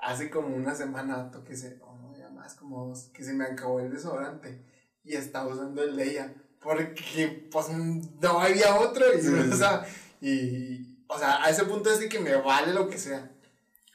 hace 0.00 0.30
como 0.30 0.54
una 0.54 0.74
semana 0.74 1.30
que 1.46 1.56
se, 1.56 1.78
oh, 1.82 2.14
ya 2.18 2.28
más 2.30 2.54
como 2.54 2.86
dos, 2.88 3.10
que 3.14 3.24
se 3.24 3.32
me 3.32 3.44
acabó 3.44 3.80
el 3.80 3.90
desodorante 3.90 4.60
y 5.04 5.14
estaba 5.14 5.48
usando 5.52 5.82
el 5.82 5.96
Leia 5.96 6.32
porque 6.60 7.48
pues 7.50 7.68
no 7.70 8.40
había 8.40 8.74
otro 8.76 9.04
y, 9.16 9.20
Sí, 9.20 9.28
o 9.52 9.56
sea, 9.56 9.84
y, 10.20 10.98
o 11.06 11.18
sea, 11.18 11.42
a 11.44 11.50
ese 11.50 11.64
punto 11.64 11.90
es 11.90 12.00
de 12.00 12.08
que 12.08 12.18
me 12.18 12.34
vale 12.36 12.72
lo 12.74 12.88
que 12.88 12.98
sea. 12.98 13.30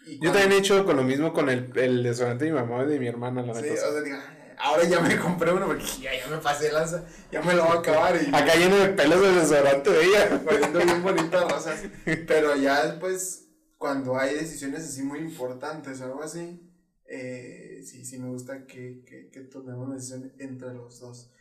Y 0.06 0.14
Yo 0.15 0.19
cuando- 0.19 0.40
también 0.40 0.52
he 0.53 0.57
hecho 0.60 0.85
con 0.85 0.95
lo 0.98 1.03
mismo 1.03 1.31
con 1.34 1.49
el, 1.49 1.72
el 1.77 2.03
desodorante 2.03 2.45
de 2.45 2.52
mi 2.52 2.60
mamá 2.60 2.84
y 2.84 2.88
de 2.88 2.99
mi 2.99 3.07
hermana, 3.07 3.41
la 3.41 3.53
Sí, 3.53 3.61
neta. 3.64 3.88
o 3.88 3.91
sea, 3.94 4.02
digo, 4.02 4.18
ahora 4.57 4.84
ya 4.85 4.99
me 5.02 5.18
compré 5.18 5.52
uno 5.53 5.65
porque 5.68 5.84
ya, 6.02 6.11
ya 6.18 6.27
me 6.27 6.38
pasé 6.38 6.65
de 6.65 6.72
lanza, 6.73 7.03
ya 7.31 7.41
me 7.41 7.53
lo 7.53 7.64
voy 7.65 7.77
a 7.77 7.80
acabar 7.80 8.15
y 8.22 8.27
Acá 8.34 8.56
lleno 8.56 8.77
de 8.77 8.90
pelos 8.90 9.22
del 9.22 9.35
desodorante 9.35 9.90
de 9.91 10.03
ella. 10.06 10.41
poniendo 10.44 10.80
bien 10.80 11.03
bonitas 11.03 11.52
rosas. 11.52 11.84
Pero 12.27 12.56
ya 12.56 12.85
después, 12.85 13.43
cuando 13.84 14.18
hay 14.18 14.35
decisiones 14.35 14.85
así 14.85 15.03
muy 15.03 15.19
importantes 15.19 15.99
o 15.99 16.05
algo 16.05 16.23
así, 16.23 16.73
eh, 17.05 17.81
sí, 17.85 18.05
sí 18.05 18.18
me 18.18 18.30
gusta 18.30 18.65
que, 18.65 19.03
que, 19.05 19.30
que 19.30 19.41
tomemos 19.41 19.85
una 19.88 19.95
decisión 19.95 20.31
entre 20.39 20.73
los 20.73 21.01
dos. 21.01 21.34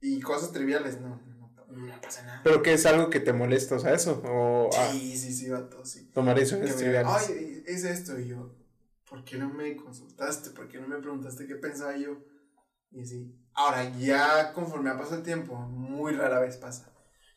Y 0.00 0.18
cosas 0.22 0.52
triviales, 0.52 1.02
no, 1.02 1.20
no, 1.20 1.52
no, 1.68 2.00
pasa 2.00 2.22
nada. 2.22 2.40
Pero 2.44 2.62
que 2.62 2.72
es 2.72 2.86
algo 2.86 3.10
que 3.10 3.20
te 3.20 3.34
molesta, 3.34 3.74
o 3.74 3.78
sea, 3.78 3.92
eso. 3.92 4.22
O 4.24 4.70
ah, 4.74 4.88
Sí, 4.90 5.18
sí, 5.18 5.34
sí, 5.34 5.50
vato, 5.50 5.84
sí. 5.84 6.10
tomar 6.14 6.34
decisiones 6.34 6.74
triviales. 6.76 7.12
Ay, 7.14 7.62
es 7.66 7.84
esto, 7.84 8.18
y 8.18 8.28
yo, 8.28 8.56
¿por 9.06 9.22
qué 9.22 9.36
no 9.36 9.52
me 9.52 9.76
consultaste? 9.76 10.48
¿Por 10.52 10.68
qué 10.68 10.80
no 10.80 10.88
me 10.88 10.96
preguntaste 10.96 11.46
qué 11.46 11.56
pensaba 11.56 11.94
yo? 11.94 12.16
Y 12.90 13.02
así. 13.02 13.38
Ahora, 13.52 13.94
ya 13.98 14.54
conforme 14.54 14.88
ha 14.88 14.96
pasado 14.96 15.16
el 15.18 15.24
tiempo, 15.24 15.56
muy 15.56 16.12
rara 16.12 16.40
vez 16.40 16.56
pasa. 16.56 16.90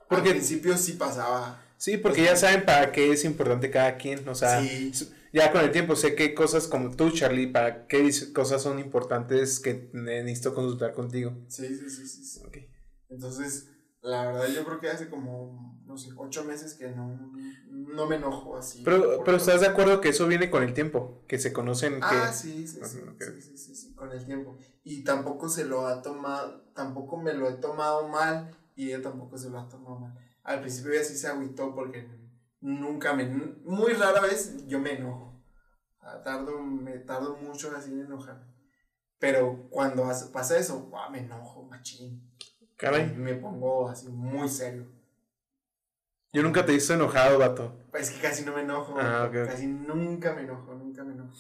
Porque- 0.07 0.30
Al 0.30 0.36
principio 0.36 0.77
sí 0.77 0.94
pasaba. 0.94 1.61
Sí, 1.77 1.97
porque 1.97 2.23
ya 2.23 2.35
saben 2.35 2.65
para 2.65 2.91
qué 2.91 3.11
es 3.11 3.26
importante 3.26 3.69
cada 3.69 3.97
quien. 3.97 4.27
O 4.30 4.35
sea, 4.35 4.61
Sí. 4.61 4.91
ya 5.34 5.52
con 5.52 5.61
el 5.61 5.72
tiempo 5.72 5.95
sé 5.95 6.15
qué 6.15 6.34
cosas 6.34 6.68
como 6.68 6.95
tú, 6.95 7.11
Charlie, 7.11 7.47
para 7.47 7.88
qué 7.88 8.10
cosas 8.34 8.61
son 8.61 8.80
importantes 8.80 9.60
que 9.60 9.89
necesito 9.93 10.53
consultar 10.56 10.93
contigo. 10.93 11.34
Sí, 11.47 11.68
sí, 11.68 11.89
sí, 11.89 12.07
sí. 12.07 12.23
sí. 12.23 12.41
Ok. 12.45 12.57
Entonces, 13.10 13.69
la 14.02 14.26
verdad, 14.27 14.47
yo 14.47 14.64
creo 14.65 14.80
que 14.80 14.89
hace 14.89 15.10
como, 15.10 15.81
no 15.85 15.97
sé, 15.97 16.10
ocho 16.15 16.43
meses 16.43 16.76
que 16.76 16.89
no, 16.89 17.19
no 17.68 18.07
me 18.07 18.15
enojo 18.18 18.57
así. 18.57 18.81
Pero, 18.84 19.23
pero 19.23 19.38
estás 19.38 19.61
de 19.61 19.68
acuerdo 19.68 19.99
que 20.02 20.10
eso 20.10 20.27
viene 20.27 20.49
con 20.49 20.64
el 20.64 20.73
tiempo, 20.73 21.23
que 21.27 21.39
se 21.39 21.52
conocen, 21.53 21.99
Ah, 22.02 22.27
que... 22.30 22.34
sí, 22.34 22.68
sí, 22.68 22.80
sí, 22.84 22.99
sí, 23.41 23.57
sí, 23.57 23.76
sí, 23.76 23.93
con 23.95 24.11
el 24.11 24.23
tiempo. 24.26 24.57
Y 24.84 25.03
tampoco 25.03 25.49
se 25.49 25.65
lo 25.65 25.88
ha 25.88 26.02
tomado, 26.02 26.61
tampoco 26.76 27.18
me 27.18 27.34
lo 27.34 27.49
he 27.49 27.53
tomado 27.56 28.07
mal 28.07 28.56
y 28.76 28.88
ella 28.89 29.02
tampoco 29.02 29.38
se 29.38 29.49
lo 29.49 29.60
ha 29.60 29.68
tomado 29.68 29.99
mal. 29.99 30.14
Al 30.45 30.61
principio 30.61 30.93
ella 30.93 31.03
sí 31.03 31.17
se 31.17 31.27
agüitó 31.27 31.73
porque 31.73 32.07
nunca 32.61 33.13
me, 33.13 33.26
muy 33.26 33.93
rara 33.93 34.22
vez 34.22 34.65
yo 34.67 34.80
me 34.80 34.93
enojo. 34.93 35.43
Tardo, 36.23 36.59
me 36.61 36.99
tardo 36.99 37.35
mucho 37.35 37.76
así 37.76 37.91
en 37.91 38.01
enojarme. 38.01 38.45
Pero 39.17 39.67
cuando 39.72 40.07
pasa 40.31 40.57
eso, 40.57 40.91
me 41.11 41.19
enojo, 41.19 41.63
machín. 41.63 42.31
Caray, 42.77 43.15
Me 43.15 43.34
pongo 43.35 43.89
así 43.89 44.07
muy 44.09 44.47
serio. 44.47 44.85
yo 46.31 46.43
nunca 46.43 46.63
te 46.63 46.73
visto 46.73 46.93
enojado, 46.93 47.39
vato. 47.39 47.88
Es 47.93 48.11
que 48.11 48.22
casi 48.22 48.45
no 48.45 48.53
me 48.53 48.61
enojo. 48.61 48.93
Ah, 48.99 49.26
ok, 49.27 49.35
ok. 49.43 49.47
Casi 49.47 49.65
nunca 49.65 50.35
me 50.35 50.41
enojo, 50.41 50.76
nunca 50.76 51.03
me 51.03 51.13
enojo. 51.13 51.34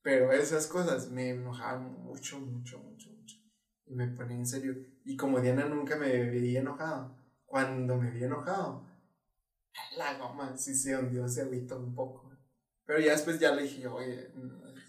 Pero 0.00 0.32
esas 0.32 0.66
cosas 0.66 1.10
me 1.10 1.30
enojaban 1.30 1.92
mucho, 2.04 2.40
mucho, 2.40 2.78
mucho, 2.78 3.10
mucho. 3.10 3.36
Y 3.84 3.94
me 3.94 4.08
ponía 4.08 4.36
en 4.36 4.46
serio. 4.46 4.74
Y 5.04 5.14
como 5.16 5.40
Diana 5.40 5.66
nunca 5.66 5.96
me 5.96 6.08
veía 6.08 6.60
enojado, 6.60 7.19
cuando 7.50 7.96
me 7.96 8.12
vi 8.12 8.22
enojado, 8.22 8.86
la 9.98 10.16
goma 10.16 10.56
sí 10.56 10.72
se 10.72 10.96
hundió, 10.96 11.26
se 11.26 11.42
agüitó 11.42 11.80
un 11.80 11.92
poco. 11.96 12.30
Pero 12.86 13.00
ya 13.00 13.10
después 13.10 13.40
ya 13.40 13.52
le 13.52 13.64
dije, 13.64 13.88
oye, 13.88 14.32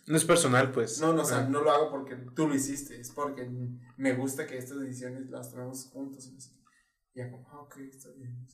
No 0.05 0.15
es 0.15 0.23
personal, 0.23 0.71
pues. 0.71 1.01
no, 1.01 1.11
no, 1.11 1.23
o 1.23 1.25
sea, 1.25 1.41
no 1.41 1.61
lo 1.61 1.71
hago 1.71 1.89
porque 1.89 2.15
tú 2.35 2.47
lo 2.47 2.53
hiciste, 2.53 3.01
es 3.01 3.09
porque 3.11 3.49
me 3.97 4.13
gusta 4.13 4.45
que 4.45 4.59
estas 4.59 4.79
decisiones 4.79 5.27
las 5.31 5.49
tomemos 5.49 5.89
juntos. 5.91 6.27
Y 6.27 7.19
ya 7.19 7.31
como, 7.31 7.49
ah, 7.49 7.61
ok, 7.61 7.77
está 7.77 8.09
bien. 8.11 8.47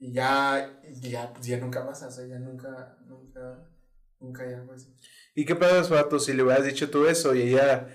Y 0.00 0.12
ya, 0.12 0.80
y 0.82 1.10
ya, 1.10 1.32
pues 1.32 1.46
ya 1.46 1.58
nunca 1.58 1.86
pasa, 1.86 2.08
o 2.08 2.10
sea, 2.10 2.26
ya 2.26 2.40
nunca, 2.40 2.98
nunca, 3.06 3.68
nunca 4.18 4.42
hay 4.42 4.54
algo 4.54 4.72
así. 4.72 4.92
¿Y 5.32 5.44
qué 5.44 5.54
pasa, 5.54 5.94
vato, 5.94 6.18
si 6.18 6.32
le 6.32 6.42
hubieras 6.42 6.64
dicho 6.64 6.90
tú 6.90 7.06
eso 7.06 7.36
y 7.36 7.42
ella 7.42 7.86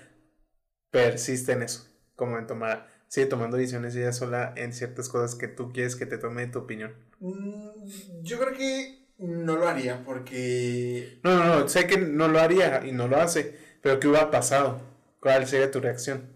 persiste 0.90 1.52
en 1.52 1.64
eso? 1.64 1.86
Como 2.16 2.38
en 2.38 2.46
tomar, 2.46 2.97
sigue 3.08 3.26
tomando 3.26 3.56
decisiones 3.56 3.94
ella 3.96 4.12
sola 4.12 4.52
en 4.56 4.72
ciertas 4.72 5.08
cosas 5.08 5.34
que 5.34 5.48
tú 5.48 5.72
quieres 5.72 5.96
que 5.96 6.06
te 6.06 6.18
tome 6.18 6.46
tu 6.46 6.60
opinión. 6.60 6.94
Mm, 7.20 8.22
Yo 8.22 8.38
creo 8.38 8.52
que 8.52 9.06
no 9.18 9.56
lo 9.56 9.68
haría 9.68 10.04
porque 10.04 11.18
No, 11.24 11.34
no, 11.36 11.60
no, 11.60 11.68
sé 11.68 11.86
que 11.86 11.98
no 11.98 12.28
lo 12.28 12.38
haría 12.38 12.86
y 12.86 12.92
no 12.92 13.08
lo 13.08 13.16
hace, 13.20 13.56
pero 13.82 13.98
¿qué 13.98 14.08
hubiera 14.08 14.30
pasado? 14.30 14.80
¿Cuál 15.20 15.46
sería 15.46 15.70
tu 15.70 15.80
reacción? 15.80 16.28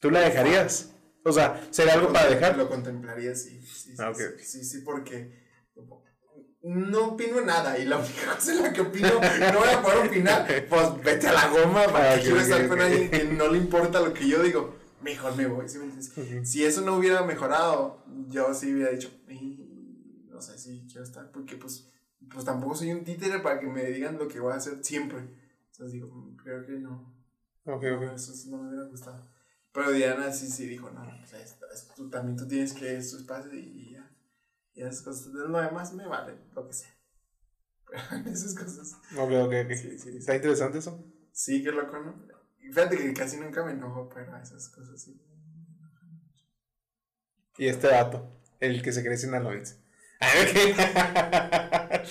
¿Tú 0.00 0.10
la 0.10 0.20
dejarías? 0.20 0.92
O 1.24 1.32
sea, 1.32 1.60
¿sería 1.70 1.94
algo 1.94 2.12
para 2.12 2.30
dejar? 2.30 2.56
Lo 2.56 2.68
contemplaría, 2.68 3.34
sí. 3.34 3.60
Sí, 3.62 3.90
sí, 3.90 3.94
Ah, 3.98 4.10
ok, 4.10 4.20
sí, 4.40 4.64
sí, 4.64 4.80
porque 4.80 5.46
no 6.62 7.08
opino 7.08 7.40
nada 7.40 7.78
y 7.78 7.84
la 7.84 7.98
única 7.98 8.26
cosa 8.34 8.52
en 8.52 8.62
la 8.62 8.72
que 8.72 8.80
opino 8.80 9.08
no 9.08 9.58
voy 9.58 9.68
a 9.68 9.82
poder 9.82 10.06
opinar. 10.06 10.46
Pues 10.68 11.02
vete 11.04 11.28
a 11.28 11.32
la 11.32 11.48
goma, 11.48 11.84
¿para 11.86 12.12
Ah, 12.12 12.14
qué 12.14 12.20
ok, 12.20 12.22
quiero 12.22 12.36
ok, 12.36 12.42
estar 12.42 12.68
con 12.68 12.78
ok. 12.78 12.84
alguien 12.84 13.10
que 13.10 13.24
no 13.24 13.48
le 13.48 13.58
importa 13.58 14.00
lo 14.00 14.14
que 14.14 14.28
yo 14.28 14.42
digo? 14.42 14.77
Mejor 15.00 15.36
me 15.36 15.46
voy, 15.46 15.68
¿sí. 15.68 15.78
Si 16.44 16.64
eso 16.64 16.80
no 16.82 16.96
hubiera 16.96 17.22
mejorado, 17.24 18.02
yo 18.28 18.52
sí 18.54 18.72
hubiera 18.74 18.90
dicho, 18.90 19.10
"Y, 19.28 20.26
no 20.28 20.40
sé 20.40 20.58
si 20.58 20.86
quiero 20.86 21.04
estar, 21.04 21.30
porque 21.30 21.56
pues, 21.56 21.88
pues 22.32 22.44
tampoco 22.44 22.74
soy 22.74 22.92
un 22.92 23.04
títere 23.04 23.38
para 23.40 23.60
que 23.60 23.66
me 23.68 23.84
digan 23.84 24.18
lo 24.18 24.26
que 24.28 24.40
voy 24.40 24.52
a 24.52 24.56
hacer 24.56 24.84
siempre. 24.84 25.18
Entonces 25.70 25.92
digo, 25.92 26.08
"Mm, 26.08 26.36
creo 26.36 26.66
que 26.66 26.72
no. 26.72 27.14
Ok, 27.64 27.82
No, 27.84 27.96
ok. 27.96 28.02
eso 28.14 28.34
sí 28.34 28.50
no 28.50 28.58
me 28.58 28.68
hubiera 28.70 28.86
gustado. 28.86 29.28
Pero 29.72 29.92
Diana 29.92 30.32
sí, 30.32 30.48
sí 30.48 30.66
dijo, 30.66 30.90
no, 30.90 31.02
o 31.02 31.26
sea, 31.26 31.38
tú 31.94 32.08
también 32.10 32.36
tú 32.36 32.48
tienes 32.48 32.72
que 32.72 32.96
es 32.96 33.10
tu 33.10 33.18
espacio 33.18 33.54
y, 33.54 33.58
y 33.60 33.90
ya. 33.92 34.10
Y 34.74 34.82
esas 34.82 35.02
cosas, 35.02 35.26
lo 35.28 35.60
demás 35.60 35.92
me 35.94 36.06
vale, 36.06 36.34
lo 36.54 36.66
que 36.66 36.72
sea. 36.72 36.88
Pero 37.86 38.00
esas 38.30 38.54
cosas, 38.54 38.94
Ok, 39.16 39.30
ok, 39.46 39.52
ok. 39.64 39.72
Sí, 39.74 39.98
sí. 39.98 40.16
¿Está 40.16 40.34
interesante 40.34 40.78
eso? 40.78 41.04
sí 41.32 41.62
que 41.62 41.70
loco, 41.70 41.98
¿no? 41.98 42.26
Fíjate 42.68 42.96
que 42.96 43.12
casi 43.14 43.36
nunca 43.38 43.64
me 43.64 43.72
enojo, 43.72 44.08
pero 44.14 44.36
esas 44.36 44.68
cosas 44.68 45.00
sí. 45.00 45.20
Y 47.56 47.66
este 47.68 47.88
vato, 47.88 48.30
el 48.60 48.82
que 48.82 48.92
se 48.92 49.02
cree 49.02 49.16
sinaloense. 49.16 49.76
Ah, 50.20 50.28
ok. 50.42 52.02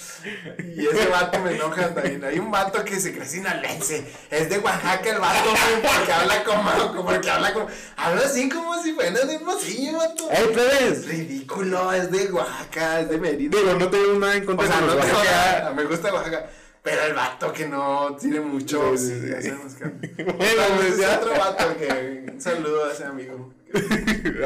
Y 0.76 0.88
ese 0.88 1.08
vato 1.08 1.40
me 1.40 1.52
enoja 1.56 1.94
también. 1.94 2.24
Hay 2.24 2.40
un 2.40 2.50
vato 2.52 2.84
que 2.84 3.00
se 3.00 3.14
cree 3.14 3.26
sinaloense. 3.26 4.06
Es 4.30 4.50
de 4.50 4.60
Oaxaca 4.60 5.10
el 5.10 5.20
vato, 5.20 5.50
porque 5.84 6.12
habla 6.12 6.44
como, 6.44 6.88
como- 6.88 7.06
porque 7.06 7.30
habla 7.30 7.54
como, 7.54 7.68
habla 7.98 8.22
así 8.26 8.50
como 8.50 8.82
si 8.82 8.94
fuera 8.94 9.26
de 9.26 9.36
Hermosillo, 9.36 9.98
vato. 9.98 10.30
¡Ey, 10.32 10.48
plebes! 10.54 11.06
ridículo, 11.06 11.92
es 11.94 12.12
de 12.12 12.32
Oaxaca, 12.32 13.02
es 13.02 13.10
de 13.10 13.18
Mérida. 13.18 13.58
Digo, 13.58 13.74
no 13.76 13.90
tengo 13.90 14.14
nada 14.20 14.36
en 14.36 14.44
O 14.44 14.46
contra 14.48 14.68
sea, 14.68 14.80
de 14.82 14.88
no 14.88 14.94
tengo 15.02 15.74
me 15.76 15.84
gusta 15.86 16.14
Oaxaca. 16.14 16.50
Pero 16.90 17.04
el 17.04 17.14
vato 17.14 17.52
que 17.52 17.68
no 17.68 18.16
tiene 18.18 18.40
mucho. 18.40 18.98
Sí, 18.98 19.08
Sí, 19.10 19.20
sí, 19.22 19.30
ya 19.30 19.42
sabemos 19.42 19.74
que. 19.74 19.84
Bueno, 20.24 20.62
pues 20.78 20.94
es 20.94 20.98
ya. 21.00 21.20
otro 21.20 21.32
vato 21.32 21.78
que. 21.78 22.30
Un 22.34 22.40
saludo 22.42 22.86
a 22.86 22.94
ese 22.94 23.04
amigo. 23.04 23.54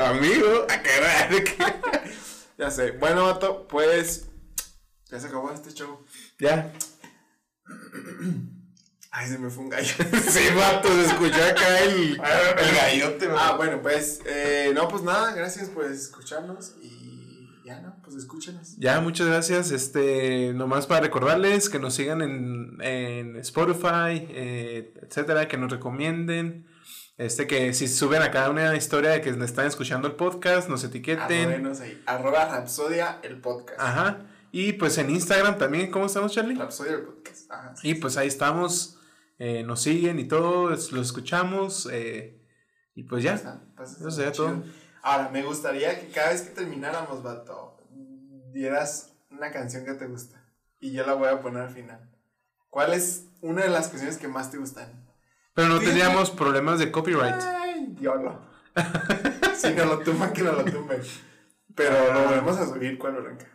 Amigo, 0.08 0.64
a 0.68 0.82
caray. 0.82 1.44
Ya 2.58 2.72
sé. 2.72 2.92
Bueno, 2.94 3.26
vato, 3.26 3.68
pues. 3.68 4.26
Ya 5.12 5.20
se 5.20 5.28
acabó 5.28 5.52
este 5.52 5.72
show. 5.72 6.04
Ya. 6.40 6.74
Ay, 9.14 9.28
se 9.30 9.38
me 9.38 9.50
fue 9.50 9.64
un 9.66 9.70
gallo. 9.70 9.94
Sí, 10.30 10.48
vato, 10.56 10.88
se 10.88 11.06
escuchó 11.06 11.44
acá 11.44 11.80
el, 11.82 12.14
el 12.14 12.76
gallote, 12.76 13.30
Ah, 13.38 13.54
bueno, 13.58 13.82
pues. 13.84 14.20
Eh, 14.26 14.72
no, 14.74 14.88
pues 14.88 15.04
nada, 15.04 15.34
gracias 15.34 15.70
por 15.70 15.86
escucharnos. 15.86 16.76
Y. 16.82 17.01
Pues 18.12 18.24
escúchenos. 18.24 18.76
Ya, 18.78 19.00
muchas 19.02 19.28
gracias. 19.28 19.72
Este, 19.72 20.54
nomás 20.54 20.86
para 20.88 21.02
recordarles 21.02 21.70
que 21.70 21.80
nos 21.80 21.94
sigan 21.94 22.22
en, 22.22 22.78
en 22.82 23.36
Spotify, 23.38 24.28
eh, 24.30 24.94
etcétera, 25.02 25.48
que 25.48 25.58
nos 25.58 25.72
recomienden. 25.72 26.68
Este, 27.18 27.46
que 27.48 27.74
si 27.74 27.88
suben 27.88 28.22
acá 28.22 28.50
una 28.50 28.76
historia 28.76 29.12
de 29.12 29.22
que 29.22 29.30
están 29.30 29.68
escuchando 29.68 30.08
el 30.08 30.16
podcast, 30.16 30.68
nos 30.70 30.84
etiqueten. 30.84 31.48
Arrobenos 31.50 31.80
ahí. 31.82 32.02
Arroba 32.06 32.46
Rapsodia 32.46 33.20
el 33.24 33.40
podcast. 33.40 33.80
Ajá. 33.80 34.26
Y 34.52 34.74
pues 34.74 34.98
en 34.98 35.10
Instagram 35.10 35.58
también, 35.58 35.92
¿cómo 35.92 36.08
estamos, 36.08 36.34
Charlie? 36.34 36.56
Rapsodia 36.56 36.94
el 36.94 37.02
podcast. 37.04 37.52
Ajá. 37.52 37.74
Y 37.84 37.96
pues 37.96 38.18
ahí 38.18 38.28
estamos. 38.28 38.98
eh, 39.40 39.64
nos 39.64 39.82
siguen 39.82 40.20
y 40.20 40.26
todo, 40.28 40.70
lo 40.70 41.02
escuchamos. 41.02 41.88
eh, 41.92 42.42
y 42.96 43.04
pues 43.04 43.24
ya. 43.24 43.34
Pasa- 43.34 43.64
pasa 43.76 43.98
Eso 44.00 44.12
sería 44.12 44.32
todo. 44.32 44.64
Ahora, 45.04 45.30
me 45.30 45.42
gustaría 45.44 46.00
que 46.00 46.08
cada 46.12 46.30
vez 46.32 46.42
que 46.42 46.52
termináramos, 46.52 47.24
vato, 47.24 47.71
dieras 48.52 49.14
una 49.30 49.52
canción 49.52 49.86
que 49.86 49.94
te 49.94 50.08
gusta 50.08 50.44
y 50.80 50.92
yo 50.92 51.06
la 51.06 51.14
voy 51.14 51.30
a 51.30 51.42
poner 51.42 51.64
al 51.64 51.70
final, 51.70 52.10
¿cuál 52.70 52.94
es 52.94 53.28
una 53.42 53.64
de 53.64 53.70
las 53.70 53.88
canciones 53.88 54.18
que 54.18 54.28
más 54.28 54.52
te 54.52 54.58
gustan? 54.58 55.06
Pero 55.54 55.68
no 55.68 55.80
tendríamos 55.80 56.32
problemas 56.32 56.80
de 56.80 56.92
copyright. 56.92 57.42
Ay, 57.42 57.88
diablo. 57.90 58.42
si 59.56 59.74
no 59.76 59.86
lo 59.86 60.00
tumban, 60.00 60.34
que 60.34 60.44
no 60.44 60.54
lo 60.54 60.64
tumben. 60.64 61.02
Pero 61.76 62.14
lo 62.14 62.24
volvemos 62.24 62.58
a 62.58 62.66
subir 62.66 62.98
cuando 62.98 63.20
arranca. 63.20 63.48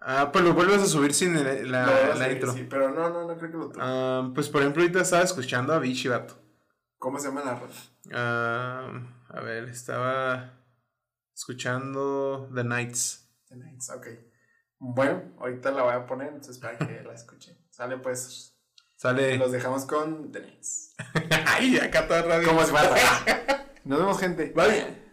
Ah, 0.00 0.30
pues 0.32 0.44
lo 0.44 0.54
vuelves 0.54 0.82
a 0.82 0.86
subir 0.86 1.12
sin 1.12 1.34
la, 1.70 2.14
la 2.14 2.32
intro. 2.32 2.52
Sí, 2.52 2.66
pero 2.68 2.90
no, 2.90 3.10
no, 3.10 3.26
no 3.26 3.36
creo 3.36 3.50
que 3.50 3.56
lo 3.56 3.68
tumben. 3.70 3.82
Ah, 3.82 4.30
pues 4.34 4.48
por 4.48 4.60
ejemplo, 4.60 4.82
ahorita 4.82 5.00
estaba 5.00 5.22
escuchando 5.22 5.72
a 5.72 5.78
Vichy, 5.78 6.08
vato. 6.08 6.38
¿Cómo 6.98 7.18
se 7.18 7.28
llama 7.28 7.42
la 7.44 7.54
rola? 7.54 7.74
Ah, 8.12 8.92
a 9.28 9.40
ver, 9.40 9.64
estaba 9.68 10.52
escuchando 11.34 12.50
The 12.54 12.64
Nights. 12.64 13.28
The 13.48 13.56
Nights, 13.56 13.90
ok. 13.90 14.06
Bueno, 14.80 15.22
ahorita 15.38 15.70
la 15.72 15.82
voy 15.82 15.94
a 15.94 16.06
poner, 16.06 16.28
entonces 16.28 16.58
para 16.58 16.78
que 16.78 17.02
la 17.02 17.12
escuchen. 17.12 17.56
Sale 17.70 17.98
pues. 17.98 18.54
Sale. 18.96 19.36
Los 19.36 19.52
dejamos 19.52 19.84
con 19.84 20.32
The 20.32 20.40
Nights. 20.40 20.94
Ay, 21.46 21.78
acá 21.78 22.00
está 22.00 22.22
radio. 22.22 22.48
¿Cómo 22.48 22.64
se 22.64 22.72
va? 22.72 22.82
Nos 23.84 23.98
vemos, 23.98 24.18
gente. 24.18 24.52
Bye. 24.54 25.08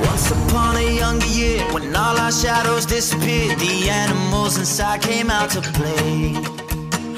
Once 0.00 0.30
upon 0.32 0.76
a 0.76 0.98
younger 0.98 1.26
year, 1.26 1.64
when 1.72 1.94
all 1.94 2.18
our 2.18 2.32
shadows 2.32 2.84
disappeared, 2.84 3.58
the 3.60 3.88
animals 3.88 4.58
inside 4.58 5.00
came 5.02 5.30
out 5.30 5.50
to 5.50 5.60
play. 5.60 6.61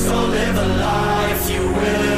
So 0.00 0.16
live 0.16 0.56
a 0.56 0.66
life 0.66 1.50
you 1.50 1.60
will. 1.60 2.09